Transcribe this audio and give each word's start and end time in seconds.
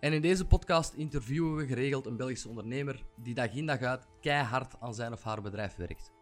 En 0.00 0.12
in 0.12 0.20
deze 0.20 0.46
podcast 0.46 0.94
interviewen 0.94 1.56
we 1.56 1.66
geregeld 1.66 2.06
een 2.06 2.16
Belgische 2.16 2.48
ondernemer 2.48 3.04
die 3.16 3.34
dag 3.34 3.54
in 3.54 3.66
dag 3.66 3.80
uit 3.80 4.06
keihard 4.20 4.74
aan 4.80 4.94
zijn 4.94 5.12
of 5.12 5.22
haar 5.22 5.42
bedrijf 5.42 5.76
werkt. 5.76 6.12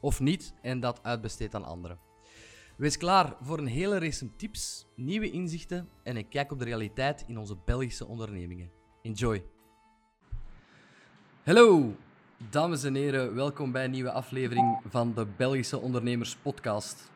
Of 0.00 0.20
niet 0.20 0.54
en 0.62 0.80
dat 0.80 1.02
uitbesteedt 1.02 1.54
aan 1.54 1.64
anderen. 1.64 1.98
Wees 2.76 2.96
klaar 2.96 3.36
voor 3.40 3.58
een 3.58 3.66
hele 3.66 3.98
race 3.98 4.36
tips, 4.36 4.86
nieuwe 4.96 5.30
inzichten 5.30 5.88
en 6.02 6.16
een 6.16 6.28
kijk 6.28 6.52
op 6.52 6.58
de 6.58 6.64
realiteit 6.64 7.24
in 7.26 7.38
onze 7.38 7.56
Belgische 7.64 8.06
ondernemingen. 8.06 8.70
Enjoy! 9.02 9.44
Hallo, 11.42 11.94
dames 12.50 12.84
en 12.84 12.94
heren, 12.94 13.34
welkom 13.34 13.72
bij 13.72 13.84
een 13.84 13.90
nieuwe 13.90 14.12
aflevering 14.12 14.80
van 14.88 15.14
de 15.14 15.26
Belgische 15.36 15.78
Ondernemers 15.78 16.36
Podcast. 16.36 17.11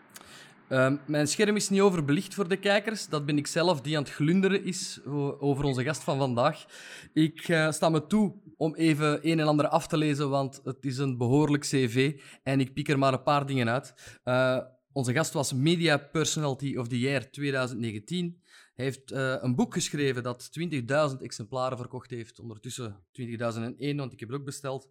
Ehm, 0.68 0.96
mijn 1.06 1.26
scherm 1.26 1.56
is 1.56 1.68
niet 1.68 1.80
overbelicht 1.80 2.34
voor 2.34 2.48
de 2.48 2.56
kijkers. 2.56 3.08
Dat 3.08 3.26
ben 3.26 3.38
ik 3.38 3.46
zelf 3.46 3.80
die 3.80 3.96
aan 3.96 4.02
het 4.02 4.12
glunderen 4.12 4.64
is 4.64 5.00
over 5.38 5.64
onze 5.64 5.82
gast 5.82 6.02
van 6.02 6.18
vandaag. 6.18 6.66
Ik 7.12 7.48
uh, 7.48 7.70
sta 7.70 7.88
me 7.88 8.06
toe 8.06 8.34
om 8.56 8.74
even 8.74 9.30
een 9.30 9.40
en 9.40 9.46
ander 9.46 9.68
af 9.68 9.86
te 9.86 9.96
lezen, 9.96 10.30
want 10.30 10.60
het 10.64 10.84
is 10.84 10.98
een 10.98 11.16
behoorlijk 11.16 11.62
cv 11.62 12.20
en 12.42 12.60
ik 12.60 12.74
pik 12.74 12.88
er 12.88 12.98
maar 12.98 13.12
een 13.12 13.22
paar 13.22 13.46
dingen 13.46 13.68
uit. 13.68 13.94
Uh, 14.24 14.58
onze 14.92 15.12
gast 15.12 15.32
was 15.32 15.52
Media 15.52 15.96
Personality 15.96 16.76
of 16.76 16.88
the 16.88 16.98
Year 16.98 17.30
2019. 17.30 18.40
Hij 18.74 18.84
heeft 18.84 19.12
uh, 19.12 19.34
een 19.40 19.54
boek 19.54 19.74
geschreven 19.74 20.22
dat 20.22 20.50
20.000 20.60 21.20
exemplaren 21.20 21.78
verkocht 21.78 22.10
heeft. 22.10 22.40
Ondertussen 22.40 23.04
20.001, 23.20 23.96
want 23.96 24.12
ik 24.12 24.20
heb 24.20 24.28
het 24.28 24.38
ook 24.38 24.44
besteld. 24.44 24.88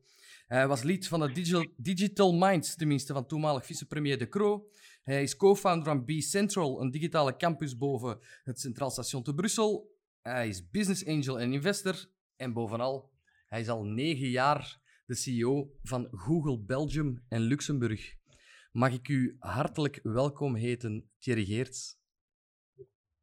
Hij 0.47 0.67
was 0.67 0.83
lid 0.83 1.07
van 1.07 1.19
de 1.19 1.31
Digital, 1.31 1.65
Digital 1.77 2.33
Minds, 2.33 2.75
tenminste 2.75 3.13
van 3.13 3.25
toenmalig 3.25 3.65
vicepremier 3.65 4.17
De 4.17 4.29
Croo. 4.29 4.69
Hij 5.05 5.21
is 5.23 5.37
co-founder 5.37 5.85
van 5.85 6.05
B-Central, 6.05 6.81
een 6.81 6.91
digitale 6.91 7.35
campus 7.35 7.77
boven 7.77 8.17
het 8.43 8.59
Centraal 8.59 8.89
Station 8.89 9.23
te 9.23 9.33
Brussel. 9.33 9.87
Hij 10.21 10.47
is 10.47 10.69
business 10.69 11.07
angel 11.07 11.39
en 11.39 11.53
investor. 11.53 11.95
En 12.37 12.53
bovenal, 12.53 13.09
hij 13.47 13.59
is 13.59 13.69
al 13.69 13.83
negen 13.83 14.27
jaar 14.27 14.77
de 15.05 15.15
CEO 15.15 15.69
van 15.83 16.07
Google 16.11 16.59
Belgium 16.59 17.23
en 17.29 17.41
Luxemburg. 17.41 18.13
Mag 18.71 18.93
ik 18.93 19.07
u 19.07 19.35
hartelijk 19.39 19.99
welkom 20.03 20.55
heten, 20.55 21.09
Thierry 21.19 21.45
Geerts. 21.45 21.95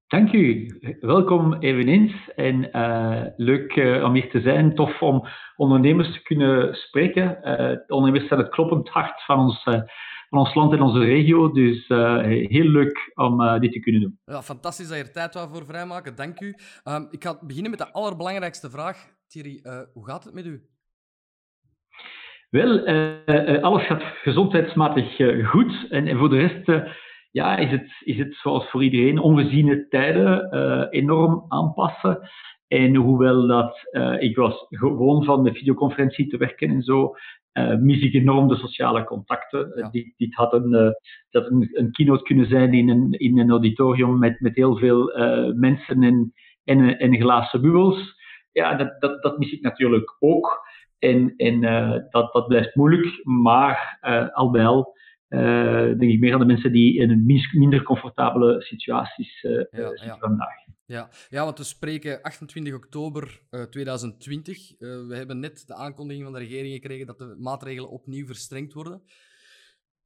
Dank 0.06 0.32
u. 0.32 0.78
Welkom 1.00 1.54
eveneens. 1.54 2.30
En 2.34 2.76
uh, 2.76 3.24
leuk 3.36 3.76
uh, 3.76 4.04
om 4.04 4.14
hier 4.14 4.30
te 4.30 4.40
zijn. 4.40 4.74
Tof 4.74 5.02
om 5.02 5.28
ondernemers 5.56 6.12
te 6.12 6.22
kunnen 6.22 6.74
spreken. 6.74 7.38
Uh, 7.44 7.78
ondernemers 7.86 8.28
zijn 8.28 8.40
het 8.40 8.50
kloppend 8.50 8.88
hart 8.88 9.24
van 9.24 9.38
ons 9.38 9.62
van 10.32 10.40
ons 10.40 10.54
land 10.54 10.72
en 10.72 10.82
onze 10.82 10.98
regio. 10.98 11.52
Dus 11.52 11.88
uh, 11.88 12.22
heel 12.24 12.64
leuk 12.64 13.12
om 13.14 13.40
uh, 13.40 13.58
dit 13.58 13.72
te 13.72 13.80
kunnen 13.80 14.00
doen. 14.00 14.18
Ja, 14.24 14.42
fantastisch 14.42 14.88
dat 14.88 14.96
je 14.96 15.04
er 15.04 15.12
tijd 15.12 15.48
voor 15.50 15.64
vrijmaken. 15.64 16.16
Dank 16.16 16.40
u. 16.40 16.54
Um, 16.84 17.08
ik 17.10 17.22
ga 17.24 17.38
beginnen 17.40 17.70
met 17.70 17.80
de 17.80 17.92
allerbelangrijkste 17.92 18.70
vraag. 18.70 18.96
Thierry, 19.26 19.60
uh, 19.62 19.80
hoe 19.92 20.06
gaat 20.06 20.24
het 20.24 20.34
met 20.34 20.46
u? 20.46 20.62
Wel, 22.50 22.86
alles 23.60 23.86
gaat 23.86 24.02
gezondheidsmatig 24.02 25.16
goed. 25.50 25.86
En, 25.90 26.06
en, 26.06 26.18
voor 26.18 26.28
de 26.28 26.38
rest 26.38 26.86
ja, 27.30 27.56
is, 27.56 27.70
het, 27.70 27.90
is 28.04 28.18
het 28.18 28.34
zoals 28.34 28.70
voor 28.70 28.82
iedereen 28.82 29.18
ongeziene 29.18 29.88
tijden 29.88 30.52
enorm 30.90 31.44
aanpassen. 31.48 32.30
En 32.68 32.94
hoewel 32.94 33.46
dat, 33.46 33.78
ik 34.18 34.36
was 34.36 34.66
gewoon 34.68 35.24
van 35.24 35.44
de 35.44 35.52
videoconferentie 35.52 36.26
te 36.26 36.36
werken 36.36 36.70
en 36.70 36.82
zo, 36.82 37.14
uh, 37.52 37.76
mis 37.76 38.00
ik 38.00 38.14
enorm 38.14 38.48
de 38.48 38.56
sociale 38.56 39.04
contacten. 39.04 39.72
Ja. 39.74 39.88
dit, 39.90 40.14
dit, 40.16 40.34
had 40.34 40.52
een, 40.52 40.72
uh, 40.72 40.90
dat 41.30 41.50
een, 41.50 41.68
een, 41.72 41.92
keynote 41.92 42.22
kunnen 42.22 42.46
zijn 42.46 42.72
in 42.72 42.88
een, 42.88 43.12
in 43.12 43.38
een 43.38 43.50
auditorium 43.50 44.18
met, 44.18 44.40
met 44.40 44.54
heel 44.54 44.76
veel 44.76 45.18
uh, 45.18 45.54
mensen 45.54 46.02
en, 46.02 46.32
en, 46.64 46.98
en 46.98 47.20
glazen 47.20 47.60
bubbels. 47.60 48.20
Ja, 48.52 48.74
dat, 48.74 49.00
dat, 49.00 49.22
dat 49.22 49.38
mis 49.38 49.52
ik 49.52 49.62
natuurlijk 49.62 50.16
ook. 50.18 50.70
En, 50.98 51.34
en 51.36 51.60
dat, 52.10 52.32
dat 52.32 52.46
blijft 52.46 52.74
moeilijk, 52.74 53.20
maar 53.24 53.98
al 54.32 54.50
bij 54.50 54.66
al 54.66 54.96
denk 55.98 56.12
ik 56.12 56.20
meer 56.20 56.32
aan 56.32 56.40
de 56.40 56.46
mensen 56.46 56.72
die 56.72 56.98
in 57.00 57.10
een 57.10 57.42
minder 57.52 57.82
comfortabele 57.82 58.62
situaties 58.62 59.40
ja, 59.40 59.66
zitten 59.70 60.06
ja. 60.06 60.16
vandaag. 60.18 60.62
Ja. 60.92 61.08
ja, 61.28 61.44
want 61.44 61.58
we 61.58 61.64
spreken 61.64 62.22
28 62.22 62.74
oktober 62.74 63.40
uh, 63.50 63.62
2020. 63.62 64.72
Uh, 64.72 64.78
we 65.08 65.16
hebben 65.16 65.40
net 65.40 65.66
de 65.66 65.74
aankondiging 65.74 66.24
van 66.24 66.34
de 66.34 66.38
regering 66.38 66.74
gekregen 66.74 67.06
dat 67.06 67.18
de 67.18 67.36
maatregelen 67.38 67.90
opnieuw 67.90 68.26
verstrengd 68.26 68.72
worden. 68.72 69.02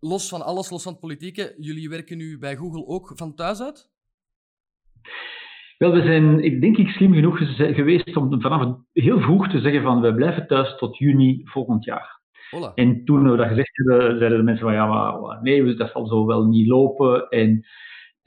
Los 0.00 0.28
van 0.28 0.42
alles, 0.42 0.70
los 0.70 0.82
van 0.82 0.92
het 0.92 1.00
politieke, 1.00 1.54
jullie 1.58 1.88
werken 1.88 2.16
nu 2.16 2.38
bij 2.38 2.56
Google 2.56 2.86
ook 2.86 3.12
van 3.14 3.34
thuis 3.34 3.62
uit? 3.62 3.90
Wel, 5.78 5.92
we 5.92 6.02
zijn, 6.02 6.44
ik 6.44 6.60
denk 6.60 6.76
ik, 6.76 6.88
slim 6.88 7.14
genoeg 7.14 7.38
geweest 7.56 8.16
om 8.16 8.40
vanaf 8.40 8.76
heel 8.92 9.20
vroeg 9.20 9.48
te 9.48 9.60
zeggen 9.60 9.82
van 9.82 10.00
we 10.00 10.14
blijven 10.14 10.46
thuis 10.46 10.76
tot 10.78 10.98
juni 10.98 11.40
volgend 11.44 11.84
jaar. 11.84 12.15
Hola. 12.50 12.72
En 12.74 13.04
toen 13.04 13.30
we 13.30 13.36
dat 13.36 13.48
gezegd 13.48 13.76
hebben, 13.76 14.18
zeiden 14.18 14.38
de 14.38 14.44
mensen 14.44 14.64
van 14.64 14.74
ja, 14.74 14.86
maar 14.86 15.42
nee, 15.42 15.74
dat 15.74 15.90
zal 15.90 16.06
zo 16.06 16.26
wel 16.26 16.46
niet 16.46 16.66
lopen. 16.66 17.28
En 17.28 17.66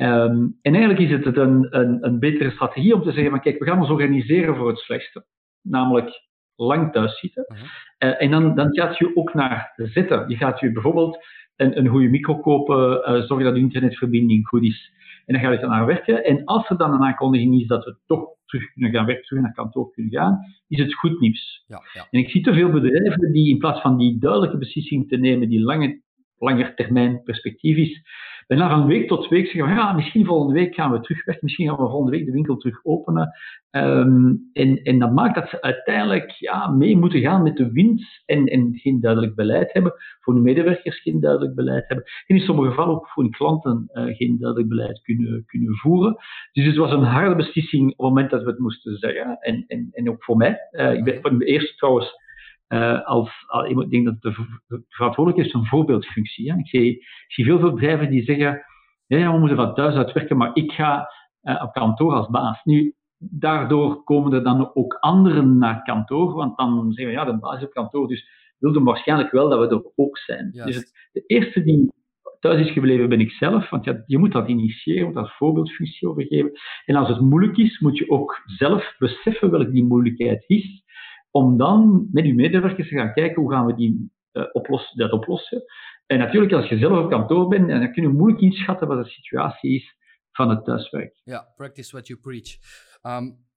Um, 0.01 0.57
en 0.61 0.75
eigenlijk 0.75 0.99
is 0.99 1.25
het 1.25 1.37
een, 1.37 1.67
een, 1.69 2.05
een, 2.05 2.19
betere 2.19 2.51
strategie 2.51 2.93
om 2.93 3.03
te 3.03 3.11
zeggen 3.11 3.29
van 3.29 3.41
kijk, 3.41 3.59
we 3.59 3.65
gaan 3.65 3.79
ons 3.79 3.89
organiseren 3.89 4.55
voor 4.55 4.67
het 4.67 4.77
slechtste. 4.77 5.25
Namelijk 5.61 6.21
lang 6.55 6.91
thuis 6.91 7.19
zitten. 7.19 7.45
Uh 7.47 7.57
-huh. 7.57 8.11
uh, 8.11 8.21
en 8.21 8.31
dan, 8.31 8.55
dan 8.55 8.75
gaat 8.75 8.97
je 8.97 9.15
ook 9.15 9.33
naar 9.33 9.73
zitten. 9.75 10.29
Je 10.29 10.35
gaat 10.35 10.59
je 10.59 10.71
bijvoorbeeld 10.71 11.25
een, 11.55 11.77
een 11.77 11.87
goede 11.87 12.07
micro 12.07 12.39
kopen, 12.39 12.97
uh, 12.97 13.03
zorgen 13.03 13.43
dat 13.43 13.53
de 13.53 13.59
internetverbinding 13.59 14.47
goed 14.47 14.63
is. 14.63 14.91
En 15.29 15.35
dan 15.35 15.43
ga 15.43 15.51
je 15.51 15.59
dan 15.59 15.69
naar 15.69 15.85
werken. 15.85 16.25
En 16.25 16.45
als 16.45 16.69
er 16.69 16.77
dan 16.77 16.93
een 16.93 17.03
aankondiging 17.03 17.61
is 17.61 17.67
dat 17.67 17.85
we 17.85 17.97
toch 18.05 18.27
terug 18.45 18.73
kunnen 18.73 18.91
gaan 18.91 19.05
werken, 19.05 19.25
terug 19.25 19.43
naar 19.43 19.53
kantoor 19.53 19.91
kunnen 19.91 20.11
gaan, 20.11 20.39
is 20.67 20.79
het 20.79 20.93
goed 20.93 21.19
nieuws. 21.19 21.63
Ja, 21.67 21.81
ja. 21.93 22.07
En 22.11 22.19
ik 22.19 22.29
zie 22.29 22.41
te 22.41 22.53
veel 22.53 22.71
bedrijven 22.71 23.31
die 23.31 23.49
in 23.49 23.57
plaats 23.57 23.81
van 23.81 23.97
die 23.97 24.19
duidelijke 24.19 24.57
beslissing 24.57 25.07
te 25.07 25.17
nemen, 25.17 25.49
die 25.49 25.61
lange, 25.61 26.01
langer 26.39 26.75
termijn 26.75 27.23
perspectief 27.23 27.77
is, 27.77 28.01
bijna 28.47 28.69
van 28.69 28.85
week 28.85 29.07
tot 29.07 29.27
week 29.27 29.45
zeggen 29.45 29.65
we, 29.65 29.75
ja, 29.75 29.93
misschien 29.93 30.25
volgende 30.25 30.53
week 30.53 30.75
gaan 30.75 30.91
we 30.91 30.99
terug 30.99 31.25
weg, 31.25 31.41
misschien 31.41 31.67
gaan 31.67 31.77
we 31.77 31.89
volgende 31.89 32.17
week 32.17 32.25
de 32.25 32.31
winkel 32.31 32.57
terug 32.57 32.79
openen. 32.83 33.31
Um, 33.71 34.49
en, 34.53 34.83
en 34.83 34.99
dat 34.99 35.13
maakt 35.13 35.35
dat 35.35 35.49
ze 35.49 35.61
uiteindelijk 35.61 36.31
ja, 36.31 36.67
mee 36.67 36.97
moeten 36.97 37.19
gaan 37.19 37.43
met 37.43 37.57
de 37.57 37.71
wind 37.71 38.03
en, 38.25 38.45
en 38.45 38.71
geen 38.73 38.99
duidelijk 38.99 39.35
beleid 39.35 39.73
hebben, 39.73 39.93
voor 40.19 40.33
hun 40.33 40.43
medewerkers 40.43 41.01
geen 41.01 41.19
duidelijk 41.19 41.55
beleid 41.55 41.87
hebben, 41.87 42.05
en 42.27 42.35
in 42.35 42.41
sommige 42.41 42.69
gevallen 42.69 42.95
ook 42.95 43.07
voor 43.07 43.23
hun 43.23 43.31
klanten 43.31 43.89
uh, 43.93 44.15
geen 44.15 44.37
duidelijk 44.39 44.69
beleid 44.69 45.01
kunnen, 45.01 45.43
kunnen 45.45 45.75
voeren. 45.75 46.17
Dus 46.51 46.65
het 46.65 46.75
was 46.75 46.91
een 46.91 47.03
harde 47.03 47.35
beslissing 47.35 47.83
op 47.83 47.97
het 47.97 48.07
moment 48.07 48.29
dat 48.29 48.43
we 48.43 48.49
het 48.49 48.59
moesten 48.59 48.97
zeggen, 48.97 49.37
en, 49.39 49.63
en, 49.67 49.89
en 49.91 50.09
ook 50.09 50.23
voor 50.23 50.37
mij. 50.37 50.59
Uh, 50.71 50.93
ik 50.93 51.03
ben 51.03 51.21
van 51.21 51.37
de 51.37 51.45
eerste 51.45 51.75
trouwens 51.75 52.27
uh, 52.69 53.05
als, 53.05 53.45
als, 53.47 53.67
ik 53.67 53.89
denk 53.89 54.05
dat 54.05 54.21
de, 54.21 54.45
de 54.67 54.83
verantwoordelijkheid 54.87 55.55
is 55.55 55.61
een 55.61 55.69
voorbeeldfunctie. 55.69 56.51
Hè. 56.51 56.57
Ik, 56.57 56.67
zie, 56.67 56.91
ik 56.91 57.25
zie 57.27 57.45
veel, 57.45 57.59
veel 57.59 57.73
bedrijven 57.73 58.09
die 58.09 58.23
zeggen, 58.23 58.63
ja, 59.05 59.31
we 59.31 59.39
moeten 59.39 59.57
van 59.57 59.73
thuis 59.73 59.95
uit 59.95 60.11
werken, 60.11 60.37
maar 60.37 60.51
ik 60.53 60.71
ga 60.71 61.09
uh, 61.43 61.63
op 61.63 61.73
kantoor 61.73 62.13
als 62.13 62.29
baas. 62.29 62.63
Nu, 62.63 62.93
daardoor 63.17 64.03
komen 64.03 64.33
er 64.33 64.43
dan 64.43 64.75
ook 64.75 64.93
anderen 64.93 65.57
naar 65.57 65.83
kantoor, 65.83 66.33
want 66.33 66.57
dan 66.57 66.91
zeggen 66.91 67.13
we, 67.13 67.19
ja, 67.19 67.31
de 67.31 67.39
baas 67.39 67.57
is 67.57 67.65
op 67.65 67.73
kantoor, 67.73 68.07
dus 68.07 68.29
wilden 68.57 68.83
waarschijnlijk 68.83 69.31
wel 69.31 69.49
dat 69.49 69.59
we 69.59 69.75
er 69.75 69.91
ook 69.95 70.17
zijn. 70.17 70.49
Yes. 70.51 70.65
Dus 70.65 70.75
het, 70.75 71.09
de 71.11 71.23
eerste 71.25 71.63
die 71.63 71.91
thuis 72.39 72.67
is 72.67 72.71
gebleven 72.71 73.09
ben 73.09 73.19
ik 73.19 73.31
zelf, 73.31 73.69
want 73.69 73.85
ja, 73.85 74.03
je 74.05 74.17
moet 74.17 74.31
dat 74.31 74.47
initiëren, 74.47 75.05
moet 75.05 75.13
dat 75.13 75.31
voorbeeldfunctie 75.31 76.09
overgeven. 76.09 76.51
En 76.85 76.95
als 76.95 77.07
het 77.07 77.19
moeilijk 77.19 77.57
is, 77.57 77.79
moet 77.79 77.97
je 77.97 78.09
ook 78.09 78.41
zelf 78.45 78.95
beseffen 78.97 79.51
welke 79.51 79.71
die 79.71 79.83
moeilijkheid 79.83 80.43
is 80.47 80.83
om 81.31 81.57
dan 81.57 82.07
met 82.11 82.25
uw 82.25 82.35
medewerkers 82.35 82.87
te 82.89 82.95
gaan 82.95 83.13
kijken 83.13 83.41
hoe 83.41 83.51
gaan 83.51 83.65
we 83.65 83.75
die, 83.75 84.11
uh, 84.33 84.43
oplossen, 84.51 84.97
dat 84.97 85.11
oplossen. 85.11 85.63
En 86.05 86.17
natuurlijk, 86.17 86.53
als 86.53 86.69
je 86.69 86.77
zelf 86.77 87.03
op 87.03 87.09
kantoor 87.09 87.47
bent, 87.47 87.67
dan 87.67 87.91
kun 87.91 88.03
je 88.03 88.09
moeilijk 88.09 88.41
inschatten 88.41 88.87
wat 88.87 89.03
de 89.03 89.09
situatie 89.09 89.75
is 89.75 89.95
van 90.31 90.49
het 90.49 90.65
thuiswerk. 90.65 91.21
Ja, 91.23 91.53
practice 91.55 91.91
what 91.91 92.07
you 92.07 92.19
preach. 92.19 92.57
Um, 93.01 93.47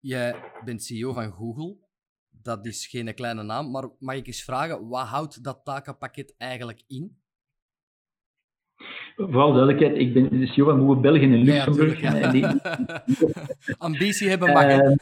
jij 0.00 0.34
bent 0.64 0.82
CEO 0.82 1.12
van 1.12 1.32
Google. 1.32 1.76
Dat 2.30 2.66
is 2.66 2.86
geen 2.86 3.14
kleine 3.14 3.42
naam, 3.42 3.70
maar 3.70 3.88
mag 3.98 4.14
ik 4.14 4.26
eens 4.26 4.44
vragen, 4.44 4.88
wat 4.88 5.06
houdt 5.06 5.44
dat 5.44 5.60
takenpakket 5.64 6.34
eigenlijk 6.38 6.82
in? 6.86 7.20
Vooral 9.16 9.52
duidelijkheid, 9.52 9.96
ik 9.96 10.14
ben 10.14 10.40
de 10.40 10.46
CEO 10.46 10.64
van 10.64 10.78
Google 10.78 11.00
België 11.00 11.22
en 11.22 11.42
Luxemburg. 11.42 12.00
Ja, 12.00 12.32
ja. 12.32 12.60
Ambitie 13.78 14.28
hebben 14.28 14.52
mag. 14.52 14.64
Uh, 14.64 14.94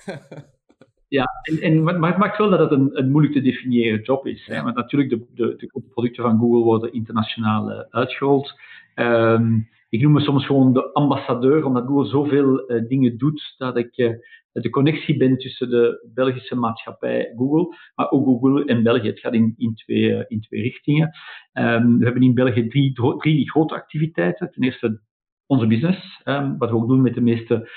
Ja, 1.11 1.27
en, 1.43 1.61
en, 1.61 1.83
maar 1.83 2.11
het 2.11 2.19
maakt 2.19 2.39
wel 2.39 2.51
dat 2.51 2.59
het 2.59 2.71
een, 2.71 2.99
een 2.99 3.11
moeilijk 3.11 3.35
te 3.35 3.41
definiëren 3.41 4.03
job 4.03 4.27
is. 4.27 4.47
Hè? 4.47 4.63
Want 4.63 4.77
natuurlijk, 4.77 5.11
de, 5.11 5.27
de, 5.35 5.55
de 5.57 5.83
producten 5.91 6.23
van 6.23 6.39
Google 6.39 6.63
worden 6.63 6.93
internationaal 6.93 7.71
uh, 7.71 7.81
uitgerold. 7.91 8.55
Um, 8.95 9.69
ik 9.89 10.03
noem 10.03 10.13
me 10.13 10.21
soms 10.21 10.47
gewoon 10.47 10.73
de 10.73 10.93
ambassadeur, 10.93 11.65
omdat 11.65 11.87
Google 11.87 12.09
zoveel 12.09 12.71
uh, 12.71 12.89
dingen 12.89 13.19
doet, 13.19 13.55
dat 13.59 13.77
ik 13.77 13.97
uh, 13.97 14.13
de 14.53 14.71
connectie 14.71 15.17
ben 15.17 15.39
tussen 15.39 15.71
de 15.71 16.11
Belgische 16.15 16.57
maatschappij 16.57 17.33
Google, 17.37 17.77
maar 17.95 18.11
ook 18.11 18.25
Google 18.25 18.65
en 18.65 18.83
België. 18.83 19.09
Het 19.09 19.21
gaat 19.21 19.35
in, 19.35 19.55
in, 19.57 19.75
twee, 19.75 20.03
uh, 20.03 20.25
in 20.29 20.41
twee 20.41 20.63
richtingen. 20.63 21.11
Um, 21.53 21.99
we 21.99 22.05
hebben 22.05 22.23
in 22.23 22.35
België 22.35 22.69
drie, 22.69 22.93
drie 23.19 23.51
grote 23.51 23.75
activiteiten. 23.75 24.51
Ten 24.51 24.63
eerste 24.63 25.01
onze 25.47 25.67
business, 25.67 26.21
um, 26.25 26.59
wat 26.59 26.71
we 26.71 26.77
ook 26.77 26.89
doen 26.89 27.03
met 27.03 27.15
de 27.15 27.21
meeste 27.21 27.71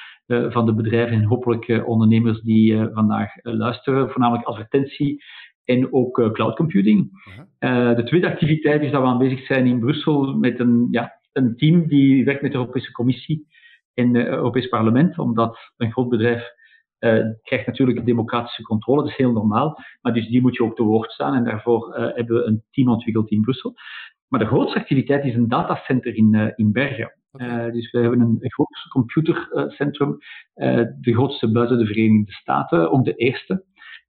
van 0.51 0.65
de 0.65 0.73
bedrijven 0.73 1.15
en 1.17 1.23
hopelijk 1.23 1.67
uh, 1.67 1.87
ondernemers 1.87 2.41
die 2.41 2.73
uh, 2.73 2.85
vandaag 2.93 3.31
luisteren, 3.41 4.09
voornamelijk 4.09 4.47
advertentie 4.47 5.23
en 5.63 5.93
ook 5.93 6.31
cloud 6.33 6.55
computing. 6.55 7.09
-huh. 7.59 7.95
de 7.95 8.03
tweede 8.03 8.27
activiteit 8.27 8.81
is 8.81 8.91
dat 8.91 9.01
we 9.01 9.07
aanwezig 9.07 9.45
zijn 9.45 9.65
in 9.65 9.79
Brussel 9.79 10.37
met 10.37 10.59
een, 10.59 10.87
ja, 10.91 11.19
een 11.31 11.55
team 11.55 11.87
die 11.87 12.25
werkt 12.25 12.41
met 12.41 12.51
de 12.51 12.57
Europese 12.57 12.91
Commissie 12.91 13.47
en 13.93 14.15
het 14.15 14.27
Europees 14.27 14.67
Parlement, 14.67 15.17
omdat 15.17 15.57
een 15.77 15.91
groot 15.91 16.09
bedrijf 16.09 16.51
krijgt 17.41 17.65
natuurlijk 17.65 18.05
democratische 18.05 18.63
controle, 18.63 19.01
dat 19.01 19.09
is 19.09 19.17
heel 19.17 19.31
normaal, 19.31 19.79
maar 20.01 20.13
dus 20.13 20.27
die 20.27 20.41
moet 20.41 20.55
je 20.55 20.63
ook 20.63 20.75
te 20.75 20.83
woord 20.83 21.11
staan 21.11 21.35
en 21.35 21.43
daarvoor 21.43 21.93
hebben 21.95 22.35
we 22.35 22.43
een 22.43 22.63
team 22.71 22.89
ontwikkeld 22.89 23.31
in 23.31 23.41
Brussel. 23.41 23.73
Maar 24.27 24.39
de 24.39 24.45
grootste 24.45 24.79
activiteit 24.79 25.25
is 25.25 25.35
een 25.35 25.47
datacenter 25.47 26.15
in, 26.15 26.53
in 26.55 26.71
Bergen. 26.71 27.13
Uh, 27.37 27.71
dus 27.71 27.91
we 27.91 27.99
hebben 27.99 28.19
een, 28.19 28.37
groot 28.39 28.87
computercentrum, 28.89 30.17
uh, 30.55 30.75
de 31.01 31.13
grootste 31.13 31.51
buiten 31.51 31.77
de 31.77 31.85
Verenigde 31.85 32.31
Staten, 32.31 32.91
ook 32.91 33.05
de 33.05 33.15
eerste. 33.15 33.63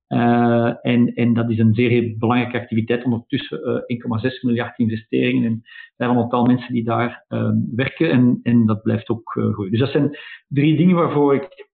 Uh, 0.08 0.86
en, 0.86 1.14
en 1.14 1.34
dat 1.34 1.50
is 1.50 1.58
een 1.58 1.74
zeer 1.74 2.18
belangrijke 2.18 2.58
activiteit, 2.58 3.04
ondertussen 3.04 3.84
1,6 4.26 4.40
miljard 4.40 4.78
investeringen 4.78 5.44
en 5.44 5.62
daar 5.96 6.10
een 6.10 6.16
aantal 6.16 6.44
mensen 6.44 6.72
die 6.72 6.84
daar 6.84 7.24
ehm, 7.28 7.56
werken 7.76 8.10
en, 8.10 8.40
en 8.42 8.66
dat 8.66 8.82
blijft 8.82 9.08
ook 9.08 9.30
groeien. 9.30 9.70
Dus 9.70 9.80
dat 9.80 9.90
zijn 9.90 10.18
drie 10.48 10.76
dingen 10.76 10.96
waarvoor 10.96 11.34
ik 11.34 11.68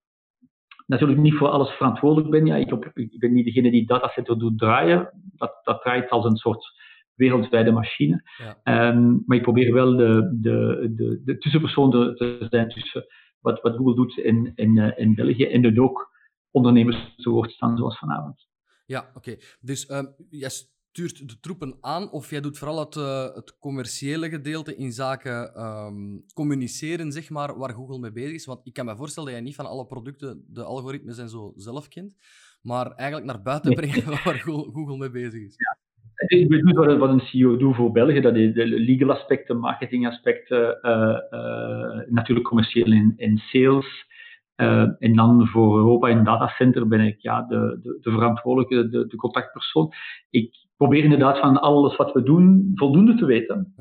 natuurlijk 0.87 1.21
niet 1.21 1.35
voor 1.35 1.49
alles 1.49 1.71
verantwoordelijk 1.71 2.31
ben. 2.31 2.47
Ja, 2.47 2.57
ik 2.57 3.19
ben 3.19 3.33
niet 3.33 3.45
degene 3.45 3.71
die 3.71 3.87
datacenter 3.87 4.39
doet 4.39 4.59
draaien, 4.59 5.11
dat, 5.37 5.61
dat 5.63 5.83
draait 5.83 6.11
als 6.11 6.25
een 6.25 6.37
soort 6.37 6.80
wereldwijde 7.21 7.71
machine. 7.71 8.23
Ja. 8.37 8.89
Um, 8.89 9.23
maar 9.27 9.37
ik 9.37 9.43
probeer 9.43 9.73
wel 9.73 9.97
de, 9.97 10.39
de, 10.41 10.93
de, 10.97 11.23
de 11.25 11.39
tussenpersoon 11.39 11.91
te 11.91 12.47
zijn 12.51 12.69
tussen 12.69 13.07
wat, 13.41 13.61
wat 13.61 13.77
Google 13.77 13.95
doet 13.95 14.17
in, 14.17 14.53
in, 14.55 14.77
uh, 14.77 14.99
in 14.99 15.15
België 15.15 15.45
en 15.45 15.63
dus 15.63 15.79
ook 15.79 16.11
ondernemers 16.51 17.15
te 17.17 17.31
woord 17.31 17.51
staan, 17.51 17.77
zoals 17.77 17.99
vanavond. 17.99 18.49
Ja, 18.87 19.01
oké. 19.09 19.17
Okay. 19.17 19.41
Dus 19.61 19.91
um, 19.91 20.15
jij 20.31 20.49
stuurt 20.49 21.29
de 21.29 21.41
troepen 21.41 21.77
aan 21.81 22.11
of 22.11 22.31
jij 22.31 22.41
doet 22.41 22.59
vooral 22.59 22.79
het, 22.79 22.97
uh, 22.97 23.35
het 23.35 23.59
commerciële 23.59 24.29
gedeelte 24.29 24.77
in 24.77 24.93
zaken 24.93 25.67
um, 25.67 26.25
communiceren, 26.35 27.13
zeg 27.13 27.31
maar, 27.31 27.59
waar 27.59 27.75
Google 27.75 27.99
mee 27.99 28.13
bezig 28.13 28.35
is? 28.35 28.47
Want 28.47 28.67
ik 28.67 28.73
kan 28.73 28.85
me 28.85 28.97
voorstellen 28.97 29.29
dat 29.29 29.39
jij 29.39 29.47
niet 29.47 29.57
van 29.57 29.67
alle 29.67 29.87
producten 29.87 30.45
de 30.49 30.65
algoritmes 30.65 31.19
en 31.19 31.29
zo 31.29 31.53
zelf 31.57 31.89
kent, 31.89 32.17
maar 32.63 32.91
eigenlijk 32.93 33.33
naar 33.33 33.43
buiten 33.43 33.75
brengen 33.75 34.05
waar 34.25 34.39
Google 34.39 34.97
mee 34.97 35.11
bezig 35.11 35.41
is. 35.41 35.55
Ja. 35.57 35.80
Ik 36.27 36.49
weet 36.49 36.63
niet 36.65 36.77
wat, 36.77 37.09
een 37.09 37.21
CEO 37.21 37.57
doet 37.57 37.75
voor 37.75 37.93
België. 37.93 38.21
Dat 38.21 38.37
is 38.37 38.55
de 38.55 38.67
legal 38.67 39.11
aspecten, 39.11 39.59
marketing 39.59 40.07
aspecten, 40.07 40.79
uh, 40.83 41.19
uh, 41.31 42.01
natuurlijk 42.09 42.47
commercieel 42.47 42.93
en, 42.93 43.15
en 43.17 43.39
sales. 43.39 44.09
Uh, 44.57 44.89
en 44.99 45.15
dan 45.15 45.47
voor 45.47 45.77
Europa 45.77 46.09
in 46.09 46.25
datacenter 46.25 46.89
ben 46.89 47.01
ik 47.01 47.21
ja, 47.21 47.43
de, 47.43 47.79
de, 47.83 47.99
de 48.01 48.11
verantwoordelijke, 48.11 48.89
de, 48.89 49.07
de, 49.07 49.17
contactpersoon. 49.17 49.93
Ik 50.31 50.67
probeer 50.77 51.05
inderdaad 51.05 51.39
van 51.39 51.61
alles 51.61 51.97
wat 51.97 52.13
we 52.13 52.23
doen 52.23 52.73
voldoende 52.75 53.15
te 53.15 53.25
weten 53.25 53.75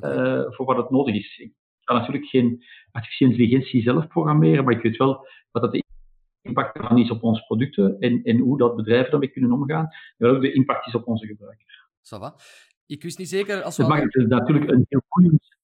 voor 0.50 0.66
wat 0.66 0.78
het 0.78 0.90
nodig 0.90 1.16
is. 1.16 1.38
Ik 1.38 1.52
kan 1.84 1.98
natuurlijk 1.98 2.26
geen 2.26 2.64
artificiële 2.92 3.32
intelligentie 3.32 3.82
zelf 3.82 4.08
programmeren, 4.08 4.64
maar 4.64 4.74
ik 4.74 4.82
weet 4.82 4.98
wel 4.98 5.28
wat 5.52 5.62
dat 5.62 5.72
de 5.72 5.84
impact 6.42 6.78
ervan 6.78 6.98
is 6.98 7.12
op 7.12 7.24
onze 7.24 7.44
producten 7.48 8.00
en, 8.00 8.24
en 8.24 8.38
hoe 8.38 8.58
dat 8.58 8.76
bedrijven 8.76 9.12
daarmee 9.12 9.30
kunnen 9.30 9.52
omgaan. 9.52 9.88
En 10.18 10.28
wat 10.28 10.36
ook 10.36 10.42
de 10.42 10.54
impact 10.54 10.88
is 10.88 10.96
op 10.96 11.08
onze 11.08 11.26
gebruikers. 11.26 11.79
Va. 12.02 12.36
Ik 12.86 13.04
wist 13.04 13.18
niet 13.18 13.30
zeker 13.30 13.62
als 13.62 13.78
we... 13.78 13.84
Het, 13.84 13.92
mag, 13.92 14.02
het 14.02 14.16
is 14.16 14.26
natuurlijk 14.26 14.70
een 14.70 14.86
heel 14.90 15.04
boeiend 15.10 15.58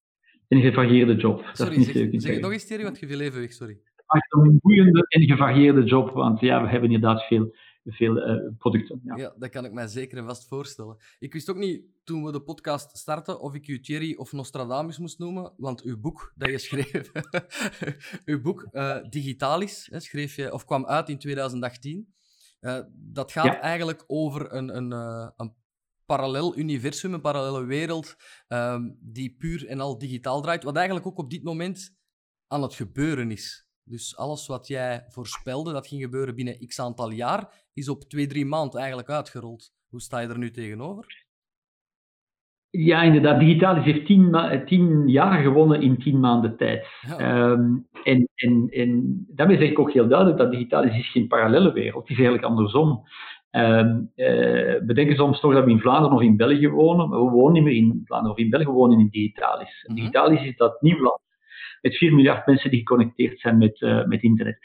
en 0.48 0.62
gevarieerde 0.62 1.16
job. 1.16 1.50
Sorry, 1.54 1.76
dat 1.76 1.86
zeg, 1.86 2.08
zeg 2.12 2.34
het 2.34 2.42
nog 2.42 2.52
eens, 2.52 2.66
Thierry, 2.66 2.84
want 2.84 3.00
je 3.00 3.08
viel 3.08 3.20
even 3.20 3.40
weg, 3.40 3.54
sorry. 3.54 3.80
Het 3.96 4.06
maakt 4.08 4.34
een 4.34 4.60
boeiende 4.62 5.06
en 5.08 5.22
gevarieerde 5.22 5.84
job, 5.84 6.12
want 6.12 6.40
ja, 6.40 6.62
we 6.62 6.70
hebben 6.70 6.92
inderdaad 6.92 7.24
veel, 7.24 7.56
veel 7.84 8.30
uh, 8.30 8.52
producten. 8.58 9.02
Ja. 9.04 9.16
ja. 9.16 9.34
dat 9.38 9.50
kan 9.50 9.66
ik 9.66 9.72
mij 9.72 9.88
zeker 9.88 10.18
en 10.18 10.26
vast 10.26 10.48
voorstellen. 10.48 10.98
Ik 11.20 11.34
wist 11.34 11.50
ook 11.50 11.58
niet, 11.58 11.82
toen 12.04 12.24
we 12.24 12.32
de 12.32 12.42
podcast 12.42 12.98
startten, 12.98 13.40
of 13.40 13.54
ik 13.54 13.68
u 13.68 13.80
Thierry 13.80 14.16
of 14.16 14.32
Nostradamus 14.32 14.98
moest 14.98 15.20
noemen, 15.20 15.54
want 15.58 15.82
uw 15.82 16.00
boek 16.00 16.34
dat 16.36 16.50
je 16.50 16.58
schreef, 16.58 17.12
uw 18.26 18.42
boek 18.42 18.68
uh, 18.72 18.98
Digitalis, 19.10 19.88
hè, 19.92 20.00
schreef 20.00 20.36
je, 20.36 20.54
of 20.54 20.66
kwam 20.66 20.86
uit 20.86 21.10
in 21.10 21.20
2018. 21.20 22.14
Uh, 22.62 22.80
dat 22.92 23.32
gaat 23.32 23.46
ja. 23.46 23.60
eigenlijk 23.60 24.04
over 24.08 24.54
een, 24.54 24.76
een, 24.76 24.92
een 25.38 25.54
parallel 26.06 26.58
universum, 26.58 27.14
een 27.14 27.22
parallele 27.22 27.66
wereld 27.66 28.16
um, 28.48 28.98
die 29.02 29.36
puur 29.38 29.68
en 29.68 29.80
al 29.80 29.98
digitaal 29.98 30.42
draait, 30.42 30.64
wat 30.64 30.76
eigenlijk 30.76 31.08
ook 31.08 31.18
op 31.18 31.30
dit 31.30 31.44
moment 31.44 31.98
aan 32.48 32.62
het 32.62 32.74
gebeuren 32.74 33.32
is. 33.32 33.68
Dus 33.84 34.18
alles 34.18 34.48
wat 34.48 34.68
jij 34.68 35.06
voorspelde 35.08 35.74
dat 35.74 35.88
ging 35.88 36.02
gebeuren 36.02 36.36
binnen 36.36 36.68
x 36.68 36.80
aantal 36.80 37.12
jaar, 37.12 37.68
is 37.74 37.90
op 37.90 38.04
twee, 38.04 38.28
drie 38.28 38.46
maanden 38.46 38.80
eigenlijk 38.80 39.10
uitgerold. 39.10 39.74
Hoe 39.88 40.02
sta 40.02 40.20
je 40.20 40.28
er 40.28 40.38
nu 40.38 40.52
tegenover? 40.52 41.24
Ja, 42.70 43.02
inderdaad. 43.02 43.40
Digitaal 43.40 43.76
heeft 43.76 44.06
tien, 44.06 44.64
tien 44.66 45.08
jaar 45.08 45.44
gewonnen 45.44 45.82
in 45.82 45.98
tien 45.98 46.20
maanden 46.20 46.58
tijd. 46.58 46.88
Ja. 47.02 47.50
Um, 47.50 47.88
en, 48.04 48.30
en, 48.36 48.68
en 48.70 49.24
daarmee 49.28 49.58
zeg 49.58 49.70
ik 49.70 49.80
ook 49.80 49.92
heel 49.92 50.08
duidelijk 50.08 50.38
dat 50.38 50.52
digitaal 50.52 50.84
is 50.84 51.12
geen 51.12 51.28
parallele 51.28 51.74
wereld. 51.74 52.02
Het 52.02 52.12
is 52.12 52.18
eigenlijk 52.18 52.48
andersom. 52.48 53.04
Uh, 53.56 53.80
uh, 54.16 54.80
we 54.86 54.94
denken 54.94 55.16
soms 55.16 55.40
toch 55.40 55.54
dat 55.54 55.66
we 55.66 55.72
in 55.72 55.80
Vlaanderen 55.80 56.18
of 56.18 56.22
in 56.22 56.38
België 56.38 56.70
wonen, 56.70 57.10
maar 57.10 57.24
we 57.24 57.30
wonen 57.30 57.54
niet 57.54 57.64
meer 57.64 57.76
in 57.76 58.02
Vlaanderen 58.06 58.38
of 58.38 58.44
in 58.44 58.50
België, 58.50 58.66
we 58.66 58.72
wonen 58.72 59.00
in 59.00 59.10
Digitalis. 59.10 59.86
En 59.88 59.96
Digitalis 59.96 60.44
is 60.44 60.58
dat 60.58 60.82
nieuw 60.82 61.02
land 61.02 61.24
met 61.86 61.98
4 61.98 62.14
miljard 62.14 62.46
mensen 62.46 62.70
die 62.70 62.80
geconnecteerd 62.80 63.40
zijn 63.40 63.58
met, 63.58 63.82
uh, 63.82 64.06
met 64.06 64.22
internet. 64.22 64.58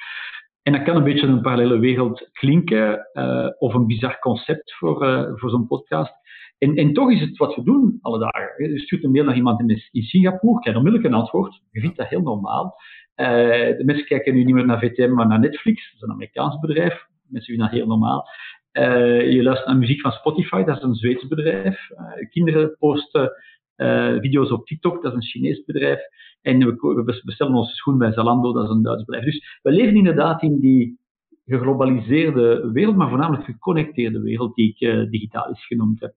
En 0.62 0.72
dat 0.72 0.82
kan 0.82 0.96
een 0.96 1.04
beetje 1.04 1.26
een 1.26 1.40
parallele 1.40 1.78
wereld 1.78 2.28
klinken, 2.32 3.08
uh, 3.12 3.48
of 3.58 3.74
een 3.74 3.86
bizar 3.86 4.18
concept 4.18 4.74
voor, 4.74 5.04
uh, 5.04 5.30
voor 5.34 5.50
zo'n 5.50 5.66
podcast. 5.66 6.12
En, 6.58 6.74
en 6.74 6.92
toch 6.92 7.10
is 7.10 7.20
het 7.20 7.36
wat 7.36 7.54
we 7.54 7.62
doen 7.62 7.98
alle 8.00 8.18
dagen. 8.18 8.70
Je 8.72 8.78
stuurt 8.78 9.04
een 9.04 9.10
mail 9.10 9.24
naar 9.24 9.36
iemand 9.36 9.60
in, 9.60 9.82
in 9.90 10.02
Singapore, 10.02 10.60
krijgt 10.60 10.78
onmiddellijk 10.78 11.12
een 11.12 11.20
antwoord. 11.20 11.62
Je 11.70 11.80
vindt 11.80 11.96
dat 11.96 12.08
heel 12.08 12.22
normaal. 12.22 12.76
de 13.14 13.82
mensen 13.84 14.06
kijken 14.06 14.34
nu 14.34 14.44
niet 14.44 14.54
meer 14.54 14.66
naar 14.66 14.78
VTM, 14.78 15.12
maar 15.12 15.26
naar 15.26 15.40
Netflix, 15.40 15.84
dat 15.84 15.94
is 15.94 16.00
een 16.00 16.14
Amerikaans 16.14 16.58
bedrijf. 16.58 17.06
Mensen 17.26 17.54
vinden 17.54 17.70
dat 17.70 17.78
heel 17.78 17.86
normaal. 17.86 18.28
Uh, 18.72 19.32
je 19.32 19.42
luistert 19.42 19.68
naar 19.68 19.78
muziek 19.78 20.00
van 20.00 20.12
Spotify, 20.12 20.64
dat 20.64 20.76
is 20.76 20.82
een 20.82 20.94
Zweeds 20.94 21.28
bedrijf. 21.28 21.90
Uh, 21.90 22.28
kinderen 22.30 22.76
posten 22.78 23.32
uh, 23.76 24.18
video's 24.18 24.50
op 24.50 24.66
TikTok, 24.66 25.02
dat 25.02 25.12
is 25.12 25.16
een 25.16 25.30
Chinees 25.30 25.64
bedrijf. 25.64 26.00
En 26.40 26.58
we, 26.58 27.02
we, 27.04 27.22
bestellen 27.24 27.54
onze 27.54 27.74
schoen 27.74 27.98
bij 27.98 28.12
Zalando, 28.12 28.52
dat 28.52 28.64
is 28.64 28.70
een 28.70 28.82
Duits 28.82 29.04
bedrijf. 29.04 29.24
Dus 29.24 29.58
we 29.62 29.70
leven 29.70 29.96
inderdaad 29.96 30.42
in 30.42 30.60
die 30.60 30.98
geglobaliseerde 31.46 32.70
wereld, 32.72 32.96
maar 32.96 33.08
voornamelijk 33.08 33.44
geconnecteerde 33.44 34.20
wereld 34.20 34.54
die 34.54 34.76
ik 34.76 35.10
digitaal 35.10 35.50
is 35.50 35.66
genoemd 35.66 36.00
heb. 36.00 36.14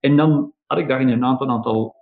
En 0.00 0.16
dan 0.16 0.52
had 0.66 0.78
ik 0.78 0.88
daarin 0.88 1.08
een 1.08 1.24
aantal, 1.24 1.48
aantal 1.48 1.94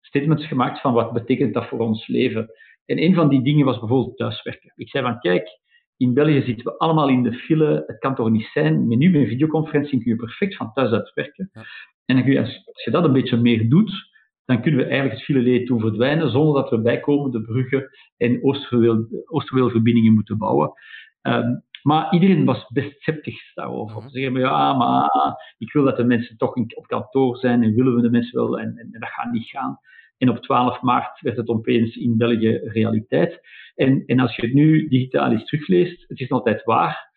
statements 0.00 0.46
gemaakt 0.46 0.80
van 0.80 0.92
wat 0.92 1.12
betekent 1.12 1.54
dat 1.54 1.66
voor 1.66 1.78
ons 1.78 2.06
leven. 2.06 2.50
En 2.86 3.02
een 3.02 3.14
van 3.14 3.28
die 3.28 3.42
dingen 3.42 3.64
was 3.64 3.78
bijvoorbeeld 3.78 4.16
thuiswerken. 4.16 4.72
Ik 4.76 4.88
zei 4.88 5.04
van 5.04 5.18
kijk, 5.18 5.60
in 6.00 6.14
België 6.14 6.42
zitten 6.42 6.64
we 6.64 6.78
allemaal 6.78 7.08
in 7.08 7.22
de 7.22 7.32
file. 7.32 7.84
Het 7.86 7.98
kan 7.98 8.14
toch 8.14 8.30
niet 8.30 8.48
zijn. 8.52 8.88
Maar 8.88 8.96
nu 8.96 9.10
met 9.10 9.28
videoconferentie 9.28 10.02
kun 10.02 10.10
je 10.10 10.16
perfect 10.16 10.56
van 10.56 10.72
thuis 10.72 10.90
uit 10.90 11.12
werken. 11.14 11.50
Ja. 11.52 11.62
En 12.04 12.14
dan 12.14 12.24
kun 12.24 12.32
je, 12.32 12.40
als 12.40 12.84
je 12.84 12.90
dat 12.90 13.04
een 13.04 13.12
beetje 13.12 13.36
meer 13.36 13.68
doet, 13.68 14.10
dan 14.44 14.62
kunnen 14.62 14.80
we 14.80 14.86
eigenlijk 14.86 15.14
het 15.14 15.24
fileleed 15.24 15.66
doen 15.66 15.80
verdwijnen, 15.80 16.30
zonder 16.30 16.62
dat 16.62 16.70
we 16.70 16.80
bijkomende 16.80 17.42
bruggen 17.42 17.90
en 18.16 18.44
oost-verbindingen 19.28 20.14
moeten 20.14 20.38
bouwen. 20.38 20.72
Um, 21.22 21.62
maar 21.82 22.12
iedereen 22.12 22.44
was 22.44 22.66
best 22.68 23.00
sceptisch 23.00 23.52
daarover. 23.54 24.02
Ze 24.02 24.08
zeggen, 24.08 24.40
ja, 24.40 24.72
maar 24.72 25.10
ik 25.58 25.72
wil 25.72 25.84
dat 25.84 25.96
de 25.96 26.04
mensen 26.04 26.36
toch 26.36 26.54
op 26.54 26.86
kantoor 26.86 27.36
zijn 27.36 27.62
en 27.62 27.74
willen 27.74 27.94
we 27.94 28.02
de 28.02 28.10
mensen 28.10 28.38
wel, 28.38 28.58
en, 28.58 28.76
en, 28.76 28.88
en 28.92 29.00
dat 29.00 29.08
gaat 29.08 29.32
niet 29.32 29.46
gaan. 29.46 29.78
En 30.20 30.28
op 30.28 30.42
12 30.42 30.82
maart 30.82 31.20
werd 31.20 31.36
het 31.36 31.48
opeens 31.48 31.96
in 31.96 32.16
België 32.16 32.60
realiteit. 32.62 33.40
En, 33.74 34.02
en 34.06 34.20
als 34.20 34.36
je 34.36 34.42
het 34.42 34.54
nu 34.54 34.88
digitaal 34.88 35.30
eens 35.30 35.44
terugleest, 35.44 36.08
het 36.08 36.20
is 36.20 36.30
altijd 36.30 36.64
waar. 36.64 37.10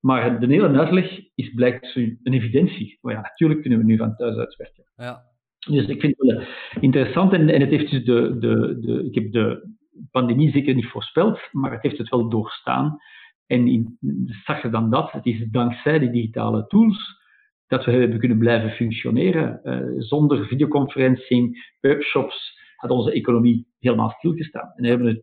Maar 0.00 0.40
de 0.40 0.46
hele 0.46 0.78
uitleg 0.78 1.20
is 1.34 1.54
blijkt 1.54 1.94
een 1.94 2.18
evidentie. 2.22 2.98
Maar 3.00 3.14
ja, 3.14 3.20
natuurlijk 3.20 3.60
kunnen 3.60 3.78
we 3.78 3.84
nu 3.84 3.96
van 3.96 4.16
thuis 4.16 4.36
uitwerken. 4.36 4.84
Ja. 4.96 5.22
Dus 5.68 5.86
ik 5.86 6.00
vind 6.00 6.14
het 6.16 6.30
wel 6.30 6.46
interessant. 6.80 7.32
En, 7.32 7.48
en 7.48 7.60
het 7.60 7.70
heeft 7.70 7.90
dus 7.90 8.04
de, 8.04 8.36
de, 8.38 8.78
de, 8.80 9.04
ik 9.04 9.14
heb 9.14 9.32
de 9.32 9.74
pandemie 10.10 10.50
zeker 10.50 10.74
niet 10.74 10.86
voorspeld, 10.86 11.48
maar 11.52 11.72
het 11.72 11.82
heeft 11.82 11.98
het 11.98 12.08
wel 12.08 12.28
doorstaan. 12.28 12.98
En 13.46 13.66
in, 13.68 13.98
zag 14.44 14.62
je 14.62 14.70
dan 14.70 14.90
dat, 14.90 15.12
het 15.12 15.26
is 15.26 15.48
dankzij 15.50 15.98
die 15.98 16.10
digitale 16.10 16.66
tools 16.66 17.24
dat 17.66 17.84
we 17.84 17.92
hebben 17.92 18.18
kunnen 18.18 18.38
blijven 18.38 18.70
functioneren. 18.70 19.60
Uh, 19.64 20.02
zonder 20.02 20.46
videoconferencing, 20.46 21.74
webshops, 21.80 22.58
had 22.76 22.90
onze 22.90 23.12
economie 23.12 23.66
helemaal 23.78 24.10
stilgestaan. 24.10 24.72
En 24.74 24.82
we 24.82 24.88
hebben 24.88 25.06
het 25.06 25.22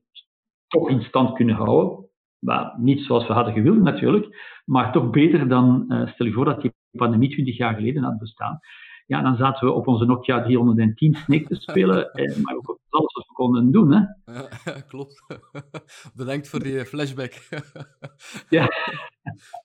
toch 0.68 0.90
in 0.90 1.02
stand 1.02 1.34
kunnen 1.34 1.56
houden. 1.56 2.08
Maar 2.40 2.74
niet 2.78 3.00
zoals 3.00 3.28
we 3.28 3.34
hadden 3.34 3.54
gewild 3.54 3.82
natuurlijk, 3.82 4.62
maar 4.66 4.92
toch 4.92 5.10
beter 5.10 5.48
dan, 5.48 5.86
uh, 5.88 6.08
stel 6.08 6.26
je 6.26 6.32
voor 6.32 6.46
dat 6.46 6.62
die 6.62 6.74
pandemie 6.92 7.30
20 7.30 7.58
jaar 7.58 7.76
geleden 7.76 8.04
had 8.04 8.18
bestaan. 8.18 8.60
Ja, 9.08 9.22
dan 9.22 9.36
zaten 9.36 9.68
we 9.68 9.74
op 9.74 9.88
onze 9.88 10.06
Nokia 10.06 10.44
310 10.44 11.14
Snake 11.14 11.48
te 11.48 11.56
spelen, 11.56 12.12
eh, 12.14 12.38
maar 12.38 12.56
ook 12.56 12.70
op 12.70 12.80
alles 12.90 13.14
wat 13.14 13.28
we 13.28 13.34
konden 13.34 13.72
doen. 13.72 13.92
Hè? 13.92 14.00
Ja, 14.34 14.82
klopt. 14.88 15.24
Bedankt 16.16 16.50
voor 16.50 16.60
die 16.60 16.86
flashback. 16.86 17.34
ja. 18.50 18.68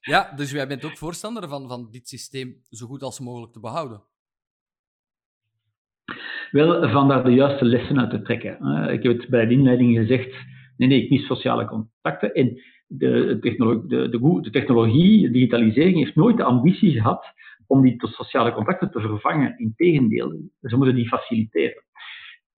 ja, 0.00 0.33
dus 0.37 0.50
jij 0.50 0.68
bent 0.68 0.85
ook 0.85 0.97
voorstander 0.97 1.49
van, 1.49 1.68
van 1.68 1.88
dit 1.90 2.09
systeem 2.09 2.57
zo 2.71 2.87
goed 2.87 3.02
als 3.02 3.21
mogelijk 3.21 3.52
te 3.52 3.61
behouden. 3.61 4.02
Wel, 6.50 6.88
van 6.88 7.09
daar 7.09 7.25
de 7.25 7.30
juiste 7.30 7.64
lessen 7.64 8.00
uit 8.00 8.11
te 8.11 8.23
trekken. 8.23 8.88
Ik 8.92 9.02
heb 9.02 9.18
het 9.18 9.28
bij 9.28 9.47
de 9.47 9.54
inleiding 9.54 9.97
gezegd, 9.97 10.35
nee, 10.76 10.88
nee, 10.88 11.02
ik 11.02 11.11
mis 11.11 11.26
sociale 11.26 11.64
contacten. 11.64 12.35
En 12.35 12.61
de, 12.87 13.38
technologie, 13.40 13.88
de, 13.88 14.09
de, 14.09 14.40
de 14.40 14.50
technologie, 14.50 15.30
digitalisering, 15.30 15.97
heeft 15.97 16.14
nooit 16.14 16.37
de 16.37 16.42
ambitie 16.42 16.92
gehad 16.92 17.35
om 17.69 17.83
die 17.83 17.97
sociale 17.99 18.53
contacten 18.53 18.91
te 18.91 19.01
vervangen. 19.01 19.59
Integendeel, 19.59 20.51
ze 20.61 20.77
moeten 20.77 20.95
die 20.95 21.09
faciliteren. 21.09 21.85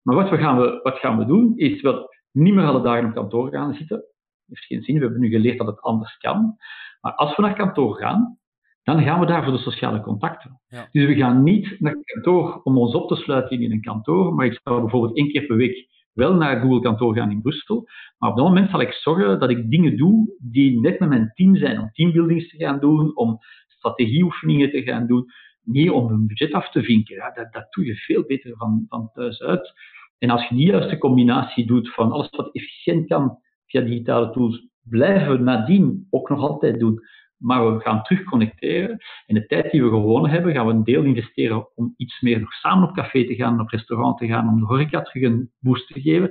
Maar 0.03 0.17
wat, 0.17 0.31
we 0.31 0.37
gaan, 0.37 0.59
we, 0.59 0.81
wat 0.83 0.99
gaan 0.99 1.19
we 1.19 1.25
doen, 1.25 1.53
is 1.57 1.81
wel 1.81 2.09
niet 2.33 2.55
meer 2.55 2.65
alle 2.65 2.83
dagen 2.83 3.09
op 3.09 3.15
kantoor 3.15 3.51
gaan 3.51 3.75
zitten. 3.75 3.97
Dat 3.97 4.07
heeft 4.47 4.65
geen 4.65 4.83
zin, 4.83 4.95
we 4.95 5.01
hebben 5.01 5.21
nu 5.21 5.29
geleerd 5.29 5.59
dat 5.59 5.67
het 5.67 5.81
anders 5.81 6.17
kan. 6.17 6.57
Maar 7.01 7.15
als 7.15 7.37
we 7.37 7.43
naar 7.43 7.55
kantoor 7.55 7.97
gaan, 7.97 8.39
dan 8.83 9.03
gaan 9.03 9.21
we 9.21 9.27
daar 9.27 9.45
voor 9.45 9.53
de 9.53 9.59
sociale 9.59 10.01
contacten. 10.01 10.61
Ja. 10.67 10.89
Dus 10.91 11.07
we 11.07 11.15
gaan 11.15 11.43
niet 11.43 11.81
naar 11.81 11.97
kantoor 12.03 12.61
om 12.63 12.79
ons 12.79 12.95
op 12.95 13.09
te 13.09 13.15
sluiten 13.15 13.63
in 13.63 13.73
een 13.73 13.81
kantoor, 13.81 14.35
maar 14.35 14.47
ik 14.47 14.61
zou 14.63 14.81
bijvoorbeeld 14.81 15.17
één 15.17 15.29
keer 15.29 15.47
per 15.47 15.57
week 15.57 15.89
wel 16.13 16.35
naar 16.35 16.61
Google 16.61 16.81
kantoor 16.81 17.15
gaan 17.15 17.31
in 17.31 17.43
Brussel. 17.43 17.89
Maar 18.19 18.31
op 18.31 18.37
dat 18.37 18.47
moment 18.47 18.71
zal 18.71 18.81
ik 18.81 18.93
zorgen 18.93 19.41
dat 19.41 19.51
ik 19.51 19.71
dingen 19.71 19.97
doe 19.97 20.37
die 20.39 20.81
net 20.81 20.99
met 20.99 21.09
mijn 21.09 21.31
team 21.35 21.57
zijn. 21.57 21.81
Om 21.81 21.91
teambuildings 21.93 22.49
te 22.49 22.57
gaan 22.57 22.81
doen, 22.81 23.17
om 23.17 23.39
strategieoefeningen 23.81 24.71
te 24.71 24.83
gaan 24.83 25.07
doen. 25.07 25.27
Niet 25.63 25.91
om 25.91 26.11
een 26.11 26.27
budget 26.27 26.53
af 26.53 26.71
te 26.71 26.83
vinken. 26.83 27.15
Ja, 27.15 27.31
dat, 27.31 27.53
dat 27.53 27.73
doe 27.73 27.85
je 27.85 27.95
veel 27.95 28.25
beter 28.27 28.57
van, 28.57 28.85
van 28.89 29.11
thuis 29.13 29.43
uit. 29.43 29.73
En 30.19 30.31
als 30.31 30.49
je 30.49 30.55
die 30.55 30.67
juiste 30.67 30.99
combinatie 30.99 31.67
doet 31.67 31.95
van 31.95 32.13
alles 32.13 32.31
wat 32.31 32.55
efficiënt 32.55 33.09
kan 33.09 33.39
via 33.67 33.81
digitale 33.81 34.31
tools, 34.31 34.69
blijven 34.83 35.33
we 35.33 35.39
nadien 35.39 36.07
ook 36.11 36.29
nog 36.29 36.41
altijd 36.41 36.79
doen. 36.79 37.01
Maar 37.37 37.75
we 37.75 37.81
gaan 37.81 38.03
terugconnecteren. 38.03 38.99
En 39.27 39.35
de 39.35 39.47
tijd 39.47 39.71
die 39.71 39.83
we 39.83 39.89
gewonnen 39.89 40.31
hebben, 40.31 40.53
gaan 40.53 40.67
we 40.67 40.73
een 40.73 40.85
deel 40.85 41.05
investeren 41.05 41.77
om 41.77 41.95
iets 41.97 42.21
meer 42.21 42.41
nog 42.41 42.53
samen 42.53 42.89
op 42.89 42.95
café 42.95 43.27
te 43.27 43.35
gaan, 43.35 43.61
op 43.61 43.69
restaurant 43.69 44.19
te 44.19 44.27
gaan, 44.27 44.49
om 44.49 44.61
de 44.61 44.67
horeca 44.67 45.03
terug 45.03 45.23
een 45.23 45.51
boost 45.59 45.87
te 45.87 46.01
geven. 46.01 46.31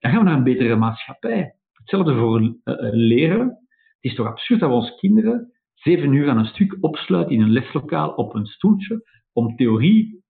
Dan 0.00 0.10
gaan 0.10 0.20
we 0.20 0.24
naar 0.24 0.36
een 0.36 0.44
betere 0.44 0.76
maatschappij. 0.76 1.54
Hetzelfde 1.72 2.14
voor 2.14 2.40
uh, 2.40 2.54
leren. 2.90 3.46
Het 3.46 4.10
is 4.10 4.14
toch 4.14 4.26
absurd 4.26 4.60
dat 4.60 4.68
we 4.68 4.74
onze 4.74 4.94
kinderen 4.94 5.52
zeven 5.82 6.12
uur 6.12 6.30
aan 6.30 6.38
een 6.38 6.44
stuk 6.44 6.76
opsluiten 6.80 7.34
in 7.34 7.40
een 7.40 7.50
leslokaal 7.50 8.10
op 8.10 8.34
een 8.34 8.46
stoeltje 8.46 9.02
om 9.32 9.56
theorie 9.56 10.22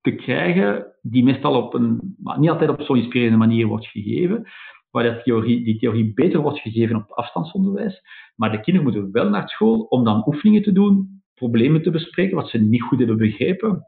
te 0.00 0.14
krijgen 0.14 0.86
die 1.02 1.24
meestal 1.24 1.62
op 1.62 1.74
een, 1.74 2.14
maar 2.18 2.38
niet 2.38 2.50
altijd 2.50 2.70
op 2.70 2.80
zo'n 2.80 2.96
inspirerende 2.96 3.38
manier 3.38 3.66
wordt 3.66 3.86
gegeven, 3.86 4.48
waar 4.90 5.04
dat 5.04 5.24
theorie, 5.24 5.64
die 5.64 5.78
theorie 5.78 6.12
beter 6.14 6.40
wordt 6.40 6.58
gegeven 6.58 6.96
op 6.96 7.10
afstandsonderwijs. 7.10 8.00
Maar 8.36 8.50
de 8.50 8.60
kinderen 8.60 8.90
moeten 8.90 9.12
wel 9.12 9.28
naar 9.28 9.48
school 9.48 9.80
om 9.80 10.04
dan 10.04 10.26
oefeningen 10.26 10.62
te 10.62 10.72
doen, 10.72 11.22
problemen 11.34 11.82
te 11.82 11.90
bespreken, 11.90 12.36
wat 12.36 12.48
ze 12.48 12.58
niet 12.58 12.82
goed 12.82 12.98
hebben 12.98 13.16
begrepen. 13.16 13.84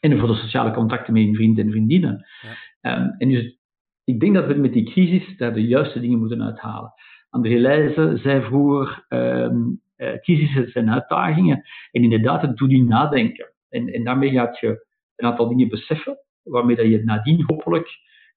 En 0.00 0.18
voor 0.18 0.28
de 0.28 0.34
sociale 0.34 0.72
contacten 0.72 1.12
met 1.12 1.22
hun 1.22 1.34
vrienden 1.34 1.64
en 1.64 1.70
vriendinnen. 1.70 2.26
Ja. 2.42 2.50
Ehm, 2.80 3.08
en 3.18 3.28
dus 3.28 3.58
ik 4.04 4.20
denk 4.20 4.34
dat 4.34 4.46
we 4.46 4.54
met 4.54 4.72
die 4.72 4.90
crisis 4.90 5.36
daar 5.36 5.54
de 5.54 5.66
juiste 5.66 6.00
dingen 6.00 6.18
moeten 6.18 6.42
uithalen. 6.42 6.92
André 7.30 7.58
Leijzen 7.58 8.18
zei 8.18 8.42
vroeger, 8.42 9.04
um, 9.08 9.80
uh, 10.00 10.20
crisissen 10.20 10.70
zijn 10.70 10.90
uitdagingen. 10.90 11.64
En 11.90 12.02
inderdaad, 12.02 12.42
het 12.42 12.56
doet 12.56 12.70
je 12.70 12.82
nadenken. 12.82 13.52
En, 13.68 13.88
en 13.92 14.04
daarmee 14.04 14.30
gaat 14.30 14.58
je 14.58 14.86
een 15.16 15.26
aantal 15.26 15.48
dingen 15.48 15.68
beseffen, 15.68 16.18
waarmee 16.42 16.76
dat 16.76 16.86
je 16.86 17.04
nadien 17.04 17.44
hopelijk 17.46 17.88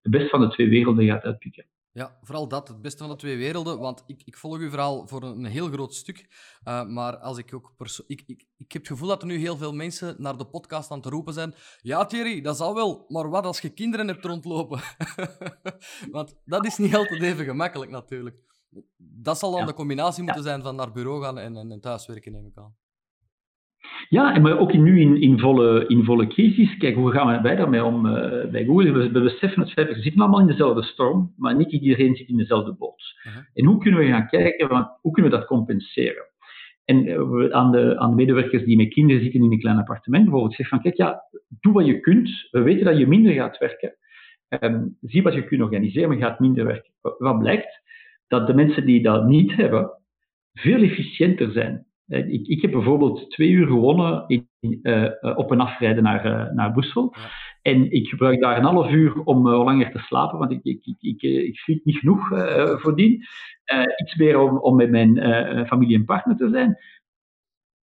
de 0.02 0.10
beste 0.10 0.30
van 0.30 0.42
de 0.42 0.50
twee 0.50 0.70
werelden 0.70 1.06
gaat 1.06 1.24
uitpikken. 1.24 1.66
Ja, 1.92 2.18
vooral 2.22 2.48
dat, 2.48 2.68
het 2.68 2.82
beste 2.82 3.04
van 3.04 3.10
de 3.10 3.16
twee 3.16 3.38
werelden. 3.38 3.80
Want 3.80 4.04
ik, 4.06 4.22
ik 4.26 4.38
volg 4.38 4.60
u 4.60 4.70
vooral 4.70 5.08
voor 5.08 5.24
een, 5.24 5.46
heel 5.46 5.68
groot 5.68 5.94
stuk. 5.94 6.28
Uh, 6.68 6.86
maar 6.86 7.18
als 7.18 7.38
ik 7.38 7.54
ook 7.54 7.74
ik, 8.08 8.24
ik, 8.26 8.46
ik 8.58 8.72
heb 8.72 8.82
het 8.82 8.92
gevoel 8.92 9.08
dat 9.08 9.22
er 9.22 9.28
nu 9.28 9.38
heel 9.38 9.58
veel 9.58 9.74
mensen 9.74 10.16
naar 10.18 10.38
de 10.38 10.46
podcast 10.46 10.92
aan 10.92 11.02
te 11.02 11.10
roepen 11.10 11.34
zijn. 11.34 11.54
Ja, 11.82 12.06
Thierry, 12.06 12.42
dat 12.42 12.58
zal 12.58 12.76
wel. 12.76 13.06
Maar 13.08 13.30
wat 13.30 13.46
als 13.46 13.62
je 13.62 13.70
kinderen 13.70 14.08
hebt 14.08 14.26
rondlopen? 14.26 14.80
want 16.12 16.42
dat 16.46 16.66
is 16.66 16.78
niet 16.78 16.96
altijd 16.96 17.22
even 17.22 17.46
gemakkelijk, 17.46 17.92
natuurlijk. 17.92 18.36
Dat 18.98 19.38
zal 19.38 19.52
dan 19.52 19.66
de 19.66 19.74
combinatie 19.74 20.24
moeten 20.24 20.44
zijn 20.44 20.62
van 20.62 20.76
naar 20.76 20.92
bureau 20.92 21.24
gaan 21.24 21.40
en, 21.40 21.58
en, 21.58 21.72
en 21.72 21.82
thuiswerken, 21.82 22.32
neem 22.32 22.46
ik 22.46 22.58
aan. 22.58 22.76
Ja, 24.10 24.40
maar 24.40 24.60
ook 24.60 24.74
nu 24.74 25.02
in, 25.02 25.22
in, 25.22 25.40
volle, 25.40 25.88
in 25.88 26.04
volle 26.04 26.28
crisis. 26.28 26.78
Kijk, 26.78 26.96
hoe 26.96 27.12
gaan 27.12 27.42
wij 27.42 27.56
daarmee 27.56 27.84
om 27.84 28.06
uh, 28.06 28.46
bij 28.52 28.66
Google? 28.66 28.92
We, 28.92 29.12
we, 29.12 29.22
beseffen 29.22 29.62
het 29.62 29.72
feit, 29.72 29.88
we 29.88 30.02
zitten 30.02 30.22
allemaal 30.22 30.40
in 30.40 30.48
dezelfde 30.48 30.84
storm, 30.84 31.34
maar 31.38 31.56
niet 31.56 31.72
iedereen 31.72 32.16
zit 32.16 32.28
in 32.28 32.38
dezelfde 32.38 32.74
boot. 32.74 33.16
Uh 33.28 33.34
-huh. 33.34 33.44
En 33.54 33.66
hoe 33.66 33.78
kunnen 33.78 34.00
we 34.00 34.06
gaan 34.06 34.28
kijken, 34.28 34.68
van, 34.68 34.90
hoe 35.02 35.12
kunnen 35.12 35.32
we 35.32 35.38
dat 35.38 35.48
compenseren? 35.48 36.26
En 36.86 37.08
uh, 37.08 37.52
aan, 37.52 37.72
de, 37.72 38.00
aan 38.00 38.10
de 38.10 38.16
medewerkers 38.16 38.64
die 38.64 38.78
met 38.78 38.94
kinderen 38.94 39.22
zitten 39.22 39.44
in 39.44 39.52
een 39.52 39.60
klein 39.60 39.78
appartement 39.78 40.24
bijvoorbeeld, 40.24 40.56
zeg 40.56 40.68
van, 40.68 40.82
kijk, 40.82 40.98
ja, 40.98 41.24
doe 41.60 41.74
wat 41.74 41.86
je 41.86 42.00
kunt. 42.00 42.48
We 42.52 42.62
weten 42.62 42.86
dat 42.86 42.98
je 42.98 43.08
minder 43.08 43.34
gaat 43.34 43.58
werken. 43.58 43.96
Um, 44.50 44.98
zie 45.02 45.24
wat 45.24 45.34
je 45.34 45.44
kunt 45.44 45.62
organiseren, 45.62 46.10
maar 46.10 46.18
je 46.18 46.24
gaat 46.24 46.40
minder 46.40 46.66
werken. 46.66 46.94
Wat 47.02 47.40
blijkt? 47.40 47.82
Dat 48.34 48.48
de 48.48 48.54
mensen 48.54 48.86
die 48.86 49.02
dat 49.02 49.26
niet 49.26 49.56
hebben, 49.56 49.92
veel 50.54 50.82
efficiënter 50.82 51.52
zijn. 51.52 51.86
Eh, 52.08 52.30
ik, 52.30 52.48
ik 52.48 52.62
heb 52.62 52.72
bijvoorbeeld 52.72 53.30
twee 53.32 53.50
uur 53.50 53.68
gewonnen 53.68 54.24
in, 54.28 54.48
uh, 54.82 55.12
op 55.36 55.52
en 55.52 55.60
afrijden 55.60 56.04
naar, 56.04 56.26
uh, 56.26 56.54
naar 56.54 56.72
Brussel. 56.72 57.16
Ja. 57.16 57.30
En 57.62 57.92
ik 57.92 58.08
gebruik 58.08 58.42
daar 58.42 58.58
een 58.58 58.64
half 58.64 58.92
uur 58.92 59.24
om 59.24 59.48
uh, 59.48 59.64
langer 59.64 59.92
te 59.92 60.00
slapen, 60.00 60.40
want 60.40 60.52
ik, 60.52 60.64
ik, 60.64 60.86
ik, 60.86 60.98
ik, 61.00 61.22
ik 61.22 61.58
sliep 61.58 61.86
niet 61.86 61.98
genoeg 61.98 62.28
voordien. 62.82 63.26
iets 63.96 64.16
meer 64.16 64.40
om, 64.40 64.58
om 64.58 64.76
met 64.76 64.90
mijn 64.90 65.18
familie 65.68 65.98
en 65.98 66.06
partner 66.06 66.38
te 66.38 66.50
zijn. 66.50 66.78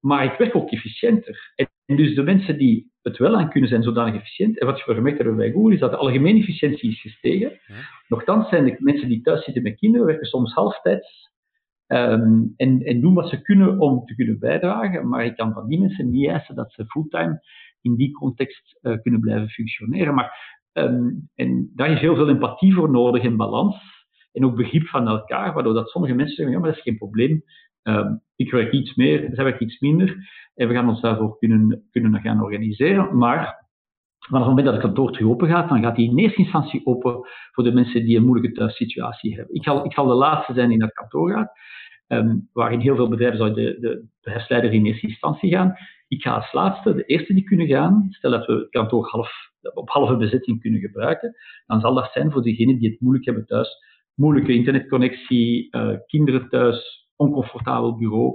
Maar 0.00 0.24
ik 0.24 0.38
werk 0.38 0.56
ook 0.56 0.70
efficiënter. 0.70 1.52
En, 1.54 1.68
en, 1.90 1.96
dus 1.96 2.14
de 2.14 2.22
mensen 2.22 2.58
die 2.58 2.90
het 3.02 3.16
wel 3.16 3.36
aan 3.36 3.50
kunnen 3.50 3.68
zijn 3.68 3.82
zodanig 3.82 4.14
efficiënt. 4.14 4.58
En 4.58 4.66
wat 4.66 4.78
je 4.78 4.94
gemerkt 4.94 5.18
hebben 5.18 5.36
bij 5.36 5.52
Google 5.52 5.74
is 5.74 5.80
dat 5.80 5.90
de 5.90 5.96
algemene 5.96 6.38
efficiëntie 6.38 6.90
is 6.90 7.00
gestegen. 7.00 7.50
Ja. 7.66 7.74
Nochtans 8.08 8.48
zijn 8.48 8.64
de 8.64 8.76
mensen 8.78 9.08
die 9.08 9.20
thuis 9.20 9.44
zitten 9.44 9.62
met 9.62 9.78
kinderen 9.78 10.06
werken 10.06 10.26
soms 10.26 10.54
halftijds 10.54 11.28
Um, 11.92 12.54
en, 12.56 12.82
en, 12.82 13.00
doen 13.00 13.14
wat 13.14 13.28
ze 13.28 13.42
kunnen 13.42 13.78
om 13.78 14.04
te 14.04 14.14
kunnen 14.14 14.38
bijdragen. 14.38 15.08
Maar 15.08 15.24
ik 15.24 15.36
kan 15.36 15.52
van 15.52 15.68
die 15.68 15.80
mensen 15.80 16.10
niet 16.10 16.28
eisen 16.28 16.54
dat 16.54 16.72
ze 16.72 16.86
fulltime 16.86 17.40
in 17.80 17.94
die 17.94 18.12
context 18.12 18.78
uh, 18.82 18.96
kunnen 19.02 19.20
blijven 19.20 19.48
functioneren. 19.48 20.14
Maar, 20.14 20.58
um, 20.72 21.28
en 21.34 21.70
daar 21.74 21.90
is 21.90 22.00
heel 22.00 22.14
veel 22.14 22.28
empathie 22.28 22.74
voor 22.74 22.90
nodig 22.90 23.22
en 23.22 23.36
balans. 23.36 23.76
En 24.32 24.44
ook 24.44 24.56
begrip 24.56 24.86
van 24.86 25.08
elkaar, 25.08 25.54
waardoor 25.54 25.74
dat 25.74 25.88
sommige 25.88 26.14
mensen 26.14 26.36
zeggen, 26.36 26.54
ja, 26.54 26.60
maar 26.60 26.68
dat 26.68 26.78
is 26.78 26.84
geen 26.84 26.98
probleem. 26.98 27.42
Um, 27.82 28.20
ik 28.36 28.50
werk 28.50 28.72
iets 28.72 28.94
meer, 28.94 29.30
zij 29.32 29.44
werkt 29.44 29.60
iets 29.60 29.80
minder. 29.80 30.16
En 30.54 30.68
we 30.68 30.74
gaan 30.74 30.88
ons 30.88 31.00
daarvoor 31.00 31.38
kunnen, 31.38 31.88
kunnen 31.90 32.20
gaan 32.20 32.42
organiseren. 32.42 33.18
Maar 33.18 33.68
vanaf 34.18 34.40
het 34.40 34.48
moment 34.48 34.64
dat 34.66 34.74
het 34.74 34.84
kantoor 34.84 35.12
terug 35.12 35.28
open 35.28 35.48
gaat, 35.48 35.68
dan 35.68 35.82
gaat 35.82 35.96
die 35.96 36.10
in 36.10 36.18
eerste 36.18 36.42
instantie 36.42 36.86
open 36.86 37.28
voor 37.52 37.64
de 37.64 37.72
mensen 37.72 38.04
die 38.04 38.16
een 38.16 38.24
moeilijke 38.24 38.56
thuissituatie 38.56 39.36
hebben. 39.36 39.54
Ik 39.54 39.64
zal, 39.64 39.84
ik 39.84 39.92
zal 39.92 40.06
de 40.06 40.14
laatste 40.14 40.52
zijn 40.52 40.68
die 40.68 40.78
naar 40.78 40.86
het 40.86 40.96
kantoor 40.96 41.30
gaat. 41.30 41.52
Um, 42.08 42.48
waarin 42.52 42.80
heel 42.80 42.96
veel 42.96 43.08
bedrijven 43.08 43.38
zouden 43.38 43.80
de, 43.80 44.06
de, 44.20 44.70
in 44.70 44.86
eerste 44.86 45.06
instantie 45.06 45.50
gaan. 45.50 45.74
Ik 46.08 46.22
ga 46.22 46.34
als 46.34 46.52
laatste, 46.52 46.94
de 46.94 47.04
eerste 47.04 47.34
die 47.34 47.44
kunnen 47.44 47.66
gaan, 47.66 48.06
stel 48.10 48.30
dat 48.30 48.46
we 48.46 48.52
het 48.52 48.68
kantoor 48.68 49.06
half, 49.06 49.32
op 49.74 49.88
halve 49.88 50.16
bezetting 50.16 50.60
kunnen 50.60 50.80
gebruiken, 50.80 51.34
dan 51.66 51.80
zal 51.80 51.94
dat 51.94 52.10
zijn 52.12 52.32
voor 52.32 52.42
degenen 52.42 52.78
die 52.78 52.90
het 52.90 53.00
moeilijk 53.00 53.24
hebben 53.24 53.46
thuis. 53.46 53.88
Moeilijke 54.14 54.52
internetconnectie, 54.52 55.68
uh, 55.76 55.96
kinderen 56.06 56.48
thuis, 56.48 56.99
oncomfortabel 57.20 57.96
bureau, 57.96 58.34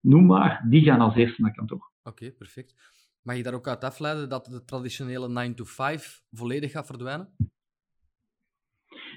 noem 0.00 0.26
maar, 0.26 0.66
die 0.68 0.82
gaan 0.82 1.00
als 1.00 1.16
eerste 1.16 1.42
naar 1.42 1.54
kantoor. 1.54 1.90
Oké, 2.02 2.08
okay, 2.08 2.30
perfect. 2.30 2.74
Mag 3.22 3.36
je 3.36 3.42
daar 3.42 3.54
ook 3.54 3.68
uit 3.68 3.84
afleiden 3.84 4.28
dat 4.28 4.44
de 4.44 4.64
traditionele 4.64 5.28
9 5.28 5.54
to 5.54 5.64
5 5.64 6.22
volledig 6.30 6.70
gaat 6.70 6.86
verdwijnen? 6.86 7.34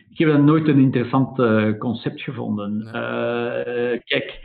ik 0.09 0.17
heb 0.17 0.29
dat 0.29 0.41
nooit 0.41 0.67
een 0.67 0.79
interessant 0.79 1.39
uh, 1.39 1.77
concept 1.77 2.21
gevonden. 2.21 2.81
Uh, 2.81 3.99
kijk, 4.03 4.39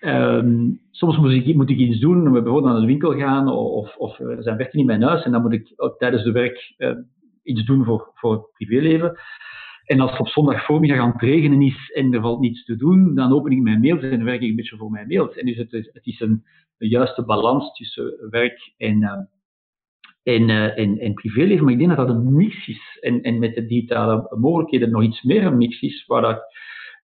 um, 0.00 0.80
soms 0.90 1.16
moet 1.16 1.30
ik, 1.30 1.54
moet 1.54 1.70
ik, 1.70 1.78
iets 1.78 2.00
doen, 2.00 2.24
we 2.24 2.42
bijvoorbeeld 2.42 2.72
naar 2.72 2.80
de 2.80 2.86
winkel 2.86 3.16
gaan 3.16 3.48
of, 3.48 3.96
of 3.96 4.18
er 4.18 4.42
zijn 4.42 4.56
werken 4.56 4.78
in 4.78 4.86
mijn 4.86 5.02
huis 5.02 5.24
en 5.24 5.32
dan 5.32 5.42
moet 5.42 5.52
ik 5.52 5.72
ook 5.76 5.98
tijdens 5.98 6.24
de 6.24 6.32
werk 6.32 6.74
uh, 6.78 6.96
iets 7.42 7.64
doen 7.64 7.84
voor, 7.84 8.10
voor 8.14 8.32
het 8.32 8.52
privéleven. 8.52 9.18
En 9.86 10.00
als 10.00 10.10
het 10.10 10.20
op 10.20 10.28
zondag 10.28 10.64
voormiddag 10.64 10.98
aan 10.98 11.12
het 11.12 11.20
regenen 11.20 11.62
is 11.62 11.90
en 11.94 12.14
er 12.14 12.20
valt 12.20 12.40
niets 12.40 12.64
te 12.64 12.76
doen, 12.76 13.14
dan 13.14 13.32
open 13.32 13.52
ik 13.52 13.62
mijn 13.62 13.80
mails 13.80 14.02
en 14.02 14.10
dan 14.10 14.24
werk 14.24 14.40
ik 14.40 14.48
een 14.48 14.56
beetje 14.56 14.76
voor 14.76 14.90
mijn 14.90 15.06
mails. 15.06 15.36
En 15.36 15.46
dus 15.46 15.56
het 15.56 15.72
is, 15.72 15.90
het 15.92 16.06
is 16.06 16.20
een, 16.20 16.44
juiste 16.78 17.24
balans 17.24 17.72
tussen 17.72 18.28
werk 18.30 18.74
en, 18.76 19.02
uh, 19.02 19.12
en, 20.22 20.48
uh, 20.48 20.78
en, 20.78 20.98
en 20.98 21.14
privéleven. 21.14 21.64
Maar 21.64 21.72
ik 21.72 21.78
denk 21.78 21.96
dat 21.96 22.06
dat 22.06 22.16
een 22.16 22.36
mix 22.36 22.66
is. 22.66 22.98
En, 23.00 23.22
en 23.22 23.38
met 23.38 23.54
de 23.54 23.66
digitale 23.66 24.36
mogelijkheden 24.38 24.90
nog 24.90 25.02
iets 25.02 25.22
meer 25.22 25.44
een 25.44 25.56
mix 25.56 25.80
is, 25.80 26.04
waar 26.06 26.22
dat, 26.22 26.42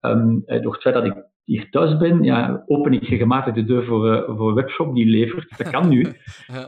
um, 0.01 0.43
door 0.45 0.73
het 0.73 0.81
feit 0.81 0.95
dat 0.95 1.05
ik 1.05 1.25
hier 1.43 1.69
thuis 1.69 1.97
ben, 1.97 2.23
ja, 2.23 2.63
open 2.65 2.93
ik 2.93 3.07
regelmatig 3.07 3.53
de 3.53 3.63
deur 3.63 3.85
voor, 3.85 4.07
uh, 4.07 4.37
voor 4.37 4.49
een 4.49 4.55
webshop 4.55 4.95
die 4.95 5.05
levert. 5.05 5.57
Dat 5.57 5.69
kan 5.69 5.89
nu. 5.89 6.01
ja. 6.47 6.65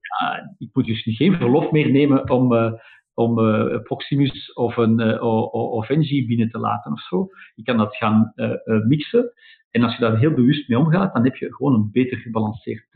ja, 0.00 0.54
ik 0.58 0.68
moet 0.72 0.86
dus 0.86 1.02
geen 1.02 1.36
verlof 1.36 1.70
meer 1.70 1.90
nemen 1.90 2.30
om 2.30 2.52
om 3.16 3.38
uh, 3.38 3.82
Proximus 3.82 4.52
of 4.52 4.76
een 4.76 5.00
uh, 5.00 5.22
of 5.52 5.88
NG 5.88 6.26
binnen 6.26 6.50
te 6.50 6.58
laten 6.58 6.92
of 6.92 7.00
zo. 7.00 7.28
Je 7.54 7.62
kan 7.62 7.76
dat 7.76 7.96
gaan 7.96 8.32
uh, 8.36 8.54
mixen. 8.86 9.32
En 9.70 9.82
als 9.82 9.94
je 9.94 10.00
daar 10.00 10.18
heel 10.18 10.34
bewust 10.34 10.68
mee 10.68 10.78
omgaat, 10.78 11.14
dan 11.14 11.24
heb 11.24 11.36
je 11.36 11.54
gewoon 11.54 11.74
een 11.74 11.90
beter 11.92 12.18
gebalanceerd 12.18 12.86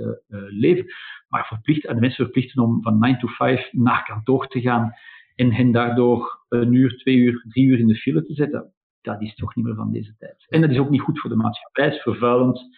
leven. 0.49 0.85
Maar 1.29 1.47
verplicht, 1.47 1.83
de 1.83 1.95
mensen 1.95 2.25
verplichten 2.25 2.63
om 2.63 2.83
van 2.83 2.99
9 2.99 3.21
to 3.21 3.27
5 3.29 3.73
naar 3.73 4.05
kantoor 4.05 4.47
te 4.47 4.61
gaan 4.61 4.93
en 5.35 5.53
hen 5.53 5.73
daardoor 5.73 6.45
een 6.49 6.73
uur, 6.73 6.97
twee 6.97 7.17
uur, 7.17 7.45
drie 7.49 7.67
uur 7.67 7.79
in 7.79 7.87
de 7.87 7.97
file 7.97 8.25
te 8.25 8.35
zetten, 8.35 8.73
dat 9.01 9.23
is 9.23 9.35
toch 9.35 9.55
niet 9.55 9.65
meer 9.65 9.75
van 9.75 9.93
deze 9.93 10.15
tijd. 10.19 10.47
En 10.49 10.61
dat 10.61 10.71
is 10.71 10.79
ook 10.79 10.91
niet 10.91 11.01
goed 11.01 11.21
voor 11.21 11.31
de 11.31 11.37
maatschappij, 11.37 11.85
het 11.85 11.95
is 11.95 12.03
vervuilend. 12.03 12.69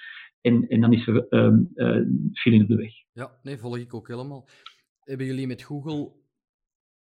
En, 0.40 0.68
en 0.68 0.80
dan 0.80 0.92
is 0.92 1.06
er 1.06 1.26
um, 1.30 1.70
file 2.32 2.62
op 2.62 2.68
de 2.68 2.76
weg. 2.76 2.92
Ja, 3.12 3.30
nee, 3.42 3.58
volg 3.58 3.78
ik 3.78 3.94
ook 3.94 4.08
helemaal. 4.08 4.48
Hebben 5.00 5.26
jullie 5.26 5.46
met 5.46 5.62
Google 5.62 6.21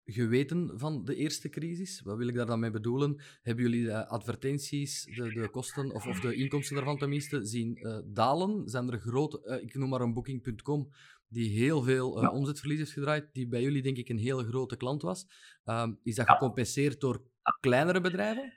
geweten 0.06 0.72
van 0.80 1.06
de 1.06 1.16
eerste 1.16 1.50
crisis? 1.50 2.02
Wat 2.02 2.18
wil 2.18 2.28
ik 2.28 2.36
daar 2.36 2.46
dan 2.46 2.60
mee 2.60 2.72
bedoelen? 2.72 3.22
Hebben 3.42 3.64
jullie 3.64 3.86
de 3.86 4.08
advertenties, 4.08 5.04
de, 5.16 5.34
de 5.34 5.50
kosten 5.50 5.92
of, 5.92 6.08
of 6.08 6.20
de 6.20 6.36
inkomsten 6.36 6.76
daarvan 6.76 6.98
tenminste 6.98 7.46
zien 7.46 7.78
uh, 7.80 7.98
dalen? 8.06 8.70
Zijn 8.70 8.92
er 8.92 9.00
grote, 9.00 9.42
uh, 9.46 9.64
ik 9.64 9.76
noem 9.76 9.90
maar 9.90 10.02
een 10.02 10.14
booking.com, 10.14 10.90
die 11.28 11.50
heel 11.50 11.84
veel 11.84 12.24
uh, 12.24 12.34
omzetverlies 12.34 12.78
heeft 12.78 12.92
gedraaid, 12.92 13.30
die 13.34 13.48
bij 13.48 13.62
jullie 13.62 13.82
denk 13.82 13.98
ik 13.98 14.10
een 14.10 14.18
hele 14.18 14.44
grote 14.44 14.78
klant 14.78 15.02
was. 15.02 15.28
Ehm, 15.64 15.94
is 16.04 16.16
dat 16.16 16.30
gecompenseerd 16.30 17.00
door 17.00 17.24
kleinere 17.60 18.02
bedrijven? 18.02 18.54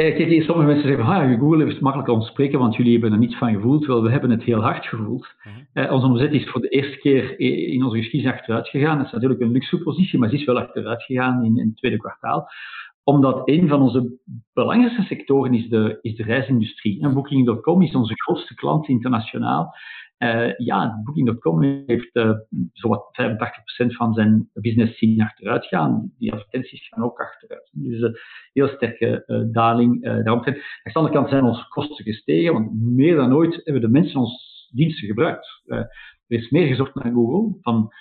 Kijk, 0.00 0.16
hier 0.16 0.42
sommige 0.42 0.68
mensen 0.68 0.88
zeggen, 0.88 1.06
ah, 1.06 1.38
Google 1.38 1.66
is 1.66 1.78
makkelijk 1.78 2.10
ontspreken, 2.10 2.58
want 2.58 2.76
jullie 2.76 2.92
hebben 2.92 3.12
er 3.12 3.18
niets 3.18 3.36
van 3.36 3.52
gevoeld. 3.52 3.86
Wel, 3.86 4.02
we 4.02 4.10
hebben 4.10 4.30
het 4.30 4.42
heel 4.42 4.60
hard 4.60 4.86
gevoeld. 4.86 5.34
Uh 5.74 5.92
onze 5.92 6.06
omzet 6.06 6.32
is 6.32 6.50
voor 6.50 6.60
de 6.60 6.68
eerste 6.68 6.98
keer 6.98 7.40
in 7.70 7.84
onze 7.84 7.96
geschiedenis 7.96 8.34
achteruit 8.36 8.68
gegaan. 8.68 8.96
Dat 8.96 9.06
is 9.06 9.12
natuurlijk 9.12 9.40
een 9.40 9.50
luxe 9.50 9.78
positie, 9.82 10.18
maar 10.18 10.28
ze 10.28 10.34
is 10.34 10.44
wel 10.44 10.58
achteruit 10.58 11.02
gegaan 11.02 11.44
in, 11.44 11.58
in 11.58 11.66
het 11.66 11.76
tweede 11.76 11.96
kwartaal 11.96 12.48
omdat 13.04 13.42
een 13.44 13.68
van 13.68 13.82
onze 13.82 14.18
belangrijkste 14.52 15.02
sectoren 15.02 15.54
is 15.54 15.68
de, 15.68 15.98
is 16.02 16.16
de 16.16 16.22
reisindustrie. 16.22 17.02
En 17.02 17.14
Booking.com 17.14 17.82
is 17.82 17.94
onze 17.94 18.14
grootste 18.14 18.54
klant 18.54 18.88
internationaal. 18.88 19.74
Uh, 20.22 20.56
ja, 20.56 21.00
Booking.com 21.04 21.62
heeft 21.86 22.16
uh, 22.16 22.32
zowat 22.72 23.04
85% 23.84 23.86
van 23.86 24.14
zijn 24.14 24.50
business 24.54 24.98
zien 24.98 25.22
achteruit 25.22 25.66
gaan. 25.66 26.12
Die 26.18 26.32
advertenties 26.32 26.88
gaan 26.88 27.04
ook 27.04 27.20
achteruit. 27.20 27.70
Dus 27.72 28.00
een 28.00 28.16
heel 28.52 28.68
sterke 28.68 29.24
daling. 29.52 30.02
daarom 30.02 30.44
aan 30.44 30.54
de 30.82 30.92
andere 30.92 31.14
kant 31.14 31.28
zijn 31.28 31.44
onze 31.44 31.68
kosten 31.68 32.04
gestegen, 32.04 32.52
want 32.52 32.82
meer 32.82 33.16
dan 33.16 33.32
ooit 33.32 33.60
hebben 33.64 33.82
de 33.82 33.88
mensen 33.88 34.20
onze 34.20 34.68
diensten 34.72 35.06
gebruikt. 35.06 35.62
er 35.66 35.88
is 36.26 36.50
meer 36.50 36.66
gezocht 36.66 36.94
naar 36.94 37.12
Google 37.12 37.58
van 37.60 37.92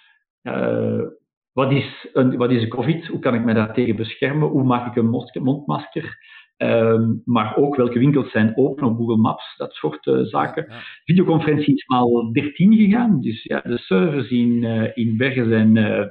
wat 1.51 1.71
is, 1.71 2.07
wat 2.13 2.51
is 2.51 2.61
een 2.61 2.69
COVID? 2.69 3.07
Hoe 3.07 3.19
kan 3.19 3.35
ik 3.35 3.43
mij 3.43 3.53
daartegen 3.53 3.95
beschermen? 3.95 4.49
Hoe 4.49 4.63
maak 4.63 4.87
ik 4.87 4.95
een 4.95 5.43
mondmasker? 5.43 6.17
Um, 6.61 7.21
maar 7.25 7.55
ook 7.57 7.75
welke 7.75 7.99
winkels 7.99 8.31
zijn 8.31 8.57
open 8.57 8.87
op 8.87 8.97
Google 8.97 9.17
Maps, 9.17 9.57
dat 9.57 9.73
soort 9.73 10.05
uh, 10.05 10.23
zaken. 10.23 10.65
Ja, 10.67 10.73
ja. 10.73 10.81
Videoconferentie 11.03 11.75
is 11.75 11.85
maal 11.85 12.31
13 12.31 12.75
gegaan, 12.75 13.21
dus 13.21 13.43
ja, 13.43 13.61
de 13.61 13.77
servers 13.77 14.29
in, 14.29 14.63
uh, 14.63 14.97
in 14.97 15.17
Bergen 15.17 15.49
zijn 15.49 15.75
uh, 15.75 16.05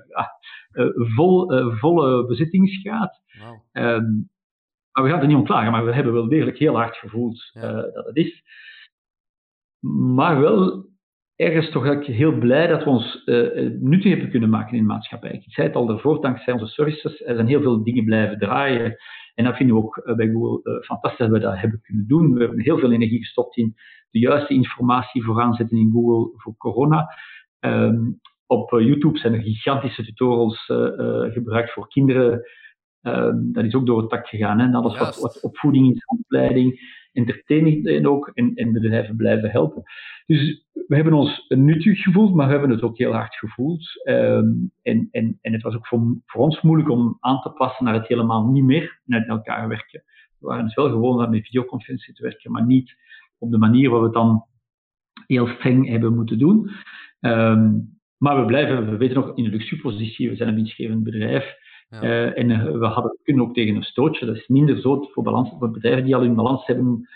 vol, 1.17 1.53
volle 1.79 2.27
bezittingsgraad. 2.27 3.21
Wow. 3.39 3.85
Um, 3.85 4.31
maar 4.93 5.05
we 5.05 5.11
gaan 5.11 5.21
er 5.21 5.27
niet 5.27 5.37
om 5.37 5.45
klagen, 5.45 5.73
maar 5.73 5.85
we 5.85 5.95
hebben 5.95 6.13
wel 6.13 6.29
degelijk 6.29 6.59
heel 6.59 6.77
hard 6.77 6.97
gevoeld 6.97 7.51
ja. 7.53 7.73
dat 7.73 8.07
het 8.07 8.17
is. 8.17 8.43
Maar 10.15 10.41
wel 10.41 10.88
ergens 11.39 11.71
toch 11.71 12.07
heel 12.07 12.39
blij 12.39 12.67
dat 12.67 12.85
we 12.85 12.91
ons 12.91 13.23
nuttig 13.81 14.11
hebben 14.11 14.31
kunnen 14.31 14.49
maken 14.49 14.73
in 14.73 14.83
de 14.83 14.89
maatschappij. 14.89 15.31
Ik 15.31 15.53
zei 15.53 15.67
het 15.67 15.77
al 15.77 15.87
daarvoor, 15.87 16.21
dankzij 16.21 16.53
onze 16.53 16.67
services 16.67 17.25
er 17.25 17.35
zijn 17.35 17.47
heel 17.47 17.63
veel 17.63 17.83
dingen 17.83 18.05
blijven 18.05 18.39
draaien. 18.39 18.97
En 19.39 19.45
dat 19.45 19.57
vinden 19.57 19.77
we 19.77 19.83
ook 19.83 19.97
eh, 19.97 20.15
bij 20.15 20.31
Google 20.31 20.73
uh, 20.73 20.83
fantastisch 20.83 21.19
dat 21.19 21.29
we 21.29 21.39
dat 21.39 21.59
hebben 21.59 21.81
kunnen 21.83 22.07
doen. 22.07 22.33
We 22.33 22.41
hebben 22.41 22.61
heel 22.61 22.79
veel 22.79 22.93
energie 22.93 23.19
gestopt 23.19 23.57
in 23.57 23.75
de 24.11 24.19
juiste 24.19 24.55
informatie 24.55 25.25
vooraan 25.25 25.55
zetten 25.55 25.77
in 25.77 25.91
Google 25.93 26.33
voor 26.37 26.57
corona. 26.57 27.09
Um, 27.61 28.21
op 28.47 28.73
uh, 28.73 28.87
YouTube 28.87 29.19
zijn 29.19 29.35
er 29.35 29.43
gigantische 29.43 30.05
tutorials 30.05 30.69
uh, 30.69 31.33
gebruikt 31.33 31.73
voor 31.73 31.89
kinderen. 31.89 32.43
Um, 33.03 33.53
dat 33.53 33.65
is 33.65 33.75
ook 33.75 33.87
door 33.87 34.01
het 34.01 34.11
tak 34.11 34.27
gegaan. 34.27 34.59
Hè? 34.59 34.73
Alles 34.73 34.99
wat, 34.99 35.21
wat, 35.21 35.41
opvoeding 35.41 35.95
is, 35.95 36.05
opleiding, 36.07 36.81
entertaining 37.19 37.87
en 37.87 38.09
ook. 38.09 38.31
En, 38.35 38.55
en 38.55 38.73
bedrijven 38.73 39.17
blijven 39.17 39.51
helpen. 39.51 39.83
Dus 40.27 40.67
we 40.87 40.95
hebben 40.95 41.13
ons 41.13 41.45
nuttig 41.49 42.03
gevoeld, 42.03 42.35
maar 42.35 42.47
we 42.47 42.53
hebben 42.53 42.71
het 42.71 42.83
ook 42.83 42.99
heel 42.99 43.13
hard 43.13 43.35
gevoeld. 43.35 44.03
Um, 44.05 44.73
en, 44.83 45.09
en, 45.11 45.39
en 45.41 45.53
het 45.53 45.63
was 45.63 45.75
ook 45.75 45.87
voor, 45.87 46.17
voor, 46.27 46.43
ons 46.43 46.61
moeilijk 46.61 46.91
om 46.91 47.17
aan 47.21 47.41
te 47.41 47.51
passen 47.51 47.85
naar 47.85 47.95
het 47.95 48.07
helemaal 48.07 48.47
niet 48.47 48.65
meer 48.65 49.01
met 49.05 49.29
elkaar 49.29 49.69
werken. 49.69 50.03
We 50.39 50.47
waren 50.47 50.65
dus 50.65 50.75
wel 50.75 50.89
gewoon 50.89 51.25
om 51.25 51.31
met 51.31 51.45
videoconferentie 51.45 52.15
te 52.15 52.23
werken, 52.23 52.53
maar 52.53 52.67
niet 52.67 52.97
op 53.39 53.51
de 53.51 53.59
manier 53.59 53.91
waarop 53.91 54.13
we 54.13 54.19
het 54.19 54.27
dan 54.27 54.45
heel 55.27 55.47
streng 55.47 55.89
hebben 55.89 56.15
moeten 56.15 56.39
doen. 56.39 56.71
Um, 57.21 57.97
maar 58.19 58.41
we 58.41 58.47
blijven, 58.47 58.91
we 58.91 58.97
weten 58.97 59.17
nog, 59.17 59.37
in 59.37 59.45
een 59.45 59.51
luxe 59.51 59.77
positie. 59.77 60.29
We 60.29 60.37
zijn 60.37 60.49
een 60.49 60.55
winstgevend 60.55 61.03
bedrijf. 61.03 61.57
Ja. 61.91 62.03
Uh, 62.03 62.39
en 62.39 62.51
uh, 62.51 62.79
we 62.79 62.87
hadden, 62.87 63.19
kunnen 63.23 63.45
ook 63.45 63.55
tegen 63.55 63.75
een 63.75 63.83
stootje. 63.83 64.27
Dat 64.27 64.37
is 64.37 64.49
minder 64.49 64.81
zo 64.81 65.09
voor, 65.13 65.23
balans, 65.23 65.51
voor 65.59 65.71
bedrijven 65.71 66.05
die 66.05 66.15
al 66.15 66.21
hun 66.21 66.35
balans 66.35 66.67
hebben 66.67 67.09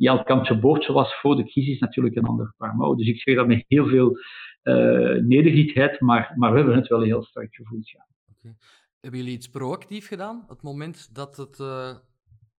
ja, 0.00 0.16
het 0.16 0.26
kantje 0.26 0.58
boordje 0.58 0.92
was 0.92 1.20
voor 1.20 1.36
de 1.36 1.44
crisis 1.44 1.78
natuurlijk 1.78 2.16
een 2.16 2.24
ander 2.24 2.54
paar 2.56 2.96
Dus 2.96 3.06
ik 3.06 3.20
zeg 3.20 3.36
dat 3.36 3.46
met 3.46 3.64
heel 3.68 3.86
veel 3.86 4.18
uh, 4.62 5.22
nederigheid, 5.22 6.00
maar, 6.00 6.32
maar 6.36 6.50
we 6.50 6.56
hebben 6.56 6.76
het 6.76 6.88
wel 6.88 7.00
heel 7.00 7.22
sterk 7.22 7.54
gevoeld. 7.54 7.88
Ja. 7.88 8.06
Okay. 8.38 8.56
Hebben 9.00 9.20
jullie 9.20 9.34
iets 9.34 9.48
proactief 9.48 10.08
gedaan? 10.08 10.44
Het 10.48 10.62
moment 10.62 11.14
dat 11.14 11.36
het 11.36 11.58
uh, 11.58 11.96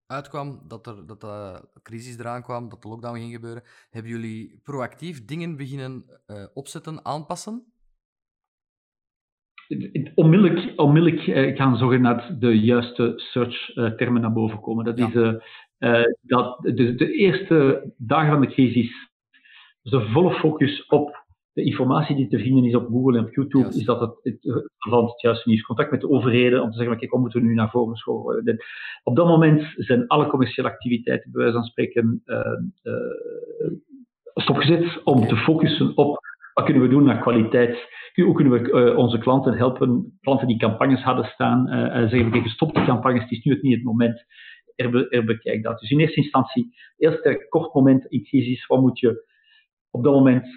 uitkwam, 0.05 0.61
dat, 0.67 0.87
er, 0.87 1.05
dat 1.05 1.21
de 1.21 1.67
crisis 1.81 2.17
eraan 2.17 2.43
kwam, 2.43 2.69
dat 2.69 2.81
de 2.81 2.87
lockdown 2.87 3.17
ging 3.17 3.33
gebeuren, 3.33 3.63
hebben 3.89 4.11
jullie 4.11 4.59
proactief 4.63 5.25
dingen 5.25 5.57
beginnen 5.57 6.05
opzetten, 6.53 7.05
aanpassen? 7.05 7.73
Onmiddellijk, 10.15 10.73
onmiddellijk 10.75 11.55
gaan 11.57 11.77
zogenaamd 11.77 12.41
de 12.41 12.59
juiste 12.59 13.13
search-termen 13.15 14.21
naar 14.21 14.33
boven 14.33 14.59
komen. 14.59 14.85
Dat 14.85 14.97
ja. 14.97 15.07
is 15.07 15.13
uh, 15.79 16.03
dat 16.21 16.57
de, 16.61 16.95
de, 16.95 17.11
eerste 17.11 17.91
dagen 17.97 18.31
van 18.31 18.41
de 18.41 18.47
crisis, 18.47 19.09
de 19.81 20.01
volle 20.01 20.33
focus 20.33 20.85
op 20.85 21.25
de 21.53 21.63
informatie 21.63 22.15
die 22.15 22.27
te 22.27 22.39
vinden 22.39 22.63
is 22.63 22.75
op 22.75 22.87
Google 22.87 23.17
en 23.17 23.25
op 23.25 23.33
YouTube, 23.33 23.67
is 23.67 23.85
dat 23.85 23.99
het, 23.99 24.13
het, 24.23 24.37
het, 24.43 24.69
het 24.91 25.21
juiste 25.21 25.49
nieuws. 25.49 25.61
Contact 25.61 25.91
met 25.91 26.01
de 26.01 26.09
overheden 26.09 26.61
om 26.61 26.71
te 26.71 26.77
zeggen, 26.77 26.97
kijk, 26.97 27.11
hoe 27.11 27.19
moeten 27.19 27.41
we 27.41 27.47
nu 27.47 27.53
naar 27.53 27.69
voren 27.69 27.95
schoven? 27.95 28.59
Op 29.03 29.15
dat 29.15 29.27
moment 29.27 29.73
zijn 29.75 30.07
alle 30.07 30.27
commerciële 30.27 30.67
activiteiten, 30.67 31.31
bij 31.31 31.41
wijze 31.41 31.57
van 31.57 31.67
spreken, 31.67 32.21
uh, 32.25 32.37
uh, 32.83 33.71
stopgezet 34.33 35.03
om 35.03 35.27
te 35.27 35.35
focussen 35.35 35.97
op 35.97 36.19
wat 36.53 36.65
kunnen 36.65 36.83
we 36.83 36.89
doen 36.89 37.03
naar 37.03 37.19
kwaliteit. 37.19 37.99
Hoe 38.13 38.33
kunnen 38.35 38.61
we 38.61 38.95
onze 38.95 39.17
klanten 39.17 39.57
helpen, 39.57 40.17
klanten 40.21 40.47
die 40.47 40.57
campagnes 40.57 41.01
hadden 41.01 41.25
staan, 41.25 41.67
zeggen, 42.09 42.31
kijk, 42.31 42.47
stop 42.47 42.73
die 42.73 42.85
campagnes, 42.85 43.21
het 43.21 43.31
is 43.31 43.43
nu 43.43 43.53
het 43.53 43.61
niet 43.61 43.75
het 43.75 43.83
moment 43.83 44.25
er, 44.75 45.09
er 45.09 45.23
bekijkt 45.23 45.63
dat. 45.63 45.79
Dus 45.79 45.89
in 45.89 45.99
eerste 45.99 46.21
instantie, 46.21 46.75
heel 46.97 47.11
sterk 47.11 47.49
kort 47.49 47.73
moment 47.73 48.05
in 48.05 48.23
crisis, 48.23 48.65
wat 48.65 48.81
moet 48.81 48.99
je 48.99 49.29
op 49.91 50.03
dat 50.03 50.13
moment 50.13 50.47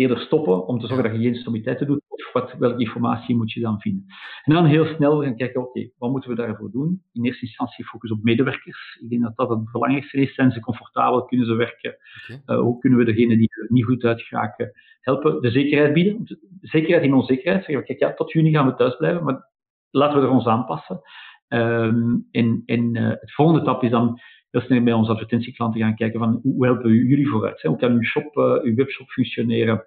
eerder 0.00 0.18
stoppen 0.18 0.66
om 0.66 0.78
te 0.78 0.86
zorgen 0.86 1.10
dat 1.10 1.20
je 1.20 1.26
geen 1.26 1.34
stommiteiten 1.34 1.86
doet, 1.86 2.02
of 2.08 2.32
wat, 2.32 2.54
welke 2.58 2.80
informatie 2.80 3.36
moet 3.36 3.52
je 3.52 3.60
dan 3.60 3.80
vinden. 3.80 4.04
En 4.44 4.54
dan 4.54 4.64
heel 4.64 4.84
snel 4.84 5.22
gaan 5.22 5.36
kijken, 5.36 5.60
oké, 5.60 5.90
wat 5.98 6.10
moeten 6.10 6.30
we 6.30 6.36
daarvoor 6.36 6.70
doen? 6.70 7.02
In 7.12 7.24
eerste 7.24 7.46
instantie 7.46 7.84
focus 7.84 8.10
op 8.10 8.22
medewerkers. 8.22 8.98
Ik 9.02 9.08
denk 9.08 9.22
dat 9.22 9.36
dat 9.36 9.48
het 9.48 9.72
belangrijkste 9.72 10.16
is. 10.16 10.34
Zijn 10.34 10.50
ze 10.50 10.60
comfortabel? 10.60 11.24
Kunnen 11.24 11.46
ze 11.46 11.54
werken? 11.54 11.96
Okay. 12.22 12.56
Uh, 12.56 12.62
hoe 12.62 12.78
kunnen 12.78 12.98
we 12.98 13.04
degenen 13.04 13.38
die 13.38 13.50
er 13.60 13.66
niet 13.68 13.84
goed 13.84 14.04
uitgeraken 14.04 14.72
helpen? 15.00 15.40
De 15.40 15.50
zekerheid 15.50 15.92
bieden. 15.92 16.24
De 16.24 16.38
zekerheid 16.60 17.04
in 17.04 17.14
onzekerheid. 17.14 17.64
Zeggen 17.64 17.80
we, 17.80 17.86
kijk, 17.86 17.98
ja, 17.98 18.14
tot 18.14 18.32
juni 18.32 18.50
gaan 18.50 18.66
we 18.66 18.74
thuis 18.74 18.96
blijven, 18.96 19.24
maar 19.24 19.48
laten 19.90 20.20
we 20.20 20.26
er 20.26 20.32
ons 20.32 20.46
aanpassen. 20.46 21.00
Um, 21.48 22.28
en 22.30 22.62
en 22.66 22.96
uh, 22.96 23.08
het 23.08 23.34
volgende 23.34 23.60
stap 23.60 23.82
is 23.82 23.90
dan 23.90 24.20
heel 24.50 24.60
snel 24.60 24.82
bij 24.82 24.92
onze 24.92 25.10
advertentieklanten 25.10 25.80
gaan 25.80 25.96
kijken 25.96 26.18
van 26.18 26.40
hoe 26.42 26.64
helpen 26.64 26.90
we 26.90 27.06
jullie 27.06 27.28
vooruit? 27.28 27.62
Hè? 27.62 27.68
Hoe 27.68 27.78
kan 27.78 27.92
uw, 27.92 28.02
shop, 28.02 28.36
uh, 28.36 28.62
uw 28.62 28.74
webshop 28.74 29.08
functioneren? 29.08 29.84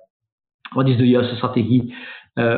Wat 0.73 0.87
is 0.87 0.97
de 0.97 1.07
juiste 1.07 1.35
strategie 1.35 1.95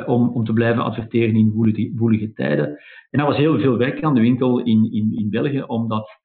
om, 0.06 0.30
om 0.30 0.46
te 0.46 0.54
blijven 0.54 0.84
adverteren 0.84 1.36
in 1.36 1.52
woelige, 1.52 1.92
woelige 1.96 2.34
tijden. 2.34 2.68
En 3.10 3.20
dat 3.20 3.28
was 3.28 3.38
heel 3.38 3.60
veel 3.60 3.78
werk 3.78 4.04
aan 4.04 4.14
de 4.14 4.22
winkel 4.22 4.60
in, 4.60 4.92
in, 4.92 5.18
in 5.18 5.30
België, 5.30 5.62
omdat 5.62 6.20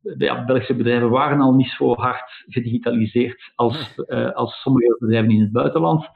de 0.00 0.42
Belgische 0.46 0.74
bedrijven 0.74 1.10
waren 1.10 1.40
al 1.40 1.54
niet 1.54 1.68
zo 1.68 1.94
hard 1.94 2.44
gedigitaliseerd 2.46 3.52
als, 3.54 4.02
uh, 4.06 4.30
als 4.30 4.60
sommige 4.60 4.96
bedrijven 4.98 5.30
in 5.30 5.40
het 5.40 5.52
buitenland. 5.52 6.08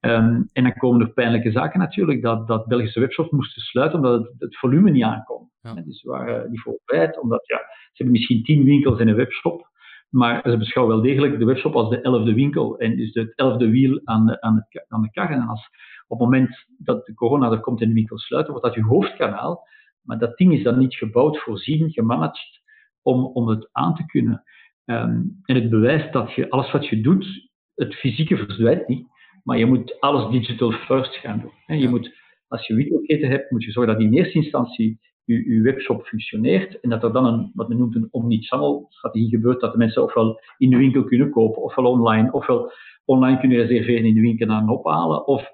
Um, 0.00 0.48
en 0.52 0.62
dan 0.62 0.74
komen 0.74 1.00
er 1.00 1.12
pijnlijke 1.12 1.50
zaken 1.50 1.78
natuurlijk, 1.78 2.22
dat, 2.22 2.46
dat 2.46 2.66
Belgische 2.66 3.00
webshops 3.00 3.30
moesten 3.30 3.62
sluiten 3.62 3.98
omdat 3.98 4.22
het, 4.22 4.34
het 4.38 4.56
volume 4.56 4.90
niet 4.90 5.02
aankomt. 5.02 5.50
Ja. 5.60 5.74
Dus 5.74 6.00
ze 6.00 6.08
waren 6.08 6.50
niet 6.50 6.60
voorbereid, 6.60 7.20
omdat 7.20 7.46
ja, 7.46 7.56
ze 7.56 8.02
hebben 8.02 8.14
misschien 8.14 8.42
tien 8.42 8.64
winkels 8.64 9.00
in 9.00 9.08
een 9.08 9.14
webshop, 9.14 9.70
maar 10.08 10.40
ze 10.50 10.56
beschouwen 10.56 10.94
wel 10.94 11.04
degelijk 11.04 11.38
de 11.38 11.44
webshop 11.44 11.74
als 11.74 11.90
de 11.90 12.00
elfde 12.00 12.34
winkel. 12.34 12.78
En 12.78 12.96
dus 12.96 13.14
het 13.14 13.32
elfde 13.34 13.70
wiel 13.70 14.00
aan 14.04 14.26
de, 14.26 14.40
aan 14.40 14.66
aan 14.88 15.02
de 15.02 15.10
kar. 15.10 15.30
En 15.30 15.46
als 15.46 15.68
op 16.06 16.18
het 16.18 16.28
moment 16.28 16.66
dat 16.78 17.06
de 17.06 17.14
corona 17.14 17.50
er 17.50 17.60
komt 17.60 17.80
en 17.80 17.88
de 17.88 17.94
winkel 17.94 18.18
sluiten, 18.18 18.52
wordt 18.52 18.66
dat 18.66 18.76
je 18.76 18.90
hoofdkanaal. 18.90 19.68
Maar 20.02 20.18
dat 20.18 20.36
ding 20.36 20.52
is 20.52 20.62
dan 20.62 20.78
niet 20.78 20.94
gebouwd, 20.94 21.38
voorzien, 21.38 21.90
gemanaged 21.90 22.62
om, 23.02 23.24
om 23.24 23.48
het 23.48 23.68
aan 23.72 23.94
te 23.94 24.06
kunnen. 24.06 24.42
Um, 24.84 25.40
en 25.42 25.54
het 25.54 25.70
bewijst 25.70 26.12
dat 26.12 26.32
je 26.32 26.50
alles 26.50 26.72
wat 26.72 26.86
je 26.86 27.00
doet, 27.00 27.50
het 27.74 27.94
fysieke 27.94 28.36
verdwijnt 28.36 28.88
niet, 28.88 29.06
maar 29.46 29.58
je 29.58 29.66
moet 29.66 30.00
alles 30.00 30.30
digital 30.30 30.70
first 30.70 31.16
gaan 31.16 31.40
doen. 31.40 31.78
Je 31.78 31.88
moet, 31.88 32.14
als 32.48 32.66
je 32.66 32.74
winkelketen 32.74 33.28
hebt, 33.28 33.50
moet 33.50 33.64
je 33.64 33.70
zorgen 33.70 33.92
dat 33.92 34.02
in 34.02 34.12
eerste 34.12 34.38
instantie 34.38 34.98
je, 35.24 35.54
je 35.54 35.60
webshop 35.60 36.06
functioneert 36.06 36.80
en 36.80 36.90
dat 36.90 37.02
er 37.02 37.12
dan 37.12 37.26
een, 37.26 37.50
wat 37.54 37.68
men 37.68 37.78
noemt 37.78 37.94
een 37.94 38.08
omnichannel 38.10 38.86
strategie 38.88 39.28
gebeurt, 39.28 39.60
dat 39.60 39.72
de 39.72 39.78
mensen 39.78 40.02
ofwel 40.02 40.40
in 40.58 40.70
de 40.70 40.76
winkel 40.76 41.04
kunnen 41.04 41.30
kopen, 41.30 41.62
ofwel 41.62 41.84
online, 41.84 42.32
ofwel 42.32 42.72
online 43.04 43.40
kunnen 43.40 43.58
reserveren 43.58 44.04
in 44.04 44.14
de 44.14 44.20
winkel 44.20 44.48
en 44.48 44.68
ophalen, 44.68 45.26
of 45.26 45.48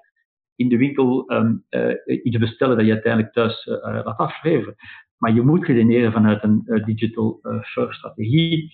in 0.55 0.69
de 0.69 0.77
winkel 0.77 1.31
um, 1.31 1.63
uh, 1.69 2.23
iets 2.23 2.37
bestellen 2.37 2.77
dat 2.77 2.85
je 2.85 2.91
uiteindelijk 2.91 3.33
thuis 3.33 3.65
uh, 3.65 3.75
laat 3.81 4.17
afleveren. 4.17 4.75
Maar 5.17 5.33
je 5.33 5.41
moet 5.41 5.65
redeneren 5.65 6.11
vanuit 6.11 6.43
een 6.43 6.61
uh, 6.65 6.85
digital 6.85 7.39
first 7.61 7.97
strategie. 7.97 8.73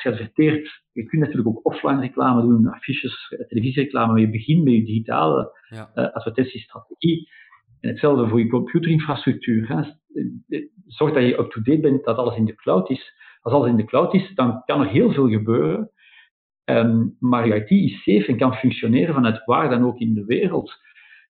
Als 0.00 0.16
je 0.16 0.20
adverteert, 0.20 0.82
je 0.92 1.04
kunt 1.04 1.22
natuurlijk 1.22 1.48
ook 1.48 1.66
offline 1.66 2.00
reclame 2.00 2.40
doen, 2.40 2.66
affiches, 2.66 3.34
televisiereclame, 3.48 4.12
maar 4.12 4.20
je 4.20 4.30
begint 4.30 4.64
met 4.64 4.72
je 4.72 4.84
digitale 4.84 5.52
ja. 5.68 5.90
advertentiestrategie. 6.12 7.28
En 7.80 7.88
hetzelfde 7.88 8.28
voor 8.28 8.38
je 8.38 8.48
computerinfrastructuur. 8.48 9.68
Hè. 9.68 9.82
Zorg 10.86 11.12
dat 11.14 11.22
je 11.22 11.38
up-to-date 11.38 11.80
bent, 11.80 12.04
dat 12.04 12.16
alles 12.16 12.36
in 12.36 12.44
de 12.44 12.54
cloud 12.54 12.90
is. 12.90 13.12
Als 13.40 13.54
alles 13.54 13.68
in 13.68 13.76
de 13.76 13.84
cloud 13.84 14.14
is, 14.14 14.34
dan 14.34 14.62
kan 14.64 14.80
er 14.80 14.88
heel 14.88 15.12
veel 15.12 15.28
gebeuren. 15.28 15.90
Um, 16.64 17.16
maar 17.18 17.46
je 17.46 17.54
IT 17.54 17.70
is 17.70 17.96
safe 17.96 18.26
en 18.26 18.36
kan 18.36 18.54
functioneren 18.54 19.14
vanuit 19.14 19.44
waar 19.44 19.70
dan 19.70 19.84
ook 19.84 19.98
in 19.98 20.14
de 20.14 20.24
wereld. 20.24 20.72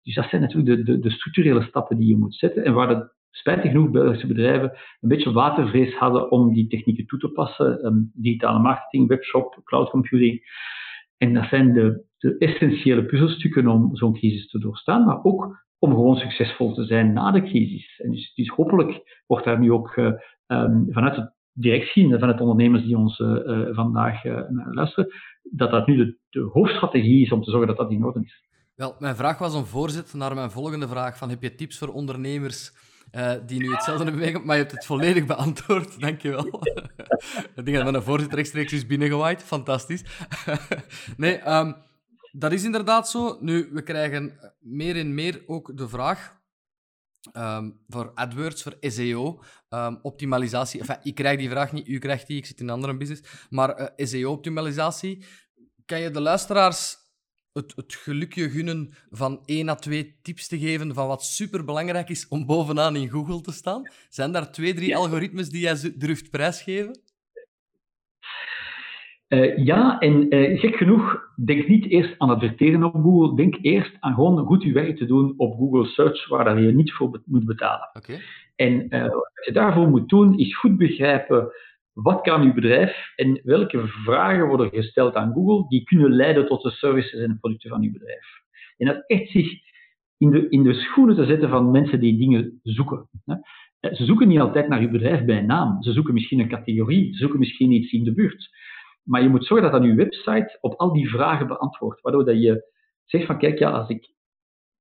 Dus 0.02 0.14
dat 0.14 0.28
zijn 0.28 0.42
natuurlijk 0.42 0.76
de, 0.76 0.92
de, 0.92 0.98
de 0.98 1.10
structurele 1.10 1.62
stappen 1.62 1.98
die 1.98 2.08
je 2.08 2.16
moet 2.16 2.34
zetten 2.34 2.64
en 2.64 2.74
waar 2.74 2.88
de 2.88 3.14
spijtig 3.36 3.70
genoeg 3.70 3.90
Belgische 3.90 4.26
bedrijven 4.26 4.70
een 5.00 5.08
beetje 5.08 5.32
watervrees 5.32 5.94
hadden 5.94 6.30
om 6.30 6.54
die 6.54 6.68
technieken 6.68 7.06
toe 7.06 7.18
te 7.18 7.28
passen. 7.28 8.10
Digitale 8.14 8.58
marketing, 8.58 9.08
webshop, 9.08 9.60
cloud 9.64 9.90
computing. 9.90 10.40
En 11.16 11.34
dat 11.34 11.48
zijn 11.48 11.72
de, 11.72 12.04
essentiële 12.38 13.04
puzzelstukken 13.04 13.68
om 13.68 13.96
zo'n 13.96 14.14
crisis 14.14 14.50
te 14.50 14.58
doorstaan, 14.58 15.04
maar 15.04 15.24
ook 15.24 15.64
om 15.78 15.90
gewoon 15.90 16.16
succesvol 16.16 16.74
te 16.74 16.84
zijn 16.84 17.12
na 17.12 17.30
de 17.30 17.42
crisis. 17.42 18.00
En 18.00 18.10
dus, 18.10 18.48
hopelijk 18.48 19.22
wordt 19.26 19.44
daar 19.44 19.58
nu 19.58 19.72
ook 19.72 19.96
uh, 19.96 20.12
um, 20.46 20.86
vanuit 20.90 21.14
de 21.14 21.32
directie 21.52 22.12
en 22.12 22.18
vanuit 22.18 22.40
ondernemers 22.40 22.84
die 22.84 22.96
ons 22.96 23.18
uh, 23.18 23.68
vandaag 23.70 24.24
luisteren, 24.70 25.12
dat 25.42 25.70
dat 25.70 25.86
nu 25.86 25.96
de, 25.96 26.18
de 26.30 26.40
hoofdstrategie 26.40 27.24
is 27.24 27.32
om 27.32 27.42
te 27.42 27.50
zorgen 27.50 27.68
dat 27.68 27.76
dat 27.76 27.90
in 27.90 28.04
orde 28.04 28.20
is. 28.24 28.44
Wel, 28.74 28.94
mijn 28.98 29.16
vraag 29.16 29.38
was 29.38 29.54
een 29.54 29.66
voorzet 29.66 30.14
naar 30.14 30.34
mijn 30.34 30.50
volgende 30.50 30.88
vraag: 30.88 31.18
van, 31.18 31.30
heb 31.30 31.42
je 31.42 31.54
tips 31.54 31.78
voor 31.78 31.88
ondernemers 31.88 32.72
uh, 33.12 33.32
die 33.46 33.60
nu 33.60 33.72
hetzelfde 33.72 34.02
hebben 34.04 34.20
meegemaakt? 34.20 34.46
Maar 34.46 34.56
je 34.56 34.62
hebt 34.62 34.74
het 34.74 34.86
volledig 34.86 35.26
beantwoord, 35.26 36.00
dankjewel. 36.06 36.46
Ik 37.56 37.64
denk 37.64 37.76
dat 37.76 37.90
mijn 37.90 38.02
voorzitter 38.02 38.36
rechtstreeks 38.36 38.72
is 38.72 38.86
binnengewaaid. 38.86 39.42
Fantastisch. 39.42 40.04
nee, 41.16 41.50
um, 41.52 41.76
dat 42.32 42.52
is 42.52 42.64
inderdaad 42.64 43.08
zo. 43.08 43.38
Nu, 43.40 43.68
we 43.72 43.82
krijgen 43.82 44.54
meer 44.60 44.96
en 44.96 45.14
meer 45.14 45.42
ook 45.46 45.76
de 45.76 45.88
vraag 45.88 46.36
um, 47.32 47.80
voor 47.88 48.12
AdWords, 48.14 48.62
voor 48.62 48.76
SEO, 48.80 49.42
um, 49.68 49.98
optimalisatie. 50.02 50.80
Enfin, 50.80 50.96
ik 51.02 51.14
krijg 51.14 51.38
die 51.38 51.50
vraag 51.50 51.72
niet, 51.72 51.88
u 51.88 51.98
krijgt 51.98 52.26
die, 52.26 52.36
ik 52.36 52.46
zit 52.46 52.60
in 52.60 52.68
een 52.68 52.74
andere 52.74 52.96
business. 52.96 53.46
Maar 53.50 53.70
eh, 53.70 54.06
SEO-optimalisatie, 54.06 55.24
kan 55.84 56.00
je 56.00 56.10
de 56.10 56.20
luisteraars 56.20 56.96
het, 57.56 57.72
het 57.76 57.94
gelukje 57.94 58.50
gunnen 58.50 58.90
van 59.10 59.40
één 59.44 59.68
à 59.68 59.74
twee 59.74 60.18
tips 60.22 60.48
te 60.48 60.58
geven 60.58 60.94
van 60.94 61.06
wat 61.06 61.22
superbelangrijk 61.24 62.08
is 62.08 62.28
om 62.28 62.46
bovenaan 62.46 62.96
in 62.96 63.08
Google 63.08 63.40
te 63.40 63.52
staan? 63.52 63.82
Zijn 64.08 64.32
daar 64.32 64.52
twee, 64.52 64.74
drie 64.74 64.96
algoritmes 64.96 65.48
die 65.48 65.60
jij 65.60 65.94
durft 65.96 66.30
prijsgeven? 66.30 67.00
Uh, 69.28 69.56
ja, 69.56 69.98
en 69.98 70.34
uh, 70.34 70.60
gek 70.60 70.76
genoeg, 70.76 71.32
denk 71.44 71.68
niet 71.68 71.86
eerst 71.86 72.14
aan 72.18 72.30
adverteren 72.30 72.84
op 72.84 72.94
Google. 72.94 73.36
Denk 73.36 73.56
eerst 73.60 73.96
aan 74.00 74.14
gewoon 74.14 74.46
goed 74.46 74.62
je 74.62 74.72
werk 74.72 74.96
te 74.96 75.06
doen 75.06 75.34
op 75.36 75.56
Google 75.56 75.86
Search, 75.86 76.28
waar 76.28 76.60
je 76.60 76.72
niet 76.72 76.92
voor 76.92 77.22
moet 77.24 77.44
betalen. 77.44 77.90
Okay. 77.92 78.20
En 78.56 78.86
uh, 78.88 79.02
wat 79.08 79.44
je 79.44 79.52
daarvoor 79.52 79.88
moet 79.88 80.08
doen, 80.08 80.38
is 80.38 80.56
goed 80.56 80.76
begrijpen 80.76 81.52
wat 82.02 82.20
kan 82.20 82.42
uw 82.42 82.54
bedrijf 82.54 83.12
en 83.14 83.40
welke 83.42 83.86
vragen 83.86 84.46
worden 84.46 84.70
gesteld 84.70 85.14
aan 85.14 85.32
Google 85.32 85.68
die 85.68 85.84
kunnen 85.84 86.12
leiden 86.12 86.46
tot 86.46 86.62
de 86.62 86.70
services 86.70 87.20
en 87.20 87.38
producten 87.40 87.70
van 87.70 87.82
uw 87.82 87.92
bedrijf. 87.92 88.26
En 88.76 88.86
dat 88.86 89.04
echt 89.06 89.30
zich 89.30 89.52
in 90.18 90.30
de, 90.30 90.48
in 90.48 90.62
de 90.62 90.74
schoenen 90.74 91.16
te 91.16 91.26
zetten 91.26 91.48
van 91.48 91.70
mensen 91.70 92.00
die 92.00 92.18
dingen 92.18 92.60
zoeken. 92.62 93.08
Ze 93.80 94.04
zoeken 94.04 94.28
niet 94.28 94.40
altijd 94.40 94.68
naar 94.68 94.80
uw 94.80 94.90
bedrijf 94.90 95.24
bij 95.24 95.40
naam. 95.40 95.82
Ze 95.82 95.92
zoeken 95.92 96.14
misschien 96.14 96.40
een 96.40 96.48
categorie, 96.48 97.12
ze 97.12 97.18
zoeken 97.18 97.38
misschien 97.38 97.72
iets 97.72 97.92
in 97.92 98.04
de 98.04 98.14
buurt. 98.14 98.48
Maar 99.02 99.22
je 99.22 99.28
moet 99.28 99.46
zorgen 99.46 99.70
dat 99.70 99.80
aan 99.80 99.86
uw 99.86 99.94
website 99.94 100.58
op 100.60 100.74
al 100.74 100.92
die 100.92 101.08
vragen 101.08 101.46
beantwoordt. 101.46 102.00
Waardoor 102.00 102.24
dat 102.24 102.42
je 102.42 102.72
zegt 103.04 103.26
van 103.26 103.38
kijk, 103.38 103.58
ja, 103.58 103.70
als 103.70 103.88
ik 103.88 104.14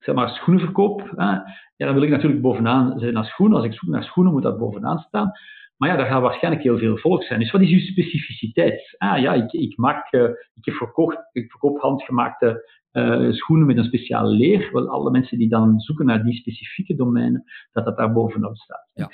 zeg 0.05 0.15
maar 0.15 0.29
schoenen 0.29 0.63
verkoop, 0.63 1.11
hè, 1.15 1.31
ja, 1.75 1.85
dan 1.85 1.93
wil 1.93 2.03
ik 2.03 2.09
natuurlijk 2.09 2.41
bovenaan 2.41 2.99
zijn 2.99 3.13
naar 3.13 3.25
schoenen. 3.25 3.57
Als 3.57 3.65
ik 3.65 3.73
zoek 3.73 3.89
naar 3.89 4.03
schoenen, 4.03 4.33
moet 4.33 4.43
dat 4.43 4.57
bovenaan 4.57 4.99
staan. 4.99 5.31
Maar 5.77 5.89
ja, 5.89 5.95
daar 5.95 6.05
gaat 6.05 6.21
waarschijnlijk 6.21 6.63
heel 6.63 6.77
veel 6.77 6.97
volk 6.97 7.23
zijn. 7.23 7.39
Dus 7.39 7.51
wat 7.51 7.61
is 7.61 7.71
uw 7.71 7.79
specificiteit? 7.79 8.95
Ah 8.97 9.19
ja, 9.19 9.33
ik, 9.33 9.51
ik, 9.51 9.77
maak, 9.77 10.13
uh, 10.13 10.23
ik, 10.53 10.65
heb 10.65 10.73
verkocht, 10.73 11.17
ik 11.31 11.51
verkoop 11.51 11.79
handgemaakte 11.79 12.69
uh, 12.91 13.31
schoenen 13.31 13.67
met 13.67 13.77
een 13.77 13.83
speciale 13.83 14.29
leer. 14.29 14.69
Wel, 14.71 14.89
alle 14.89 15.11
mensen 15.11 15.37
die 15.37 15.49
dan 15.49 15.79
zoeken 15.79 16.05
naar 16.05 16.23
die 16.23 16.35
specifieke 16.35 16.95
domeinen, 16.95 17.43
dat 17.71 17.85
dat 17.85 17.97
daar 17.97 18.13
bovenop 18.13 18.55
staat. 18.55 18.89
Ja. 18.93 19.09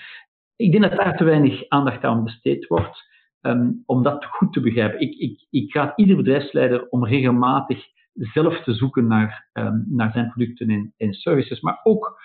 Ik 0.55 0.71
denk 0.71 0.83
dat 0.83 0.99
daar 0.99 1.17
te 1.17 1.23
weinig 1.23 1.69
aandacht 1.69 2.03
aan 2.03 2.23
besteed 2.23 2.67
wordt. 2.67 3.09
Um, 3.41 3.83
om 3.85 4.03
dat 4.03 4.25
goed 4.25 4.53
te 4.53 4.61
begrijpen. 4.61 4.99
Ik, 4.99 5.15
ik, 5.15 5.47
ik 5.49 5.71
ga 5.71 5.93
ieder 5.95 6.15
bedrijfsleider 6.15 6.87
om 6.89 7.05
regelmatig 7.05 7.85
zelf 8.13 8.63
te 8.63 8.73
zoeken 8.73 9.07
naar, 9.07 9.49
um, 9.53 9.85
naar 9.89 10.11
zijn 10.11 10.29
producten 10.29 10.69
en, 10.69 10.93
en 10.97 11.13
services, 11.13 11.61
maar 11.61 11.79
ook 11.83 12.19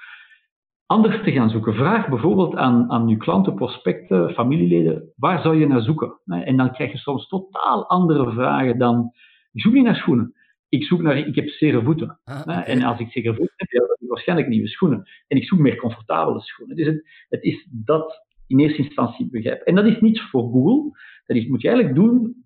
anders 0.87 1.23
te 1.25 1.33
gaan 1.33 1.51
zoeken. 1.51 1.75
Vraag 1.75 2.09
bijvoorbeeld 2.09 2.57
aan, 2.57 2.91
aan 2.91 3.09
uw 3.09 3.17
klanten, 3.17 3.55
prospecten, 3.55 4.31
familieleden, 4.31 5.13
waar 5.17 5.41
zou 5.41 5.59
je 5.59 5.67
naar 5.67 5.83
zoeken? 5.83 6.21
En 6.25 6.57
dan 6.57 6.73
krijg 6.73 6.93
je 6.93 6.99
soms 6.99 7.29
totaal 7.29 7.89
andere 7.89 8.33
vragen 8.33 8.79
dan, 8.79 9.11
ik 9.53 9.61
zoek 9.61 9.73
niet 9.73 9.85
naar 9.85 9.97
schoenen. 9.97 10.35
Ik 10.69 10.85
zoek 10.85 11.03
naar, 11.03 11.17
ik 11.17 11.35
heb 11.35 11.49
zere 11.49 11.83
voeten. 11.83 12.21
Ah, 12.25 12.69
En 12.69 12.83
als 12.83 12.99
ik 12.99 13.11
zere 13.11 13.35
voeten 13.35 13.55
heb, 13.57 13.71
ja, 13.71 13.79
dan 13.79 13.89
heb 13.89 14.01
ik 14.01 14.09
waarschijnlijk 14.09 14.49
nieuwe 14.49 14.69
schoenen. 14.69 15.09
En 15.27 15.37
ik 15.37 15.45
zoek 15.45 15.59
meer 15.59 15.77
comfortabele 15.77 16.41
schoenen. 16.41 16.77
Dus 16.77 16.87
het, 16.87 17.09
het 17.29 17.43
is 17.43 17.69
dat 17.71 18.27
in 18.47 18.59
eerste 18.59 18.83
instantie 18.83 19.31
begrijpen. 19.31 19.67
En 19.67 19.75
dat 19.75 19.87
is 19.87 20.01
niet 20.01 20.21
voor 20.21 20.43
Google. 20.43 20.99
Dat 21.27 21.37
is, 21.37 21.47
moet 21.47 21.63
je 21.63 21.69
eigenlijk 21.69 21.99
doen 21.99 22.46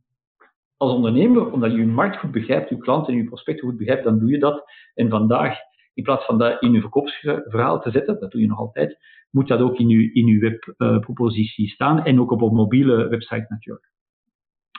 als 0.80 0.92
ondernemer, 0.92 1.50
omdat 1.52 1.70
je 1.70 1.78
je 1.78 1.86
markt 1.86 2.16
goed 2.16 2.30
begrijpt, 2.30 2.68
je 2.68 2.78
klanten 2.78 3.12
en 3.12 3.18
je 3.18 3.24
prospecten 3.24 3.68
goed 3.68 3.76
begrijpt, 3.76 4.04
dan 4.04 4.18
doe 4.18 4.30
je 4.30 4.38
dat. 4.38 4.64
En 4.94 5.08
vandaag 5.08 5.58
in 5.94 6.02
plaats 6.02 6.24
van 6.24 6.38
dat 6.38 6.62
in 6.62 6.72
je 6.72 6.80
verkoopsverhaal 6.80 7.80
te 7.80 7.90
zetten, 7.90 8.20
dat 8.20 8.30
doe 8.30 8.40
je 8.40 8.46
nog 8.46 8.58
altijd, 8.58 8.98
moet 9.30 9.48
dat 9.48 9.60
ook 9.60 9.78
in 9.78 9.88
je, 9.88 10.12
in 10.12 10.26
uw 10.26 10.40
webpropositie 10.40 11.68
staan 11.68 12.04
en 12.04 12.20
ook 12.20 12.30
op 12.30 12.42
een 12.42 12.54
mobiele 12.54 13.08
website 13.08 13.46
natuurlijk. 13.48 13.90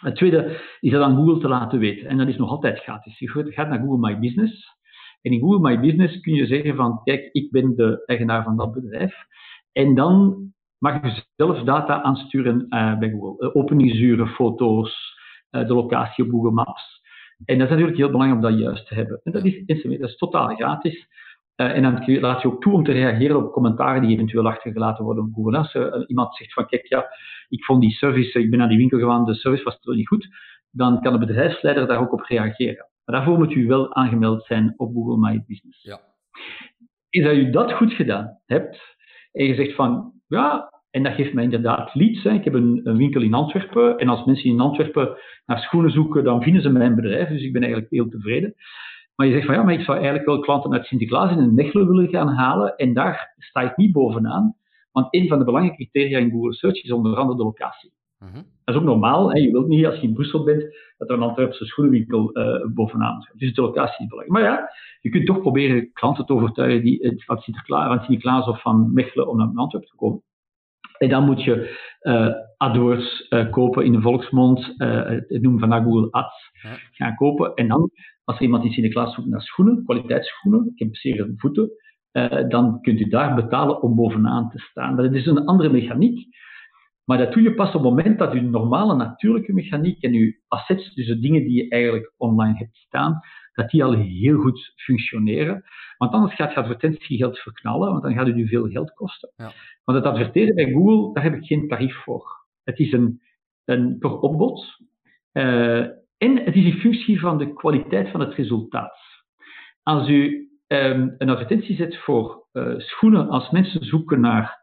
Het 0.01 0.15
tweede 0.15 0.59
is 0.79 0.91
dat 0.91 1.01
aan 1.01 1.15
Google 1.15 1.39
te 1.39 1.47
laten 1.47 1.79
weten. 1.79 2.07
En 2.07 2.17
dat 2.17 2.27
is 2.27 2.37
nog 2.37 2.49
altijd 2.49 2.79
gratis. 2.79 3.19
Je 3.19 3.27
gaat 3.27 3.69
naar 3.69 3.79
Google 3.79 4.09
My 4.09 4.19
Business. 4.19 4.79
En 5.21 5.31
in 5.31 5.39
Google 5.39 5.59
My 5.59 5.79
Business 5.79 6.19
kun 6.19 6.33
je 6.33 6.45
zeggen 6.45 6.75
van, 6.75 7.01
kijk, 7.03 7.29
ik 7.31 7.51
ben 7.51 7.75
de 7.75 8.03
eigenaar 8.05 8.43
van 8.43 8.57
dat 8.57 8.71
bedrijf. 8.71 9.15
En 9.71 9.95
dan 9.95 10.37
mag 10.77 11.01
je 11.01 11.23
zelf 11.35 11.63
data 11.63 12.01
aansturen 12.01 12.65
uh, 12.69 12.99
bij 12.99 13.09
Google. 13.09 13.47
Uh, 13.47 13.55
openingsuren, 13.55 14.27
foto's, 14.27 15.19
de 15.51 15.73
locatie 15.73 16.23
op 16.23 16.29
Google 16.29 16.51
Maps. 16.51 17.01
En 17.45 17.57
dat 17.57 17.65
is 17.67 17.69
natuurlijk 17.69 17.97
heel 17.97 18.11
belangrijk 18.11 18.43
om 18.43 18.49
dat 18.51 18.59
juist 18.59 18.87
te 18.87 18.93
hebben. 18.93 19.21
En 19.23 19.31
dat 19.31 19.45
is, 19.45 19.83
dat 19.83 20.09
is 20.09 20.17
totaal 20.17 20.55
gratis. 20.55 21.07
Uh, 21.55 21.75
en 21.75 21.81
dan 21.81 22.19
laat 22.19 22.41
je 22.41 22.47
ook 22.47 22.61
toe 22.61 22.73
om 22.73 22.83
te 22.83 22.91
reageren 22.91 23.35
op 23.35 23.51
commentaren 23.51 24.01
die 24.01 24.11
eventueel 24.11 24.47
achtergelaten 24.47 25.03
worden 25.03 25.23
op 25.23 25.33
Google. 25.33 25.57
Als 25.57 25.73
uh, 25.73 26.03
iemand 26.07 26.35
zegt 26.35 26.53
van, 26.53 26.65
kijk, 26.65 26.87
ja, 26.87 27.05
ik 27.49 27.63
vond 27.63 27.81
die 27.81 27.91
service, 27.91 28.39
ik 28.39 28.49
ben 28.49 28.59
naar 28.59 28.67
die 28.67 28.77
winkel 28.77 28.99
gegaan, 28.99 29.25
de 29.25 29.33
service 29.33 29.63
was 29.63 29.79
toch 29.79 29.95
niet 29.95 30.07
goed, 30.07 30.27
dan 30.71 31.01
kan 31.01 31.13
de 31.13 31.19
bedrijfsleider 31.19 31.87
daar 31.87 31.99
ook 31.99 32.13
op 32.13 32.21
reageren. 32.21 32.89
Maar 33.05 33.15
daarvoor 33.15 33.37
moet 33.37 33.53
u 33.53 33.67
wel 33.67 33.95
aangemeld 33.95 34.45
zijn 34.45 34.73
op 34.77 34.93
Google 34.93 35.17
My 35.17 35.43
Business. 35.47 35.83
Ja. 35.83 35.99
Is 37.09 37.23
dat 37.23 37.35
je 37.35 37.49
dat 37.49 37.73
goed 37.73 37.93
gedaan 37.93 38.39
hebt 38.45 38.79
en 39.31 39.45
je 39.45 39.55
zegt 39.55 39.75
van, 39.75 40.13
ja, 40.27 40.80
en 40.91 41.03
dat 41.03 41.13
geeft 41.13 41.33
mij 41.33 41.43
inderdaad 41.43 41.95
leads. 41.95 42.23
Hè. 42.23 42.31
Ik 42.31 42.43
heb 42.43 42.53
een, 42.53 42.81
een, 42.83 42.97
winkel 42.97 43.21
in 43.21 43.33
Antwerpen 43.33 43.97
en 43.97 44.09
als 44.09 44.25
mensen 44.25 44.49
in 44.49 44.59
Antwerpen 44.59 45.17
naar 45.45 45.59
schoenen 45.59 45.91
zoeken, 45.91 46.23
dan 46.23 46.41
vinden 46.41 46.61
ze 46.61 46.69
mijn 46.69 46.95
bedrijf, 46.95 47.29
dus 47.29 47.43
ik 47.43 47.53
ben 47.53 47.61
eigenlijk 47.61 47.91
heel 47.91 48.09
tevreden. 48.09 48.55
Maar 49.15 49.27
je 49.27 49.33
zegt 49.33 49.45
van 49.45 49.55
ja, 49.55 49.63
maar 49.63 49.73
ik 49.73 49.83
zou 49.83 49.97
eigenlijk 49.97 50.27
wel 50.27 50.39
klanten 50.39 50.73
uit 50.73 50.85
Sint-Niklaas 50.85 51.31
in 51.31 51.37
een 51.37 51.53
Mechelen 51.53 51.87
willen 51.87 52.09
gaan 52.09 52.27
halen 52.27 52.75
en 52.75 52.93
daar 52.93 53.33
sta 53.37 53.61
ik 53.61 53.77
niet 53.77 53.91
bovenaan, 53.91 54.55
want 54.91 55.07
een 55.09 55.27
van 55.27 55.39
de 55.39 55.45
belangrijke 55.45 55.83
criteria 55.83 56.19
in 56.19 56.31
Google 56.31 56.53
Search 56.53 56.83
is 56.83 56.91
onder 56.91 57.15
andere 57.15 57.37
de 57.37 57.43
locatie. 57.43 57.91
Mhm. 58.19 58.41
Dat 58.63 58.75
is 58.75 58.81
ook 58.81 58.87
normaal. 58.87 59.31
Hè. 59.31 59.39
Je 59.39 59.51
wilt 59.51 59.67
niet, 59.67 59.85
als 59.85 59.95
je 59.95 60.07
in 60.07 60.13
Brussel 60.13 60.43
bent, 60.43 60.61
dat 60.97 61.09
er 61.09 61.15
een 61.15 61.21
Antwerpse 61.21 61.65
schoenenwinkel 61.65 62.37
uh, 62.37 62.65
bovenaan 62.73 63.21
staat. 63.21 63.39
Dus 63.39 63.53
de 63.53 63.61
locatie 63.61 64.03
is 64.03 64.09
belangrijk. 64.09 64.29
Maar 64.29 64.41
ja, 64.41 64.69
je 65.01 65.09
kunt 65.09 65.25
toch 65.25 65.39
proberen 65.39 65.91
klanten 65.93 66.25
te 66.25 66.33
overtuigen 66.33 66.83
die 66.83 67.23
van 67.25 67.37
Sint-Niklaas 67.37 68.47
of 68.47 68.61
van 68.61 68.93
Mechelen 68.93 69.27
om 69.27 69.37
naar 69.37 69.51
Antwerpen 69.55 69.89
te 69.89 69.95
komen. 69.95 70.21
En 71.01 71.09
dan 71.09 71.25
moet 71.25 71.43
je 71.43 71.79
uh, 72.01 72.27
AdWords 72.57 73.27
uh, 73.29 73.49
kopen 73.51 73.85
in 73.85 73.91
de 73.91 74.01
volksmond, 74.01 74.73
uh, 74.77 75.05
het 75.05 75.41
noemen 75.41 75.59
vandaag 75.59 75.83
Google 75.83 76.11
Ads, 76.11 76.51
gaan 76.91 77.15
kopen. 77.15 77.53
En 77.53 77.67
dan, 77.67 77.91
als 78.23 78.37
er 78.37 78.43
iemand 78.43 78.63
in 78.63 78.71
Sint-Niklaas 78.71 79.13
zoekt 79.13 79.27
naar 79.27 79.41
schoenen, 79.41 79.83
kwaliteitsschoenen, 79.83 80.71
ik 80.73 80.79
heb 80.79 80.95
zeer 80.95 81.33
voeten, 81.35 81.69
dan 82.47 82.81
kunt 82.81 82.99
u 82.99 83.07
daar 83.07 83.35
betalen 83.35 83.81
om 83.81 83.95
bovenaan 83.95 84.49
te 84.49 84.59
staan. 84.59 84.95
Dat 84.95 85.13
is 85.13 85.25
een 85.25 85.45
andere 85.45 85.69
mechaniek. 85.69 86.27
Maar 87.05 87.17
dat 87.17 87.33
doe 87.33 87.43
je 87.43 87.53
pas 87.53 87.67
op 87.67 87.73
het 87.73 87.83
moment 87.83 88.19
dat 88.19 88.33
je 88.33 88.41
normale 88.41 88.95
natuurlijke 88.95 89.53
mechaniek 89.53 90.03
en 90.03 90.13
je 90.13 90.39
assets, 90.47 90.93
dus 90.93 91.07
de 91.07 91.19
dingen 91.19 91.43
die 91.43 91.63
je 91.63 91.69
eigenlijk 91.69 92.13
online 92.17 92.57
hebt 92.57 92.75
staan, 92.75 93.19
dat 93.53 93.69
die 93.69 93.83
al 93.83 93.93
heel 93.93 94.37
goed 94.37 94.73
functioneren. 94.75 95.63
Want 95.97 96.11
anders 96.11 96.35
gaat 96.35 96.53
je 96.53 96.59
advertentiegeld 96.59 97.39
verknallen, 97.39 97.91
want 97.91 98.03
dan 98.03 98.13
gaat 98.13 98.27
het 98.27 98.35
je 98.35 98.47
veel 98.47 98.67
geld 98.67 98.93
kosten. 98.93 99.31
Ja. 99.35 99.51
Want 99.83 99.97
het 99.97 100.13
adverteren 100.13 100.55
bij 100.55 100.71
Google, 100.71 101.13
daar 101.13 101.23
heb 101.23 101.33
ik 101.33 101.45
geen 101.45 101.67
tarief 101.67 101.95
voor. 101.95 102.45
Het 102.63 102.79
is 102.79 102.91
een, 102.91 103.21
een 103.65 103.97
per 103.99 104.19
opbod. 104.19 104.79
Uh, 105.33 105.79
en 106.17 106.43
het 106.43 106.55
is 106.55 106.65
in 106.65 106.79
functie 106.79 107.19
van 107.19 107.37
de 107.37 107.53
kwaliteit 107.53 108.09
van 108.09 108.19
het 108.19 108.33
resultaat. 108.33 108.97
Als 109.83 110.09
u 110.09 110.49
um, 110.67 111.15
een 111.17 111.29
advertentie 111.29 111.75
zet 111.75 111.97
voor 111.97 112.47
uh, 112.53 112.73
schoenen, 112.77 113.29
als 113.29 113.49
mensen 113.49 113.85
zoeken 113.85 114.19
naar 114.19 114.59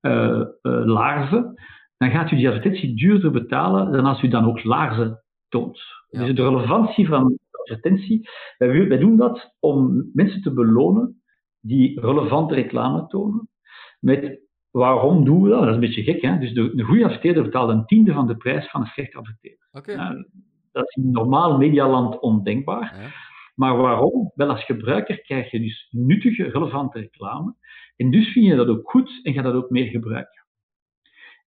uh, 0.00 0.44
laarzen, 0.84 1.54
dan 1.96 2.10
gaat 2.10 2.30
u 2.30 2.36
die 2.36 2.48
advertentie 2.48 2.96
duurder 2.96 3.30
betalen 3.30 3.92
dan 3.92 4.04
als 4.04 4.22
u 4.22 4.28
dan 4.28 4.44
ook 4.44 4.64
laarzen 4.64 5.22
toont. 5.48 5.80
Dus 6.10 6.34
de 6.34 6.42
relevantie 6.42 7.08
van 7.08 7.38
advertentie, 7.62 8.28
wij, 8.58 8.88
wij 8.88 8.98
doen 8.98 9.16
dat 9.16 9.54
om 9.60 10.10
mensen 10.12 10.42
te 10.42 10.52
belonen 10.52 11.22
die 11.60 12.00
relevante 12.00 12.54
reclame 12.54 13.06
tonen, 13.06 13.48
met 14.00 14.40
waarom 14.70 15.24
doen 15.24 15.42
we 15.42 15.48
dat? 15.48 15.58
Dat 15.58 15.68
is 15.68 15.74
een 15.74 15.80
beetje 15.80 16.02
gek, 16.02 16.22
hè? 16.22 16.38
Dus 16.38 16.52
de, 16.52 16.74
de 16.74 16.82
goede 16.82 17.04
adverteerder 17.04 17.42
betaalt 17.42 17.70
een 17.70 17.86
tiende 17.86 18.12
van 18.12 18.26
de 18.26 18.36
prijs 18.36 18.70
van 18.70 18.80
een 18.80 18.86
slechte 18.86 19.18
adverteerder. 19.18 19.68
Okay. 19.72 20.24
dat 20.72 20.88
is 20.88 20.94
in 20.94 21.10
normaal 21.10 21.58
medialand 21.58 22.20
ondenkbaar. 22.20 23.00
Ja. 23.00 23.10
Maar 23.54 23.76
waarom? 23.76 24.32
Wel, 24.34 24.48
als 24.48 24.64
gebruiker 24.64 25.20
krijg 25.20 25.50
je 25.50 25.60
dus 25.60 25.88
nuttige, 25.90 26.42
relevante 26.42 26.98
reclame. 26.98 27.54
En 27.96 28.10
dus 28.10 28.32
vind 28.32 28.46
je 28.46 28.54
dat 28.54 28.68
ook 28.68 28.90
goed 28.90 29.20
en 29.22 29.32
ga 29.32 29.42
dat 29.42 29.54
ook 29.54 29.70
meer 29.70 29.86
gebruiken. 29.86 30.46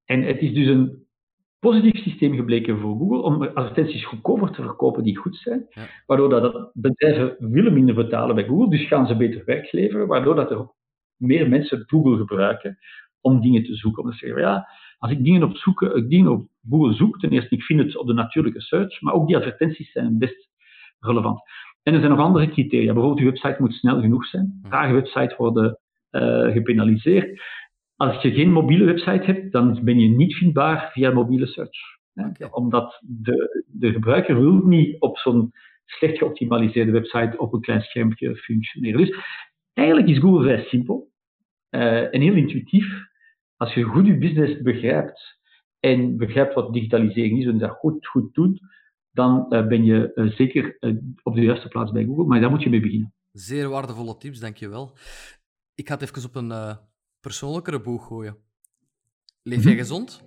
En 0.04 0.22
het 0.22 0.40
is 0.40 0.52
dus 0.52 0.66
een 0.66 1.03
positief 1.64 2.02
systeem 2.02 2.34
gebleken 2.34 2.78
voor 2.78 2.96
Google 2.96 3.22
om 3.22 3.42
advertenties 3.42 4.04
goedkoper 4.04 4.50
te 4.50 4.62
verkopen 4.62 5.02
die 5.02 5.16
goed 5.16 5.36
zijn, 5.36 5.66
waardoor 6.06 6.28
dat 6.28 6.70
bedrijven 6.72 7.36
willen 7.38 7.72
minder 7.72 7.94
betalen 7.94 8.34
bij 8.34 8.44
Google, 8.44 8.70
dus 8.70 8.86
gaan 8.86 9.06
ze 9.06 9.16
beter 9.16 9.42
werk 9.44 9.72
leveren, 9.72 10.06
waardoor 10.06 10.34
dat 10.34 10.50
er 10.50 10.58
ook 10.58 10.74
meer 11.16 11.48
mensen 11.48 11.84
Google 11.86 12.16
gebruiken 12.16 12.78
om 13.20 13.40
dingen 13.40 13.64
te 13.64 13.74
zoeken. 13.74 14.02
Om 14.02 14.10
te 14.10 14.16
zeggen, 14.16 14.40
ja, 14.40 14.68
als 14.98 15.10
ik 15.10 15.24
dingen 15.24 15.42
op, 15.42 15.56
zoeken, 15.56 15.96
ik 15.96 16.08
dingen 16.08 16.30
op 16.30 16.48
Google 16.70 16.92
zoek, 16.92 17.18
ten 17.18 17.30
eerste, 17.30 17.54
ik 17.54 17.62
vind 17.62 17.80
het 17.80 17.96
op 17.96 18.06
de 18.06 18.12
natuurlijke 18.12 18.60
search, 18.60 19.00
maar 19.00 19.14
ook 19.14 19.26
die 19.26 19.36
advertenties 19.36 19.92
zijn 19.92 20.18
best 20.18 20.48
relevant. 21.00 21.40
En 21.82 21.92
er 21.92 22.00
zijn 22.00 22.10
nog 22.10 22.20
andere 22.20 22.48
criteria. 22.48 22.92
Bijvoorbeeld, 22.92 23.18
je 23.18 23.30
website 23.30 23.56
moet 23.62 23.72
snel 23.74 24.00
genoeg 24.00 24.26
zijn. 24.26 24.60
Trage 24.68 24.92
websites 24.92 25.36
worden 25.36 25.78
uh, 26.10 26.52
gepenaliseerd. 26.52 27.40
Als 27.96 28.22
je 28.22 28.32
geen 28.32 28.52
mobiele 28.52 28.84
website 28.84 29.24
hebt, 29.24 29.52
dan 29.52 29.80
ben 29.84 29.98
je 29.98 30.08
niet 30.08 30.34
vindbaar 30.34 30.90
via 30.92 31.10
mobiele 31.10 31.46
search. 31.46 31.78
Omdat 32.50 33.00
de, 33.02 33.64
de 33.66 33.92
gebruiker 33.92 34.40
wil 34.40 34.52
niet 34.52 35.00
op 35.00 35.18
zo'n 35.18 35.52
slecht 35.84 36.18
geoptimaliseerde 36.18 36.90
website 36.90 37.38
op 37.38 37.52
een 37.52 37.60
klein 37.60 37.82
schermpje 37.82 38.36
functioneren. 38.36 39.00
Dus 39.00 39.16
eigenlijk 39.72 40.08
is 40.08 40.18
Google 40.18 40.42
vrij 40.42 40.64
simpel 40.64 41.10
uh, 41.70 42.14
en 42.14 42.20
heel 42.20 42.34
intuïtief. 42.34 42.86
Als 43.56 43.74
je 43.74 43.82
goed 43.82 44.06
je 44.06 44.18
business 44.18 44.62
begrijpt 44.62 45.38
en 45.80 46.16
begrijpt 46.16 46.54
wat 46.54 46.72
digitalisering 46.72 47.38
is 47.38 47.46
en 47.46 47.58
dat 47.58 47.70
goed, 47.70 48.06
goed 48.06 48.34
doet, 48.34 48.60
dan 49.10 49.46
uh, 49.48 49.66
ben 49.66 49.84
je 49.84 50.12
uh, 50.14 50.30
zeker 50.30 50.76
op 51.22 51.34
de 51.34 51.40
juiste 51.40 51.68
plaats 51.68 51.92
bij 51.92 52.04
Google. 52.04 52.24
Maar 52.24 52.40
daar 52.40 52.50
moet 52.50 52.62
je 52.62 52.70
mee 52.70 52.80
beginnen. 52.80 53.14
Zeer 53.32 53.68
waardevolle 53.68 54.16
tips, 54.16 54.40
dankjewel. 54.40 54.96
Ik 55.74 55.88
ga 55.88 55.94
het 55.94 56.02
even 56.02 56.28
op 56.28 56.34
een 56.34 56.78
persoonlijkere 57.24 57.80
boeg 57.80 58.06
gooien. 58.06 58.36
Leef 59.42 59.62
jij 59.62 59.72
mhm. 59.72 59.80
gezond? 59.80 60.24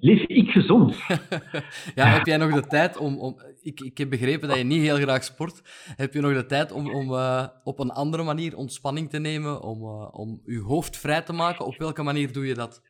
Leef 0.00 0.22
ik 0.22 0.50
gezond? 0.50 0.96
ja, 1.98 2.06
heb 2.06 2.26
jij 2.26 2.36
nog 2.36 2.54
de 2.54 2.66
tijd 2.66 2.96
om... 2.96 3.18
om 3.18 3.36
ik, 3.60 3.80
ik 3.80 3.98
heb 3.98 4.10
begrepen 4.10 4.48
dat 4.48 4.58
je 4.58 4.64
niet 4.64 4.82
heel 4.82 4.96
graag 4.96 5.24
sport. 5.24 5.62
Heb 5.96 6.14
je 6.14 6.20
nog 6.20 6.34
de 6.34 6.46
tijd 6.46 6.72
om, 6.72 6.94
om 6.94 7.10
uh, 7.10 7.46
op 7.64 7.78
een 7.78 7.90
andere 7.90 8.22
manier 8.22 8.56
ontspanning 8.56 9.10
te 9.10 9.18
nemen, 9.18 9.62
om, 9.62 9.82
uh, 9.82 10.08
om 10.14 10.40
je 10.44 10.60
hoofd 10.60 10.98
vrij 10.98 11.22
te 11.22 11.32
maken? 11.32 11.66
Op 11.66 11.76
welke 11.76 12.02
manier 12.02 12.32
doe 12.32 12.46
je 12.46 12.54
dat? 12.54 12.82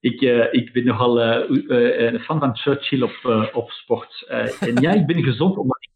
Ik, 0.00 0.20
uh, 0.20 0.52
ik 0.52 0.72
ben 0.72 0.84
nogal 0.84 1.20
een 1.20 2.20
fan 2.20 2.38
van 2.38 2.56
Churchill 2.56 3.02
op, 3.02 3.50
op 3.52 3.70
sport. 3.70 4.24
en 4.60 4.80
ja, 4.80 4.92
ik 4.92 5.06
ben 5.06 5.22
gezond 5.22 5.56
omdat 5.56 5.89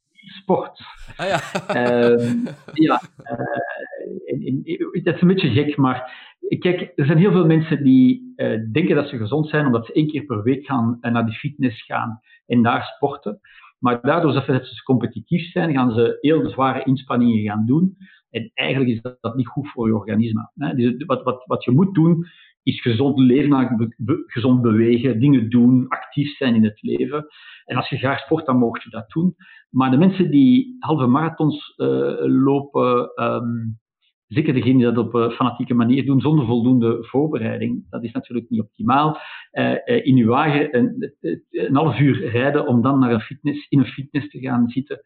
sport. 0.45 0.81
Ah, 1.17 1.27
ja. 1.27 1.41
uh, 1.75 2.33
ja, 2.87 3.03
uh, 3.23 5.03
dat 5.05 5.15
is 5.15 5.21
een 5.21 5.29
beetje 5.29 5.51
gek, 5.51 5.77
maar 5.77 6.13
kijk, 6.59 6.93
er 6.95 7.07
zijn 7.07 7.19
heel 7.19 7.33
veel 7.33 7.47
mensen 7.47 7.85
die 7.85 8.33
uh, 8.37 8.61
denken 8.73 8.97
dat 8.97 9.09
ze 9.09 9.17
gezond 9.17 9.49
zijn 9.49 9.67
omdat 9.67 9.87
ze 9.87 9.93
één 9.93 10.09
keer 10.09 10.25
per 10.25 10.43
week 10.43 10.67
gaan 10.67 10.99
uh, 11.01 11.13
naar 11.13 11.27
de 11.27 11.33
fitness 11.33 11.85
gaan 11.85 12.21
en 12.47 12.63
daar 12.63 12.85
sporten. 12.85 13.41
Maar 13.79 14.01
daardoor 14.01 14.33
dat 14.33 14.67
ze 14.67 14.83
competitief 14.83 15.51
zijn, 15.51 15.73
gaan 15.73 15.93
ze 15.93 16.19
heel 16.21 16.49
zware 16.49 16.85
inspanningen 16.85 17.51
gaan 17.51 17.67
doen. 17.67 17.97
En 18.31 18.51
eigenlijk 18.55 18.91
is 18.91 19.03
dat, 19.03 19.17
dat 19.21 19.37
niet 19.37 19.47
goed 19.47 19.69
voor 19.69 19.87
je 19.87 19.97
organisme. 19.97 20.51
Hè. 20.55 20.75
Dus 20.75 21.05
wat, 21.07 21.23
wat, 21.23 21.43
wat 21.47 21.65
je 21.65 21.71
moet 21.71 21.95
doen, 21.95 22.27
is 22.65 22.81
gezond 22.81 23.19
leven, 23.19 23.95
gezond 24.27 24.63
bewegen, 24.63 25.21
dingen 25.21 25.51
doen, 25.51 25.89
actief 25.89 26.37
zijn 26.37 26.55
in 26.55 26.65
het 26.65 26.83
leven. 26.83 27.27
En 27.65 27.77
als 27.77 27.89
je 27.89 27.97
graag 27.97 28.19
sport, 28.19 28.47
dan 28.47 28.59
mag 28.59 28.85
je 28.85 28.91
dat 28.91 29.11
doen. 29.11 29.35
Maar 29.71 29.91
de 29.91 29.97
mensen 29.97 30.31
die 30.31 30.77
halve 30.79 31.07
marathons 31.07 31.75
uh, 31.77 32.15
lopen, 32.21 33.23
um, 33.25 33.79
zeker 34.27 34.55
degenen 34.55 34.77
die 34.77 34.93
dat 34.93 34.99
op 34.99 35.15
een 35.15 35.31
fanatieke 35.31 35.75
manier 35.75 36.07
doen, 36.07 36.21
zonder 36.21 36.47
voldoende 36.47 37.05
voorbereiding, 37.05 37.87
dat 37.91 38.05
is 38.05 38.13
natuurlijk 38.13 38.51
niet 38.51 38.61
optimaal. 38.61 39.19
Uh, 39.53 40.07
in 40.07 40.17
uw 40.17 40.29
wagen 40.29 40.77
een, 40.77 41.15
een, 41.51 41.75
half 41.75 41.99
uur 41.99 42.31
rijden 42.31 42.67
om 42.67 42.83
dan 42.83 42.99
naar 42.99 43.13
een 43.13 43.21
fitness, 43.21 43.67
in 43.69 43.79
een 43.79 43.87
fitness 43.87 44.29
te 44.29 44.41
gaan 44.41 44.69
zitten, 44.69 45.03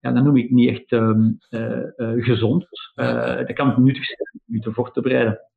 ja, 0.00 0.12
dat 0.12 0.24
noem 0.24 0.36
ik 0.36 0.50
niet 0.50 0.68
echt 0.68 0.92
um, 0.92 1.36
gezond. 2.16 2.66
dat 2.94 3.52
kan 3.52 3.82
nuttig 3.82 4.04
zijn 4.04 4.18
om 4.46 4.54
je 4.54 4.60
te 4.60 4.72
voor 4.72 4.92
te 4.92 5.00
bereiden. 5.00 5.47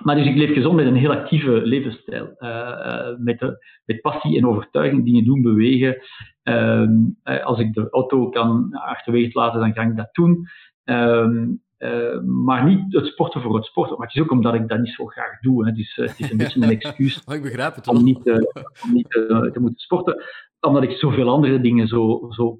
Maar 0.00 0.16
dus 0.16 0.26
ik 0.26 0.36
leef 0.36 0.52
gezond 0.52 0.74
met 0.74 0.86
een 0.86 0.96
heel 0.96 1.12
actieve 1.12 1.50
levensstijl. 1.50 2.34
Uh, 2.38 3.08
met, 3.18 3.38
de, 3.38 3.64
met 3.84 4.00
passie 4.00 4.38
en 4.38 4.46
overtuiging 4.46 5.04
dingen 5.04 5.24
doen, 5.24 5.42
bewegen. 5.42 5.96
Uh, 6.44 6.86
als 7.44 7.58
ik 7.58 7.74
de 7.74 7.90
auto 7.90 8.28
kan 8.28 8.72
achterwege 8.72 9.38
laten, 9.38 9.60
dan 9.60 9.72
ga 9.72 9.82
ik 9.82 9.96
dat 9.96 10.08
doen. 10.12 10.46
Ehm, 10.84 11.46
maar 12.44 12.64
niet 12.64 12.92
het 12.92 13.06
sporten 13.06 13.40
voor 13.42 13.54
het 13.56 13.64
sporten. 13.64 13.96
Maar 13.96 14.06
het 14.06 14.16
is 14.16 14.22
ook 14.22 14.30
omdat 14.30 14.54
ik 14.54 14.68
dat 14.68 14.78
niet 14.78 14.94
zo 14.94 15.06
graag 15.06 15.40
doe. 15.40 15.66
Hè. 15.66 15.72
Dus 15.72 15.96
het 15.96 16.20
is 16.20 16.30
een 16.30 16.36
beetje 16.36 16.62
een 16.62 16.70
excuus 16.80 17.24
oh, 17.24 17.34
ik 17.34 17.42
begrijp 17.42 17.74
het 17.74 17.88
om 17.88 18.04
niet, 18.04 18.30
om 18.84 18.92
niet 18.92 19.10
te 19.10 19.58
moeten 19.60 19.80
sporten. 19.80 20.24
Omdat 20.60 20.82
ik 20.82 20.90
zoveel 20.90 21.28
andere 21.28 21.60
dingen 21.60 21.88
zo, 21.88 22.26
zo, 22.30 22.56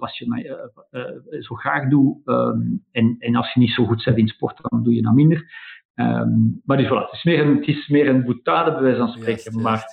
zo 1.40 1.54
graag 1.54 1.88
doe. 1.88 2.20
Ehm, 2.24 2.60
en, 2.90 3.16
en 3.18 3.36
als 3.36 3.52
je 3.52 3.60
niet 3.60 3.70
zo 3.70 3.84
goed 3.84 4.04
bent 4.04 4.18
in 4.18 4.28
sporten, 4.28 4.64
dan 4.68 4.82
doe 4.82 4.94
je 4.94 5.02
dat 5.02 5.14
minder. 5.14 5.50
Um, 5.94 6.60
maar 6.64 6.76
dus 6.76 6.86
voilà, 6.86 7.04
het 7.04 7.12
is 7.12 7.22
meer 7.22 7.40
een, 7.40 7.56
het 7.56 7.66
is 7.66 7.88
meer 7.88 8.08
een 8.08 8.24
boetade, 8.24 8.72
bij 8.72 8.82
wijze 8.82 8.98
van 8.98 9.08
spreken. 9.08 9.60
maar 9.60 9.84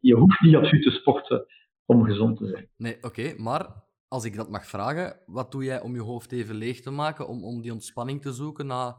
je 0.00 0.14
hoeft 0.14 0.40
niet 0.40 0.56
absoluut 0.56 0.82
te 0.82 0.90
sporten 0.90 1.46
om 1.84 2.04
gezond 2.04 2.38
te 2.38 2.46
zijn. 2.46 2.68
Nee, 2.76 2.96
oké. 3.00 3.34
maar 3.36 3.66
als 4.08 4.24
ik 4.24 4.36
dat 4.36 4.50
mag 4.50 4.66
vragen, 4.66 5.16
wat 5.26 5.52
doe 5.52 5.64
jij 5.64 5.80
om 5.80 5.94
je 5.94 6.00
hoofd 6.00 6.32
even 6.32 6.54
leeg 6.54 6.80
te 6.80 6.90
maken, 6.90 7.28
om, 7.28 7.44
om 7.44 7.62
die 7.62 7.72
ontspanning 7.72 8.22
te 8.22 8.32
zoeken 8.32 8.66
na 8.66 8.96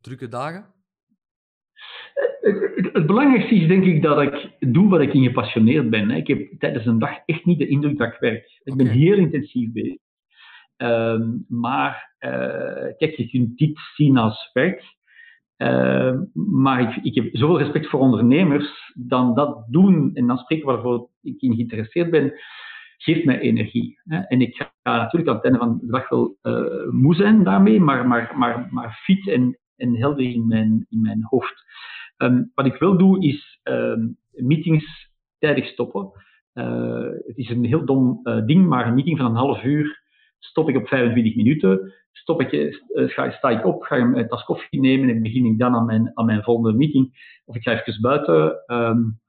drukke 0.00 0.28
dagen? 0.28 0.66
Het, 2.40 2.74
het, 2.76 2.92
het, 2.92 3.06
belangrijkste 3.06 3.54
is 3.54 3.68
denk 3.68 3.84
ik 3.84 4.02
dat 4.02 4.20
ik 4.22 4.56
doe 4.58 4.88
wat 4.88 5.00
ik 5.00 5.12
in 5.12 5.24
gepassioneerd 5.24 5.90
ben. 5.90 6.10
Ik 6.10 6.26
heb 6.26 6.58
tijdens 6.58 6.86
een 6.86 6.98
dag 6.98 7.18
echt 7.26 7.44
niet 7.44 7.58
de 7.58 7.68
indruk 7.68 7.98
dat 7.98 8.12
ik 8.12 8.20
werk. 8.20 8.60
Ik 8.62 8.76
ben 8.76 8.86
heel 8.86 9.16
intensief 9.16 9.72
bezig. 9.72 9.98
Ehm, 10.76 11.30
maar 11.48 12.14
kijk, 12.98 13.14
je 13.16 13.28
kunt 13.28 13.58
dit 13.58 13.78
zien 13.94 14.16
als 14.16 14.50
werk. 14.52 15.00
Ehm, 15.62 16.24
maar 16.62 17.00
ik, 17.02 17.14
heb 17.14 17.28
zoveel 17.32 17.58
respect 17.58 17.88
voor 17.88 18.00
ondernemers, 18.00 18.92
dan 18.94 19.34
dat 19.34 19.64
doen 19.68 20.10
en 20.14 20.26
dan 20.26 20.38
spreken 20.38 20.66
waarvoor 20.66 21.08
ik 21.22 21.40
in 21.40 21.54
geïnteresseerd 21.54 22.10
ben, 22.10 22.32
geeft 22.96 23.24
mij 23.24 23.38
energie. 23.38 24.00
Hè. 24.04 24.18
En 24.18 24.40
ik 24.40 24.56
ga 24.56 24.96
natuurlijk 24.96 25.28
aan 25.28 25.34
het 25.34 25.44
einde 25.44 25.58
van 25.58 25.78
de 25.80 25.86
dag 25.86 26.08
wel 26.08 26.36
uh, 26.42 26.90
moe 26.90 27.14
zijn 27.14 27.44
daarmee, 27.44 27.80
maar, 27.80 28.06
maar, 28.06 28.32
maar, 28.36 28.68
maar 28.70 29.00
fit 29.02 29.28
en, 29.28 29.58
en 29.76 29.96
helder 29.96 30.24
in 30.24 30.46
mijn, 30.46 30.86
in 30.88 31.00
mijn 31.00 31.22
hoofd. 31.22 31.64
Um, 32.16 32.50
wat 32.54 32.66
ik 32.66 32.76
wel 32.76 32.98
doe, 32.98 33.24
is 33.24 33.60
um, 33.62 34.16
meetings 34.30 35.10
tijdig 35.38 35.66
stoppen. 35.66 36.10
Uh, 36.54 37.10
het 37.26 37.36
is 37.36 37.48
een 37.48 37.64
heel 37.64 37.84
dom 37.84 38.20
uh, 38.22 38.46
ding, 38.46 38.66
maar 38.66 38.86
een 38.86 38.94
meeting 38.94 39.18
van 39.18 39.26
een 39.26 39.36
half 39.36 39.64
uur 39.64 40.01
stop 40.44 40.68
ik 40.68 40.76
op 40.76 40.88
25 40.88 41.36
minuten. 41.36 41.92
Stop 42.12 42.40
ik, 42.40 42.52
uh, 42.52 43.32
sta 43.32 43.50
ik 43.50 43.66
op, 43.66 43.82
ga 43.82 43.96
ik 43.96 44.16
een 44.16 44.28
tas 44.28 44.44
koffie 44.44 44.80
nemen 44.80 45.08
en 45.08 45.22
begin 45.22 45.44
ik 45.44 45.58
dan 45.58 45.74
aan 45.74 45.84
mijn, 45.84 46.10
aan 46.14 46.26
mijn 46.26 46.42
volgende 46.42 46.72
meeting. 46.78 47.38
Of 47.44 47.56
ik 47.56 47.62
ga 47.62 47.72
even 47.72 48.00
buiten. 48.00 48.62
Um, 48.66 49.20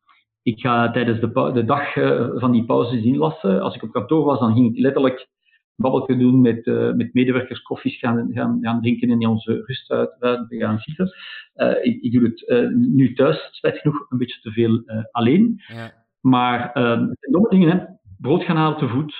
ik 0.43 0.59
ga 0.59 0.91
tijdens 0.91 1.19
de, 1.19 1.51
de 1.53 1.65
dag 1.65 1.95
uh, 1.95 2.29
van 2.35 2.51
die 2.51 2.65
pauzes 2.65 3.03
inlassen. 3.03 3.61
Als 3.61 3.75
ik 3.75 3.83
op 3.83 3.91
kantoor 3.91 4.25
was, 4.25 4.39
dan 4.39 4.53
ging 4.53 4.71
ik 4.71 4.81
letterlijk 4.81 5.27
babbeltje 5.75 6.17
doen 6.17 6.41
met, 6.41 6.65
uh, 6.65 6.93
met 6.93 7.13
medewerkers, 7.13 7.61
koffies 7.61 7.99
gaan, 7.99 8.29
gaan, 8.33 8.57
gaan 8.61 8.81
drinken 8.81 9.09
en 9.09 9.21
in 9.21 9.27
onze 9.27 9.63
rust 9.65 9.91
uit, 9.91 10.45
gaan 10.47 10.79
zitten. 10.79 11.11
Uh, 11.55 11.85
ik, 11.85 12.01
ik, 12.01 12.11
doe 12.11 12.23
het 12.23 12.71
nu 12.75 13.13
thuis, 13.13 13.47
spijt 13.51 13.77
genoeg, 13.77 14.05
een 14.09 14.17
beetje 14.17 14.41
te 14.41 14.51
veel 14.51 14.83
alleen. 15.11 15.61
Ja. 15.67 15.93
Maar 16.21 16.59
het 16.59 17.17
zijn 17.19 17.31
domme 17.31 17.49
dingen, 17.49 17.69
hè. 17.69 17.85
Brood 18.23 18.43
gaan 18.43 18.55
halen 18.57 18.77
te 18.77 18.87
voet 18.87 19.15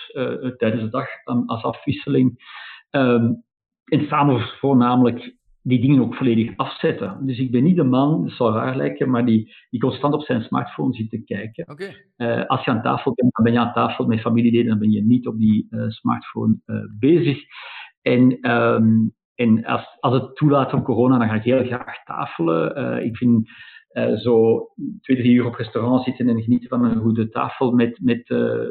tijdens 0.57 0.81
de 0.81 0.89
dag 0.89 1.07
als 1.45 1.63
afwisseling. 1.63 2.51
Um, 2.91 3.43
en 3.85 4.07
samen 4.07 4.41
voornamelijk 4.59 5.35
die 5.61 5.81
dingen 5.81 6.01
ook 6.01 6.15
volledig 6.15 6.57
afzetten. 6.57 7.25
Dus 7.25 7.39
ik 7.39 7.51
ben 7.51 7.63
niet 7.63 7.75
de 7.75 7.83
man, 7.83 8.23
dat 8.23 8.31
zou 8.31 8.53
raar 8.53 8.75
lijken, 8.75 9.09
maar 9.09 9.25
die, 9.25 9.53
die 9.69 9.79
constant 9.79 10.13
op 10.13 10.21
zijn 10.21 10.41
smartphone 10.41 10.93
zit 10.93 11.09
te 11.09 11.23
kijken. 11.23 11.69
Okay. 11.69 12.05
Uh, 12.17 12.45
als 12.45 12.65
je 12.65 12.71
aan 12.71 12.81
tafel 12.81 13.13
bent, 13.13 13.33
dan 13.33 13.43
ben 13.43 13.53
je 13.53 13.59
aan 13.59 13.73
tafel 13.73 14.05
met 14.05 14.21
familieleden, 14.21 14.67
dan 14.67 14.79
ben 14.79 14.91
je 14.91 15.03
niet 15.03 15.27
op 15.27 15.37
die 15.37 15.67
uh, 15.69 15.89
smartphone 15.89 16.57
bezig. 16.99 17.41
En, 18.01 18.51
um, 18.51 19.13
en 19.35 19.65
als, 19.65 19.97
als 19.99 20.13
het 20.13 20.35
toelaat 20.35 20.69
van 20.69 20.83
corona, 20.83 21.17
dan 21.17 21.27
ga 21.27 21.35
ik 21.35 21.43
heel 21.43 21.65
graag 21.65 22.03
tafelen. 22.03 23.05
ik 23.05 23.17
vind 23.17 23.49
zo 24.17 24.67
twee, 25.01 25.17
drie 25.17 25.33
uur 25.33 25.45
op 25.45 25.55
restaurant 25.55 26.03
zitten 26.03 26.29
en 26.29 26.41
genieten 26.41 26.69
van 26.69 26.85
een 26.85 27.01
goede 27.01 27.29
tafel 27.29 27.71
met, 27.71 27.99
met 28.01 28.25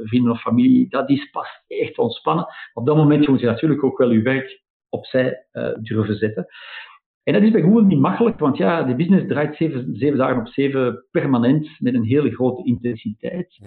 vrienden 0.05 0.33
of 0.33 0.41
familie, 0.41 0.89
dat 0.89 1.11
is 1.11 1.31
pas 1.31 1.49
echt 1.67 1.99
ontspannen. 1.99 2.47
Op 2.73 2.87
dat 2.87 2.97
moment 2.97 3.29
moet 3.29 3.41
je 3.41 3.47
natuurlijk 3.47 3.85
ook 3.85 3.99
wel 3.99 4.11
je 4.11 4.23
werk 4.23 4.63
opzij 4.89 5.47
uh, 5.53 5.75
durven 5.81 6.17
zetten. 6.17 6.47
En 7.23 7.33
dat 7.33 7.43
is 7.43 7.51
bij 7.51 7.63
Google 7.63 7.85
niet 7.85 7.99
makkelijk, 7.99 8.39
want 8.39 8.57
ja, 8.57 8.83
de 8.83 8.95
business 8.95 9.27
draait 9.27 9.57
zeven, 9.57 9.97
zeven 9.97 10.19
dagen 10.19 10.41
op 10.41 10.49
zeven 10.49 11.07
permanent 11.11 11.69
met 11.79 11.95
een 11.95 12.05
hele 12.05 12.31
grote 12.31 12.65
intensiteit. 12.65 13.59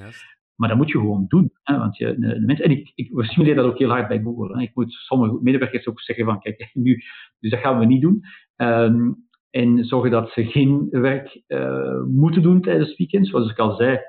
Maar 0.56 0.70
dat 0.70 0.78
moet 0.78 0.92
je 0.92 0.98
gewoon 0.98 1.26
doen. 1.28 1.52
Hè, 1.64 1.78
want 1.78 1.98
je, 1.98 2.16
de, 2.20 2.40
mensen, 2.46 2.66
en 2.66 2.72
ik, 2.72 2.92
ik 2.96 3.10
simuleer 3.14 3.56
dat 3.56 3.66
ook 3.66 3.78
heel 3.78 3.90
hard 3.90 4.08
bij 4.08 4.22
Google. 4.22 4.58
Hè. 4.58 4.62
Ik 4.62 4.72
moet 4.76 4.92
sommige 4.92 5.40
medewerkers 5.42 5.88
ook 5.88 6.02
zeggen 6.02 6.26
van, 6.26 6.40
kijk, 6.40 6.70
nu, 6.74 7.04
dus 7.40 7.52
dat 7.52 7.60
gaan 7.60 7.80
we 7.80 7.86
niet 7.86 8.02
doen. 8.02 8.22
Um, 8.58 9.25
en 9.56 9.86
zorgen 9.86 10.12
dat 10.12 10.30
ze 10.30 10.46
geen 10.46 10.88
werk 10.92 11.42
uh, 11.48 12.04
moeten 12.04 12.42
doen 12.42 12.62
tijdens 12.62 12.98
weekends. 12.98 13.30
Zoals 13.30 13.52
ik 13.52 13.60
al 13.60 13.76
zei, 13.76 14.00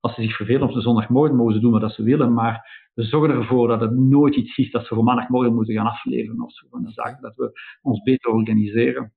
als 0.00 0.14
ze 0.14 0.22
zich 0.22 0.36
vervelen 0.36 0.62
op 0.62 0.72
de 0.72 0.80
zondagmorgen, 0.80 1.36
mogen 1.36 1.54
ze 1.54 1.60
doen 1.60 1.80
wat 1.80 1.92
ze 1.92 2.02
willen. 2.02 2.32
Maar 2.32 2.88
we 2.94 3.02
zorgen 3.02 3.36
ervoor 3.36 3.68
dat 3.68 3.80
het 3.80 3.96
nooit 3.96 4.36
iets 4.36 4.56
is 4.56 4.70
dat 4.70 4.86
ze 4.86 4.94
voor 4.94 5.04
maandagmorgen 5.04 5.54
moeten 5.54 5.74
gaan 5.74 5.86
afleveren 5.86 6.42
of 6.42 6.52
zo. 6.52 6.66
Van 6.70 6.84
een 6.84 6.92
zaak 6.92 7.20
dat 7.20 7.34
we 7.36 7.52
ons 7.82 8.02
beter 8.02 8.30
organiseren. 8.30 9.12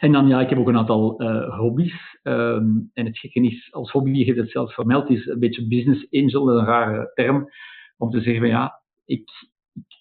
En 0.00 0.12
dan, 0.12 0.28
ja, 0.28 0.40
ik 0.40 0.48
heb 0.48 0.58
ook 0.58 0.68
een 0.68 0.78
aantal 0.78 1.22
uh, 1.22 1.58
hobby's. 1.58 2.18
Um, 2.22 2.90
en 2.92 3.06
het 3.06 3.18
gekke 3.18 3.40
is, 3.40 3.72
als 3.72 3.90
hobby, 3.90 4.10
je 4.10 4.24
hebt 4.24 4.38
het 4.38 4.50
zelf 4.50 4.74
vermeld, 4.74 5.10
is 5.10 5.26
een 5.26 5.38
beetje 5.38 5.68
business 5.68 6.06
angel, 6.10 6.50
een 6.50 6.64
rare 6.64 7.10
term. 7.14 7.48
Om 7.96 8.10
te 8.10 8.20
zeggen 8.20 8.48
ja, 8.48 8.82
ik, 9.04 9.30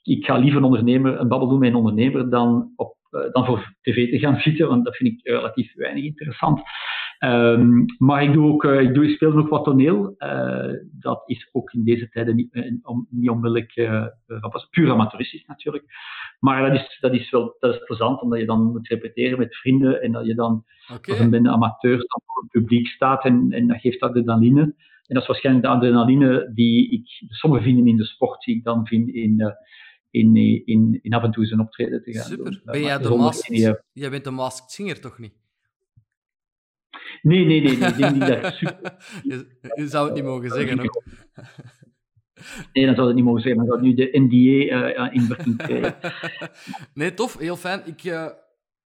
ik 0.04 0.26
ga 0.26 0.38
liever 0.38 0.58
een 0.58 0.66
ondernemer, 0.66 1.20
een 1.20 1.28
babbel 1.28 1.50
doen 1.50 1.60
met 1.60 1.70
een 1.70 1.76
ondernemer 1.76 2.30
dan, 2.30 2.74
op, 2.76 2.96
dan 3.32 3.46
voor 3.46 3.74
tv 3.82 4.10
te 4.10 4.20
gaan 4.20 4.40
zitten, 4.40 4.68
want 4.68 4.86
dat 4.86 4.96
vind 4.96 5.14
ik 5.14 5.28
relatief 5.28 5.76
weinig 5.76 6.04
interessant. 6.04 6.62
Um, 7.20 7.86
maar 7.98 8.24
ik, 8.24 8.34
doe 8.34 8.52
ook, 8.52 8.64
uh, 8.64 8.82
ik, 8.82 8.94
doe, 8.94 9.08
ik 9.08 9.16
speel 9.16 9.38
ook 9.38 9.50
wat 9.50 9.64
toneel. 9.64 10.16
Uh, 10.18 10.74
dat 10.92 11.24
is 11.26 11.50
ook 11.52 11.74
in 11.74 11.84
deze 11.84 12.10
tijden 12.10 12.36
niet, 12.36 12.80
om, 12.82 13.08
niet 13.10 13.30
onmiddellijk 13.30 13.74
puur 14.70 14.92
amateuristisch 14.92 15.46
natuurlijk. 15.46 15.86
Maar 16.40 16.70
dat 16.70 16.80
is, 16.80 16.98
dat 17.00 17.14
is 17.14 17.32
wel 17.32 17.56
dat 17.60 17.74
is 17.74 17.84
plezant, 17.84 18.22
omdat 18.22 18.40
je 18.40 18.46
dan 18.46 18.72
moet 18.72 18.88
repeteren 18.88 19.40
met 19.40 19.56
vrienden 19.56 20.02
en 20.02 20.12
dat 20.12 20.26
je 20.26 20.36
dan 20.36 20.64
okay. 20.94 21.18
als 21.18 21.26
een 21.26 21.50
amateur 21.50 21.98
dan 21.98 22.22
voor 22.26 22.42
het 22.42 22.52
publiek 22.52 22.88
staat 22.88 23.26
en, 23.26 23.52
en 23.52 23.68
dat 23.68 23.80
geeft 23.80 24.02
adrenaline. 24.02 24.62
En 25.08 25.14
dat 25.14 25.22
is 25.22 25.28
waarschijnlijk 25.28 25.66
de 25.66 25.72
adrenaline 25.72 26.52
die 26.54 26.92
ik 26.92 27.24
sommige 27.30 27.64
vinden 27.64 27.88
in 27.88 27.98
de 27.98 28.06
sport, 28.06 28.44
die 28.44 28.56
ik 28.56 28.64
dan 28.64 28.88
vind 28.88 29.10
in, 29.10 29.56
in, 30.14 30.36
in, 30.66 31.00
in 31.02 31.14
af 31.14 31.24
en 31.24 31.32
toe 31.32 31.46
zijn 31.46 31.60
optreden 31.60 32.04
te 32.04 32.14
gaan 32.14 32.24
Super. 32.24 32.62
Ben 32.66 32.82
jij 32.82 32.98
de 32.98 33.10
masked, 33.10 33.82
jij 33.94 34.10
bent 34.10 34.24
de 34.24 34.32
masked 34.32 34.72
singer 34.72 35.00
toch 35.00 35.20
niet? 35.20 35.34
Nee, 37.22 37.46
nee, 37.46 37.62
nee. 37.62 37.78
nee. 37.78 37.90
Ik 37.90 37.98
denk 37.98 38.14
niet 38.14 38.28
dat 38.28 38.54
super... 38.54 38.96
je, 39.76 39.88
zou 39.88 40.06
het 40.06 40.16
niet 40.16 40.24
mogen 40.24 40.50
zeggen. 40.50 40.78
Nee, 42.74 42.86
dan 42.86 42.96
zou 42.96 43.08
het 43.08 43.16
niet 43.16 43.26
mogen 43.26 43.42
zeggen. 43.42 43.66
Dan 43.66 43.72
zou 43.72 43.88
nu 43.88 43.94
de 43.94 44.10
NDA 44.12 45.08
uh, 45.08 45.16
in 45.16 45.28
werking 45.28 45.58
krijgen. 45.58 46.14
nee, 46.94 47.14
tof. 47.14 47.38
Heel 47.38 47.56
fijn. 47.56 47.82
Ik 47.86 48.04
uh, 48.04 48.30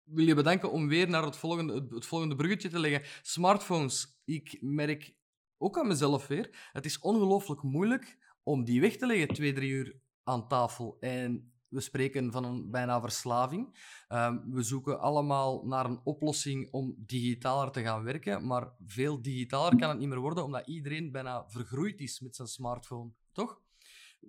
wil 0.04 0.26
je 0.26 0.34
bedanken 0.34 0.72
om 0.72 0.88
weer 0.88 1.08
naar 1.08 1.24
het 1.24 1.36
volgende, 1.36 1.86
het 1.90 2.06
volgende 2.06 2.34
bruggetje 2.34 2.68
te 2.68 2.78
leggen. 2.78 3.02
Smartphones. 3.22 4.22
Ik 4.24 4.58
merk 4.60 5.14
ook 5.58 5.78
aan 5.78 5.88
mezelf 5.88 6.26
weer. 6.26 6.68
Het 6.72 6.84
is 6.84 6.98
ongelooflijk 6.98 7.62
moeilijk 7.62 8.18
om 8.42 8.64
die 8.64 8.80
weg 8.80 8.96
te 8.96 9.06
leggen, 9.06 9.28
twee, 9.28 9.52
drie 9.52 9.70
uur 9.70 10.02
aan 10.24 10.48
tafel. 10.48 10.96
En 11.00 11.52
we 11.68 11.80
spreken 11.80 12.32
van 12.32 12.44
een 12.44 12.70
bijna 12.70 13.00
verslaving. 13.00 13.66
Um, 14.08 14.42
we 14.50 14.62
zoeken 14.62 15.00
allemaal 15.00 15.66
naar 15.66 15.84
een 15.84 16.00
oplossing 16.04 16.68
om 16.72 16.94
digitaler 16.96 17.70
te 17.70 17.80
gaan 17.80 18.04
werken, 18.04 18.46
maar 18.46 18.68
veel 18.86 19.22
digitaler 19.22 19.76
kan 19.76 19.88
het 19.88 19.98
niet 19.98 20.08
meer 20.08 20.18
worden, 20.18 20.44
omdat 20.44 20.66
iedereen 20.66 21.12
bijna 21.12 21.44
vergroeid 21.46 22.00
is 22.00 22.20
met 22.20 22.36
zijn 22.36 22.48
smartphone, 22.48 23.10
toch? 23.32 23.62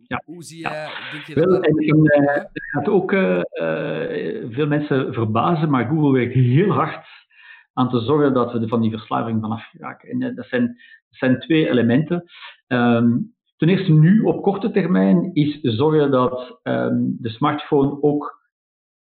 Ja. 0.03 0.21
Hoe 0.25 0.43
zie 0.43 0.59
jij, 0.59 0.71
ja. 0.71 1.11
denk 1.11 1.25
je 1.25 1.35
dat... 1.35 1.45
Wel, 1.45 1.61
en, 1.61 1.83
uh, 1.85 2.35
het 2.35 2.49
gaat 2.71 2.87
ook 2.87 3.11
uh, 3.11 3.21
uh, 3.37 4.53
veel 4.53 4.67
mensen 4.67 5.13
verbazen, 5.13 5.69
maar 5.69 5.87
Google 5.87 6.11
werkt 6.11 6.33
heel 6.33 6.71
hard 6.71 7.07
aan 7.73 7.89
te 7.89 7.99
zorgen 7.99 8.33
dat 8.33 8.53
we 8.53 8.67
van 8.67 8.81
die 8.81 8.91
verslaving 8.91 9.41
vanaf 9.41 9.73
raken. 9.73 10.09
En 10.09 10.35
dat 10.35 10.45
zijn, 10.47 10.65
dat 11.09 11.17
zijn 11.17 11.39
twee 11.39 11.69
elementen. 11.69 12.23
Um, 12.67 13.34
Ten 13.65 13.73
eerste 13.73 13.91
nu 13.91 14.21
op 14.21 14.41
korte 14.41 14.71
termijn 14.71 15.29
is 15.33 15.59
zorgen 15.61 16.11
dat 16.11 16.59
um, 16.63 17.17
de 17.19 17.29
smartphone 17.29 18.01
ook 18.01 18.41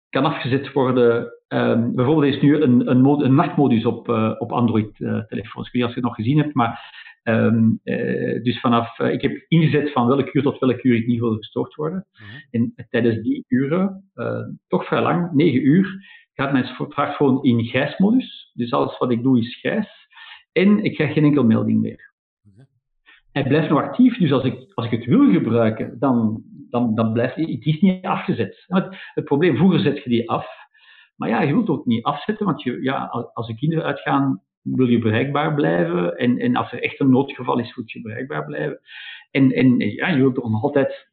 kan 0.10 0.25
afgezet 0.25 0.73
worden. 0.73 1.34
Um, 1.47 1.95
bijvoorbeeld 1.95 2.34
is 2.34 2.41
nu 2.41 2.62
een, 2.62 2.89
een, 2.89 3.05
een 3.05 3.36
nachtmodus 3.36 3.86
op, 3.86 4.10
uh, 4.10 4.36
op 4.38 4.51
Android-telefoons. 4.51 5.36
Uh, 5.55 5.65
ik 5.65 5.71
weet 5.71 5.73
niet 5.73 5.84
of 5.84 5.89
je 5.89 5.95
het 5.95 6.03
nog 6.03 6.15
gezien 6.15 6.38
hebt, 6.38 6.53
maar 6.53 6.93
um, 7.23 7.79
uh, 7.84 8.43
dus 8.43 8.60
vanaf, 8.60 8.99
ik 8.99 9.21
heb 9.21 9.45
ingezet 9.47 9.91
van 9.91 10.08
welk 10.08 10.34
uur 10.34 10.43
tot 10.43 10.60
welk 10.60 10.84
uur 10.84 10.95
ik 10.95 11.08
niet 11.08 11.19
wil 11.19 11.36
gestoord 11.36 11.75
worden. 11.75 12.08
Mm 12.12 12.27
-hmm. 12.27 12.73
En 12.75 12.88
tijdens 12.89 13.21
die 13.21 13.45
uren, 13.47 14.12
toch 14.67 14.86
vrij 14.86 15.01
lang, 15.01 15.31
negen 15.31 15.65
uur, 15.65 16.05
gaat 16.34 16.51
mijn 16.51 16.65
smartphone 16.65 17.41
in 17.41 17.65
grijsmodus. 17.65 18.51
Dus 18.53 18.71
alles 18.71 18.97
wat 18.97 19.12
ik 19.12 19.23
doe 19.23 19.39
is 19.39 19.60
grijs. 19.60 20.08
En 20.51 20.84
ik 20.84 20.93
krijg 20.93 21.13
geen 21.13 21.23
enkel 21.23 21.43
melding 21.43 21.81
meer 21.81 22.13
hij 23.36 23.48
blijft 23.48 23.69
nog 23.69 23.82
actief. 23.82 24.17
Dus 24.17 24.32
als 24.32 24.43
ik, 24.43 24.71
als 24.74 24.86
ik 24.86 24.91
het 24.91 25.06
wil 25.06 25.32
gebruiken, 25.32 26.00
dan, 26.00 26.43
dan, 26.69 26.95
dan 26.95 27.13
blijft 27.13 27.36
het 27.36 27.65
is 27.65 27.82
niet 27.82 28.06
afgezet. 28.06 28.63
Het, 28.67 28.98
het, 29.13 29.26
probleem, 29.26 29.56
vroeger 29.56 29.80
zet 29.80 30.04
je 30.04 30.10
die 30.10 30.30
af. 30.30 30.48
Maar 31.15 31.29
ja, 31.29 31.42
je 31.42 31.54
wilt 31.54 31.69
ook 31.69 31.86
niet 31.86 32.04
afzetten, 32.04 32.46
want 32.46 32.62
je, 32.62 32.81
ja, 32.81 33.06
als 33.33 33.48
de 33.48 33.56
kinderen 33.56 33.83
uitgaan, 33.83 34.42
wil 34.62 34.88
je 34.88 35.00
bereikbaar 35.00 35.54
blijven. 35.54 36.17
En, 36.17 36.38
en 36.38 36.56
als 36.56 36.71
er 36.71 36.83
echt 36.83 37.00
een 37.00 37.10
noodgeval 37.10 37.60
is, 37.60 37.75
moet 37.75 37.92
je 37.92 38.02
bereikbaar 38.02 38.46
blijven. 38.46 38.79
En, 39.31 39.52
en 39.52 39.79
ja, 39.79 40.08
je 40.08 40.17
wilt 40.17 40.36
toch 40.36 40.50
nog 40.50 40.63
altijd, 40.63 41.10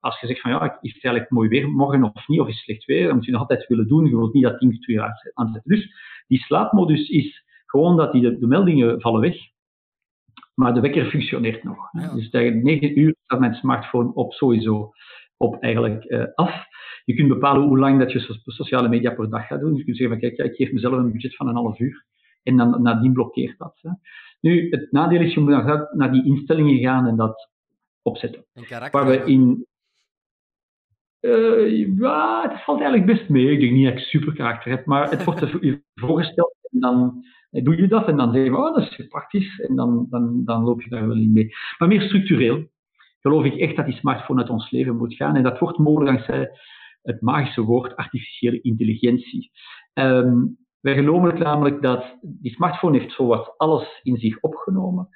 als 0.00 0.20
je 0.20 0.26
zegt 0.26 0.40
van 0.40 0.50
ja, 0.50 0.78
is 0.80 0.94
het 0.94 1.04
eigenlijk 1.04 1.30
mooi 1.30 1.48
weer 1.48 1.68
morgen 1.68 2.02
of 2.02 2.28
niet, 2.28 2.40
of 2.40 2.48
is 2.48 2.54
het 2.54 2.64
slecht 2.64 2.84
weer, 2.84 3.06
dan 3.06 3.14
moet 3.14 3.24
je 3.24 3.32
nog 3.32 3.40
altijd 3.40 3.66
willen 3.66 3.88
doen. 3.88 4.04
Je 4.04 4.16
wilt 4.16 4.34
niet 4.34 4.44
dat 4.44 4.60
ding 4.60 4.82
twee 4.82 4.96
jaar 4.96 5.30
aanzetten. 5.34 5.70
Dus 5.70 5.90
die 6.26 6.38
slaapmodus 6.38 7.08
is 7.08 7.44
gewoon 7.66 7.96
dat 7.96 8.12
die 8.12 8.22
de, 8.22 8.38
de 8.38 8.46
meldingen 8.46 9.00
vallen 9.00 9.20
weg 9.20 9.54
maar 10.56 10.74
de 10.74 10.80
wekker 10.80 11.06
functioneert 11.06 11.62
nog. 11.62 11.90
Dus 12.14 12.30
tegen 12.30 12.62
9 12.62 12.98
uur 12.98 13.14
staat 13.24 13.40
mijn 13.40 13.54
smartphone 13.54 14.14
op 14.14 14.32
sowieso 14.32 14.92
op 15.36 15.62
eigenlijk 15.62 16.04
uh, 16.04 16.24
af. 16.34 16.64
Je 17.04 17.14
kunt 17.14 17.28
bepalen 17.28 17.68
hoe 17.68 17.78
lang 17.78 17.98
dat 17.98 18.12
je 18.12 18.38
sociale 18.44 18.88
media 18.88 19.14
per 19.14 19.30
dag 19.30 19.46
gaat 19.46 19.60
doen. 19.60 19.70
Dus 19.70 19.78
je 19.78 19.84
kunt 19.84 19.96
zeggen 19.96 20.18
van 20.18 20.28
kijk, 20.28 20.40
ja, 20.40 20.52
ik 20.52 20.56
geef 20.56 20.72
mezelf 20.72 20.92
een 20.94 21.12
budget 21.12 21.36
van 21.36 21.48
een 21.48 21.54
half 21.54 21.78
uur. 21.78 22.04
En 22.42 22.56
dan 22.56 22.82
nadien 22.82 23.12
blokkeert 23.12 23.58
dat. 23.58 23.78
Hè. 23.80 23.90
Nu, 24.40 24.70
het 24.70 24.92
nadeel 24.92 25.20
is, 25.20 25.34
je 25.34 25.40
moet 25.40 25.50
naar, 25.50 25.88
naar 25.92 26.12
die 26.12 26.24
instellingen 26.24 26.78
gaan 26.78 27.06
en 27.06 27.16
dat 27.16 27.50
opzetten. 28.02 28.44
Waar 28.90 29.06
we 29.06 29.24
in 29.24 29.66
ja, 31.98 32.48
het 32.50 32.64
valt 32.64 32.80
eigenlijk 32.80 33.18
best 33.18 33.28
mee. 33.28 33.50
Ik 33.50 33.60
denk 33.60 33.72
niet 33.72 33.84
dat 33.84 33.92
ik 33.92 33.98
super 33.98 34.32
karakter 34.32 34.70
heb, 34.70 34.86
maar 34.86 35.10
het 35.10 35.24
wordt 35.24 35.40
je 35.60 35.82
voorgesteld 35.94 36.56
en 36.70 36.80
dan 36.80 37.24
doe 37.64 37.76
je 37.76 37.88
dat 37.88 38.08
en 38.08 38.16
dan 38.16 38.32
zeg 38.32 38.44
je, 38.44 38.56
oh, 38.56 38.74
dat 38.74 38.98
is 38.98 39.06
praktisch 39.08 39.60
en 39.60 39.76
dan, 39.76 40.06
dan, 40.10 40.44
dan 40.44 40.64
loop 40.64 40.82
je 40.82 40.88
daar 40.90 41.08
wel 41.08 41.16
in 41.16 41.32
mee. 41.32 41.48
Maar 41.78 41.88
meer 41.88 42.02
structureel 42.02 42.68
geloof 43.20 43.44
ik 43.44 43.54
echt 43.54 43.76
dat 43.76 43.86
die 43.86 43.96
smartphone 43.96 44.40
uit 44.40 44.50
ons 44.50 44.70
leven 44.70 44.96
moet 44.96 45.14
gaan 45.14 45.36
en 45.36 45.42
dat 45.42 45.58
wordt 45.58 45.78
mogelijk 45.78 46.10
dankzij 46.10 46.50
het 47.02 47.20
magische 47.20 47.62
woord 47.62 47.96
artificiële 47.96 48.60
intelligentie. 48.60 49.50
Um, 49.94 50.58
wij 50.80 50.94
geloven 50.94 51.38
namelijk 51.38 51.82
dat 51.82 52.18
die 52.22 52.52
smartphone 52.52 52.98
heeft 52.98 53.12
zowat 53.12 53.54
alles 53.56 54.00
in 54.02 54.16
zich 54.16 54.40
opgenomen, 54.40 55.08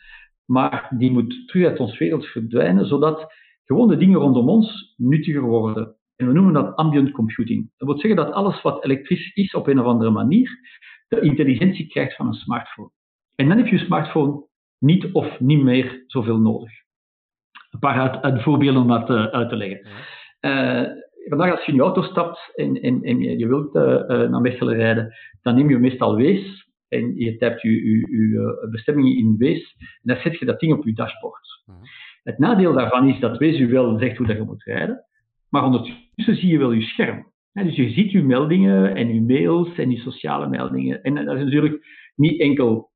maar 0.45 0.95
die 0.99 1.11
moet 1.11 1.49
terug 1.49 1.66
uit 1.66 1.78
ons 1.78 1.99
wereld 1.99 2.26
verdwijnen, 2.26 2.86
zodat 2.86 3.32
gewoon 3.64 3.88
de 3.88 3.97
dingen 3.97 4.18
rondom 4.18 4.49
ons 4.49 4.95
nuttiger 4.97 5.43
worden. 5.43 5.95
En 6.16 6.26
we 6.26 6.32
noemen 6.32 6.53
dat 6.53 6.76
ambient 6.76 7.11
computing. 7.11 7.70
Dat 7.76 7.88
wil 7.88 7.99
zeggen 7.99 8.24
dat 8.24 8.32
alles 8.32 8.62
wat 8.62 8.84
elektrisch 8.84 9.34
is 9.34 9.55
op 9.55 9.66
een 9.66 9.80
of 9.80 9.86
andere 9.86 10.11
manier, 10.11 10.59
de 11.11 11.20
intelligentie 11.20 11.86
krijgt 11.86 12.16
van 12.16 12.26
een 12.26 12.32
smartphone. 12.32 12.90
En 13.34 13.48
dan 13.48 13.56
heb 13.56 13.66
je 13.66 13.78
smartphone 13.78 14.46
niet 14.78 15.12
of 15.12 15.40
niet 15.40 15.62
meer 15.62 16.04
zoveel 16.06 16.38
nodig. 16.38 16.70
Een 17.70 17.78
paar 17.78 18.20
uit, 18.20 18.42
voorbeelden 18.42 18.82
om 18.82 18.88
dat 18.88 19.11
uh, 19.11 19.24
uit 19.24 19.48
te 19.48 19.56
leggen. 19.56 19.86
Uh, 20.40 20.82
vandaag 21.28 21.50
als 21.50 21.64
je 21.64 21.70
in 21.70 21.78
je 21.78 21.82
auto 21.82 22.02
stapt 22.02 22.52
en, 22.54 22.80
en, 22.80 23.02
en 23.02 23.38
je 23.38 23.48
wilt 23.48 23.74
uh, 23.74 24.08
naar 24.08 24.40
Mechelen 24.40 24.74
rijden, 24.74 25.14
dan 25.42 25.54
neem 25.54 25.70
je 25.70 25.78
meestal 25.78 26.16
Wees 26.16 26.68
en 26.88 27.14
je 27.14 27.36
typt 27.36 27.62
je, 27.62 27.70
je, 27.70 27.98
je 28.11 28.68
bestemming 28.70 29.16
in 29.16 29.36
Wees 29.36 29.74
en 29.78 29.86
dan 30.02 30.16
zet 30.16 30.38
je 30.38 30.44
dat 30.44 30.61
ding 30.61 30.72
op 30.72 30.84
je 30.84 30.92
dashboard. 30.92 31.62
Het 32.22 32.38
nadeel 32.38 32.72
daarvan 32.72 33.08
is 33.08 33.20
dat 33.20 33.38
Wees 33.38 33.58
je 33.58 33.66
wel 33.66 33.98
zegt 33.98 34.16
hoe 34.16 34.26
dat 34.26 34.36
je 34.36 34.42
moet 34.42 34.64
rijden, 34.64 35.04
maar 35.48 35.64
ondertussen 35.64 36.36
zie 36.36 36.48
je 36.48 36.58
wel 36.58 36.72
je 36.72 36.82
scherm. 36.82 37.32
Dus 37.53 37.76
je 37.76 37.90
ziet 37.90 38.11
je 38.11 38.22
meldingen 38.22 38.94
en 38.94 39.14
je 39.14 39.22
mails 39.22 39.78
en 39.78 39.90
je 39.90 39.98
sociale 39.98 40.48
meldingen. 40.48 41.03
En 41.03 41.14
dat 41.14 41.36
is 41.36 41.44
natuurlijk 41.44 41.86
niet 42.14 42.40
enkel 42.40 42.90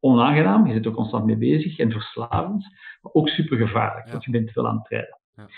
onaangenaam, 0.00 0.66
je 0.66 0.72
zit 0.72 0.84
er 0.84 0.92
constant 0.92 1.24
mee 1.24 1.36
bezig 1.36 1.78
en 1.78 1.90
verslavend, 1.90 2.62
maar 3.00 3.12
ook 3.12 3.28
super 3.28 3.56
gevaarlijk, 3.56 4.10
want 4.10 4.24
je 4.24 4.30
bent 4.30 4.50
veel 4.50 4.68
aan 4.68 4.78
het 4.78 4.88
rijden. 4.88 5.18
Ja. 5.36 5.48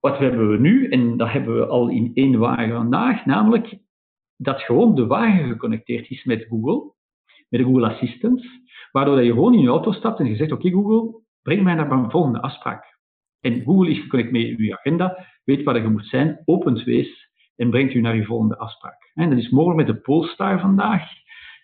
Wat 0.00 0.18
hebben 0.18 0.50
we 0.50 0.58
nu? 0.58 0.88
En 0.88 1.16
dat 1.16 1.30
hebben 1.30 1.56
we 1.56 1.66
al 1.66 1.88
in 1.88 2.10
één 2.14 2.38
wagen 2.38 2.74
vandaag, 2.74 3.24
namelijk 3.24 3.78
dat 4.36 4.60
gewoon 4.60 4.94
de 4.94 5.06
wagen 5.06 5.48
geconnecteerd 5.48 6.10
is 6.10 6.24
met 6.24 6.46
Google, 6.48 6.92
met 7.48 7.60
de 7.60 7.66
Google 7.66 7.88
Assistant, 7.88 8.46
waardoor 8.92 9.22
je 9.22 9.32
gewoon 9.32 9.54
in 9.54 9.60
je 9.60 9.68
auto 9.68 9.92
stapt 9.92 10.20
en 10.20 10.26
je 10.26 10.36
zegt, 10.36 10.52
oké 10.52 10.70
Google, 10.70 11.20
breng 11.42 11.62
mij 11.62 11.74
naar 11.74 11.88
mijn 11.88 12.10
volgende 12.10 12.40
afspraak. 12.40 12.98
En 13.40 13.62
Google 13.62 13.90
is 13.90 14.00
geconnecteerd 14.00 14.58
met 14.58 14.66
je 14.66 14.78
agenda, 14.78 15.26
weet 15.44 15.62
waar 15.62 15.82
je 15.82 15.88
moet 15.88 16.06
zijn, 16.06 16.42
opent 16.44 16.84
wees 16.84 17.25
en 17.56 17.70
brengt 17.70 17.94
u 17.94 18.00
naar 18.00 18.16
je 18.16 18.24
volgende 18.24 18.58
afspraak. 18.58 19.10
En 19.14 19.30
dat 19.30 19.38
is 19.38 19.50
mogelijk 19.50 19.86
met 19.86 19.96
de 19.96 20.02
Polestar 20.02 20.60
vandaag, 20.60 21.02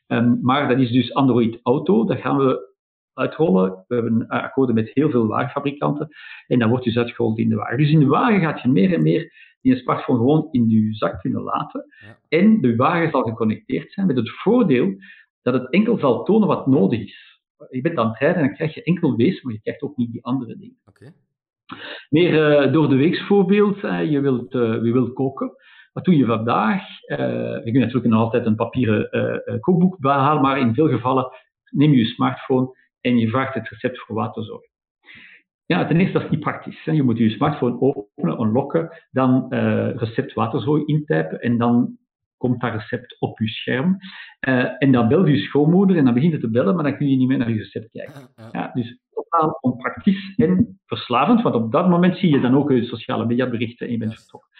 ehm, 0.07 0.37
maar 0.41 0.69
dat 0.69 0.79
is 0.79 0.91
dus 0.91 1.15
Android 1.15 1.61
Auto, 1.63 2.05
dat 2.05 2.19
gaan 2.19 2.37
we 2.37 2.71
uitrollen. 3.15 3.85
We 3.89 3.95
hebben 3.95 4.29
akkoorden 4.29 4.75
met 4.75 4.91
heel 4.95 5.11
veel 5.11 5.27
wagenfabrikanten 5.27 6.09
en 6.47 6.59
dat 6.59 6.69
wordt 6.69 6.85
dus 6.85 6.97
uitgerold 6.97 7.39
in 7.39 7.49
de 7.49 7.57
wagen. 7.57 7.79
Dus 7.79 7.91
in 7.91 7.99
de 7.99 8.07
wagen 8.07 8.41
gaat 8.41 8.63
je 8.63 8.69
meer 8.69 8.95
en 8.95 9.03
meer 9.03 9.33
je 9.61 9.77
smartphone 9.77 10.19
gewoon 10.19 10.49
in 10.51 10.69
je 10.69 10.95
zak 10.95 11.21
kunnen 11.21 11.43
laten 11.43 11.85
en 12.29 12.61
de 12.61 12.77
wagen 12.77 13.11
zal 13.11 13.23
geconnecteerd 13.23 13.93
zijn 13.93 14.07
met 14.07 14.17
het 14.17 14.31
voordeel 14.31 14.95
dat 15.43 15.55
het 15.55 15.71
enkel 15.71 15.99
zal 15.99 16.25
tonen 16.25 16.49
wat 16.49 16.67
nodig 16.67 17.01
is. 17.01 17.41
Je 17.71 17.81
bent 17.81 17.99
aan 17.99 18.09
het 18.09 18.19
rijden 18.19 18.41
en 18.41 18.47
dan 18.47 18.57
krijg 18.57 18.75
je 18.75 18.83
enkel 18.83 19.17
wees, 19.17 19.43
maar 19.43 19.53
je 19.53 19.61
krijgt 19.61 19.83
ook 19.83 19.97
niet 19.97 20.13
die 20.13 20.25
andere 20.25 20.57
dingen. 20.57 20.79
Okay. 20.87 21.13
Meer 22.09 22.65
uh, 22.67 22.73
door 22.73 22.89
de 22.89 22.97
weeks 22.97 23.27
voorbeeld, 23.27 23.83
uh, 23.83 24.11
je, 24.11 24.21
wilt, 24.21 24.55
uh, 24.55 24.85
je 24.85 24.93
wilt 24.93 25.13
koken. 25.13 25.53
Wat 25.93 26.05
doe 26.05 26.17
je 26.17 26.25
vandaag? 26.25 26.83
je 27.07 27.61
kunt 27.63 27.79
natuurlijk 27.79 28.13
nog 28.13 28.21
altijd 28.21 28.47
een 28.47 28.55
papieren 28.55 29.11
kookboek 29.61 29.99
behalen, 29.99 30.43
maar 30.43 30.59
in 30.59 30.75
veel 30.75 30.89
gevallen 30.89 31.33
neem 31.71 31.91
je 31.91 31.99
je 31.99 32.05
smartphone 32.05 32.77
en 33.01 33.19
je 33.19 33.29
vraagt 33.29 33.55
het 33.55 33.69
recept 33.69 34.01
voor 34.01 34.15
waterzorg. 34.15 34.71
Ja, 35.67 35.87
ten 35.87 35.97
eerste, 35.97 36.13
dat 36.13 36.23
is 36.23 36.31
niet 36.31 36.41
praktisch. 36.41 36.85
Hè. 36.85 36.93
Je 36.93 37.03
moet 37.03 37.19
je 37.19 37.31
smartphone 37.31 37.81
openen, 37.81 38.41
unlocken, 38.41 38.91
dan 39.11 39.47
uh, 39.49 39.97
recept 39.97 40.33
waterzooi 40.33 40.85
intypen 40.85 41.41
en 41.41 41.59
dan 41.59 41.97
komt 42.37 42.61
dat 42.61 42.73
recept 42.73 43.17
op 43.21 43.39
je 43.39 43.49
scherm. 43.49 43.99
Uh, 44.49 44.83
en 44.83 44.93
dan 44.93 45.09
belt 45.09 45.29
je 45.29 45.37
schoonmoeder 45.37 45.97
en 45.97 46.05
dan 46.05 46.15
begint 46.15 46.33
het 46.33 46.41
te 46.41 46.51
bellen, 46.51 46.75
maar 46.75 46.85
dan 46.85 46.97
kun 46.97 47.09
je 47.09 47.17
niet 47.17 47.29
meer 47.29 47.39
naar 47.39 47.51
je 47.51 47.59
recept 47.59 47.91
kijken. 47.91 48.29
Ja, 48.53 48.71
dus 48.75 48.99
totaal 49.11 49.59
onpraktisch 49.61 50.35
en 50.37 50.81
verslavend, 50.87 51.43
want 51.43 51.55
op 51.55 51.73
dat 51.73 51.89
moment 51.89 52.17
zie 52.17 52.31
je 52.31 52.41
dan 52.41 52.57
ook 52.57 52.71
je 52.71 52.85
sociale 52.85 53.27
mediaberichten 53.27 53.87
en 53.87 53.93
je 53.93 53.99
bent 53.99 54.15
vertrokken. 54.15 54.51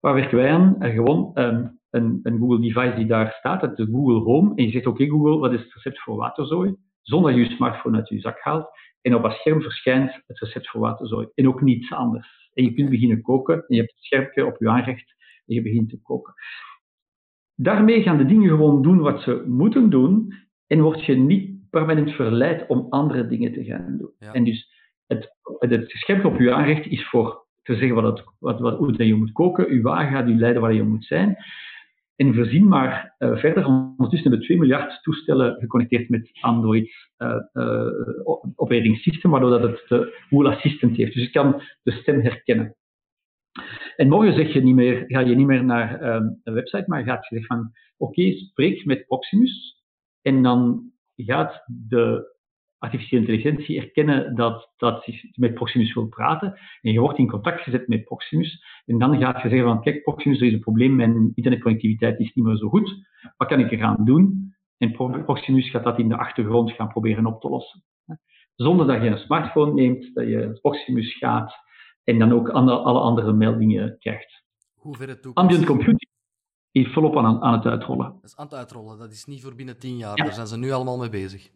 Waar 0.00 0.14
werken 0.14 0.36
wij 0.36 0.50
aan? 0.50 0.76
Uh, 0.78 0.94
gewoon 0.94 1.30
um, 1.34 1.78
een, 1.90 2.20
een, 2.22 2.38
Google 2.38 2.60
device 2.60 2.96
die 2.96 3.06
daar 3.06 3.32
staat, 3.38 3.76
de 3.76 3.86
Google 3.86 4.20
Home, 4.20 4.54
en 4.54 4.64
je 4.64 4.70
zegt, 4.70 4.86
oké 4.86 5.06
Google, 5.06 5.38
wat 5.38 5.52
is 5.52 5.62
het 5.62 5.72
recept 5.72 6.00
voor 6.00 6.16
waterzooi? 6.16 6.76
zonder 7.08 7.30
dat 7.30 7.40
je 7.40 7.48
je 7.48 7.54
smartphone 7.54 7.96
uit 7.96 8.08
je 8.08 8.20
zak 8.20 8.40
haalt. 8.40 8.70
En 9.00 9.14
op 9.14 9.22
het 9.22 9.32
scherm 9.32 9.62
verschijnt 9.62 10.22
het 10.26 10.38
recept 10.38 10.68
voor 10.68 10.80
waterzooi. 10.80 11.28
En 11.34 11.48
ook 11.48 11.60
niets 11.62 11.92
anders. 11.92 12.50
En 12.54 12.64
je 12.64 12.72
kunt 12.72 12.90
beginnen 12.90 13.22
koken. 13.22 13.54
En 13.54 13.64
je 13.66 13.76
hebt 13.76 13.92
het 13.94 14.04
schermpje 14.04 14.46
op 14.46 14.56
je 14.58 14.68
aanrecht. 14.68 15.14
En 15.46 15.54
je 15.54 15.62
begint 15.62 15.88
te 15.88 16.00
koken. 16.02 16.34
Daarmee 17.54 18.02
gaan 18.02 18.18
de 18.18 18.26
dingen 18.26 18.48
gewoon 18.48 18.82
doen 18.82 18.98
wat 18.98 19.20
ze 19.22 19.44
moeten 19.46 19.90
doen. 19.90 20.34
En 20.66 20.80
word 20.80 21.04
je 21.04 21.14
niet 21.14 21.70
permanent 21.70 22.10
verleid 22.10 22.68
om 22.68 22.86
andere 22.88 23.26
dingen 23.26 23.52
te 23.52 23.64
gaan 23.64 23.96
doen. 23.98 24.12
En 24.32 24.44
dus 24.44 24.70
het, 25.06 25.36
het 25.58 25.90
schermpje 25.90 26.28
op 26.28 26.38
je 26.38 26.54
aanrecht 26.54 26.86
is 26.86 27.08
voor 27.08 27.46
te 27.68 27.76
zeggen 27.76 27.94
wat 27.94 28.18
het, 28.18 28.26
wat, 28.38 28.60
wat, 28.60 28.78
hoe 28.78 29.06
je 29.06 29.14
moet 29.14 29.32
koken. 29.32 29.74
Je 29.74 29.82
wagen 29.82 30.16
gaat 30.16 30.28
je 30.28 30.34
leiden 30.34 30.62
waar 30.62 30.72
je 30.72 30.82
moet 30.82 31.04
zijn. 31.04 31.36
En 32.16 32.34
voorzien 32.34 32.68
maar 32.68 33.14
uh, 33.18 33.36
verder, 33.36 33.66
ondertussen 33.66 34.30
hebben 34.30 34.38
we 34.38 34.44
2 34.44 34.58
miljard 34.58 35.02
toestellen 35.02 35.56
geconnecteerd 35.58 36.08
met 36.08 36.30
Android 36.40 36.90
uh, 37.18 37.34
uh, 37.52 37.86
operating 38.54 38.98
system, 38.98 39.30
waardoor 39.30 39.50
dat 39.50 39.62
het 39.62 39.84
de 39.88 40.24
Google 40.28 40.54
Assistant 40.54 40.96
heeft. 40.96 41.14
Dus 41.14 41.22
je 41.22 41.30
kan 41.30 41.62
de 41.82 41.92
stem 41.92 42.20
herkennen. 42.20 42.76
En 43.96 44.08
morgen 44.08 44.34
zeg 44.34 44.52
je 44.52 44.62
niet 44.62 44.74
meer, 44.74 45.04
ga 45.06 45.20
je 45.20 45.36
niet 45.36 45.46
meer 45.46 45.64
naar 45.64 46.14
um, 46.14 46.40
een 46.44 46.54
website, 46.54 46.84
maar 46.86 47.04
gaat 47.04 47.28
je 47.28 47.34
zeggen 47.34 47.56
van 47.56 47.72
oké, 47.96 48.32
spreek 48.32 48.84
met 48.84 49.06
Proximus 49.06 49.82
en 50.22 50.42
dan 50.42 50.90
gaat 51.16 51.62
de 51.66 52.36
artificiële 52.78 53.20
intelligentie 53.20 53.80
erkennen 53.80 54.34
dat, 54.34 54.72
dat 54.76 55.04
je 55.04 55.30
met 55.34 55.54
Proximus 55.54 55.94
wil 55.94 56.06
praten. 56.06 56.58
En 56.80 56.92
je 56.92 57.00
wordt 57.00 57.18
in 57.18 57.28
contact 57.28 57.62
gezet 57.62 57.88
met 57.88 58.04
Proximus. 58.04 58.64
En 58.86 58.98
dan 58.98 59.18
gaat 59.18 59.42
je 59.42 59.48
zeggen 59.48 59.68
van, 59.68 59.82
kijk 59.82 60.02
Proximus, 60.02 60.40
er 60.40 60.46
is 60.46 60.52
een 60.52 60.60
probleem, 60.60 60.96
mijn 60.96 61.32
internetconnectiviteit 61.34 62.18
is 62.18 62.34
niet 62.34 62.44
meer 62.44 62.56
zo 62.56 62.68
goed. 62.68 63.06
Wat 63.36 63.48
kan 63.48 63.60
ik 63.60 63.72
er 63.72 63.78
gaan 63.78 64.04
doen? 64.04 64.54
En 64.76 64.92
Proximus 65.24 65.70
gaat 65.70 65.84
dat 65.84 65.98
in 65.98 66.08
de 66.08 66.16
achtergrond 66.16 66.72
gaan 66.72 66.88
proberen 66.88 67.26
op 67.26 67.40
te 67.40 67.48
lossen. 67.48 67.84
Zonder 68.54 68.86
dat 68.86 69.02
je 69.02 69.08
een 69.08 69.18
smartphone 69.18 69.72
neemt, 69.72 70.14
dat 70.14 70.26
je 70.26 70.58
Proximus 70.60 71.16
gaat 71.16 71.54
en 72.04 72.18
dan 72.18 72.32
ook 72.32 72.48
alle 72.48 73.00
andere 73.00 73.32
meldingen 73.32 73.96
krijgt. 73.98 74.44
Hoe 74.74 74.96
ver 74.96 75.08
het 75.08 75.30
Ambient 75.34 75.64
computing 75.64 76.08
is 76.70 76.92
volop 76.92 77.16
aan, 77.16 77.42
aan 77.42 77.52
het 77.52 77.66
uitrollen. 77.66 78.12
Dat 78.12 78.24
is 78.24 78.36
aan 78.36 78.44
het 78.44 78.54
uitrollen, 78.54 78.98
dat 78.98 79.12
is 79.12 79.24
niet 79.24 79.42
voor 79.42 79.54
binnen 79.54 79.78
tien 79.78 79.96
jaar. 79.96 80.16
Daar 80.16 80.32
zijn 80.32 80.46
ze 80.46 80.58
nu 80.58 80.70
allemaal 80.70 80.98
mee 80.98 81.08
bezig. 81.08 81.50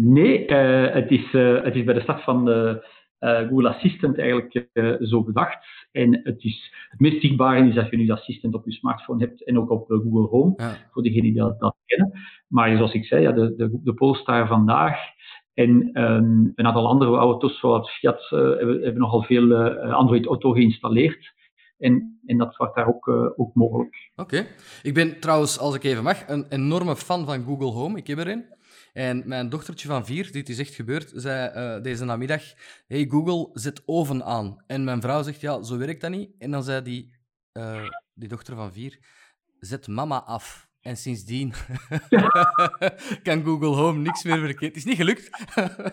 Nee, 0.00 0.48
uh, 0.48 0.94
het, 0.94 1.10
is, 1.10 1.32
uh, 1.32 1.62
het 1.64 1.74
is 1.74 1.84
bij 1.84 1.94
de 1.94 2.00
start 2.00 2.22
van 2.22 2.44
de 2.44 2.86
uh, 3.20 3.38
Google 3.48 3.68
Assistant 3.68 4.18
eigenlijk 4.18 4.68
zo 5.00 5.24
bedacht. 5.24 5.58
En 5.92 6.20
het, 6.22 6.44
is, 6.44 6.72
het 6.88 7.00
meest 7.00 7.20
zichtbare 7.20 7.68
is 7.68 7.74
dat 7.74 7.90
je 7.90 7.96
nu 7.96 8.06
de 8.06 8.12
Assistant 8.12 8.54
op 8.54 8.64
je 8.64 8.72
smartphone 8.72 9.24
hebt 9.24 9.44
en 9.44 9.58
ook 9.58 9.70
op 9.70 9.86
Google 9.88 10.26
Home, 10.28 10.54
voor 10.90 11.02
degenen 11.02 11.24
die 11.24 11.34
dat, 11.34 11.60
dat, 11.60 11.76
kennen. 11.84 12.12
Maar 12.48 12.76
zoals 12.76 12.92
ik 12.92 13.04
zei, 13.04 13.22
ja, 13.22 13.32
de, 13.32 13.54
de, 13.56 13.80
de 13.82 13.94
Polestar 13.94 14.46
vandaag 14.46 14.98
en 15.54 16.02
um, 16.02 16.52
een 16.54 16.66
aantal 16.66 16.88
andere 16.88 17.16
auto's, 17.16 17.58
zoals 17.58 17.90
Fiat, 17.90 18.26
hebben, 18.28 18.82
hebben, 18.82 18.98
nogal 18.98 19.22
veel 19.22 19.54
Android 19.92 20.26
Auto 20.26 20.52
geïnstalleerd. 20.52 21.32
En, 21.78 22.20
en 22.26 22.38
dat 22.38 22.56
wordt 22.56 22.74
daar 22.74 22.88
ook, 22.88 23.08
ook 23.36 23.54
mogelijk. 23.54 24.10
Oké. 24.16 24.46
Ik 24.82 24.94
ben 24.94 25.20
trouwens, 25.20 25.58
als 25.58 25.74
ik 25.74 25.84
even 25.84 26.02
mag, 26.02 26.28
een 26.28 26.46
enorme 26.48 26.96
fan 26.96 27.24
van 27.24 27.44
Google 27.44 27.70
Home. 27.70 27.98
Ik 27.98 28.06
heb 28.06 28.18
erin. 28.18 28.56
En 28.92 29.22
mijn 29.28 29.48
dochtertje 29.48 29.88
van 29.88 30.06
vier, 30.06 30.32
dit 30.32 30.48
is 30.48 30.58
echt 30.58 30.74
gebeurd, 30.74 31.12
zei 31.14 31.76
uh, 31.76 31.82
deze 31.82 32.04
namiddag: 32.04 32.42
Hey 32.86 33.06
Google, 33.08 33.50
zet 33.52 33.82
oven 33.86 34.24
aan. 34.24 34.64
En 34.66 34.84
mijn 34.84 35.00
vrouw 35.00 35.22
zegt: 35.22 35.40
Ja, 35.40 35.62
zo 35.62 35.76
werkt 35.76 36.00
dat 36.00 36.10
niet. 36.10 36.30
En 36.38 36.50
dan 36.50 36.62
zei 36.62 36.82
die, 36.82 37.14
uh, 37.52 37.88
die 38.14 38.28
dochter 38.28 38.54
van 38.56 38.72
vier: 38.72 38.98
Zet 39.58 39.86
mama 39.86 40.22
af. 40.22 40.67
En 40.82 40.96
sindsdien 40.96 41.52
kan 43.26 43.42
Google 43.44 43.76
Home 43.76 43.98
niks 43.98 44.24
meer 44.24 44.38
verkeerd. 44.38 44.74
Het 44.74 44.76
is 44.76 44.84
niet 44.84 44.96
gelukt, 44.96 45.30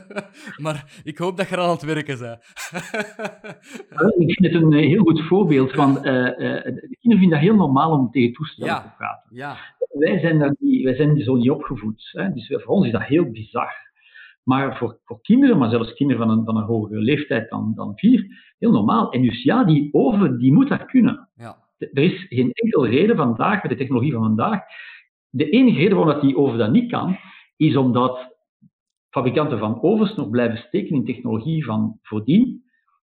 maar 0.64 1.02
ik 1.04 1.18
hoop 1.18 1.38
dat 1.38 1.50
je 1.50 1.56
er 1.56 1.62
aan 1.62 1.70
het 1.70 1.82
werken 1.82 2.20
bent. 2.20 2.40
ik 4.18 4.34
vind 4.34 4.54
het 4.54 4.62
een 4.62 4.74
heel 4.74 5.04
goed 5.04 5.22
voorbeeld, 5.22 5.74
want 5.74 6.06
uh, 6.06 6.14
uh, 6.14 6.34
kinderen 6.34 7.00
vinden 7.00 7.30
dat 7.30 7.40
heel 7.40 7.56
normaal 7.56 7.92
om 7.92 8.12
tegen 8.12 8.34
toestellen 8.34 8.82
te 8.82 8.90
praten. 8.98 9.36
Ja. 9.36 9.58
Wij 9.90 10.20
zijn, 10.20 10.40
daar 10.40 10.56
niet, 10.60 10.84
wij 10.84 10.96
zijn 10.96 11.20
zo 11.20 11.36
niet 11.36 11.50
opgevoed. 11.50 12.10
Hè? 12.12 12.34
Dus 12.34 12.48
voor 12.48 12.76
ons 12.76 12.86
is 12.86 12.92
dat 12.92 13.04
heel 13.04 13.32
bizar. 13.32 13.84
Maar 14.44 14.78
voor, 14.78 15.00
voor 15.04 15.22
kinderen, 15.22 15.58
maar 15.58 15.70
zelfs 15.70 15.94
kinderen 15.94 16.28
van 16.28 16.38
een, 16.38 16.46
van 16.46 16.58
een 16.58 16.64
hogere 16.64 17.00
leeftijd 17.00 17.50
dan, 17.50 17.74
dan 17.76 17.94
vier, 17.96 18.54
heel 18.60 18.72
normaal. 18.72 19.12
En 19.12 19.22
dus 19.22 19.44
ja, 19.44 19.64
die 19.64 19.90
oven 19.92 20.38
die 20.38 20.54
moet 20.54 20.70
dat 20.70 20.86
kunnen. 20.86 21.30
Ja. 21.36 21.64
Er 21.94 22.04
is 22.04 22.26
geen 22.30 22.52
enkele 22.52 22.90
reden 22.90 23.16
vandaag, 23.16 23.62
met 23.62 23.72
de 23.72 23.78
technologie 23.78 24.14
van 24.14 24.22
vandaag, 24.22 24.62
de 25.30 25.50
enige 25.50 25.78
reden 25.78 25.98
waarom 25.98 26.14
dat 26.14 26.22
die 26.22 26.38
oven 26.38 26.58
dat 26.58 26.72
niet 26.72 26.92
kan, 26.92 27.18
is 27.58 27.76
omdat 27.76 28.36
fabrikanten 29.10 29.60
van 29.60 29.82
ovens 29.82 30.16
nog 30.16 30.30
blijven 30.30 30.58
steken 30.58 30.96
in 30.96 31.06
technologie 31.06 31.66
van 31.66 32.00
voordien. 32.02 32.64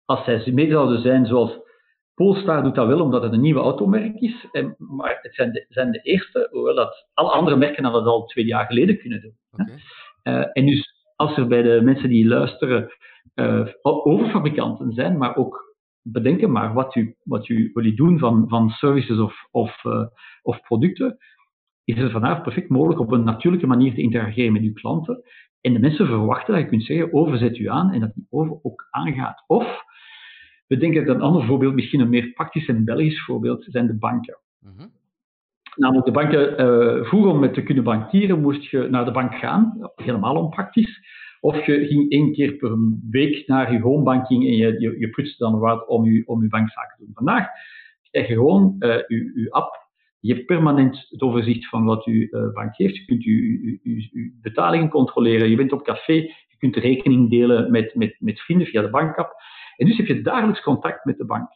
Als 0.04 0.24
zij 0.24 0.52
mee 0.52 0.70
zouden 0.70 1.00
zijn 1.00 1.26
zoals 1.26 1.66
Polestar 2.14 2.62
doet 2.62 2.74
dat 2.74 2.86
wel 2.86 3.00
omdat 3.00 3.22
het 3.22 3.32
een 3.32 3.40
nieuwe 3.40 3.60
automerk 3.60 4.20
is, 4.20 4.46
maar 4.78 5.18
het 5.22 5.34
zijn 5.34 5.52
de, 5.52 5.66
zijn 5.68 5.90
de 5.90 6.00
eerste, 6.00 6.48
hoewel 6.50 6.74
dat 6.74 7.08
alle 7.14 7.30
andere 7.30 7.56
merken 7.56 7.82
dat 7.82 8.06
al 8.06 8.24
twee 8.24 8.44
jaar 8.44 8.66
geleden 8.66 8.98
kunnen 8.98 9.20
doen. 9.20 9.36
Uh, 10.24 10.44
en 10.52 10.66
dus 10.66 11.04
als 11.16 11.36
er 11.36 11.46
bij 11.46 11.62
de 11.62 11.80
mensen 11.82 12.08
die 12.08 12.26
luisteren 12.26 12.92
uh, 13.34 13.66
overfabrikanten 13.82 14.92
zijn, 14.92 15.18
maar 15.18 15.36
ook 15.36 15.67
bedenken 16.02 16.52
maar 16.52 16.72
wat 16.72 16.94
u, 16.94 17.16
wat 17.22 17.48
u 17.48 17.70
jullie 17.74 17.96
doen 17.96 18.18
van, 18.18 18.48
van 18.48 18.70
services 18.70 19.18
of, 19.18 19.48
of, 19.50 19.84
uh, 19.84 20.06
of 20.42 20.60
producten, 20.60 21.18
is 21.84 21.96
het 21.96 22.12
vandaag 22.12 22.42
perfect 22.42 22.68
mogelijk 22.68 23.00
op 23.00 23.12
een 23.12 23.24
natuurlijke 23.24 23.66
manier 23.66 23.94
te 23.94 24.02
interageren 24.02 24.52
met 24.52 24.62
uw 24.62 24.72
klanten. 24.72 25.22
En 25.60 25.72
de 25.72 25.78
mensen 25.78 26.06
verwachten 26.06 26.54
dat 26.54 26.62
je 26.62 26.68
kunt 26.68 26.84
zeggen, 26.84 27.12
overzet 27.12 27.58
u 27.58 27.68
aan 27.68 27.92
en 27.92 28.00
dat 28.00 28.14
die 28.14 28.26
over 28.30 28.58
ook 28.62 28.86
aangaat. 28.90 29.44
Of, 29.46 29.82
we 30.66 30.76
denken 30.76 31.06
dat 31.06 31.16
een 31.16 31.22
ander 31.22 31.44
voorbeeld, 31.44 31.74
misschien 31.74 32.00
een 32.00 32.08
meer 32.08 32.32
praktisch 32.32 32.68
en 32.68 32.84
Belgisch 32.84 33.24
voorbeeld, 33.24 33.66
zijn 33.68 33.86
de 33.86 33.98
banken. 33.98 34.38
Mm 34.60 34.96
Namelijk 35.76 36.06
de 36.06 36.12
banken, 36.12 36.50
uh, 36.50 37.04
vroeger 37.04 37.30
om 37.30 37.38
met 37.38 37.54
te 37.54 37.62
kunnen 37.62 37.84
bankieren, 37.84 38.40
moest 38.40 38.70
je 38.70 38.86
naar 38.90 39.04
de 39.04 39.10
bank 39.10 39.34
gaan, 39.34 39.90
helemaal 39.94 40.36
onpraktisch. 40.36 41.00
Of 41.40 41.66
je 41.66 41.86
ging 41.86 42.10
één 42.10 42.32
keer 42.32 42.52
per 42.52 42.76
week 43.10 43.46
naar 43.46 43.72
je 43.72 43.80
homebanking 43.80 44.44
en 44.44 44.56
je, 44.56 44.80
je, 44.80 44.98
je 44.98 45.34
dan 45.38 45.58
wat 45.58 45.86
om 45.86 46.04
je, 46.04 46.26
om 46.26 46.42
je 46.42 46.48
bankzaken 46.48 46.96
te 46.98 47.04
doen. 47.04 47.14
Vandaag 47.14 47.46
krijg 48.10 48.28
je 48.28 48.34
gewoon 48.34 48.76
uh, 48.78 48.88
je, 48.88 49.32
je 49.34 49.50
app 49.50 49.88
je 50.20 50.34
hebt 50.34 50.46
permanent 50.46 51.06
het 51.08 51.22
overzicht 51.22 51.68
van 51.68 51.84
wat 51.84 52.04
uw 52.04 52.26
uh, 52.30 52.52
bank 52.52 52.76
heeft. 52.76 52.96
Je 52.96 53.04
kunt 53.04 53.24
uw, 53.24 53.78
betalingen 54.42 54.88
controleren. 54.88 55.50
Je 55.50 55.56
bent 55.56 55.72
op 55.72 55.84
café. 55.84 56.12
Je 56.12 56.56
kunt 56.58 56.74
de 56.74 56.80
rekening 56.80 57.30
delen 57.30 57.70
met, 57.70 57.94
met, 57.94 58.16
met 58.18 58.40
vrienden 58.40 58.66
via 58.66 58.82
de 58.82 58.90
bankapp. 58.90 59.32
En 59.76 59.86
dus 59.86 59.96
heb 59.96 60.06
je 60.06 60.22
dagelijks 60.22 60.62
contact 60.62 61.04
met 61.04 61.18
de 61.18 61.24
bank. 61.24 61.48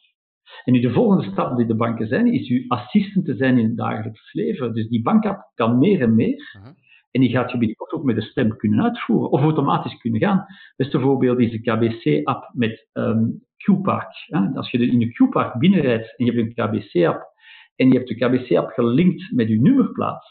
En 0.64 0.72
nu 0.72 0.80
de 0.80 0.92
volgende 0.92 1.30
stap 1.30 1.56
die 1.56 1.66
de 1.66 1.74
banken 1.74 2.06
zijn, 2.06 2.32
is 2.32 2.48
uw 2.48 2.64
assistent 2.68 3.24
te 3.24 3.36
zijn 3.36 3.58
in 3.58 3.64
het 3.64 3.76
dagelijks 3.76 4.32
leven. 4.32 4.74
Dus 4.74 4.88
die 4.88 5.02
bankapp 5.02 5.50
kan 5.54 5.78
meer 5.78 6.00
en 6.00 6.14
meer. 6.14 6.58
Mhm. 6.58 6.72
En 7.12 7.20
die 7.20 7.30
gaat 7.30 7.50
je 7.50 7.58
binnenkort 7.58 7.92
ook 7.92 8.04
met 8.04 8.16
de 8.16 8.22
stem 8.22 8.56
kunnen 8.56 8.82
uitvoeren, 8.82 9.30
of 9.30 9.40
automatisch 9.40 9.98
kunnen 9.98 10.20
gaan. 10.20 10.38
Het 10.38 10.74
beste 10.76 11.00
voorbeeld 11.00 11.38
is 11.38 11.50
de 11.50 11.60
KBC-app 11.60 12.50
met 12.52 12.88
um, 12.92 13.44
Q-Park. 13.56 14.08
Als 14.54 14.70
je 14.70 14.78
in 14.78 14.98
de 14.98 15.12
Q-Park 15.12 15.58
binnenrijdt 15.58 16.18
en 16.18 16.24
je 16.24 16.32
hebt 16.32 16.58
een 16.58 16.66
KBC-app 16.66 17.32
en 17.76 17.88
je 17.88 17.96
hebt 17.96 18.08
de 18.08 18.14
KBC-app 18.14 18.70
gelinkt 18.70 19.32
met 19.32 19.48
je 19.48 19.60
nummerplaat, 19.60 20.24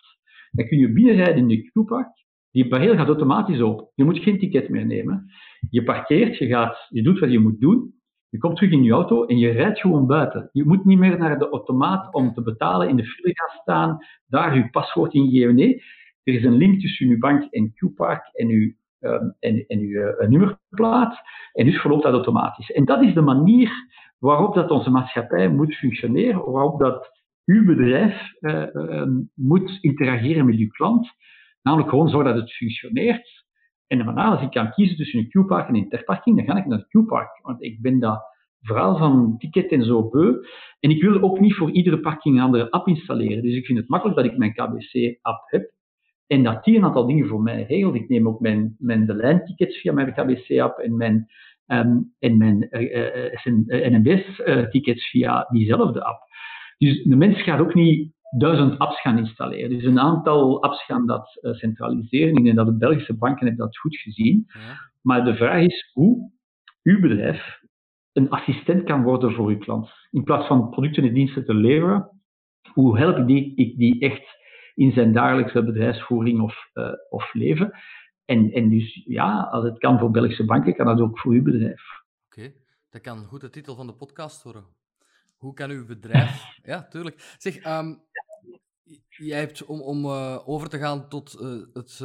dan 0.51 0.67
kun 0.67 0.77
je 0.77 0.91
binnenrijden 0.91 1.37
in 1.37 1.47
de 1.47 1.71
Q-Park. 1.71 2.19
Die 2.51 2.67
barrière 2.67 2.97
gaat 2.97 3.07
automatisch 3.07 3.61
open. 3.61 3.87
Je 3.95 4.03
moet 4.03 4.19
geen 4.19 4.39
ticket 4.39 4.69
meer 4.69 4.85
nemen. 4.85 5.25
Je 5.69 5.83
parkeert, 5.83 6.37
je, 6.37 6.47
gaat, 6.47 6.85
je 6.89 7.01
doet 7.01 7.19
wat 7.19 7.31
je 7.31 7.39
moet 7.39 7.59
doen. 7.59 7.93
Je 8.29 8.37
komt 8.37 8.55
terug 8.55 8.71
in 8.71 8.83
je 8.83 8.91
auto 8.91 9.25
en 9.25 9.37
je 9.37 9.49
rijdt 9.49 9.79
gewoon 9.79 10.07
buiten. 10.07 10.49
Je 10.51 10.65
moet 10.65 10.85
niet 10.85 10.97
meer 10.97 11.17
naar 11.17 11.39
de 11.39 11.49
automaat 11.49 12.13
om 12.13 12.33
te 12.33 12.41
betalen, 12.41 12.89
in 12.89 12.95
de 12.95 13.05
file 13.05 13.31
gaan 13.33 13.59
staan, 13.61 13.97
daar 14.27 14.55
je 14.55 14.69
paswoord 14.69 15.13
ingeven. 15.13 15.55
Nee, 15.55 15.83
er 16.23 16.33
is 16.33 16.43
een 16.43 16.57
link 16.57 16.81
tussen 16.81 17.07
uw 17.07 17.17
bank 17.17 17.43
en 17.43 17.73
Q-Park 17.73 18.29
en 18.33 18.47
uw, 18.47 18.73
en 19.39 19.65
uw 19.79 20.15
uh, 20.21 20.27
nummerplaat. 20.27 21.21
En 21.53 21.65
dus 21.65 21.81
verloopt 21.81 22.03
dat 22.03 22.13
automatisch. 22.13 22.71
En 22.71 22.85
dat 22.85 23.01
is 23.03 23.13
de 23.13 23.21
manier 23.21 23.71
waarop 24.19 24.53
dat 24.53 24.71
onze 24.71 24.89
maatschappij 24.89 25.49
moet 25.49 25.75
functioneren, 25.75 26.51
waarop 26.51 26.79
dat 26.79 27.09
uw 27.45 27.65
bedrijf 27.65 28.31
uh, 28.39 29.03
moet 29.33 29.77
interageren 29.81 30.45
met 30.45 30.55
uw 30.55 30.69
klant. 30.69 31.09
Namelijk 31.61 31.89
gewoon 31.89 32.09
zorgen 32.09 32.33
dat 32.33 32.41
het 32.41 32.53
functioneert. 32.53 33.43
En 33.87 33.97
daarna, 33.97 34.25
als 34.25 34.41
ik 34.41 34.51
kan 34.51 34.71
kiezen 34.71 34.97
tussen 34.97 35.19
een 35.19 35.29
Q-park 35.29 35.67
en 35.67 35.75
een 35.75 35.81
interparking, 35.81 36.35
dan 36.35 36.45
ga 36.45 36.61
ik 36.61 36.65
naar 36.65 36.77
de 36.77 36.87
Q-park. 36.87 37.39
Want 37.41 37.63
ik 37.63 37.81
ben 37.81 37.99
dat 37.99 38.23
verhaal 38.61 38.97
van 38.97 39.37
ticket 39.37 39.71
en 39.71 39.83
zo 39.83 40.09
beu. 40.09 40.33
En 40.79 40.89
ik 40.89 41.01
wil 41.01 41.21
ook 41.21 41.39
niet 41.39 41.55
voor 41.55 41.71
iedere 41.71 41.99
parking 41.99 42.35
een 42.35 42.43
andere 42.43 42.71
app 42.71 42.87
installeren. 42.87 43.43
Dus 43.43 43.55
ik 43.55 43.65
vind 43.65 43.77
het 43.77 43.89
makkelijk 43.89 44.17
dat 44.17 44.27
ik 44.27 44.37
mijn 44.37 44.53
KBC-app 44.53 45.41
heb. 45.45 45.71
En 46.31 46.43
dat 46.43 46.63
die 46.63 46.77
een 46.77 46.83
aantal 46.83 47.05
dingen 47.05 47.27
voor 47.27 47.41
mij 47.41 47.63
regelt. 47.63 47.95
Ik 47.95 48.09
neem 48.09 48.27
ook 48.27 48.39
mijn, 48.39 48.75
mijn 48.79 49.05
de 49.05 49.13
lijntickets 49.13 49.77
via 49.77 49.93
mijn 49.93 50.13
KBC-app 50.13 50.77
en 50.77 50.97
mijn, 50.97 51.27
um, 51.67 52.13
en 52.19 52.37
mijn 52.37 52.67
uh, 52.71 53.65
uh, 53.65 53.89
NMBS-tickets 53.89 55.09
via 55.09 55.47
diezelfde 55.49 56.03
app. 56.03 56.19
Dus 56.77 57.03
de 57.03 57.15
mens 57.15 57.41
gaat 57.41 57.59
ook 57.59 57.73
niet 57.73 58.13
duizend 58.37 58.79
apps 58.79 59.01
gaan 59.01 59.17
installeren. 59.17 59.69
Dus 59.69 59.83
een 59.83 59.99
aantal 59.99 60.63
apps 60.63 60.85
gaan 60.85 61.05
dat 61.05 61.39
uh, 61.41 61.53
centraliseren. 61.53 62.35
Ik 62.35 62.43
denk 62.43 62.55
dat 62.55 62.65
de 62.65 62.77
Belgische 62.77 63.17
banken 63.17 63.47
hebben 63.47 63.65
dat 63.65 63.77
goed 63.77 63.97
gezien. 63.97 64.45
Ja. 64.47 64.91
Maar 65.01 65.25
de 65.25 65.35
vraag 65.35 65.63
is 65.63 65.91
hoe 65.93 66.31
uw 66.83 66.99
bedrijf 66.99 67.59
een 68.13 68.29
assistent 68.29 68.83
kan 68.83 69.03
worden 69.03 69.33
voor 69.33 69.49
uw 69.49 69.57
klant. 69.57 69.89
In 70.11 70.23
plaats 70.23 70.47
van 70.47 70.69
producten 70.69 71.03
en 71.03 71.13
diensten 71.13 71.45
te 71.45 71.53
leveren, 71.53 72.09
hoe 72.73 72.97
help 72.97 73.17
ik 73.17 73.27
die, 73.27 73.55
ik 73.55 73.77
die 73.77 73.99
echt 73.99 74.39
in 74.81 74.91
zijn 74.91 75.13
dagelijkse 75.13 75.63
bedrijfsvoering 75.63 76.41
of, 76.41 76.69
uh, 76.73 76.91
of 77.09 77.33
leven? 77.33 77.71
En, 78.25 78.51
en 78.51 78.69
dus 78.69 79.03
ja, 79.05 79.41
als 79.51 79.63
het 79.63 79.77
kan 79.77 79.99
voor 79.99 80.11
Belgische 80.11 80.45
banken, 80.45 80.75
kan 80.75 80.85
dat 80.85 80.99
ook 80.99 81.19
voor 81.19 81.33
uw 81.33 81.43
bedrijf. 81.43 81.81
Oké, 82.25 82.53
dat 82.89 83.01
kan 83.01 83.25
goed 83.25 83.41
de 83.41 83.49
titel 83.49 83.75
van 83.75 83.87
de 83.87 83.93
podcast 83.93 84.43
worden. 84.43 84.65
Hoe 85.37 85.53
kan 85.53 85.69
uw 85.69 85.85
bedrijf... 85.85 86.45
ja, 86.71 86.87
tuurlijk. 86.87 87.35
Zeg, 87.37 87.65
um, 87.65 88.01
jij 89.07 89.39
hebt 89.39 89.65
om, 89.65 89.81
om 89.81 90.05
uh, 90.05 90.37
over 90.45 90.69
te 90.69 90.77
gaan 90.77 91.09
tot 91.09 91.37
uh, 91.41 91.61
het 91.73 91.99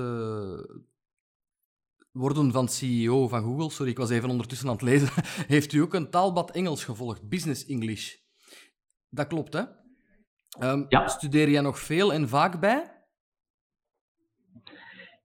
worden 2.12 2.52
van 2.52 2.68
CEO 2.68 3.28
van 3.28 3.42
Google, 3.42 3.70
sorry, 3.70 3.90
ik 3.90 3.98
was 3.98 4.10
even 4.10 4.30
ondertussen 4.30 4.68
aan 4.68 4.74
het 4.74 4.82
lezen, 4.82 5.08
heeft 5.54 5.72
u 5.72 5.80
ook 5.80 5.94
een 5.94 6.10
taalbad 6.10 6.50
Engels 6.50 6.84
gevolgd, 6.84 7.28
Business 7.28 7.66
English. 7.66 8.14
Dat 9.08 9.26
klopt, 9.26 9.52
hè? 9.52 9.62
Um, 10.60 10.86
ja. 10.88 11.08
Studeer 11.08 11.48
jij 11.48 11.60
nog 11.60 11.78
veel 11.78 12.12
en 12.12 12.28
vaak 12.28 12.60
bij? 12.60 12.82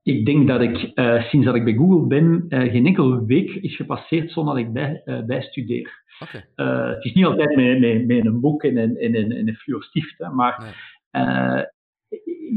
Ik 0.03 0.25
denk 0.25 0.47
dat 0.47 0.61
ik, 0.61 0.91
uh, 0.95 1.23
sinds 1.23 1.45
dat 1.45 1.55
ik 1.55 1.63
bij 1.63 1.73
Google 1.73 2.07
ben, 2.07 2.45
uh, 2.49 2.71
geen 2.71 2.85
enkele 2.85 3.25
week 3.25 3.49
is 3.49 3.75
gepasseerd 3.75 4.31
zonder 4.31 4.55
dat 4.55 4.63
ik 4.63 4.73
bij, 4.73 5.01
uh, 5.05 5.23
bij 5.23 5.41
studeer. 5.41 5.99
Okay. 6.19 6.45
het 6.93 7.03
is 7.03 7.13
niet 7.13 7.25
altijd 7.25 7.55
met, 7.55 7.79
met, 7.79 8.07
met 8.07 8.25
een 8.25 8.39
boek 8.39 8.63
en 8.63 8.77
een, 8.77 8.97
en 8.97 9.15
een, 9.15 9.31
en 9.31 9.47
een 9.47 9.55
fluor 9.55 9.83
stift, 9.83 10.17
hè, 10.17 10.29
maar 10.29 10.75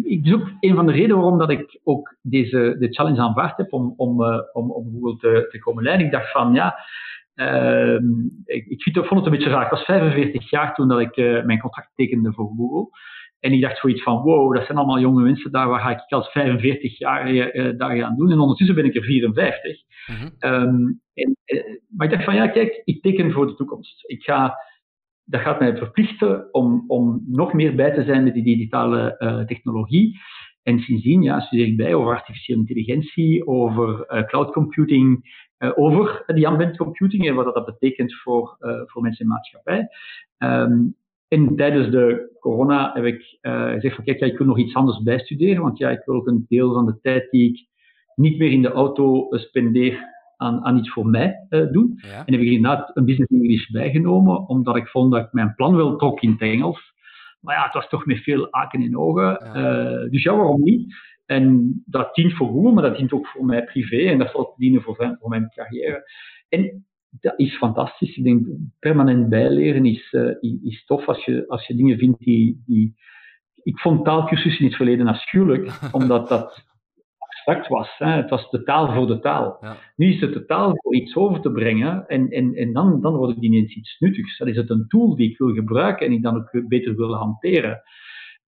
ik, 0.05 0.27
is 0.27 0.33
ook 0.33 0.51
een 0.61 0.75
van 0.75 0.87
de 0.87 0.93
redenen 0.93 1.17
waarom 1.17 1.39
dat 1.39 1.51
ik 1.51 1.81
ook 1.85 2.17
deze 2.23 2.77
de 2.79 2.93
challenge 2.93 3.21
aanvaard 3.21 3.57
heb 3.57 3.73
om, 3.73 3.95
om, 3.97 4.23
om, 4.53 4.71
om 4.71 4.93
Google 4.93 5.17
te, 5.17 5.49
te 5.51 5.59
komen 5.59 5.83
leiden. 5.83 6.07
Ik 6.07 6.13
dacht 6.13 6.31
van, 6.31 6.55
ja, 6.55 6.75
ehm, 7.35 8.05
ik, 8.45 8.67
ik 8.67 8.83
vond 8.95 9.11
het 9.11 9.25
een 9.25 9.39
beetje 9.39 9.51
raar. 9.51 9.65
Ik 9.65 9.71
was 9.71 9.85
45 9.85 10.51
jaar 10.51 10.75
toen 10.75 10.89
dat 10.89 11.01
ik 11.01 11.17
mijn 11.45 11.61
contract 11.61 11.91
tekende 11.95 12.33
voor 12.33 12.53
Google. 12.57 12.91
En 13.45 13.53
ik 13.53 13.61
dacht 13.61 13.79
zoiets 13.79 14.03
van, 14.03 14.23
wow, 14.23 14.55
dat 14.55 14.67
zijn 14.67 14.79
allemaal 14.79 15.01
jonge 15.01 15.23
mensen 15.23 15.53
daar, 15.53 15.69
waar 15.69 15.81
ga 15.81 15.91
ik 15.91 16.13
als 16.13 16.29
45 16.29 16.99
jaar 16.99 17.31
uh, 17.31 17.79
daar 17.79 17.97
gaan 17.97 18.17
doen? 18.17 18.31
En 18.31 18.39
ondertussen 18.39 18.75
ben 18.75 18.85
ik 18.85 18.95
er 18.95 19.03
54. 19.03 19.77
Mm 20.07 20.33
um, 20.41 21.01
en, 21.15 21.37
maar 21.89 22.07
ik 22.07 22.13
dacht 22.13 22.25
van, 22.25 22.35
ja, 22.35 22.49
kijk, 22.49 22.83
ik 22.85 23.03
teken 23.03 23.33
voor 23.33 23.47
de 23.47 23.55
toekomst. 23.55 24.05
Ik 24.07 24.23
ga, 24.23 24.57
dat 25.25 25.41
gaat 25.41 25.59
mij 25.61 25.77
verplichten 25.77 26.49
om, 26.55 26.85
om 26.87 27.25
nog 27.27 27.53
meer 27.53 27.75
bij 27.75 27.95
te 27.95 28.05
zijn 28.05 28.25
met 28.25 28.35
die 28.35 28.45
digitale 28.45 29.45
technologie. 29.47 30.21
En 30.63 30.79
sindsdien 30.79 31.23
ja, 31.23 31.41
studeer 31.41 31.67
ik 31.67 31.77
bij 31.77 31.95
over 31.95 32.15
artificiële 32.15 32.59
intelligentie, 32.59 33.47
over 33.47 34.25
cloud 34.27 34.53
computing, 34.53 35.25
over 35.75 36.23
die 36.27 36.49
ambient 36.49 36.77
computing 36.77 37.29
en 37.29 37.35
wat 37.35 37.55
dat 37.55 37.65
betekent 37.65 38.15
voor, 38.15 38.57
voor 38.87 39.03
mensen 39.03 39.25
in 39.25 39.31
de 39.31 39.35
maatschappij. 39.35 39.89
Um, 40.39 40.97
en 41.35 41.57
tijdens 41.57 41.91
de 41.91 42.37
corona 42.41 42.91
heb 42.95 43.05
ik 43.05 43.39
uh, 43.43 43.71
gezegd 43.71 43.95
van 43.95 44.05
kijk, 44.05 44.19
ja, 44.19 44.27
ik 44.27 44.39
wil 44.39 44.47
nog 44.47 44.59
iets 44.59 44.75
anders 44.75 45.03
bijstuderen, 45.03 45.63
want 45.63 45.79
ja, 45.79 45.91
ik 45.91 46.03
wil 46.05 46.15
ook 46.15 46.27
een 46.27 46.47
deel 46.49 46.73
van 46.73 46.87
de 46.87 47.01
tijd 47.01 47.31
die 47.31 47.51
ik 47.51 47.67
niet 48.15 48.39
meer 48.39 48.51
in 48.51 48.63
de 48.63 48.71
auto 48.71 49.27
spendeer 49.31 50.13
aan, 50.37 50.65
aan 50.65 50.79
iets 50.79 50.93
voor 50.93 51.07
mij 51.07 51.47
uh, 51.51 51.73
doen. 51.73 51.99
En 52.03 52.33
heb 52.33 52.41
ik 52.41 52.51
inderdaad 52.51 52.91
een 52.97 53.05
business 53.05 53.33
English 53.33 53.71
bijgenomen, 53.71 54.49
omdat 54.49 54.77
ik 54.77 54.89
vond 54.89 55.13
dat 55.13 55.25
ik 55.25 55.33
mijn 55.33 55.55
plan 55.55 55.77
wel 55.77 55.97
trok 55.97 56.21
in 56.21 56.31
het 56.31 56.41
Engels. 56.41 56.93
Maar 57.41 57.57
ja, 57.57 57.65
het 57.65 57.75
was 57.75 57.89
toch 57.89 58.07
met 58.07 58.19
veel 58.19 58.49
haken 58.51 58.83
in 58.83 58.99
ogen. 58.99 59.39
dus 60.11 60.23
ja, 60.23 60.37
waarom 60.37 60.63
niet? 60.63 60.95
En 61.27 61.73
dat 61.87 62.15
dient 62.15 62.33
voor 62.33 62.49
Google, 62.49 62.73
maar 62.73 62.83
dat 62.83 62.97
dient 62.97 63.13
ook 63.13 63.27
voor 63.27 63.45
mij 63.45 63.65
privé 63.65 63.97
en 63.97 64.19
dat 64.19 64.31
zal 64.31 64.55
dienen 64.57 64.83
voor, 64.83 65.17
voor 65.21 65.29
mijn 65.29 65.51
carrière. 65.55 66.11
En 66.49 66.85
dat 67.21 67.35
is 67.37 67.57
fantastisch. 67.57 68.17
Ik 68.17 68.25
denk, 68.25 68.47
permanent 68.79 69.29
bijleren 69.29 69.85
is, 69.85 70.13
uh, 70.13 70.61
is 70.63 70.85
tof 70.85 71.07
als 71.07 71.25
je, 71.25 71.49
als 71.49 71.67
je 71.67 71.75
dingen 71.75 71.99
vindt 71.99 72.19
die, 72.19 72.63
die... 72.67 72.95
Ik 73.63 73.79
vond 73.79 74.05
taalkursussen 74.05 74.61
in 74.61 74.67
het 74.67 74.77
verleden 74.77 75.07
afschuwelijk, 75.07 75.79
omdat 75.93 76.29
dat 76.29 76.65
abstract 77.19 77.69
was. 77.69 77.95
Hè. 77.99 78.11
Het 78.11 78.31
was 78.31 78.51
de 78.51 78.63
taal 78.63 78.95
voor 78.95 79.07
de 79.07 79.21
taal. 79.21 79.59
Ja. 79.61 79.77
Nu 79.97 80.13
is 80.13 80.21
het 80.21 80.33
de 80.33 80.45
taal 80.45 80.73
voor 80.75 80.95
iets 80.95 81.17
over 81.17 81.41
te 81.41 81.53
brengen 81.53 82.07
en, 82.07 82.31
en, 82.31 82.55
en 82.55 82.73
dan, 82.73 83.01
dan 83.01 83.17
wordt 83.17 83.35
het 83.35 83.45
ineens 83.45 83.75
iets 83.75 83.97
nuttigs. 83.99 84.39
Dat 84.39 84.49
is 84.49 84.57
het 84.57 84.71
een 84.71 84.89
tool 84.89 85.17
die 85.17 85.31
ik 85.31 85.39
wil 85.39 85.53
gebruiken 85.53 86.07
en 86.07 86.13
ik 86.13 86.23
dan 86.23 86.37
ook 86.37 86.69
beter 86.69 86.97
wil 86.97 87.15
hanteren. 87.15 87.83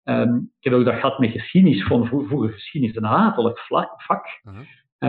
Um, 0.03 0.51
ik 0.59 0.63
heb 0.63 0.73
ook 0.73 0.85
dat 0.85 0.93
gehad 0.93 1.19
met 1.19 1.31
geschiedenis, 1.31 1.83
van 1.83 2.07
vroeger 2.07 2.49
geschiedenis 2.49 2.95
een 2.95 3.03
hatelijk 3.03 3.59
vak. 3.97 4.25
Uh 4.43 4.59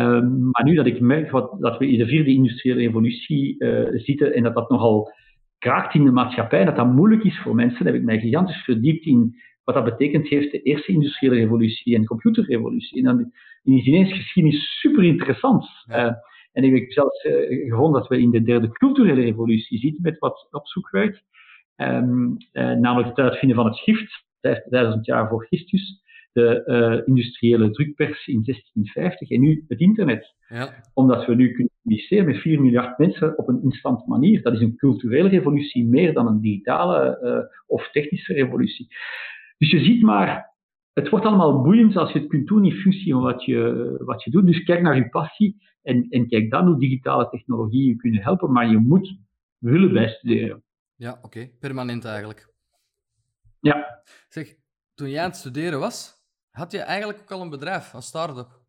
um, 0.01 0.51
maar 0.51 0.65
nu 0.65 0.75
dat 0.75 0.87
ik 0.87 1.01
merk 1.01 1.31
wat, 1.31 1.57
dat 1.61 1.79
we 1.79 1.89
in 1.89 1.99
de 1.99 2.07
vierde 2.07 2.31
industriële 2.31 2.81
revolutie 2.81 3.55
uh, 3.59 3.89
zitten 3.93 4.35
en 4.35 4.43
dat 4.43 4.55
dat 4.55 4.71
nogal 4.71 5.13
kraakt 5.59 5.95
in 5.95 6.05
de 6.05 6.11
maatschappij, 6.11 6.65
dat 6.65 6.77
dat 6.77 6.93
moeilijk 6.93 7.25
is 7.25 7.39
voor 7.39 7.55
mensen, 7.55 7.87
heb 7.87 7.95
ik 7.95 8.03
mij 8.03 8.21
gigantisch 8.21 8.65
verdiept 8.65 9.07
in 9.07 9.37
wat 9.65 9.75
dat 9.75 9.85
betekent 9.85 10.29
heeft 10.29 10.51
de 10.51 10.63
eerste 10.63 10.93
industriële 10.93 11.35
revolutie 11.35 11.95
en 11.95 12.01
de 12.01 12.07
computerrevolutie. 12.07 12.99
En 12.99 13.05
dan 13.05 13.33
is 13.63 13.87
ineens 13.87 14.13
geschiedenis 14.13 14.79
super 14.81 15.05
interessant. 15.05 15.67
Uh, 15.89 16.13
en 16.53 16.65
ik 16.65 16.75
heb 16.75 16.93
zelfs 16.93 17.25
uh, 17.25 17.69
gevonden 17.71 18.01
dat 18.01 18.09
we 18.09 18.21
in 18.21 18.31
de 18.31 18.43
derde 18.43 18.73
culturele 18.73 19.21
revolutie 19.21 19.79
zitten 19.79 20.03
met 20.03 20.19
wat 20.19 20.49
opzoekwerk. 20.51 21.23
Um, 21.77 22.37
uh, 22.53 22.73
namelijk 22.73 23.09
het 23.09 23.19
uitvinden 23.19 23.57
van 23.57 23.67
het 23.67 23.77
schrift, 23.77 24.25
5000 24.43 25.07
jaar 25.07 25.29
voor 25.29 25.47
Christus. 25.47 26.01
De 26.33 27.03
industriële 27.07 27.71
drukpers 27.71 28.27
in 28.27 28.43
1650 28.45 29.31
en 29.31 29.41
nu 29.41 29.65
het 29.69 29.81
internet. 29.81 30.35
Ja. 30.49 30.75
Omdat 30.95 31.27
we 31.27 31.35
nu 31.35 31.53
kunnen 31.53 31.73
communiceren 31.83 32.27
met 32.27 32.37
4 32.37 32.61
miljard 32.61 32.99
mensen 32.99 33.39
op 33.39 33.49
een 33.49 33.63
instant 33.63 34.07
manier. 34.07 34.43
Dat 34.43 34.53
is 34.53 34.61
een 34.61 34.77
culturele 34.77 35.29
revolutie 35.29 35.87
meer 35.87 36.13
dan 36.13 36.27
een 36.27 36.41
digitale 36.41 37.51
of 37.67 37.91
technische 37.91 38.33
revolutie. 38.33 38.87
Dus 39.59 39.71
je 39.71 39.85
ziet 39.85 40.03
maar, 40.03 40.53
het 40.93 41.09
wordt 41.09 41.27
allemaal 41.27 41.63
boeiend 41.63 41.97
als 41.97 42.13
je 42.13 42.19
het 42.19 42.29
kunt 42.29 42.47
doen 42.47 42.65
in 42.65 42.73
functie 42.73 43.13
van 43.13 43.23
wat 43.23 43.45
je, 43.45 43.95
wat 43.99 44.25
je 44.25 44.31
doet. 44.31 44.47
Dus 44.47 44.63
kijk 44.63 44.83
naar 44.83 44.97
je 44.97 45.09
passie 45.09 45.57
en, 45.83 46.07
en 46.11 46.29
kijk 46.29 46.51
dan 46.51 46.67
hoe 46.67 46.79
digitale 46.79 47.29
technologieën 47.29 47.89
je 47.89 47.97
kunnen 47.97 48.23
helpen, 48.23 48.53
maar 48.53 48.71
je 48.71 48.79
moet 48.79 49.17
willen 49.59 49.93
bijstuderen. 49.93 50.63
Ja, 50.97 51.19
oké. 51.23 51.49
Permanent 51.61 52.05
eigenlijk. 52.05 52.52
Ja. 53.63 54.03
Zeg, 54.29 54.55
toen 54.95 55.11
jij 55.11 55.23
aan 55.23 55.29
het 55.29 55.39
studeren 55.39 55.79
was, 55.79 56.15
had 56.51 56.73
je 56.73 56.79
eigenlijk 56.79 57.21
ook 57.21 57.31
al 57.31 57.41
een 57.41 57.51
bedrijf, 57.51 57.93
een 57.93 58.03
start-up. 58.03 58.61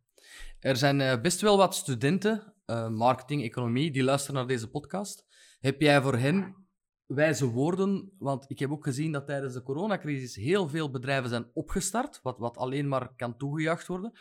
Er 0.60 0.78
zijn 0.78 1.02
eh, 1.02 1.22
best 1.22 1.41
wel 1.41 1.58
wat 1.58 1.76
studenten, 1.76 2.54
uh, 2.66 2.89
marketing, 2.89 3.44
economie, 3.44 3.91
die 3.91 4.04
luisteren 4.04 4.36
naar 4.36 4.48
deze 4.48 4.70
podcast. 4.70 5.26
Heb 5.60 5.82
jij 5.82 6.02
voor 6.02 6.18
hen 6.18 6.68
wijze 7.06 7.46
woorden, 7.46 8.12
want 8.18 8.50
ik 8.50 8.60
heb 8.60 8.72
ook 8.72 8.84
gezien 8.84 9.12
dat 9.12 9.26
tijdens 9.26 9.54
de 9.54 9.64
coronacrisis 9.64 10.36
heel 10.36 10.70
veel 10.70 10.91
bedrijven 10.91 11.30
zijn 11.30 11.50
opgestart, 11.54 12.20
wat, 12.22 12.38
wat 12.38 12.58
alleen 12.58 12.88
maar 12.88 13.16
kan 13.16 13.38
toegejuicht 13.38 13.88
worden. 13.88 14.12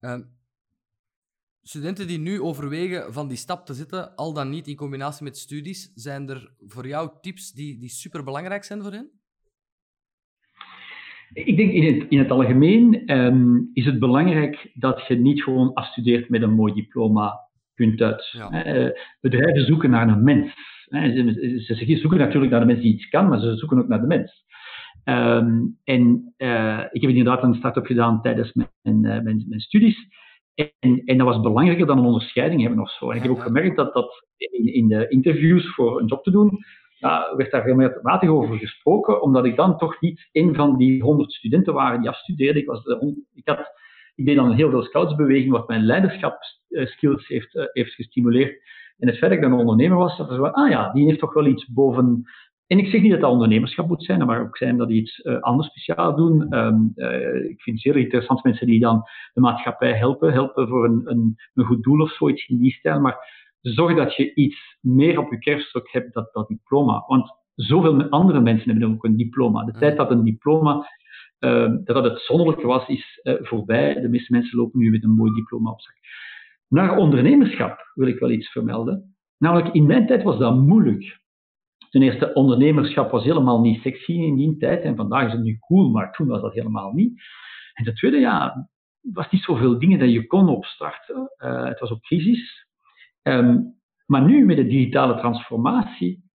Ehm, 0.00 0.22
studenten 1.62 2.06
die 2.06 2.18
nu 2.18 2.40
overwegen 2.40 3.12
van 3.12 3.28
die 3.28 3.36
stap 3.36 3.66
te 3.66 3.74
zetten, 3.74 4.14
al 4.14 4.32
dan 4.32 4.50
niet 4.50 4.66
in 4.66 4.76
combinatie 4.76 5.24
met 5.24 5.38
studies, 5.38 5.92
zijn 5.94 6.28
er 6.28 6.54
voor 6.58 6.86
jou 6.86 7.10
tips 7.20 7.52
die, 7.52 7.78
die 7.78 7.90
super 7.90 8.24
belangrijk 8.24 8.64
zijn 8.64 8.82
voor 8.82 8.92
hen? 8.92 9.19
Ik 11.32 11.56
denk 11.56 11.72
in 11.72 11.94
het, 11.94 12.06
in 12.08 12.18
het 12.18 12.30
algemeen 12.30 13.16
um, 13.16 13.70
is 13.72 13.84
het 13.84 13.98
belangrijk 13.98 14.70
dat 14.74 15.06
je 15.06 15.14
niet 15.14 15.42
gewoon 15.42 15.74
afstudeert 15.74 16.28
met 16.28 16.42
een 16.42 16.54
mooi 16.54 16.74
diploma, 16.74 17.40
punt 17.74 18.00
uit. 18.00 18.34
Uh, 18.34 18.88
bedrijven 19.20 19.64
zoeken 19.64 19.90
naar 19.90 20.08
een 20.08 20.24
mens. 20.24 20.52
Ze 21.66 21.98
zoeken 22.00 22.18
natuurlijk 22.18 22.50
naar 22.50 22.60
de 22.60 22.66
mensen 22.66 22.84
die 22.84 22.94
iets 22.94 23.08
kan, 23.08 23.28
maar 23.28 23.40
ze 23.40 23.56
zoeken 23.56 23.78
ook 23.78 23.88
naar 23.88 24.00
de 24.00 24.06
mens. 24.06 24.44
Um, 25.04 25.78
en 25.84 26.34
uh, 26.38 26.84
ik 26.90 27.00
heb 27.00 27.10
inderdaad 27.10 27.42
een 27.42 27.54
start-up 27.54 27.86
gedaan 27.86 28.22
tijdens 28.22 28.52
mijn, 28.52 29.00
mijn, 29.00 29.22
mijn, 29.22 29.60
studies. 29.60 30.08
En, 30.54 31.02
en, 31.04 31.18
dat 31.18 31.26
was 31.26 31.40
belangrijker 31.40 31.86
dan 31.86 31.98
een 31.98 32.04
onderscheiding 32.04 32.60
hebben 32.60 32.80
of 32.80 32.90
zo. 32.90 33.10
En 33.10 33.16
ik 33.16 33.22
heb 33.22 33.30
ook 33.30 33.42
gemerkt 33.42 33.76
dat 33.76 33.94
dat 33.94 34.26
in, 34.36 34.74
in 34.74 34.88
de 34.88 35.08
interviews 35.08 35.74
voor 35.74 36.00
een 36.00 36.06
job 36.06 36.22
te 36.22 36.30
doen, 36.30 36.58
ja, 37.00 37.36
werd 37.36 37.50
daar 37.50 37.64
heel 37.64 37.98
matig 38.02 38.28
over 38.28 38.58
gesproken, 38.58 39.22
omdat 39.22 39.44
ik 39.44 39.56
dan 39.56 39.78
toch 39.78 40.00
niet 40.00 40.28
een 40.32 40.54
van 40.54 40.76
die 40.76 41.02
honderd 41.02 41.32
studenten 41.32 41.74
waren 41.74 42.00
die 42.00 42.08
afstudeerden. 42.08 42.62
Ik, 42.62 42.68
was 42.68 42.84
ik, 43.34 43.48
had, 43.48 43.72
ik 44.14 44.26
deed 44.26 44.36
dan 44.36 44.52
heel 44.52 44.70
veel 44.70 44.82
scoutsbeweging, 44.82 45.50
wat 45.50 45.68
mijn 45.68 45.84
leiderschapskills 45.84 47.26
heeft, 47.28 47.68
heeft 47.72 47.94
gestimuleerd. 47.94 48.62
En 48.98 49.08
het 49.08 49.18
feit 49.18 49.30
dat 49.30 49.40
ik 49.40 49.48
dan 49.48 49.52
een 49.52 49.66
ondernemer 49.66 49.96
was, 49.96 50.16
dat 50.16 50.30
er 50.30 50.36
zo, 50.36 50.44
ah 50.44 50.70
ja, 50.70 50.92
die 50.92 51.06
heeft 51.06 51.18
toch 51.18 51.34
wel 51.34 51.46
iets 51.46 51.72
boven. 51.72 52.24
En 52.66 52.78
ik 52.78 52.86
zeg 52.86 53.02
niet 53.02 53.10
dat 53.10 53.20
dat 53.20 53.30
ondernemerschap 53.30 53.88
moet 53.88 54.04
zijn, 54.04 54.26
maar 54.26 54.40
ook 54.40 54.56
zijn 54.56 54.76
dat 54.76 54.88
die 54.88 55.00
iets 55.00 55.18
uh, 55.18 55.40
anders 55.40 55.68
speciaal 55.68 56.16
doen. 56.16 56.46
Uh, 56.50 57.50
ik 57.50 57.62
vind 57.62 57.76
het 57.76 57.80
zeer 57.80 57.96
interessant 57.96 58.44
mensen 58.44 58.66
die 58.66 58.80
dan 58.80 59.02
de 59.32 59.40
maatschappij 59.40 59.92
helpen, 59.92 60.32
helpen 60.32 60.68
voor 60.68 60.84
een, 60.84 61.02
een, 61.04 61.36
een 61.54 61.64
goed 61.64 61.82
doel 61.82 62.00
of 62.00 62.10
zoiets 62.10 62.48
in 62.48 62.58
die 62.58 62.72
stijl. 62.72 63.00
Maar 63.00 63.39
zorg 63.60 63.96
dat 63.96 64.16
je 64.16 64.34
iets 64.34 64.78
meer 64.80 65.18
op 65.18 65.30
je 65.30 65.38
kerststok 65.38 65.90
hebt 65.90 66.14
dan 66.14 66.28
dat 66.32 66.48
diploma. 66.48 67.04
Want 67.06 67.38
zoveel 67.54 68.08
andere 68.08 68.40
mensen 68.40 68.70
hebben 68.70 68.92
ook 68.92 69.04
een 69.04 69.16
diploma. 69.16 69.64
De 69.64 69.78
tijd 69.78 69.96
dat 69.96 70.10
een 70.10 70.24
diploma 70.24 70.88
uh, 71.40 71.72
dat 71.84 71.96
het 71.96 72.12
uitzonderlijk 72.12 72.62
was, 72.62 72.88
is 72.88 73.20
uh, 73.22 73.34
voorbij. 73.40 74.00
De 74.00 74.08
meeste 74.08 74.32
mensen 74.32 74.58
lopen 74.58 74.80
nu 74.80 74.90
met 74.90 75.04
een 75.04 75.14
mooi 75.14 75.32
diploma 75.34 75.70
op 75.70 75.80
zak. 75.80 75.94
Naar 76.68 76.96
ondernemerschap 76.96 77.90
wil 77.94 78.06
ik 78.06 78.18
wel 78.18 78.30
iets 78.30 78.48
vermelden. 78.48 79.16
Namelijk, 79.38 79.74
in 79.74 79.86
mijn 79.86 80.06
tijd 80.06 80.22
was 80.22 80.38
dat 80.38 80.56
moeilijk. 80.56 81.18
Ten 81.90 82.02
eerste, 82.02 82.32
ondernemerschap 82.32 83.10
was 83.10 83.24
helemaal 83.24 83.60
niet 83.60 83.82
sexy 83.82 84.12
in 84.12 84.36
die 84.36 84.56
tijd. 84.56 84.82
En 84.82 84.96
vandaag 84.96 85.26
is 85.26 85.32
het 85.32 85.42
nu 85.42 85.58
cool, 85.58 85.90
maar 85.90 86.12
toen 86.12 86.26
was 86.26 86.40
dat 86.40 86.54
helemaal 86.54 86.92
niet. 86.92 87.22
En 87.74 87.84
ten 87.84 87.94
tweede, 87.94 88.18
ja, 88.18 88.68
was 89.00 89.30
niet 89.30 89.42
zoveel 89.42 89.78
dingen 89.78 89.98
dat 89.98 90.12
je 90.12 90.26
kon 90.26 90.48
opstarten. 90.48 91.32
Uh, 91.38 91.64
het 91.64 91.80
was 91.80 91.90
ook 91.90 92.00
crisis. 92.00 92.68
Um, 93.22 93.78
maar 94.06 94.24
nu, 94.24 94.44
met 94.44 94.56
de 94.56 94.66
digitale 94.66 95.16
transformatie, 95.18 96.30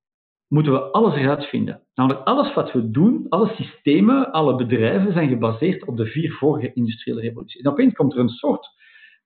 moeten 0.48 0.74
we 0.74 0.80
alles 0.80 1.16
eruit 1.16 1.46
vinden. 1.46 1.82
Namelijk, 1.94 2.26
alles 2.26 2.54
wat 2.54 2.72
we 2.72 2.92
doen, 2.92 3.26
alle 3.30 3.48
systemen, 3.48 4.32
alle 4.32 4.56
bedrijven 4.56 5.14
zijn 5.14 5.30
gebaseerd 5.30 5.86
op 5.86 5.98
de 5.98 6.06
vier 6.06 6.32
vorige 6.32 6.74
industriële 6.74 7.22
revoluties. 7.22 7.62
En 7.62 7.72
opeens 7.72 7.94
komt 7.94 8.14
er 8.14 8.20
een 8.20 8.30
soort 8.30 8.68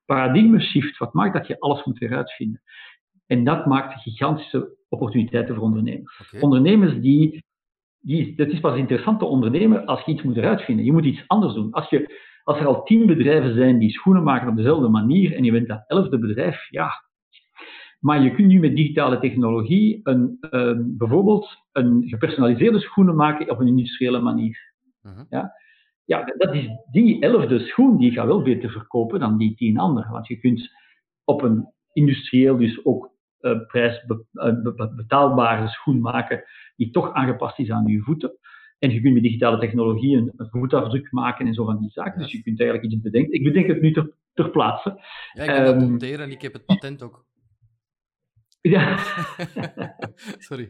paradigma-shift, 0.05 0.97
wat 0.97 1.13
maakt 1.13 1.33
dat 1.33 1.47
je 1.47 1.59
alles 1.59 1.83
moet 1.83 2.01
eruit 2.01 2.31
vinden. 2.31 2.61
En 3.27 3.43
dat 3.43 3.65
maakt 3.65 4.01
gigantische 4.01 4.77
opportuniteiten 4.89 5.55
voor 5.55 5.63
ondernemers. 5.63 6.33
Ondernemers 6.39 7.01
die, 7.01 7.43
die, 7.99 8.35
dat 8.35 8.47
is 8.47 8.59
pas 8.59 8.77
interessant 8.77 9.19
te 9.19 9.25
ondernemen 9.25 9.85
als 9.85 10.05
je 10.05 10.11
iets 10.11 10.21
moet 10.21 10.37
eruit 10.37 10.61
vinden. 10.61 10.85
Je 10.85 10.91
moet 10.91 11.05
iets 11.05 11.23
anders 11.27 11.53
doen. 11.53 11.71
Als, 11.71 11.89
je, 11.89 12.19
als 12.43 12.59
er 12.59 12.65
al 12.65 12.83
tien 12.83 13.05
bedrijven 13.05 13.53
zijn 13.55 13.79
die 13.79 13.91
schoenen 13.91 14.23
maken 14.23 14.47
op 14.47 14.55
dezelfde 14.55 14.89
manier 14.89 15.35
en 15.35 15.43
je 15.43 15.51
bent 15.51 15.67
dat 15.67 15.83
elfde 15.87 16.19
bedrijf, 16.19 16.69
ja. 16.69 16.91
Maar 17.99 18.23
je 18.23 18.31
kunt 18.31 18.47
nu 18.47 18.59
met 18.59 18.75
digitale 18.75 19.19
technologie 19.19 19.99
een, 20.03 20.37
uh, 20.51 20.73
bijvoorbeeld 20.79 21.57
een 21.71 22.03
gepersonaliseerde 22.07 22.79
schoenen 22.79 23.15
maken 23.15 23.49
op 23.49 23.59
een 23.59 23.67
industriële 23.67 24.19
manier. 24.19 24.73
Uh 25.03 25.21
ja? 25.29 25.53
ja, 26.05 26.33
dat 26.37 26.55
is 26.55 26.67
die 26.91 27.21
elfde 27.21 27.59
schoen 27.59 27.97
die 27.97 28.11
gaat 28.11 28.25
wel 28.25 28.41
beter 28.41 28.69
verkopen 28.69 29.19
dan 29.19 29.37
die 29.37 29.55
tien 29.55 29.77
andere. 29.77 30.11
Want 30.11 30.27
je 30.27 30.39
kunt 30.39 30.71
op 31.23 31.41
een 31.41 31.67
industrieel, 31.93 32.57
dus 32.57 32.85
ook 32.85 33.11
uh, 33.41 33.65
prijs 33.67 34.05
betaalbare 34.95 35.67
schoen 35.67 36.01
maken 36.01 36.43
die 36.75 36.89
toch 36.89 37.13
aangepast 37.13 37.59
is 37.59 37.71
aan 37.71 37.87
je 37.87 38.01
voeten. 38.01 38.37
En 38.79 38.91
je 38.91 39.01
kunt 39.01 39.13
met 39.13 39.23
digitale 39.23 39.59
technologie 39.59 40.17
een, 40.17 40.33
voetafdruk 40.35 41.11
maken 41.11 41.47
en 41.47 41.53
zo 41.53 41.65
van 41.65 41.79
die 41.79 41.89
zaken. 41.89 42.21
Dus 42.21 42.31
je 42.31 42.43
kunt 42.43 42.59
eigenlijk 42.59 42.91
iets 42.91 43.01
bedenken. 43.01 43.33
Ik 43.33 43.43
bedenk 43.43 43.67
het 43.67 43.81
nu 43.81 43.91
ter, 43.91 44.11
ter 44.33 44.49
plaatse. 44.49 44.89
Ja, 45.33 45.43
ik 45.43 45.49
kan 45.49 45.57
um, 45.57 45.79
dat 45.79 45.89
noteren 45.89 46.31
ik 46.31 46.41
heb 46.41 46.53
het 46.53 46.65
patent 46.65 47.03
ook. 47.03 47.25
Ja. 48.61 48.97
Sorry. 50.47 50.67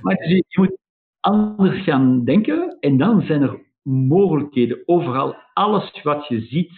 Maar 0.00 0.16
dus 0.16 0.28
je 0.28 0.60
moet 0.60 0.78
anders 1.20 1.82
gaan 1.82 2.24
denken 2.24 2.76
en 2.80 2.96
dan 2.96 3.22
zijn 3.22 3.42
er 3.42 3.64
mogelijkheden 3.82 4.82
overal. 4.84 5.34
Alles 5.52 6.02
wat 6.02 6.26
je 6.28 6.40
ziet 6.40 6.72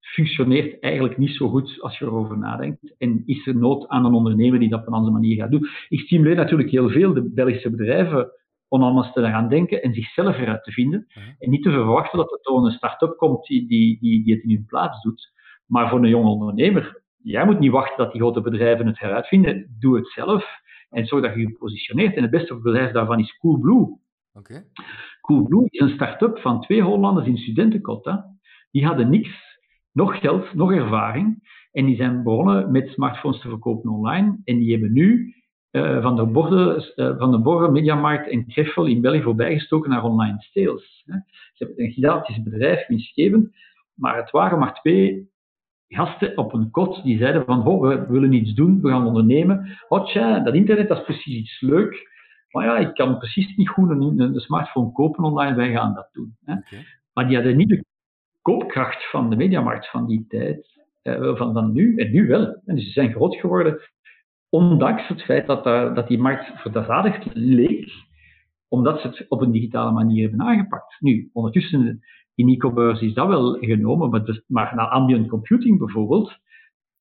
functioneert 0.00 0.82
eigenlijk 0.82 1.18
niet 1.18 1.34
zo 1.34 1.48
goed 1.48 1.80
als 1.80 1.98
je 1.98 2.04
erover 2.04 2.38
nadenkt. 2.38 2.94
En 2.98 3.22
is 3.26 3.46
er 3.46 3.56
nood 3.56 3.88
aan 3.88 4.04
een 4.04 4.12
ondernemer 4.12 4.58
die 4.58 4.68
dat 4.68 4.80
op 4.80 4.86
een 4.86 4.92
andere 4.92 5.12
manier 5.12 5.36
gaat 5.36 5.50
doen. 5.50 5.68
Ik 5.88 6.00
stimuleer 6.00 6.36
natuurlijk 6.36 6.70
heel 6.70 6.90
veel 6.90 7.14
de 7.14 7.30
Belgische 7.32 7.70
bedrijven 7.70 8.30
om 8.68 8.82
allemaal 8.82 9.12
te 9.12 9.22
gaan 9.22 9.48
denken 9.48 9.82
en 9.82 9.94
zichzelf 9.94 10.38
eruit 10.38 10.64
te 10.64 10.72
vinden. 10.72 11.06
En 11.38 11.50
niet 11.50 11.62
te 11.62 11.70
verwachten 11.70 12.18
dat 12.18 12.32
er 12.32 12.40
toch 12.40 12.64
een 12.64 12.70
start-up 12.70 13.16
komt 13.16 13.46
die, 13.46 13.68
die, 13.68 13.98
die, 14.00 14.24
die 14.24 14.34
het 14.34 14.42
in 14.42 14.50
hun 14.50 14.64
plaats 14.66 15.02
doet. 15.02 15.32
Maar 15.66 15.88
voor 15.88 15.98
een 15.98 16.08
jonge 16.08 16.30
ondernemer, 16.30 17.02
jij 17.30 17.44
moet 17.44 17.58
niet 17.58 17.70
wachten 17.70 17.96
dat 17.96 18.12
die 18.12 18.20
grote 18.20 18.40
bedrijven 18.40 18.86
het 18.86 19.02
eruit 19.02 19.26
vinden. 19.26 19.76
Doe 19.78 19.96
het 19.96 20.08
zelf 20.08 20.44
en 20.90 21.06
zorg 21.06 21.22
dat 21.22 21.34
je 21.34 21.40
je 21.40 21.56
positioneert. 21.58 22.16
En 22.16 22.22
het 22.22 22.30
beste 22.30 22.54
bedrijf 22.54 22.92
daarvan 22.92 23.18
is 23.18 23.38
Coolblue. 23.38 23.98
Okay. 24.32 24.64
Coolblue 25.20 25.66
is 25.70 25.80
een 25.80 25.94
start-up 25.94 26.38
van 26.38 26.60
twee 26.60 26.82
Hollanders 26.82 27.26
in 27.26 27.36
studentenkot. 27.36 28.10
Die 28.70 28.86
hadden 28.86 29.10
niks, 29.10 29.58
nog 29.92 30.20
geld, 30.20 30.54
nog 30.54 30.72
ervaring. 30.72 31.56
En 31.72 31.86
die 31.86 31.96
zijn 31.96 32.22
begonnen 32.22 32.70
met 32.70 32.88
smartphones 32.88 33.40
te 33.40 33.48
verkopen 33.48 33.90
online. 33.90 34.40
En 34.44 34.58
die 34.58 34.70
hebben 34.70 34.92
nu 34.92 35.34
uh, 35.72 36.02
van, 36.02 36.16
de 36.16 36.26
borden, 36.26 36.92
uh, 36.96 37.18
van 37.18 37.30
de 37.30 37.38
Borgen, 37.38 37.72
Mediamarkt 37.72 38.30
en 38.30 38.46
Kreffel 38.46 38.86
in 38.86 39.00
België 39.00 39.22
voorbijgestoken 39.22 39.90
naar 39.90 40.04
online 40.04 40.36
sales. 40.38 41.02
Hè. 41.06 41.18
Ze 41.52 41.64
hebben 41.64 41.84
een 41.84 41.92
gigantisch 41.92 42.42
bedrijf, 42.42 42.86
winstgevend. 42.86 43.56
Maar 43.94 44.16
het 44.16 44.30
waren 44.30 44.58
maar 44.58 44.74
twee 44.74 45.30
gasten 45.88 46.36
op 46.36 46.52
een 46.52 46.70
kot 46.70 47.02
die 47.02 47.18
zeiden 47.18 47.44
van, 47.44 47.66
oh, 47.66 47.80
we 47.80 48.06
willen 48.08 48.32
iets 48.32 48.54
doen, 48.54 48.80
we 48.80 48.88
gaan 48.88 49.06
ondernemen. 49.06 49.78
Oh 49.88 50.06
tja, 50.06 50.40
dat 50.40 50.54
internet, 50.54 50.88
dat 50.88 50.98
is 50.98 51.04
precies 51.04 51.36
iets 51.36 51.60
leuk. 51.60 52.16
Maar 52.50 52.64
ja, 52.64 52.78
ik 52.78 52.94
kan 52.94 53.18
precies 53.18 53.56
niet 53.56 53.68
goed 53.68 53.90
een, 53.90 54.20
een 54.20 54.40
smartphone 54.40 54.92
kopen 54.92 55.24
online, 55.24 55.56
wij 55.56 55.72
gaan 55.72 55.94
dat 55.94 56.08
doen. 56.12 56.36
Hè. 56.44 56.54
Maar 57.12 57.26
die 57.26 57.36
hadden 57.36 57.56
niet 57.56 57.68
de 57.68 57.84
koopkracht 58.42 59.10
van 59.10 59.30
de 59.30 59.36
mediamarkt 59.36 59.90
van 59.90 60.06
die 60.06 60.26
tijd, 60.28 60.84
eh, 61.02 61.36
van, 61.36 61.52
van 61.52 61.72
nu, 61.72 61.96
en 61.96 62.10
nu 62.10 62.26
wel. 62.26 62.60
En 62.64 62.74
dus 62.74 62.84
ze 62.84 62.90
zijn 62.90 63.12
groot 63.12 63.36
geworden, 63.36 63.80
ondanks 64.48 65.08
het 65.08 65.22
feit 65.22 65.46
dat, 65.46 65.64
daar, 65.64 65.94
dat 65.94 66.08
die 66.08 66.18
markt 66.18 66.52
verzadigd 66.54 67.24
leek, 67.32 67.90
omdat 68.68 69.00
ze 69.00 69.06
het 69.06 69.24
op 69.28 69.40
een 69.40 69.50
digitale 69.50 69.92
manier 69.92 70.28
hebben 70.28 70.46
aangepakt. 70.46 71.00
Nu, 71.00 71.30
ondertussen 71.32 72.00
in 72.38 72.48
e-commerce 72.48 73.04
is 73.04 73.14
dat 73.14 73.28
wel 73.28 73.56
genomen, 73.60 74.10
maar, 74.10 74.24
dus, 74.24 74.42
maar 74.46 74.74
naar 74.74 74.88
ambient 74.88 75.28
computing 75.28 75.78
bijvoorbeeld, 75.78 76.38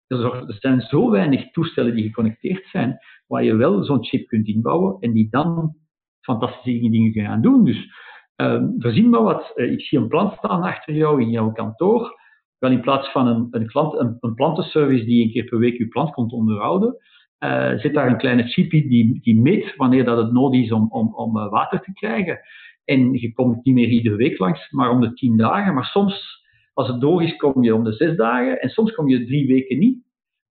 er 0.07 0.45
zijn 0.47 0.81
zo 0.81 1.09
weinig 1.09 1.51
toestellen 1.51 1.95
die 1.95 2.05
geconnecteerd 2.05 2.67
zijn, 2.67 2.97
waar 3.27 3.43
je 3.43 3.55
wel 3.55 3.83
zo'n 3.83 4.05
chip 4.05 4.27
kunt 4.27 4.47
inbouwen 4.47 4.97
en 4.99 5.13
die 5.13 5.27
dan 5.29 5.75
fantastische 6.21 6.89
dingen 6.89 7.11
gaan 7.11 7.41
doen. 7.41 7.65
Dus 7.65 7.89
uh, 8.37 8.63
voorzien 8.77 9.09
maar 9.09 9.23
wat. 9.23 9.51
Uh, 9.55 9.71
ik 9.71 9.81
zie 9.81 9.99
een 9.99 10.07
plant 10.07 10.33
staan 10.37 10.63
achter 10.63 10.93
jou 10.93 11.21
in 11.21 11.29
jouw 11.29 11.51
kantoor. 11.51 12.19
Wel 12.57 12.71
in 12.71 12.81
plaats 12.81 13.11
van 13.11 13.27
een, 13.27 13.47
een, 13.51 13.67
klant, 13.67 13.99
een, 13.99 14.17
een 14.19 14.33
plantenservice 14.33 15.05
die 15.05 15.23
een 15.23 15.31
keer 15.31 15.43
per 15.43 15.59
week 15.59 15.77
je 15.77 15.87
plant 15.87 16.11
komt 16.11 16.31
onderhouden, 16.31 16.97
uh, 17.39 17.77
zit 17.77 17.93
daar 17.93 18.07
een 18.07 18.17
kleine 18.17 18.43
chip 18.43 18.71
die, 18.71 19.19
die 19.21 19.35
meet 19.35 19.75
wanneer 19.75 20.05
dat 20.05 20.17
het 20.17 20.31
nodig 20.31 20.61
is 20.61 20.71
om, 20.71 20.87
om, 20.91 21.15
om 21.15 21.37
uh, 21.37 21.49
water 21.49 21.81
te 21.81 21.93
krijgen. 21.93 22.39
En 22.87 23.13
je 23.13 23.33
komt 23.33 23.65
niet 23.65 23.73
meer 23.73 23.87
iedere 23.87 24.15
week 24.15 24.39
langs, 24.39 24.71
maar 24.71 24.89
om 24.89 25.01
de 25.01 25.13
tien 25.13 25.37
dagen. 25.37 25.73
Maar 25.73 25.85
soms, 25.85 26.45
als 26.73 26.87
het 26.87 27.01
door 27.01 27.23
is, 27.23 27.35
kom 27.35 27.63
je 27.63 27.75
om 27.75 27.83
de 27.83 27.93
zes 27.93 28.15
dagen. 28.15 28.61
En 28.61 28.69
soms 28.69 28.91
kom 28.91 29.09
je 29.09 29.25
drie 29.25 29.47
weken 29.47 29.77
niet. 29.77 30.05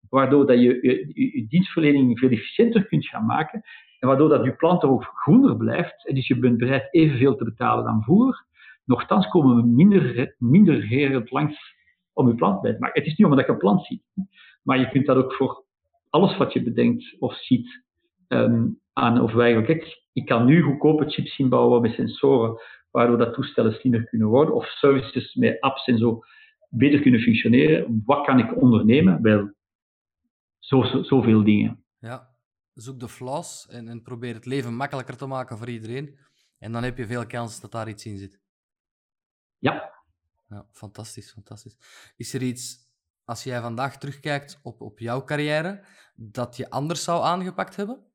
Waardoor 0.10 0.48
dat 0.48 0.60
je 0.60 0.80
je, 1.14 1.46
dienstverlening 1.48 2.20
veel 2.20 2.30
efficiënter 2.30 2.88
kunt 2.88 3.08
gaan 3.08 3.26
maken. 3.26 3.62
En 4.00 4.08
waardoor 4.08 4.30
dat 4.30 4.46
je 4.46 4.56
plant 4.56 4.84
ook 4.84 5.04
groener 5.04 5.58
blijft. 5.58 6.08
En 6.08 6.16
dus 6.16 6.28
je 6.28 6.40
bent 6.40 6.58
bereid 6.58 6.88
evenveel 6.92 7.36
te 7.36 7.44
betalen 7.44 7.84
dan 7.84 8.04
vroeger. 8.04 8.46
Nochtans 8.86 9.28
komen 9.28 9.56
we 9.56 9.68
minder, 9.68 10.36
minder 10.38 10.84
heren 10.84 11.28
langs 11.30 11.76
om 12.14 12.28
je 12.28 12.36
plant 12.36 12.62
bij 12.62 12.74
te 12.74 12.80
maken. 12.80 13.02
Het 13.02 13.12
is 13.12 13.18
niet 13.18 13.28
omdat 13.28 13.46
je 13.46 13.52
een 13.52 13.58
plant 13.58 13.86
ziet. 13.86 14.04
Maar 14.64 14.80
je 14.80 14.90
kunt 14.90 15.06
dat 15.06 15.18
ook 15.18 15.34
voor 15.34 15.66
alles 16.10 16.38
wat 16.38 16.54
je 16.54 16.64
bedenkt 16.64 17.16
of 17.20 17.36
ziet 17.36 17.84
um, 18.28 18.80
aan, 18.94 19.22
of 19.22 19.38
eigenlijk, 19.38 20.03
ik 20.14 20.26
kan 20.26 20.46
nu 20.46 20.62
goedkope 20.62 21.10
chips 21.10 21.38
inbouwen 21.38 21.82
met 21.82 21.94
sensoren, 21.94 22.62
waardoor 22.92 23.18
dat 23.18 23.34
toestellen 23.34 23.74
slimmer 23.74 24.08
kunnen 24.10 24.28
worden, 24.28 24.56
of 24.56 24.66
services 24.66 25.34
met 25.34 25.62
apps 25.62 25.86
en 25.86 25.98
zo 25.98 26.24
beter 26.70 27.02
kunnen 27.02 27.20
functioneren. 27.20 28.02
Wat 28.06 28.26
kan 28.26 28.40
ik 28.40 28.62
ondernemen? 28.62 29.22
Wel, 29.22 29.54
zo, 30.60 30.84
zo, 30.84 31.04
zoveel 31.04 31.44
dingen. 31.44 31.84
Ja, 32.00 32.30
zoek 32.74 33.00
de 33.00 33.08
flaws 33.08 33.68
en, 33.68 33.88
en 33.88 34.02
probeer 34.02 34.34
het 34.34 34.46
leven 34.46 34.76
makkelijker 34.76 35.18
te 35.18 35.26
maken 35.26 35.58
voor 35.58 35.70
iedereen. 35.70 36.20
En 36.58 36.72
dan 36.72 36.84
heb 36.84 36.98
je 36.98 37.06
veel 37.06 37.26
kans 37.26 37.62
dat 37.62 37.72
daar 37.72 37.90
iets 37.90 38.06
in 38.06 38.18
zit. 38.18 38.40
Ja. 39.58 39.92
Ja, 40.48 40.68
fantastisch, 40.72 41.32
fantastisch. 41.32 41.78
Is 42.16 42.34
er 42.34 42.42
iets, 42.42 42.78
als 43.26 43.44
jij 43.44 43.62
vandaag 43.62 43.98
terugkijkt 43.98 44.60
op, 44.64 44.82
op 44.82 45.00
jouw 45.00 45.24
carrière, 45.24 45.86
dat 46.16 46.58
je 46.58 46.70
anders 46.70 47.04
zou 47.04 47.24
aangepakt 47.24 47.76
hebben? 47.76 48.13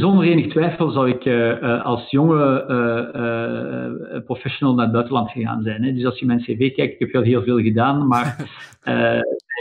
Zonder 0.00 0.24
enig 0.24 0.48
twijfel 0.48 0.90
zou 0.90 1.08
ik 1.10 1.24
uh, 1.24 1.84
als 1.84 2.10
jonge 2.10 2.64
uh, 4.14 4.24
professional 4.24 4.74
naar 4.74 4.84
het 4.84 4.92
buitenland 4.92 5.30
gegaan 5.30 5.62
zijn. 5.62 5.82
Hè. 5.82 5.92
Dus 5.92 6.04
als 6.04 6.18
je 6.18 6.26
mijn 6.26 6.40
cv 6.40 6.74
kijkt, 6.74 6.92
ik 6.92 6.98
heb 6.98 7.10
wel 7.10 7.22
heel 7.22 7.42
veel 7.42 7.58
gedaan, 7.58 8.06
maar 8.06 8.36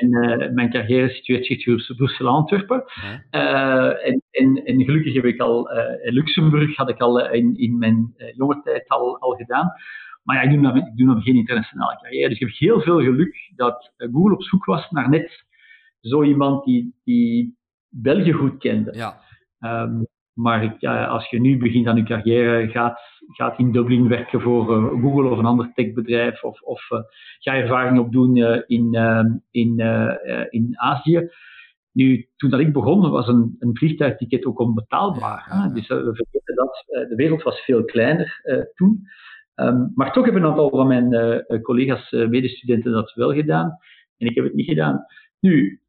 mijn, 0.10 0.54
mijn, 0.54 0.70
carrière 0.70 1.10
situeert 1.10 1.46
zich 1.46 1.64
tussen 1.64 1.96
Brussel 1.96 2.26
en 2.26 2.32
Antwerpen. 2.32 2.84
En, 3.30 4.22
en, 4.32 4.66
en, 4.66 4.84
gelukkig 4.84 5.14
heb 5.14 5.26
ik 5.26 5.40
al 5.40 5.72
in 6.02 6.14
Luxemburg, 6.14 6.76
had 6.76 6.90
ik 6.90 7.00
al 7.00 7.30
in, 7.30 7.58
in 7.58 7.78
mijn 7.78 8.14
jonge 8.36 8.62
tijd 8.64 8.88
al, 8.88 9.20
al 9.20 9.32
gedaan. 9.32 9.72
Maar 10.24 10.36
ja, 10.36 10.42
ik 10.42 10.50
doe, 10.50 10.62
nog, 10.62 10.76
ik 10.76 10.98
doe 10.98 11.08
nog 11.08 11.24
geen 11.24 11.36
internationale 11.36 12.00
carrière. 12.02 12.30
Dus 12.30 12.40
ik 12.40 12.48
heb 12.48 12.58
heel 12.58 12.82
veel 12.82 13.00
geluk 13.00 13.52
dat 13.56 13.94
Google 13.98 14.34
op 14.34 14.44
zoek 14.44 14.66
was 14.66 14.90
naar 14.90 15.10
net 15.10 15.46
zo 16.02 16.24
iemand 16.24 16.66
die, 16.66 16.96
die 17.04 17.58
België 17.90 18.32
goed 18.32 18.58
kende. 18.58 18.94
Ja. 18.94 19.20
Um, 19.60 20.08
maar 20.42 20.78
als 21.08 21.30
je 21.30 21.40
nu 21.40 21.58
begint 21.58 21.88
aan 21.88 21.96
je 21.96 22.04
carrière, 22.04 22.68
gaat, 22.70 23.00
gaat 23.28 23.60
in 23.60 23.72
Dublin 23.72 24.08
werken 24.08 24.42
voor 24.42 24.78
uh, 24.78 25.02
Google 25.02 25.30
of 25.30 25.38
een 25.38 25.46
ander 25.46 25.72
techbedrijf, 25.74 26.44
of, 26.44 26.62
of 26.62 26.90
uh, 26.90 27.00
ga 27.40 27.56
ervaring 27.56 28.00
opdoen 28.00 28.36
uh, 28.36 28.62
in, 28.66 28.94
ehm, 28.94 29.28
in, 29.52 29.80
in 30.50 30.80
Azië. 30.80 31.30
Nu, 31.92 32.28
toen 32.36 32.50
dat 32.50 32.60
ik 32.60 32.74
begon, 32.74 33.10
was 33.10 33.28
een, 33.28 33.56
een 33.60 33.78
vliegtuigticket 33.78 34.46
ook 34.46 34.60
onbetaalbaar. 34.60 35.70
Dus 35.74 35.88
we 35.88 36.16
vergeten 36.16 36.56
dat 36.56 36.86
de 37.10 37.16
wereld 37.16 37.44
was 37.44 37.60
veel 37.60 37.86
kleiner 37.86 38.42
toen. 38.76 39.08
Um, 39.56 39.92
maar 39.96 40.14
toch 40.14 40.24
hebben 40.24 40.44
een 40.44 40.50
aantal 40.50 40.70
van 40.70 40.88
mijn 40.88 41.46
collega's, 41.62 42.12
medestudenten, 42.12 42.92
dat 42.92 43.14
wel 43.14 43.34
gedaan. 43.34 43.78
En 44.18 44.28
ik 44.28 44.36
heb 44.36 44.44
het 44.44 44.54
niet 44.54 44.68
gedaan. 44.68 45.06
Nu, 45.40 45.82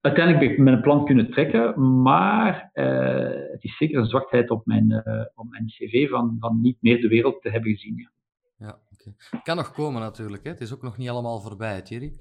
uiteindelijk 0.00 0.44
heb 0.44 0.52
ik 0.52 0.64
mijn 0.64 0.80
plan 0.80 1.04
kunnen 1.04 1.30
trekken, 1.30 2.00
maar 2.02 2.70
uh, 2.74 3.50
het 3.52 3.64
is 3.64 3.76
zeker 3.76 3.98
een 3.98 4.06
zwakheid 4.06 4.50
op 4.50 4.66
mijn, 4.66 4.90
uh, 4.90 5.24
op 5.34 5.46
mijn 5.48 5.66
cv 5.66 6.08
van, 6.08 6.36
van 6.40 6.60
niet 6.60 6.76
meer 6.80 7.00
de 7.00 7.08
wereld 7.08 7.42
te 7.42 7.50
hebben 7.50 7.70
gezien. 7.70 7.96
Ja, 7.96 8.10
ja 8.66 8.78
okay. 8.92 9.14
Het 9.30 9.42
kan 9.42 9.56
nog 9.56 9.72
komen 9.72 10.00
natuurlijk. 10.00 10.44
Hè? 10.44 10.50
Het 10.50 10.60
is 10.60 10.74
ook 10.74 10.82
nog 10.82 10.96
niet 10.96 11.08
allemaal 11.08 11.40
voorbij, 11.40 11.82
Thierry. 11.82 12.12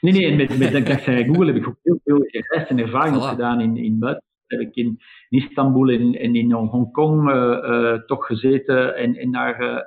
Nee, 0.00 0.12
nee, 0.12 0.36
met, 0.36 0.58
met 0.58 0.72
dankzij 0.72 1.24
Google 1.24 1.46
heb 1.46 1.56
ik 1.56 1.68
ook 1.68 1.78
heel 1.82 2.00
veel 2.04 2.24
gereisd 2.26 2.70
en 2.70 2.78
ervaring 2.78 3.16
voilà. 3.16 3.28
gedaan 3.28 3.60
in, 3.60 3.76
in 3.76 3.98
buiten. 3.98 4.24
Heb 4.46 4.60
ik 4.60 4.74
in, 4.74 4.98
in 5.28 5.38
Istanbul 5.38 5.88
en, 5.88 6.14
en 6.14 6.34
in 6.34 6.52
Hongkong 6.52 7.30
uh, 7.30 7.34
uh, 7.34 7.92
toch 7.92 8.26
gezeten 8.26 8.96
en, 8.96 9.14
en 9.14 9.32
daar 9.32 9.60
uh, 9.62 9.78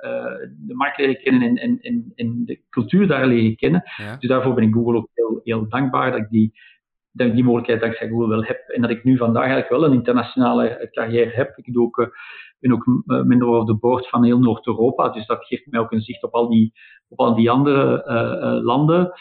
de 0.66 0.74
markt 0.74 0.98
leren 0.98 1.22
kennen 1.22 1.42
en, 1.42 1.56
en, 1.56 1.78
en, 1.80 2.12
en, 2.14 2.42
de 2.44 2.60
cultuur 2.70 3.06
daar 3.06 3.26
leren 3.26 3.56
kennen. 3.56 3.82
Ja. 3.96 4.16
Dus 4.16 4.28
daarvoor 4.28 4.54
ben 4.54 4.64
ik 4.64 4.74
Google 4.74 4.96
ook 4.96 5.08
heel, 5.14 5.40
heel 5.44 5.68
dankbaar 5.68 6.10
dat 6.10 6.20
ik, 6.20 6.28
die, 6.28 6.52
dat 7.12 7.26
ik 7.26 7.34
die 7.34 7.44
mogelijkheid 7.44 7.80
dankzij 7.80 8.08
Google 8.08 8.28
wel 8.28 8.44
heb. 8.44 8.68
En 8.68 8.80
dat 8.80 8.90
ik 8.90 9.04
nu 9.04 9.16
vandaag 9.16 9.42
eigenlijk 9.42 9.70
wel 9.70 9.84
een 9.84 9.92
internationale 9.92 10.88
carrière 10.90 11.30
heb. 11.30 11.56
Ik 11.56 11.72
doe 11.72 11.84
ook, 11.84 12.16
ben 12.58 12.72
ook 12.72 13.02
member 13.04 13.48
of 13.48 13.66
the 13.66 13.74
board 13.74 14.08
van 14.08 14.24
heel 14.24 14.38
Noord-Europa, 14.38 15.08
dus 15.08 15.26
dat 15.26 15.44
geeft 15.44 15.66
mij 15.66 15.80
ook 15.80 15.92
een 15.92 16.00
zicht 16.00 16.22
op 16.22 16.32
al 16.32 16.48
die, 16.48 16.72
op 17.08 17.18
al 17.18 17.34
die 17.34 17.50
andere 17.50 18.02
landen. 18.64 19.12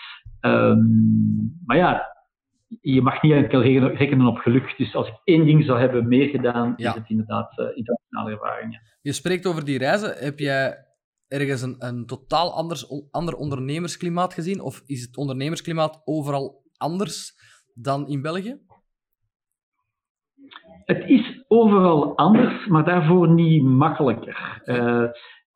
Um, 0.42 1.60
maar 1.66 1.78
ja, 1.78 2.18
je 2.82 3.02
mag 3.02 3.22
niet 3.22 3.32
enkel 3.32 3.62
rekenen 3.62 4.28
op 4.28 4.38
geluk. 4.38 4.74
Dus 4.78 4.96
als 4.96 5.08
ik 5.08 5.22
één 5.24 5.46
ding 5.46 5.66
zou 5.66 5.80
hebben 5.80 6.08
meer 6.08 6.30
gedaan, 6.30 6.74
ja. 6.78 6.90
is 6.90 6.96
het 6.96 7.10
inderdaad 7.10 7.60
uh, 7.60 7.66
internationale 7.74 8.32
ervaringen. 8.32 8.82
Je 9.02 9.14
spreekt 9.14 9.46
over 9.46 9.66
die 9.66 9.78
reizen. 9.78 10.24
Heb 10.24 10.40
jij 10.40 10.86
ergens 11.28 11.62
een, 11.62 11.76
een 11.80 12.06
totaal 12.06 12.54
anders, 12.54 13.12
ander 13.12 13.36
ondernemersklimaat 13.36 14.34
gezien? 14.34 14.62
Of 14.62 14.82
is 14.86 15.02
het 15.02 15.18
ondernemersklimaat 15.18 16.02
overal 16.06 16.64
anders 16.78 17.34
dan 17.74 18.08
in 18.08 18.22
België? 18.22 18.60
Het 20.86 21.10
is 21.10 21.44
overal 21.48 22.18
anders, 22.18 22.68
maar 22.68 22.86
daarvoor 22.86 23.30
niet 23.30 23.64
makkelijker. 23.64 24.62
Uh, 24.66 25.06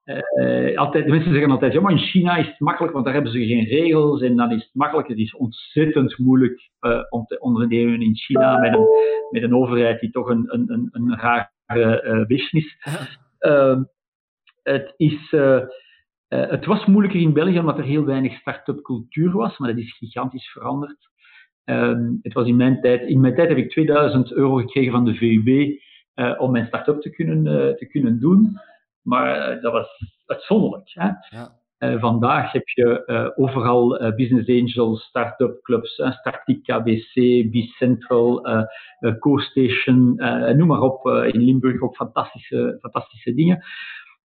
uh, 0.05 0.77
altijd, 0.77 1.05
de 1.05 1.11
mensen 1.11 1.31
zeggen 1.31 1.51
altijd, 1.51 1.73
ja, 1.73 1.81
maar 1.81 1.91
in 1.91 1.97
China 1.97 2.35
is 2.35 2.47
het 2.47 2.59
makkelijk, 2.59 2.93
want 2.93 3.05
daar 3.05 3.13
hebben 3.13 3.31
ze 3.31 3.45
geen 3.45 3.65
regels 3.65 4.21
en 4.21 4.35
dan 4.35 4.51
is 4.51 4.63
het 4.63 4.73
makkelijk. 4.73 5.07
Het 5.07 5.17
is 5.17 5.35
ontzettend 5.35 6.17
moeilijk 6.17 6.69
uh, 6.81 6.99
om 7.09 7.25
te 7.25 7.39
ondernemen 7.39 8.01
in 8.01 8.15
China 8.15 8.57
met 8.57 8.73
een, 8.73 8.87
met 9.31 9.43
een 9.43 9.55
overheid 9.55 9.99
die 9.99 10.11
toch 10.11 10.29
een, 10.29 10.45
een, 10.47 10.63
een, 10.67 10.89
een 10.91 11.19
rare 11.19 12.03
uh, 12.03 12.25
business. 12.25 12.77
Ehm, 13.39 13.83
het, 14.63 14.93
is, 14.97 15.31
het 16.27 16.65
was 16.65 16.85
moeilijker 16.85 17.21
in 17.21 17.33
België 17.33 17.59
omdat 17.59 17.77
er 17.77 17.83
heel 17.83 18.05
weinig 18.05 18.33
start-up 18.33 18.81
cultuur 18.81 19.31
was, 19.31 19.57
maar 19.57 19.69
dat 19.69 19.77
is 19.77 19.97
gigantisch 19.97 20.51
veranderd. 20.51 21.09
Ehm, 21.63 22.11
het 22.21 22.33
was 22.33 22.47
in 22.47 22.55
mijn 22.55 22.81
tijd, 22.81 23.01
in 23.01 23.19
mijn 23.19 23.35
tijd 23.35 23.49
heb 23.49 23.57
ik 23.57 23.69
2000 23.69 24.31
euro 24.31 24.55
gekregen 24.55 24.91
van 24.91 25.05
de 25.05 25.15
VUB 25.15 25.79
om 26.39 26.51
mijn 26.51 26.65
start-up 26.65 27.01
te 27.01 27.09
kunnen, 27.09 27.43
te 27.77 27.87
kunnen 27.87 28.19
doen. 28.19 28.57
Maar 29.03 29.35
eh, 29.35 29.61
dat 29.61 29.71
was 29.71 29.87
uitzonderlijk. 30.25 30.89
Hè? 30.93 31.07
Ja. 31.29 31.61
Uh, 31.79 31.99
vandaag 31.99 32.51
heb 32.51 32.67
je 32.67 33.03
uh, 33.05 33.29
overal 33.45 34.01
uh, 34.01 34.15
business 34.15 34.49
angels, 34.49 35.03
start-up 35.03 35.61
clubs, 35.61 35.93
Startic 35.93 36.63
KBC, 36.63 37.13
Bicentral, 37.51 38.47
CoStation, 39.19 40.15
noem 40.55 40.67
maar 40.67 40.81
op. 40.81 41.07
in 41.07 41.41
Limburg 41.41 41.81
ook 41.81 41.95
fantastische, 41.95 42.77
fantastische 42.81 43.33
dingen. 43.33 43.63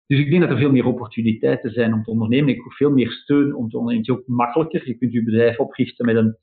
Dus 0.06 0.18
ik 0.18 0.30
denk 0.30 0.42
dat 0.42 0.50
er 0.50 0.58
veel 0.58 0.70
meer 0.70 0.86
opportuniteiten 0.86 1.70
zijn 1.70 1.92
om 1.92 2.02
te 2.02 2.10
ondernemen. 2.10 2.54
Ik 2.54 2.60
hoef 2.60 2.76
veel 2.76 2.90
meer 2.90 3.10
steun 3.10 3.54
om 3.54 3.68
te 3.68 3.78
ondernemen. 3.78 4.06
Het 4.06 4.08
is 4.08 4.22
ook 4.22 4.36
makkelijker. 4.36 4.86
Je 4.86 4.98
kunt 4.98 5.12
je 5.12 5.24
bedrijf 5.24 5.58
oprichten 5.58 6.06
met 6.06 6.16
een 6.16 6.36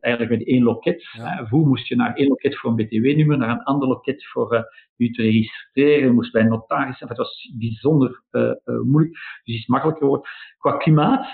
eigenlijk 0.00 0.38
met 0.38 0.46
één 0.46 0.62
loket. 0.62 1.08
Ja. 1.12 1.46
Vroeger 1.46 1.68
moest 1.68 1.86
je 1.86 1.96
naar 1.96 2.14
één 2.14 2.28
loket 2.28 2.58
voor 2.58 2.70
een 2.70 2.76
BTW-nummer, 2.76 3.38
naar 3.38 3.50
een 3.50 3.62
ander 3.62 3.88
loket 3.88 4.26
voor 4.26 4.54
uh, 4.54 4.62
je 4.96 5.10
te 5.10 5.22
registreren. 5.22 6.06
Je 6.06 6.12
moest 6.12 6.32
bij 6.32 6.42
een 6.42 6.48
notaris. 6.48 7.00
Het 7.00 7.16
was 7.16 7.52
bijzonder 7.58 8.22
uh, 8.30 8.42
uh, 8.42 8.80
moeilijk. 8.82 9.12
Dus 9.12 9.54
het 9.54 9.54
is 9.54 9.66
makkelijker 9.66 10.02
geworden. 10.02 10.28
Qua 10.58 10.76
klimaat, 10.76 11.26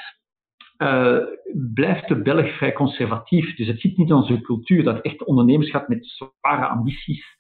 uh, 0.79 1.19
blijft 1.75 2.09
de 2.09 2.23
Belg 2.23 2.57
vrij 2.57 2.73
conservatief. 2.73 3.57
Dus 3.57 3.67
het 3.67 3.81
zit 3.81 3.97
niet 3.97 4.09
in 4.09 4.15
onze 4.15 4.41
cultuur 4.41 4.85
dat 4.85 5.01
echt 5.01 5.25
ondernemerschap 5.25 5.89
met 5.89 6.07
zware 6.07 6.67
ambities. 6.67 7.35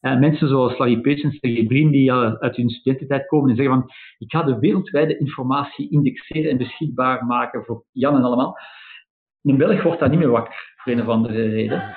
Uh, 0.00 0.18
mensen 0.18 0.48
zoals 0.48 0.78
Larry 0.78 1.00
Page 1.00 1.22
en 1.22 1.32
Sergey 1.32 1.64
Brin, 1.66 1.90
die 1.90 2.10
uh, 2.10 2.32
uit 2.32 2.56
hun 2.56 2.70
studententijd 2.70 3.26
komen 3.26 3.50
en 3.50 3.56
zeggen 3.56 3.74
van 3.74 3.90
ik 4.18 4.30
ga 4.30 4.42
de 4.42 4.58
wereldwijde 4.58 5.18
informatie 5.18 5.90
indexeren 5.90 6.50
en 6.50 6.56
beschikbaar 6.56 7.24
maken 7.24 7.64
voor 7.64 7.84
Jan 7.92 8.16
en 8.16 8.22
allemaal. 8.22 8.58
Een 9.42 9.56
Belg 9.56 9.82
wordt 9.82 10.00
daar 10.00 10.08
niet 10.08 10.18
meer 10.18 10.30
wakker, 10.30 10.74
voor 10.76 10.92
een 10.92 11.00
of 11.00 11.06
andere 11.06 11.48
reden. 11.48 11.94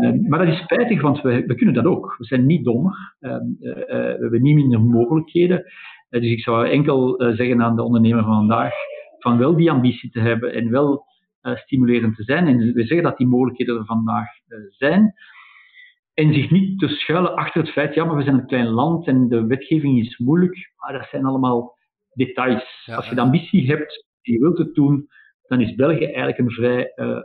Uh, 0.00 0.28
maar 0.28 0.38
dat 0.38 0.54
is 0.54 0.62
spijtig, 0.62 1.02
want 1.02 1.20
we, 1.20 1.46
we, 1.46 1.54
kunnen 1.54 1.74
dat 1.74 1.84
ook. 1.84 2.14
We 2.18 2.24
zijn 2.24 2.46
niet 2.46 2.64
dommer. 2.64 3.16
Uh, 3.20 3.32
uh, 3.32 3.38
we 3.58 4.16
hebben 4.20 4.42
niet 4.42 4.54
minder 4.54 4.80
mogelijkheden. 4.80 5.64
dus 6.08 6.30
ik 6.30 6.40
zou 6.40 6.68
enkel 6.68 7.14
zeggen 7.18 7.62
aan 7.62 7.76
de 7.76 7.82
ondernemer 7.82 8.24
van 8.24 8.34
vandaag, 8.34 8.72
van 9.18 9.38
wel 9.38 9.56
die 9.56 9.70
ambitie 9.70 10.10
te 10.10 10.20
hebben 10.20 10.52
en 10.52 10.70
wel 10.70 11.04
stimulerend 11.54 12.16
te 12.16 12.22
zijn. 12.22 12.46
En 12.46 12.58
we 12.58 12.86
zeggen 12.86 13.02
dat 13.02 13.16
die 13.16 13.26
mogelijkheden 13.26 13.76
er 13.76 13.84
vandaag 13.84 14.28
zijn. 14.68 15.14
En 16.14 16.34
zich 16.34 16.50
niet 16.50 16.78
te 16.78 16.88
schuilen 16.88 17.34
achter 17.34 17.60
het 17.60 17.70
feit, 17.70 17.94
ja, 17.94 18.04
maar 18.04 18.16
we 18.16 18.22
zijn 18.22 18.38
een 18.38 18.46
klein 18.46 18.68
land 18.68 19.06
en 19.06 19.28
de 19.28 19.46
wetgeving 19.46 19.98
is 19.98 20.18
moeilijk. 20.18 20.72
Maar 20.76 20.92
dat 20.92 21.08
zijn 21.08 21.24
allemaal 21.24 21.78
details. 22.12 22.90
Als 22.94 23.08
je 23.08 23.14
de 23.14 23.20
ambitie 23.20 23.66
hebt 23.66 24.06
en 24.22 24.32
je 24.32 24.38
wilt 24.38 24.58
het 24.58 24.74
doen, 24.74 25.08
dan 25.46 25.60
is 25.60 25.74
België 25.74 26.04
eigenlijk 26.04 26.38
een 26.38 26.50
vrij 26.50 26.92
uh, 26.96 27.18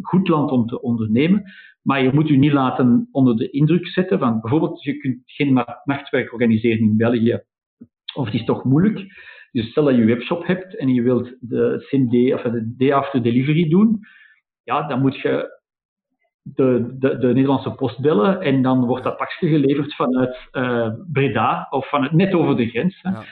goed 0.00 0.28
land 0.28 0.50
om 0.50 0.66
te 0.66 0.80
ondernemen. 0.80 1.42
Maar 1.82 2.02
je 2.02 2.12
moet 2.12 2.28
je 2.28 2.38
niet 2.38 2.52
laten 2.52 3.08
onder 3.12 3.36
de 3.36 3.50
indruk 3.50 3.86
zetten 3.86 4.18
van 4.18 4.40
bijvoorbeeld, 4.40 4.82
je 4.82 4.98
kunt 4.98 5.22
geen 5.24 5.64
nachtwerk 5.84 6.32
organiseren 6.32 6.78
in 6.78 6.96
België, 6.96 7.42
of 8.14 8.24
het 8.24 8.34
is 8.34 8.44
toch 8.44 8.64
moeilijk. 8.64 9.06
Dus 9.52 9.70
stel 9.70 9.84
dat 9.84 9.94
je 9.94 10.00
een 10.00 10.06
webshop 10.06 10.46
hebt 10.46 10.76
en 10.76 10.94
je 10.94 11.02
wilt 11.02 11.36
de 11.40 11.84
CMD 11.88 12.32
of 12.34 12.42
de 12.42 12.74
day 12.76 12.92
after 12.92 13.22
delivery 13.22 13.68
doen, 13.68 14.00
ja, 14.62 14.88
dan 14.88 15.00
moet 15.00 15.16
je 15.16 15.58
de, 16.42 16.96
de, 16.98 17.18
de 17.18 17.26
Nederlandse 17.26 17.70
post 17.70 18.00
bellen 18.00 18.40
en 18.40 18.62
dan 18.62 18.84
wordt 18.84 19.04
dat 19.04 19.16
pakje 19.16 19.48
geleverd 19.48 19.94
vanuit 19.94 20.48
uh, 20.52 20.92
Breda 21.12 21.66
of 21.70 21.88
vanuit 21.88 22.12
net 22.12 22.34
over 22.34 22.56
de 22.56 22.68
grens. 22.68 22.98
Hè. 23.02 23.10
Ja. 23.10 23.24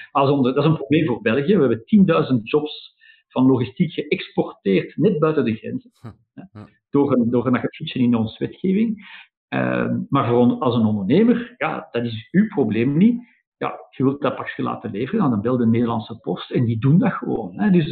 dat 0.42 0.56
is 0.56 0.64
een 0.64 0.76
probleem 0.76 1.06
voor 1.06 1.20
België. 1.20 1.56
We 1.56 1.60
hebben 1.60 2.36
10.000 2.38 2.42
jobs 2.42 2.95
van 3.36 3.46
logistiek 3.46 3.92
geëxporteerd 3.92 4.96
net 4.96 5.18
buiten 5.18 5.44
de 5.44 5.54
grenzen. 5.54 5.90
Hm. 6.00 6.64
Door, 6.90 7.12
een, 7.12 7.30
door 7.30 7.46
een 7.46 7.68
fietsen 7.70 8.00
in 8.00 8.14
onze 8.14 8.44
wetgeving. 8.44 9.06
Uh, 9.54 9.94
maar 10.08 10.28
voor 10.28 10.58
als 10.58 10.74
een 10.74 10.84
ondernemer, 10.84 11.54
ja, 11.58 11.88
dat 11.90 12.04
is 12.04 12.28
uw 12.30 12.46
probleem 12.48 12.96
niet. 12.96 13.22
Ja, 13.56 13.78
je 13.90 14.02
wilt 14.02 14.20
dat 14.20 14.36
pakje 14.36 14.62
laten 14.62 14.90
leveren, 14.90 15.30
dan 15.30 15.40
bel 15.40 15.56
de 15.56 15.66
Nederlandse 15.66 16.18
post 16.18 16.50
en 16.50 16.64
die 16.64 16.78
doen 16.78 16.98
dat 16.98 17.12
gewoon. 17.12 17.60
Hè. 17.60 17.70
Dus 17.70 17.90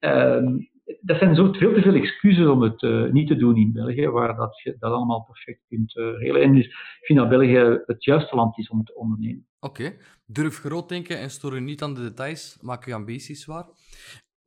uh, 0.00 0.60
dat 1.00 1.18
zijn 1.18 1.34
zo 1.34 1.52
veel 1.52 1.74
te 1.74 1.82
veel 1.82 1.94
excuses 1.94 2.46
om 2.46 2.62
het 2.62 2.82
uh, 2.82 3.10
niet 3.10 3.28
te 3.28 3.36
doen 3.36 3.56
in 3.56 3.72
België, 3.72 4.08
waar 4.08 4.36
dat 4.36 4.60
je 4.62 4.76
dat 4.78 4.92
allemaal 4.92 5.24
perfect 5.24 5.64
kunt 5.68 5.96
uh, 5.96 6.18
regelen. 6.18 6.42
En 6.42 6.54
dus 6.54 6.66
ik 6.66 7.06
vind 7.06 7.18
dat 7.18 7.28
België 7.28 7.82
het 7.86 8.04
juiste 8.04 8.36
land 8.36 8.58
is 8.58 8.68
om 8.68 8.84
te 8.84 8.94
ondernemen. 8.94 9.46
Oké. 9.60 9.96
Durf 10.26 10.58
groot 10.58 10.88
denken 10.88 11.18
en 11.18 11.30
stoor 11.30 11.54
je 11.54 11.60
niet 11.60 11.82
aan 11.82 11.94
de 11.94 12.02
details. 12.02 12.58
Maak 12.60 12.84
je 12.84 12.94
ambities 12.94 13.46
waar. 13.46 13.66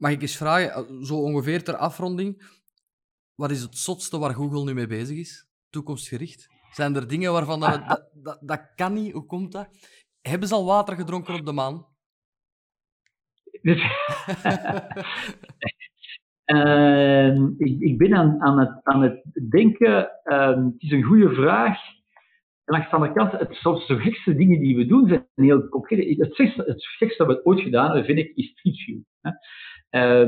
Mag 0.02 0.12
ik 0.12 0.22
eens 0.22 0.38
vragen, 0.38 0.74
eh, 0.74 0.84
zo 1.02 1.16
ongeveer 1.16 1.64
ter 1.64 1.76
afronding, 1.76 2.60
wat 3.36 3.52
is 3.52 3.62
het 3.62 3.78
zotste 3.78 4.20
waar 4.20 4.34
Google 4.34 4.64
nu 4.64 4.74
mee 4.74 4.88
bezig 4.88 5.18
is? 5.18 5.48
Toekomstgericht? 5.70 6.48
Zijn 6.72 6.96
er 6.96 7.08
dingen 7.08 7.32
waarvan 7.32 7.60
dat, 7.60 7.88
dat, 7.88 8.10
dat, 8.14 8.40
dat 8.42 8.72
kan 8.76 8.94
niet? 8.94 9.14
Hoe 9.14 9.26
komt 9.26 9.52
dat? 9.52 9.68
Hebben 10.22 10.48
ze 10.48 10.54
al 10.54 10.66
water 10.66 10.96
gedronken 10.96 11.34
op 11.34 11.46
de 11.46 11.52
maan? 11.52 11.86
Uh, 16.46 17.36
ik, 17.68 17.80
ik, 17.80 17.98
ben 17.98 18.14
aan, 18.14 18.42
aan, 18.42 18.60
het, 18.60 18.80
aan 18.84 19.02
het 19.02 19.24
denken, 19.50 20.12
uh, 20.24 20.48
het 20.48 20.82
is 20.82 20.92
een 20.92 21.04
goede 21.04 21.34
vraag. 21.34 21.78
En 22.64 22.74
langs 22.74 22.90
de 22.90 22.96
andere 22.96 23.14
kant, 23.14 23.32
het, 23.32 23.54
soms 23.54 23.88
de 23.88 24.00
gekste 24.00 24.36
dingen 24.36 24.60
die 24.60 24.76
we 24.76 24.86
doen 24.86 25.08
zijn 25.08 25.28
heel 25.36 25.70
concreet. 25.70 26.18
Het 26.18 26.36
gekste, 26.36 26.64
het 26.64 26.86
gekste 26.86 27.26
dat 27.26 27.36
we 27.36 27.46
ooit 27.46 27.62
gedaan 27.62 27.86
hebben, 27.86 28.06
vind 28.06 28.20
ik, 28.20 28.36
is 28.36 28.50
Street 28.50 28.78
View. 28.78 29.02
Hè. 29.92 30.26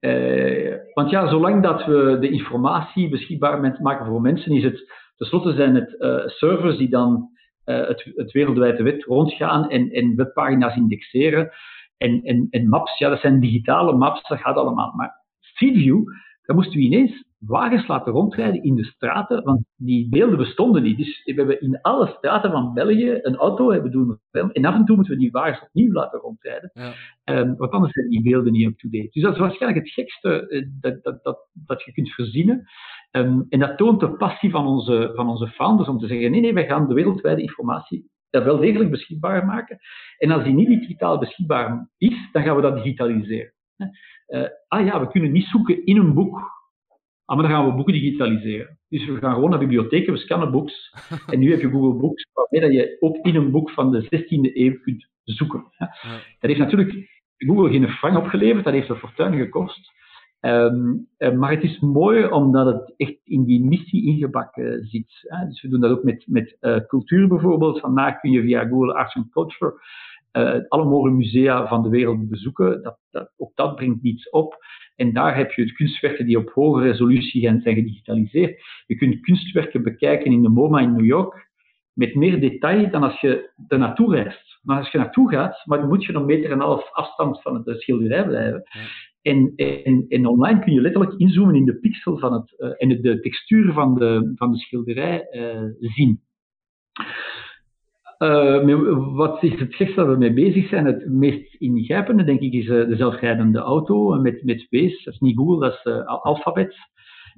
Uh, 0.00 0.76
want 0.94 1.10
ja, 1.10 1.28
zolang 1.28 1.62
dat 1.62 1.84
we 1.84 2.16
de 2.20 2.30
informatie 2.30 3.08
beschikbaar 3.08 3.78
maken 3.82 4.06
voor 4.06 4.20
mensen, 4.20 4.52
is 4.52 4.62
het, 4.62 4.92
tenslotte 5.16 5.52
zijn 5.52 5.74
het 5.74 5.96
uh, 5.98 6.26
servers 6.26 6.76
die 6.76 6.88
dan 6.88 7.28
uh, 7.64 7.86
het, 7.86 8.10
het 8.14 8.32
wereldwijde 8.32 8.82
web 8.82 9.02
rondgaan 9.02 9.70
en, 9.70 9.90
en 9.90 10.16
webpagina's 10.16 10.76
indexeren. 10.76 11.50
En, 11.96 12.22
en, 12.22 12.46
en 12.50 12.68
maps, 12.68 12.98
ja, 12.98 13.08
dat 13.08 13.20
zijn 13.20 13.40
digitale 13.40 13.92
maps, 13.92 14.28
dat 14.28 14.38
gaat 14.38 14.56
allemaal. 14.56 14.92
Maar 14.96 15.24
Street 15.40 15.76
View, 15.76 16.04
dan 16.42 16.56
moesten 16.56 16.78
we 16.78 16.84
ineens 16.84 17.24
wagens 17.38 17.86
laten 17.86 18.12
rondrijden 18.12 18.62
in 18.62 18.74
de 18.74 18.84
straten, 18.84 19.42
want 19.42 19.64
die 19.76 20.08
beelden 20.08 20.38
bestonden 20.38 20.82
niet. 20.82 20.96
Dus 20.96 21.22
we 21.24 21.32
hebben 21.32 21.60
in 21.60 21.80
alle 21.80 22.06
straten 22.06 22.50
van 22.50 22.74
België 22.74 23.18
een 23.22 23.36
auto 23.36 23.70
hebben 23.70 23.90
doen 23.90 24.18
en 24.30 24.64
af 24.64 24.74
en 24.74 24.84
toe 24.84 24.96
moeten 24.96 25.14
we 25.14 25.20
die 25.20 25.30
wagens 25.30 25.62
opnieuw 25.62 25.92
laten 25.92 26.20
rondrijden, 26.20 26.70
ja. 26.72 26.92
um, 27.24 27.56
want 27.56 27.70
anders 27.70 27.92
zijn 27.92 28.08
die 28.08 28.22
beelden 28.22 28.52
niet 28.52 28.66
up-to-date. 28.66 29.08
Dus 29.12 29.22
dat 29.22 29.32
is 29.32 29.38
waarschijnlijk 29.38 29.84
het 29.84 29.94
gekste 29.94 30.46
uh, 30.48 30.66
dat, 30.80 31.02
dat, 31.02 31.24
dat, 31.24 31.48
dat 31.52 31.82
je 31.84 31.92
kunt 31.92 32.10
verzinnen. 32.10 32.68
Um, 33.10 33.46
en 33.48 33.58
dat 33.58 33.76
toont 33.76 34.00
de 34.00 34.10
passie 34.10 34.50
van 34.50 34.66
onze, 34.66 35.12
van 35.14 35.28
onze 35.28 35.48
founders 35.48 35.88
om 35.88 35.98
te 35.98 36.06
zeggen, 36.06 36.30
nee, 36.30 36.40
nee, 36.40 36.54
wij 36.54 36.66
gaan 36.66 36.88
de 36.88 36.94
wereldwijde 36.94 37.42
informatie 37.42 38.10
dat 38.30 38.44
wel 38.44 38.58
degelijk 38.58 38.90
beschikbaar 38.90 39.46
maken. 39.46 39.78
En 40.18 40.30
als 40.30 40.44
die 40.44 40.54
niet 40.54 40.68
digitaal 40.68 41.18
beschikbaar 41.18 41.90
is, 41.96 42.28
dan 42.32 42.42
gaan 42.42 42.56
we 42.56 42.62
dat 42.62 42.76
digitaliseren. 42.76 43.52
Uh, 44.28 44.44
ah 44.68 44.84
ja, 44.86 45.00
we 45.00 45.08
kunnen 45.08 45.32
niet 45.32 45.44
zoeken 45.44 45.86
in 45.86 45.96
een 45.96 46.14
boek. 46.14 46.57
Ah, 47.28 47.36
maar 47.36 47.48
dan 47.48 47.56
gaan 47.56 47.66
we 47.66 47.74
boeken 47.74 47.92
digitaliseren. 47.92 48.78
Dus 48.88 49.06
we 49.06 49.16
gaan 49.16 49.34
gewoon 49.34 49.50
naar 49.50 49.58
bibliotheken, 49.58 50.12
we 50.12 50.18
scannen 50.18 50.50
books. 50.50 50.94
En 51.32 51.38
nu 51.38 51.50
heb 51.50 51.60
je 51.60 51.70
Google 51.70 52.00
Books, 52.00 52.26
waarmee 52.32 52.72
je 52.72 52.96
ook 53.00 53.16
in 53.16 53.34
een 53.34 53.50
boek 53.50 53.70
van 53.70 53.90
de 53.90 54.02
16e 54.02 54.54
eeuw 54.54 54.80
kunt 54.82 55.08
zoeken. 55.24 55.64
Dat 56.08 56.50
heeft 56.50 56.58
natuurlijk 56.58 57.08
Google 57.36 57.70
geen 57.70 57.88
frank 57.88 58.16
opgeleverd, 58.16 58.64
dat 58.64 58.72
heeft 58.72 58.88
een 58.88 58.96
fortuin 58.96 59.36
gekost. 59.36 59.92
Um, 60.40 61.08
maar 61.18 61.50
het 61.50 61.62
is 61.62 61.78
mooi 61.78 62.26
omdat 62.26 62.66
het 62.66 62.94
echt 62.96 63.20
in 63.24 63.44
die 63.44 63.64
missie 63.64 64.06
ingebakken 64.06 64.86
zit. 64.86 65.12
Hè. 65.22 65.46
Dus 65.46 65.62
we 65.62 65.68
doen 65.68 65.80
dat 65.80 65.90
ook 65.90 66.02
met, 66.02 66.24
met 66.26 66.56
uh, 66.60 66.76
cultuur 66.86 67.28
bijvoorbeeld. 67.28 67.80
Vandaag 67.80 68.20
kun 68.20 68.30
je 68.30 68.42
via 68.42 68.66
Google 68.66 68.94
Arts 68.94 69.14
and 69.14 69.30
Culture 69.30 69.80
uh, 70.32 70.54
alle 70.68 70.84
mogelijke 70.84 71.18
musea 71.18 71.66
van 71.66 71.82
de 71.82 71.88
wereld 71.88 72.28
bezoeken. 72.28 72.82
Dat, 72.82 72.98
dat, 73.10 73.32
ook 73.36 73.52
dat 73.54 73.74
brengt 73.74 74.02
niets 74.02 74.30
op. 74.30 74.56
En 74.98 75.12
daar 75.12 75.36
heb 75.36 75.52
je 75.52 75.72
kunstwerken 75.72 76.26
die 76.26 76.38
op 76.38 76.50
hoge 76.50 76.82
resolutie 76.82 77.40
zijn 77.40 77.60
gedigitaliseerd. 77.60 78.62
Je 78.86 78.96
kunt 78.96 79.20
kunstwerken 79.20 79.82
bekijken 79.82 80.32
in 80.32 80.42
de 80.42 80.48
MoMA 80.48 80.80
in 80.80 80.92
New 80.92 81.04
York 81.04 81.48
met 81.92 82.14
meer 82.14 82.40
detail 82.40 82.90
dan 82.90 83.02
als 83.02 83.20
je 83.20 83.50
er 83.68 83.78
naartoe 83.78 84.14
reist. 84.14 84.58
Maar 84.62 84.78
als 84.78 84.90
je 84.90 84.98
naartoe 84.98 85.30
gaat, 85.30 85.62
maar 85.64 85.78
dan 85.78 85.88
moet 85.88 86.04
je 86.04 86.14
een 86.14 86.24
meter 86.24 86.50
en 86.50 86.52
een 86.52 86.64
half 86.64 86.90
afstand 86.92 87.42
van 87.42 87.62
de 87.62 87.74
schilderij 87.80 88.26
blijven. 88.26 88.62
En, 89.22 89.52
en, 89.56 90.04
en, 90.08 90.26
online 90.26 90.58
kun 90.58 90.72
je 90.72 90.80
letterlijk 90.80 91.14
inzoomen 91.18 91.54
in 91.54 91.64
de 91.64 91.78
pixel 91.78 92.18
van 92.18 92.32
het, 92.32 92.54
uh, 92.58 92.70
en 92.76 93.02
de 93.02 93.20
textuur 93.20 93.72
van 93.72 93.94
de, 93.94 94.32
van 94.34 94.52
de 94.52 94.58
schilderij 94.58 95.26
uh, 95.30 95.90
zien. 95.94 96.20
Uh, 98.18 99.14
wat 99.14 99.42
is 99.42 99.58
het 99.60 99.74
gekste 99.74 99.94
dat 99.94 100.06
we 100.06 100.16
mee 100.16 100.32
bezig 100.32 100.68
zijn? 100.68 100.86
Het 100.86 101.08
meest 101.08 101.54
ingrijpende, 101.54 102.24
denk 102.24 102.40
ik, 102.40 102.52
is 102.52 102.66
uh, 102.66 102.86
de 102.88 102.96
zelfrijdende 102.96 103.58
auto 103.58 104.20
met, 104.20 104.44
met 104.44 104.66
Waze. 104.70 105.00
Dat 105.04 105.14
is 105.14 105.20
niet 105.20 105.36
Google, 105.36 105.60
dat 105.60 105.72
is 105.72 106.06
Alphabet. 106.06 106.76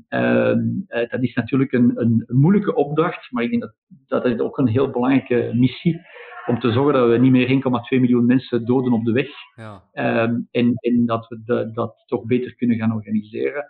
Ehm, 0.08 0.60
dat 0.86 1.22
is 1.22 1.34
natuurlijk 1.34 1.72
een, 1.72 1.92
een, 1.94 2.24
moeilijke 2.26 2.74
opdracht, 2.74 3.30
maar 3.30 3.42
ik 3.42 3.50
denk 3.50 3.62
dat, 3.62 3.74
dat 4.06 4.24
is 4.24 4.38
ook 4.38 4.58
een 4.58 4.68
heel 4.68 4.90
belangrijke 4.90 5.50
missie 5.54 6.00
om 6.46 6.60
te 6.60 6.72
zorgen 6.72 6.92
dat 6.92 7.08
we 7.08 7.18
niet 7.18 7.30
meer 7.30 7.48
1,2 7.48 8.00
miljoen 8.00 8.26
mensen 8.26 8.64
doden 8.64 8.92
op 8.92 9.04
de 9.04 9.12
weg. 9.12 9.28
Ja. 9.54 9.82
Um, 10.22 10.48
en, 10.50 10.74
en, 10.74 11.06
dat 11.06 11.28
we 11.28 11.42
de, 11.44 11.70
dat 11.72 12.02
toch 12.06 12.24
beter 12.24 12.54
kunnen 12.54 12.76
gaan 12.76 12.94
organiseren. 12.94 13.64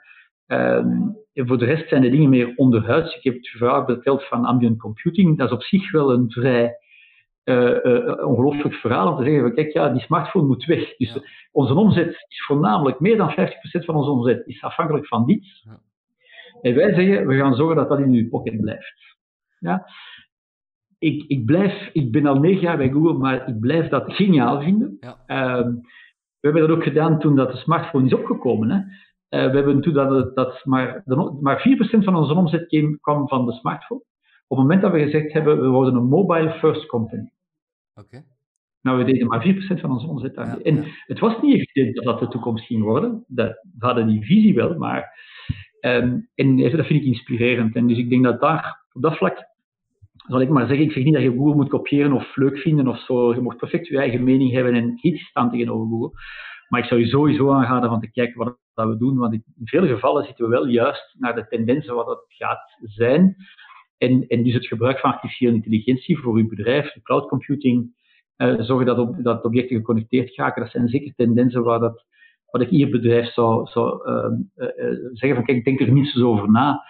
Um, 0.46 1.16
voor 1.34 1.58
de 1.58 1.64
rest 1.64 1.88
zijn 1.88 2.02
de 2.02 2.10
dingen 2.10 2.30
meer 2.30 2.52
onderhuids. 2.56 3.16
Ik 3.16 3.22
heb 3.22 3.34
het 3.34 3.48
verhaal 3.48 3.84
verteld 3.84 4.24
van 4.24 4.44
ambient 4.44 4.78
computing. 4.78 5.38
Dat 5.38 5.46
is 5.48 5.54
op 5.54 5.62
zich 5.62 5.90
wel 5.90 6.12
een 6.12 6.30
vrij 6.30 6.76
ongelooflijk 8.24 8.74
verhaal 8.74 9.10
om 9.10 9.16
te 9.16 9.30
zeggen: 9.30 9.54
kijk, 9.54 9.72
ja, 9.72 9.88
die 9.88 10.02
smartphone 10.02 10.46
moet 10.46 10.64
weg. 10.64 10.96
Dus 10.96 11.18
onze 11.52 11.74
omzet 11.74 12.08
is 12.28 12.44
voornamelijk, 12.46 13.00
meer 13.00 13.16
dan 13.16 13.30
50% 13.30 13.34
van 13.84 13.94
onze 13.94 14.10
omzet 14.10 14.46
is 14.46 14.62
afhankelijk 14.62 15.06
van 15.06 15.26
dit. 15.26 15.60
Ja. 15.64 15.80
En 16.62 16.74
wij 16.74 16.94
zeggen: 16.94 17.26
we 17.26 17.36
gaan 17.36 17.54
zorgen 17.54 17.76
dat 17.76 17.88
dat 17.88 17.98
in 17.98 18.12
uw 18.12 18.28
pocket 18.28 18.60
blijft. 18.60 19.16
Ja? 19.58 19.86
Ik, 20.98 21.24
ik, 21.28 21.44
blijf, 21.44 21.90
ik 21.92 22.12
ben 22.12 22.26
al 22.26 22.38
negen 22.38 22.60
jaar 22.60 22.76
bij 22.76 22.90
Google, 22.90 23.18
maar 23.18 23.48
ik 23.48 23.60
blijf 23.60 23.88
dat 23.88 24.12
geniaal 24.12 24.62
vinden. 24.62 24.96
Ja. 25.00 25.16
Uh, 25.26 25.66
we 26.40 26.48
hebben 26.48 26.68
dat 26.68 26.76
ook 26.76 26.82
gedaan 26.82 27.18
toen 27.18 27.36
dat 27.36 27.50
de 27.50 27.56
smartphone 27.56 28.06
is 28.06 28.14
opgekomen. 28.14 28.70
Hè. 28.70 28.76
Uh, 28.76 29.50
we 29.50 29.56
hebben 29.56 29.80
toen 29.80 29.92
dat, 29.92 30.36
dat 30.36 30.64
maar, 30.64 31.02
maar 31.40 31.68
4% 31.98 32.04
van 32.04 32.14
onze 32.14 32.34
omzet 32.34 32.98
kwam 33.00 33.28
van 33.28 33.46
de 33.46 33.52
smartphone. 33.52 34.02
Op 34.46 34.56
het 34.56 34.66
moment 34.66 34.82
dat 34.82 34.92
we 34.92 34.98
gezegd 34.98 35.32
hebben, 35.32 35.60
we 35.60 35.68
worden 35.68 35.94
een 35.94 36.08
mobile 36.08 36.50
first 36.50 36.86
company. 36.86 37.32
Nou, 38.82 38.98
we 38.98 39.04
deden 39.04 39.26
maar 39.26 39.46
4% 39.76 39.80
van 39.80 39.90
onze 39.90 40.06
omzet 40.06 40.34
daarmee. 40.34 40.62
en 40.62 40.84
het 41.06 41.18
was 41.18 41.42
niet 41.42 41.54
echt 41.74 41.94
dat 41.94 42.04
dat 42.04 42.18
de 42.18 42.28
toekomst 42.28 42.66
ging 42.66 42.82
worden. 42.82 43.24
Dat, 43.26 43.48
we 43.78 43.86
hadden 43.86 44.06
die 44.06 44.24
visie 44.24 44.54
wel, 44.54 44.78
maar... 44.78 45.28
Um, 45.80 46.28
en 46.34 46.56
dat 46.56 46.86
vind 46.86 47.00
ik 47.00 47.04
inspirerend. 47.04 47.74
En 47.74 47.86
dus 47.86 47.98
ik 47.98 48.10
denk 48.10 48.24
dat 48.24 48.40
daar, 48.40 48.84
op 48.92 49.02
dat 49.02 49.16
vlak, 49.16 49.46
zal 50.30 50.40
ik 50.40 50.48
maar 50.48 50.66
zeggen, 50.66 50.86
ik 50.86 50.92
zeg 50.92 51.04
niet 51.04 51.14
dat 51.14 51.22
je 51.22 51.30
Google 51.30 51.54
moet 51.54 51.68
kopiëren 51.68 52.12
of 52.12 52.36
leuk 52.36 52.58
vinden 52.58 52.88
of 52.88 52.98
zo. 52.98 53.34
Je 53.34 53.40
mag 53.40 53.56
perfect 53.56 53.86
je 53.86 53.98
eigen 53.98 54.24
mening 54.24 54.52
hebben 54.52 54.74
en 54.74 54.96
kritisch 54.96 55.28
staan 55.28 55.50
tegenover 55.50 55.88
Google. 55.88 56.18
Maar 56.68 56.80
ik 56.80 56.86
zou 56.86 57.00
je 57.00 57.06
sowieso 57.06 57.50
aanraden 57.52 57.90
van 57.90 58.00
te 58.00 58.10
kijken 58.10 58.38
wat 58.38 58.58
dat 58.74 58.88
we 58.88 58.96
doen, 58.96 59.16
want 59.16 59.32
in 59.32 59.44
vele 59.64 59.88
gevallen 59.88 60.24
zitten 60.24 60.44
we 60.44 60.50
wel 60.50 60.66
juist 60.66 61.14
naar 61.18 61.34
de 61.34 61.46
tendensen 61.46 61.94
wat 61.94 62.06
het 62.06 62.24
gaat 62.28 62.78
zijn. 62.80 63.36
En, 64.00 64.42
dus 64.42 64.54
het 64.54 64.66
gebruik 64.66 64.98
van 64.98 65.12
artificiële 65.12 65.54
intelligentie 65.54 66.18
voor 66.18 66.36
uw 66.36 66.48
bedrijf, 66.48 66.92
de 66.92 67.02
cloud 67.02 67.28
computing, 67.28 67.98
uh, 68.36 68.60
zorgen 68.60 68.86
dat, 68.86 68.98
op, 68.98 69.16
dat 69.22 69.44
objecten 69.44 69.76
geconnecteerd 69.76 70.36
raken, 70.36 70.62
dat 70.62 70.70
zijn 70.70 70.88
zeker 70.88 71.14
tendensen 71.14 71.62
waar 71.62 71.78
dat, 71.78 72.04
wat 72.50 72.60
ik 72.60 72.68
hier 72.68 72.90
bedrijf 72.90 73.32
zou, 73.32 73.66
zou 73.66 74.10
uh, 74.10 74.38
uh, 74.56 74.68
zeggen 75.12 75.34
van 75.34 75.44
kijk, 75.44 75.64
denk 75.64 75.80
er 75.80 76.06
zo 76.06 76.28
over 76.28 76.50
na. 76.50 76.82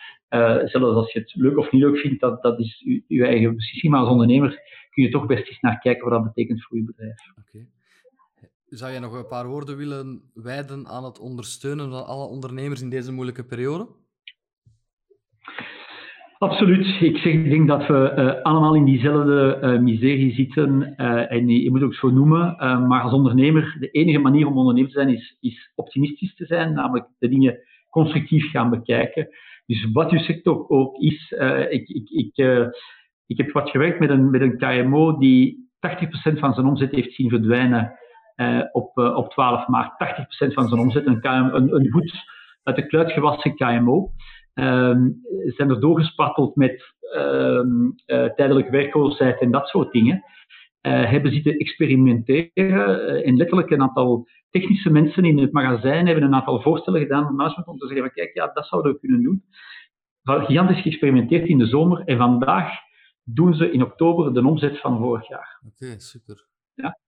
zelfs 0.68 0.74
als 0.74 1.12
je 1.12 1.18
het 1.18 1.34
leuk 1.34 1.58
of 1.58 1.72
niet 1.72 1.82
leuk 1.82 1.98
vindt, 1.98 2.20
dat, 2.20 2.42
dat 2.42 2.58
is 2.58 2.84
uw 3.08 3.24
eigen 3.24 3.54
beslissing. 3.54 3.92
Maar 3.92 4.00
als 4.00 4.10
ondernemer 4.10 4.50
kun 4.90 5.02
je 5.04 5.10
toch 5.10 5.26
best 5.26 5.48
eens 5.48 5.60
naar 5.60 5.78
kijken 5.78 6.08
wat 6.08 6.22
dat 6.22 6.34
betekent 6.34 6.64
voor 6.64 6.76
je 6.76 6.84
bedrijf. 6.84 7.32
Okay. 7.38 7.68
Zou 8.66 8.92
je 8.92 8.98
nog 8.98 9.12
een 9.12 9.26
paar 9.26 9.46
woorden 9.46 9.76
willen 9.76 10.30
wijden 10.34 10.86
aan 10.86 11.04
het 11.04 11.18
ondersteunen 11.18 11.90
van 11.90 12.06
alle 12.06 12.26
ondernemers 12.26 12.82
in 12.82 12.90
deze 12.90 13.12
moeilijke 13.12 13.44
periode? 13.44 13.88
Absoluut. 16.40 17.00
Ik, 17.00 17.16
zeg, 17.16 17.32
ik 17.32 17.50
denk 17.50 17.68
dat 17.68 17.86
we 17.86 18.12
uh, 18.16 18.42
allemaal 18.42 18.74
in 18.74 18.84
diezelfde 18.84 19.58
uh, 19.62 19.78
miserie 19.78 20.34
zitten. 20.34 20.94
Uh, 20.96 21.32
en 21.32 21.48
je 21.48 21.70
moet 21.70 21.80
het 21.80 21.88
ook 21.88 21.94
zo 21.94 22.10
noemen. 22.10 22.56
maar 22.88 23.02
als 23.02 23.12
ondernemer, 23.12 23.76
de 23.78 23.90
enige 23.90 24.18
manier 24.18 24.46
om 24.46 24.58
ondernemer 24.58 24.90
te 24.90 24.96
zijn, 24.96 25.14
is, 25.14 25.36
is 25.40 25.72
optimistisch 25.74 26.34
te 26.34 26.46
zijn. 26.46 26.72
Namelijk 26.72 27.06
de 27.18 27.28
dingen 27.28 27.58
constructief 27.90 28.50
gaan 28.50 28.70
bekijken. 28.70 29.28
Dus 29.66 29.90
wat 29.92 30.10
je 30.10 30.18
sector 30.18 30.68
ook 30.68 30.96
is. 30.96 31.34
ik, 31.68 31.88
ik, 31.88 32.08
ik, 32.10 32.36
ik 33.26 33.36
heb 33.36 33.50
wat 33.50 33.70
gewerkt 33.70 34.00
met 34.00 34.10
een, 34.10 34.30
met 34.30 34.40
een 34.40 34.58
KMO 34.58 35.18
die 35.18 35.70
80% 36.34 36.38
van 36.38 36.54
zijn 36.54 36.66
omzet 36.66 36.90
heeft 36.90 37.14
zien 37.14 37.28
verdwijnen 37.28 37.92
op, 38.72 38.96
op 38.96 39.30
12 39.30 39.66
maart. 39.66 39.92
80% 40.50 40.52
van 40.52 40.68
zijn 40.68 40.80
omzet. 40.80 41.06
Een, 41.06 41.18
een, 41.22 41.74
een 41.74 41.90
goed 41.90 42.12
uit 42.62 42.76
de 42.76 42.86
kluit 42.86 43.12
gewassen 43.12 43.56
KMO. 43.56 44.12
Um, 44.54 45.20
zijn 45.56 45.70
er 45.70 45.80
doorgespatteld 45.80 46.56
met 46.56 46.94
um, 47.16 47.94
uh, 48.06 48.24
tijdelijk 48.24 48.70
werkloosheid 48.70 49.40
en 49.40 49.50
dat 49.50 49.68
soort 49.68 49.92
dingen. 49.92 50.24
Uh, 50.86 51.10
hebben 51.10 51.32
zitten 51.32 51.56
experimenteren 51.56 52.50
uh, 52.54 53.26
en 53.26 53.36
letterlijk 53.36 53.70
een 53.70 53.82
aantal 53.82 54.26
technische 54.50 54.90
mensen 54.90 55.24
in 55.24 55.38
het 55.38 55.52
magazijn 55.52 56.06
hebben 56.06 56.24
een 56.24 56.34
aantal 56.34 56.60
voorstellen 56.60 57.00
gedaan 57.00 57.24
van 57.24 57.34
management 57.34 57.68
om 57.68 57.78
te 57.78 57.86
zeggen 57.86 58.04
van 58.04 58.14
kijk, 58.14 58.34
ja, 58.34 58.50
dat 58.54 58.66
zouden 58.66 58.92
we 58.92 58.98
kunnen 58.98 59.22
doen. 59.22 59.44
Gigantisch 60.22 60.82
geëxperimenteerd 60.82 61.48
in 61.48 61.58
de 61.58 61.66
zomer 61.66 62.02
en 62.04 62.16
vandaag 62.16 62.72
doen 63.24 63.54
ze 63.54 63.70
in 63.70 63.82
oktober 63.82 64.34
de 64.34 64.46
omzet 64.46 64.80
van 64.80 64.98
vorig 64.98 65.28
jaar. 65.28 65.60
Oké, 65.66 66.00
super. 66.00 66.46
Ja. 66.74 66.98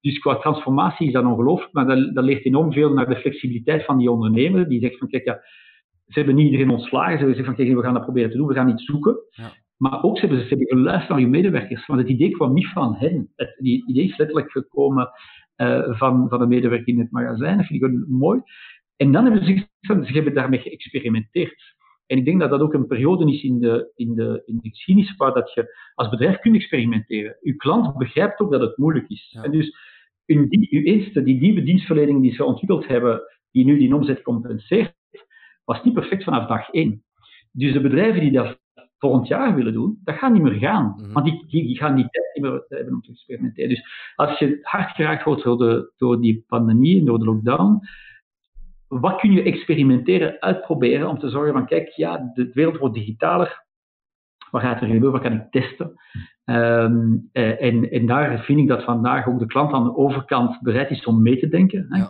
Dus 0.00 0.18
qua 0.18 0.36
transformatie 0.36 1.06
is 1.06 1.12
dat 1.12 1.24
ongelooflijk, 1.24 1.72
maar 1.72 1.86
dat, 1.86 2.14
dat 2.14 2.24
leert 2.24 2.44
enorm 2.44 2.72
veel 2.72 2.92
naar 2.92 3.08
de 3.08 3.16
flexibiliteit 3.16 3.84
van 3.84 3.98
die 3.98 4.10
ondernemer, 4.10 4.68
die 4.68 4.80
zegt 4.80 4.98
van 4.98 5.08
kijk, 5.08 5.24
ja, 5.24 5.40
ze 6.10 6.18
hebben 6.18 6.34
niet 6.34 6.50
iedereen 6.50 6.70
ontslagen. 6.70 7.12
Ze 7.12 7.16
hebben 7.16 7.36
gezegd 7.36 7.56
van 7.56 7.64
kijk, 7.64 7.76
we 7.76 7.82
gaan 7.82 7.94
dat 7.94 8.02
proberen 8.02 8.30
te 8.30 8.36
doen, 8.36 8.46
we 8.46 8.54
gaan 8.54 8.68
iets 8.68 8.84
zoeken. 8.84 9.16
Ja. 9.30 9.52
Maar 9.76 10.02
ook 10.02 10.18
ze 10.18 10.26
hebben, 10.26 10.42
ze 10.42 10.48
hebben 10.48 10.66
geluisterd 10.66 11.08
naar 11.08 11.20
hun 11.20 11.30
medewerkers. 11.30 11.86
Want 11.86 12.00
het 12.00 12.08
idee 12.08 12.30
kwam 12.30 12.52
niet 12.52 12.66
van 12.66 12.94
hen. 12.94 13.32
Het 13.36 13.58
idee 13.60 14.04
is 14.04 14.16
letterlijk 14.16 14.50
gekomen 14.50 15.10
uh, 15.56 15.98
van, 15.98 16.28
van 16.28 16.40
een 16.40 16.48
medewerker 16.48 16.88
in 16.88 16.98
het 16.98 17.10
magazijn. 17.10 17.56
Dat 17.56 17.66
vind 17.66 17.82
ik 17.82 18.08
mooi. 18.08 18.40
En 18.96 19.12
dan 19.12 19.24
hebben 19.24 19.44
ze, 19.44 19.66
ze 19.80 20.12
hebben 20.12 20.34
daarmee 20.34 20.60
geëxperimenteerd. 20.60 21.78
En 22.06 22.18
ik 22.18 22.24
denk 22.24 22.40
dat 22.40 22.50
dat 22.50 22.60
ook 22.60 22.74
een 22.74 22.86
periode 22.86 23.32
is 23.32 23.42
in 23.42 23.58
de, 23.58 23.92
in 23.94 24.14
de, 24.14 24.42
in 24.44 24.58
de 24.62 24.68
geschiedenis 24.68 25.16
waar 25.16 25.34
dat 25.34 25.52
je 25.54 25.90
als 25.94 26.08
bedrijf 26.08 26.38
kunt 26.38 26.54
experimenteren. 26.54 27.36
Uw 27.40 27.56
klant 27.56 27.96
begrijpt 27.96 28.40
ook 28.40 28.50
dat 28.50 28.60
het 28.60 28.76
moeilijk 28.76 29.08
is. 29.08 29.38
En 29.42 29.50
dus 29.50 29.76
in 30.24 30.48
die, 30.48 30.68
uw 30.70 30.82
eerste, 30.82 31.22
die 31.22 31.40
nieuwe 31.40 31.62
dienstverlening 31.62 32.22
die 32.22 32.34
ze 32.34 32.44
ontwikkeld 32.44 32.86
hebben, 32.86 33.22
die 33.50 33.64
nu 33.64 33.78
die 33.78 33.94
omzet 33.94 34.22
compenseert, 34.22 34.94
was 35.70 35.84
niet 35.84 35.94
perfect 35.94 36.24
vanaf 36.24 36.46
dag 36.46 36.70
één. 36.70 37.04
Dus 37.52 37.72
de 37.72 37.80
bedrijven 37.80 38.20
die 38.20 38.32
dat 38.32 38.58
volgend 38.98 39.28
jaar 39.28 39.54
willen 39.54 39.72
doen, 39.72 40.00
dat 40.04 40.14
gaat 40.14 40.32
niet 40.32 40.42
meer 40.42 40.58
gaan. 40.58 40.94
Mhm. 40.96 41.12
Want 41.12 41.26
die, 41.26 41.46
die, 41.46 41.76
gaan 41.76 41.94
die 41.94 42.08
tijd 42.10 42.30
niet 42.34 42.42
meer 42.44 42.64
hebben 42.68 42.94
om 42.94 43.00
te 43.00 43.10
experimenteren. 43.10 43.68
Dus 43.68 44.12
als 44.14 44.38
je 44.38 44.58
hard 44.62 44.90
geraakt 44.90 45.24
wordt 45.24 45.42
door, 45.42 45.58
de, 45.58 45.92
door 45.96 46.20
die 46.20 46.44
pandemie 46.46 46.98
en 46.98 47.04
door 47.04 47.18
de 47.18 47.24
lockdown, 47.24 47.80
wat 48.88 49.20
kun 49.20 49.32
je 49.32 49.42
experimenteren, 49.42 50.40
uitproberen 50.40 51.08
om 51.08 51.18
te 51.18 51.28
zorgen 51.28 51.52
van, 51.52 51.66
kijk, 51.66 51.88
ja, 51.88 52.30
de 52.34 52.50
wereld 52.52 52.76
wordt 52.76 52.94
digitaler. 52.94 53.64
Wat 54.50 54.62
gaat 54.62 54.80
er 54.80 54.86
gebeuren? 54.86 55.12
Wat 55.12 55.22
kan 55.22 55.32
ik 55.32 55.50
testen? 55.50 55.92
Um, 56.44 57.28
en, 57.32 57.90
en, 57.90 58.06
daar 58.06 58.44
vind 58.44 58.58
ik 58.58 58.68
dat 58.68 58.84
vandaag 58.84 59.26
ook 59.26 59.38
de 59.38 59.46
klant 59.46 59.72
aan 59.72 59.84
de 59.84 59.96
overkant 59.96 60.60
bereid 60.60 60.90
is 60.90 61.04
om 61.04 61.22
mee 61.22 61.38
te 61.38 61.48
denken. 61.48 61.86
Hè? 61.88 62.04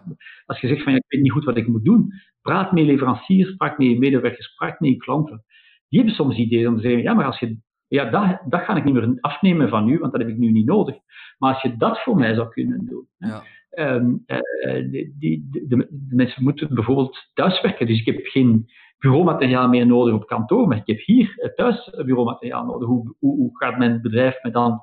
Als 0.47 0.61
je 0.61 0.69
zegt 0.69 0.83
van 0.83 0.93
ja, 0.93 0.99
ik 0.99 1.05
weet 1.09 1.23
niet 1.23 1.33
goed 1.33 1.45
wat 1.45 1.57
ik 1.57 1.67
moet 1.67 1.85
doen, 1.85 2.13
praat 2.43 2.73
met 2.73 2.85
leveranciers, 2.85 3.57
praat 3.57 3.79
met 3.79 3.99
medewerkers, 3.99 4.55
praat 4.55 4.81
met 4.81 4.91
je 4.91 4.97
klanten. 4.97 5.45
Die 5.89 5.99
hebben 5.99 6.17
soms 6.17 6.37
ideeën 6.37 6.69
om 6.69 6.77
te 6.77 6.83
zeggen, 6.83 7.03
ja, 7.03 7.15
maar 7.15 7.25
als 7.25 7.39
je, 7.39 7.57
ja, 7.89 8.11
dat, 8.11 8.43
dat 8.49 8.61
ga 8.61 8.77
ik 8.77 8.85
niet 8.85 8.95
meer 8.95 9.19
afnemen 9.21 9.69
van 9.69 9.89
u, 9.89 9.99
want 9.99 10.13
dat 10.13 10.21
heb 10.21 10.31
ik 10.31 10.39
nu 10.39 10.51
niet 10.51 10.67
nodig. 10.67 10.97
Maar 11.39 11.53
als 11.53 11.63
je 11.63 11.77
dat 11.77 12.03
voor 12.03 12.17
mij 12.17 12.35
zou 12.35 12.49
kunnen 12.49 12.87
doen. 12.87 13.07
Ja. 13.19 13.43
Um, 13.75 14.25
uh, 14.27 14.91
die, 14.91 15.15
die, 15.19 15.49
de, 15.51 15.67
de, 15.67 15.99
mensen 16.09 16.43
moeten 16.43 16.75
bijvoorbeeld 16.75 17.31
thuiswerken, 17.35 17.87
dus 17.87 18.01
ik 18.01 18.07
heb 18.07 18.27
geen 18.27 18.67
bureaumateriaal 19.01 19.69
meer 19.69 19.87
nodig 19.87 20.15
op 20.15 20.27
kantoor, 20.27 20.69
maar 20.69 20.77
ik 20.77 20.87
heb 20.87 21.01
hier 21.01 21.53
thuis 21.55 21.91
bureaumateriaal 22.05 22.65
nodig. 22.65 22.89
Hoe, 22.89 23.15
hoe, 23.19 23.37
hoe 23.37 23.51
gaat 23.53 23.79
mijn 23.79 24.01
bedrijf 24.01 24.43
me 24.43 24.51
dan 24.51 24.81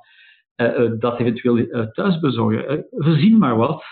uh, 0.55 0.91
dat 0.99 1.19
eventueel 1.19 1.57
uh, 1.57 1.85
thuis 1.85 2.19
bezorgen? 2.19 2.85
Verzin 2.91 3.37
maar 3.37 3.57
wat. 3.57 3.83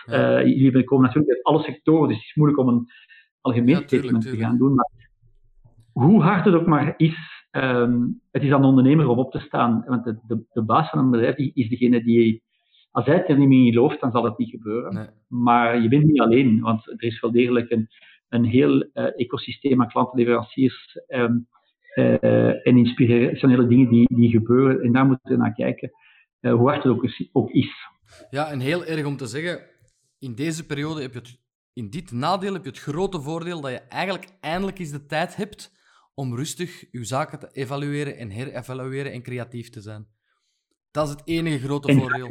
jullie 0.44 0.84
komen 0.84 1.06
natuurlijk 1.06 1.34
uit 1.34 1.44
alle 1.44 1.64
sectoren, 1.64 2.08
dus 2.08 2.18
het 2.18 2.26
is 2.26 2.36
moeilijk 2.36 2.62
om 2.62 2.68
een 2.68 2.88
algemeen 3.42 3.76
ja, 3.76 3.82
statement 3.82 4.22
te 4.22 4.38
gaan 4.38 4.58
doen. 4.58 4.76
Maar 4.76 4.90
hoe 5.92 6.22
hard 6.22 6.46
het 6.46 6.54
ook 6.54 6.66
maar 6.66 6.94
is, 6.98 7.48
um, 7.52 8.22
het 8.32 8.44
is 8.44 8.52
aan 8.52 8.62
de 8.62 8.68
ondernemer 8.68 9.08
om 9.08 9.20
op 9.20 9.32
te 9.32 9.40
staan. 9.40 9.84
Want 9.88 10.04
de, 10.04 10.20
de, 10.28 10.46
de 10.52 10.64
baas 10.64 10.90
van 10.90 11.00
een 11.00 11.12
bedrijf 11.12 11.36
is 11.36 11.70
degene 11.70 12.04
die 12.04 12.44
als 12.96 13.06
hij 13.06 13.16
het 13.16 13.30
er 13.30 13.38
niet 13.38 13.48
meer 13.48 13.66
in 13.66 13.74
gelooft, 13.74 14.00
dan 14.00 14.12
zal 14.12 14.24
het 14.24 14.38
niet 14.38 14.50
gebeuren. 14.50 15.14
Maar 15.28 15.82
je 15.82 15.88
bent 15.88 16.04
niet 16.04 16.20
alleen, 16.20 16.62
want 16.62 16.88
er 16.88 17.04
is 17.04 17.20
wel 17.20 17.32
degelijk 17.32 17.72
een, 17.72 17.88
een 18.30 18.46
heel 18.46 18.76
uh, 18.76 18.88
ecosysteem 18.94 19.82
aan 19.82 19.90
klantenleveranciers 19.90 21.00
um, 21.08 21.48
uh, 21.96 22.68
en 22.68 22.78
inspirationele 22.78 23.68
dingen 23.68 23.90
die, 23.90 24.16
die 24.16 24.30
gebeuren. 24.30 24.82
En 24.82 24.92
daar 24.92 25.06
moeten 25.06 25.32
we 25.32 25.38
naar 25.38 25.54
kijken, 25.54 25.92
uh, 26.42 26.54
hoe 26.54 26.70
hard 26.70 26.84
het 26.84 26.92
ook 26.92 27.04
is, 27.04 27.30
ook 27.32 27.52
is. 27.52 27.74
Ja, 28.30 28.52
en 28.52 28.60
heel 28.60 28.86
erg 28.86 29.06
om 29.06 29.18
te 29.18 29.28
zeggen, 29.28 29.62
in 30.20 30.36
deze 30.36 30.66
periode 30.66 31.02
heb 31.02 31.14
je 31.14 31.20
het, 31.20 31.40
in 31.74 31.90
dit 31.90 32.12
nadeel 32.12 32.54
heb 32.54 32.64
je 32.64 32.70
het 32.70 32.80
grote 32.80 33.22
voordeel 33.22 33.62
dat 33.62 33.72
je 33.72 33.80
eigenlijk 33.80 34.28
eindelijk 34.40 34.80
eens 34.80 34.92
de 34.92 35.06
tijd 35.06 35.36
hebt 35.36 35.74
om 36.14 36.36
rustig 36.36 36.86
je 36.92 37.04
zaken 37.04 37.40
te 37.40 37.50
evalueren 37.52 38.18
en 38.18 38.30
herevalueren 38.30 39.12
en 39.12 39.22
creatief 39.22 39.70
te 39.70 39.82
zijn. 39.82 40.08
Dat 40.92 41.08
is 41.08 41.12
het 41.12 41.22
enige 41.26 41.60
grote 41.60 41.94
voordeel 41.94 42.28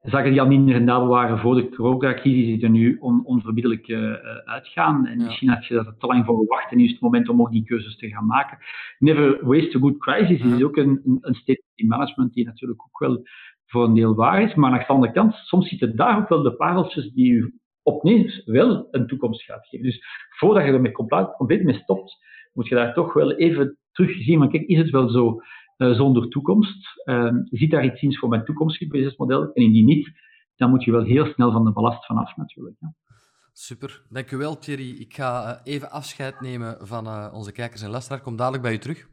zaken 0.00 0.30
die 0.30 0.40
al 0.40 0.46
minder 0.46 0.74
rendabel 0.74 1.08
waren 1.08 1.38
voor 1.38 1.54
de 1.54 1.68
coronacrisis, 1.68 2.44
die 2.44 2.62
er 2.62 2.70
nu 2.70 2.96
on, 3.00 3.24
onverbiddelijk 3.24 3.88
uh, 3.88 4.12
uitgaan. 4.44 5.06
En 5.06 5.16
misschien 5.16 5.48
had 5.48 5.66
je 5.66 5.74
dat 5.74 5.86
er 5.86 5.96
te 5.98 6.06
lang 6.06 6.24
voor 6.24 6.38
gewacht 6.38 6.70
en 6.70 6.76
nu 6.76 6.84
is 6.84 6.90
het 6.90 7.00
moment 7.00 7.28
om 7.28 7.40
ook 7.40 7.50
die 7.50 7.64
keuzes 7.64 7.96
te 7.96 8.08
gaan 8.08 8.26
maken. 8.26 8.58
Never 8.98 9.46
waste 9.46 9.76
a 9.76 9.80
good 9.80 9.98
crisis 9.98 10.40
is 10.40 10.62
ook 10.62 10.76
een, 10.76 11.18
een, 11.20 11.34
statement 11.34 11.72
in 11.74 11.86
management 11.86 12.32
die 12.32 12.44
natuurlijk 12.44 12.82
ook 12.82 12.98
wel 12.98 13.22
voor 13.66 13.84
een 13.84 13.94
deel 13.94 14.14
waar 14.14 14.42
is. 14.42 14.54
Maar 14.54 14.72
aan 14.72 14.78
de 14.78 14.86
andere 14.86 15.12
kant, 15.12 15.34
soms 15.34 15.68
zitten 15.68 15.96
daar 15.96 16.18
ook 16.18 16.28
wel 16.28 16.42
de 16.42 16.54
pareltjes 16.56 17.12
die 17.12 17.32
u 17.32 17.54
opnieuw 17.82 18.30
wel 18.44 18.88
een 18.90 19.06
toekomst 19.06 19.42
gaat 19.42 19.66
geven. 19.66 19.86
Dus 19.86 20.04
voordat 20.38 20.64
je 20.64 20.72
er 20.72 20.80
met 20.80 20.92
compleet, 20.92 21.64
mee 21.64 21.74
stopt, 21.74 22.18
moet 22.52 22.68
je 22.68 22.74
daar 22.74 22.94
toch 22.94 23.12
wel 23.12 23.32
even 23.32 23.78
terugzien 23.92 24.38
van 24.38 24.50
kijk, 24.50 24.66
is 24.66 24.78
het 24.78 24.90
wel 24.90 25.08
zo 25.08 25.40
zonder 25.80 26.28
toekomst. 26.28 27.02
Uh, 27.04 27.32
ziet 27.44 27.70
daar 27.70 27.84
iets 27.84 28.02
in 28.02 28.16
voor 28.16 28.28
mijn 28.28 28.44
toekomstig 28.44 28.88
businessmodel? 28.88 29.42
En 29.42 29.62
indien 29.62 29.84
niet, 29.84 30.10
dan 30.56 30.70
moet 30.70 30.84
je 30.84 30.90
wel 30.90 31.02
heel 31.02 31.26
snel 31.26 31.52
van 31.52 31.64
de 31.64 31.72
ballast 31.72 32.06
vanaf 32.06 32.36
natuurlijk. 32.36 32.76
Ja. 32.80 32.94
Super, 33.52 34.02
dankjewel 34.08 34.58
Thierry. 34.58 35.00
Ik 35.00 35.14
ga 35.14 35.60
uh, 35.66 35.72
even 35.74 35.90
afscheid 35.90 36.40
nemen 36.40 36.76
van 36.80 37.06
uh, 37.06 37.30
onze 37.32 37.52
kijkers 37.52 37.82
en 37.82 37.90
luisteraars. 37.90 38.22
Kom 38.22 38.36
dadelijk 38.36 38.62
bij 38.62 38.72
u 38.72 38.78
terug. 38.78 39.08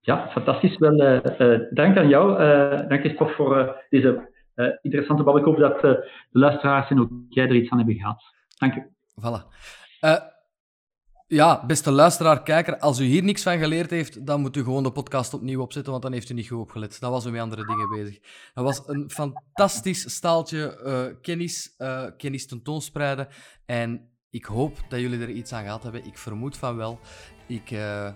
Ja, 0.00 0.28
fantastisch. 0.28 0.78
Wel, 0.78 0.96
dank 1.70 1.96
aan 1.96 2.08
jou. 2.08 2.38
dank 2.88 3.02
je 3.02 3.14
toch 3.14 3.34
voor 3.34 3.84
deze 3.90 4.32
interessante 4.82 5.22
babbel. 5.22 5.42
Ik 5.42 5.44
hoop 5.44 5.58
dat 5.58 5.80
de 5.80 6.10
luisteraars 6.30 6.90
en 6.90 7.00
ook 7.00 7.10
jij 7.28 7.48
er 7.48 7.54
iets 7.54 7.70
aan 7.70 7.78
hebben 7.78 7.96
gehad. 7.96 8.22
Dank 8.58 8.74
je. 8.74 8.88
Voilà. 9.20 10.29
Ja, 11.32 11.66
beste 11.66 11.90
luisteraar, 11.90 12.42
kijker, 12.42 12.78
als 12.78 12.98
u 12.98 13.04
hier 13.04 13.22
niks 13.22 13.42
van 13.42 13.58
geleerd 13.58 13.90
heeft, 13.90 14.26
dan 14.26 14.40
moet 14.40 14.56
u 14.56 14.62
gewoon 14.62 14.82
de 14.82 14.92
podcast 14.92 15.34
opnieuw 15.34 15.60
opzetten, 15.60 15.90
want 15.90 16.04
dan 16.04 16.12
heeft 16.12 16.30
u 16.30 16.34
niet 16.34 16.48
goed 16.48 16.58
opgelet. 16.58 17.00
Dan 17.00 17.10
was 17.10 17.26
u 17.26 17.30
met 17.30 17.40
andere 17.40 17.66
dingen 17.66 17.88
bezig. 17.88 18.18
Dat 18.54 18.64
was 18.64 18.82
een 18.86 19.10
fantastisch 19.10 20.14
staaltje 20.14 20.80
uh, 20.84 21.04
kennis, 21.22 21.74
uh, 21.78 22.04
kennis 22.16 22.46
tentoonspreiden. 22.46 23.28
En 23.66 24.08
ik 24.30 24.44
hoop 24.44 24.78
dat 24.88 25.00
jullie 25.00 25.20
er 25.20 25.30
iets 25.30 25.52
aan 25.52 25.62
gehad 25.62 25.82
hebben. 25.82 26.06
Ik 26.06 26.18
vermoed 26.18 26.56
van 26.56 26.76
wel. 26.76 26.98
Ik 27.46 27.70
uh, 27.70 28.10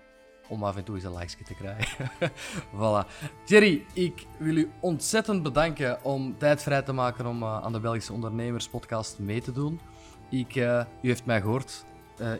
om 0.48 0.64
af 0.64 0.76
en 0.76 0.84
toe 0.84 0.94
eens 0.94 1.04
een 1.04 1.16
like 1.16 1.44
te 1.44 1.54
krijgen. 1.54 2.10
voilà. 2.78 3.06
Jerry, 3.46 3.84
ik 3.92 4.26
wil 4.38 4.56
u 4.56 4.70
ontzettend 4.80 5.42
bedanken 5.42 6.04
om 6.04 6.38
tijd 6.38 6.62
vrij 6.62 6.82
te 6.82 6.92
maken 6.92 7.26
om 7.26 7.42
uh, 7.42 7.62
aan 7.62 7.72
de 7.72 7.80
Belgische 7.80 8.12
Ondernemers 8.12 8.68
Podcast 8.68 9.18
mee 9.18 9.40
te 9.40 9.52
doen. 9.52 9.80
Ik, 10.30 10.56
u 10.56 10.84
heeft 11.00 11.26
mij 11.26 11.40
gehoord 11.40 11.84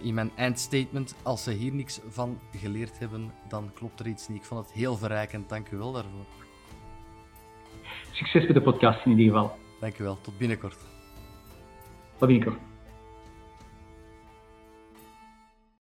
in 0.01 0.15
mijn 0.15 0.31
eindstatement. 0.37 1.15
Als 1.23 1.43
ze 1.43 1.51
hier 1.53 1.73
niks 1.73 2.01
van 2.09 2.39
geleerd 2.57 2.99
hebben, 2.99 3.33
dan 3.49 3.71
klopt 3.75 4.01
er 4.01 4.07
iets 4.07 4.29
niet. 4.29 4.39
Ik 4.39 4.45
vond 4.45 4.67
het 4.67 4.75
heel 4.75 4.97
verrijkend. 4.97 5.49
Dank 5.49 5.71
u 5.71 5.77
wel 5.77 5.93
daarvoor. 5.93 6.25
Succes 8.13 8.47
met 8.47 8.55
de 8.55 8.63
podcast 8.63 9.05
in 9.05 9.11
ieder 9.11 9.25
geval. 9.25 9.57
Dankjewel. 9.81 10.19
Tot 10.21 10.39
binnenkort. 10.39 10.79
Tot 12.19 12.29
binnenkort. 12.29 12.76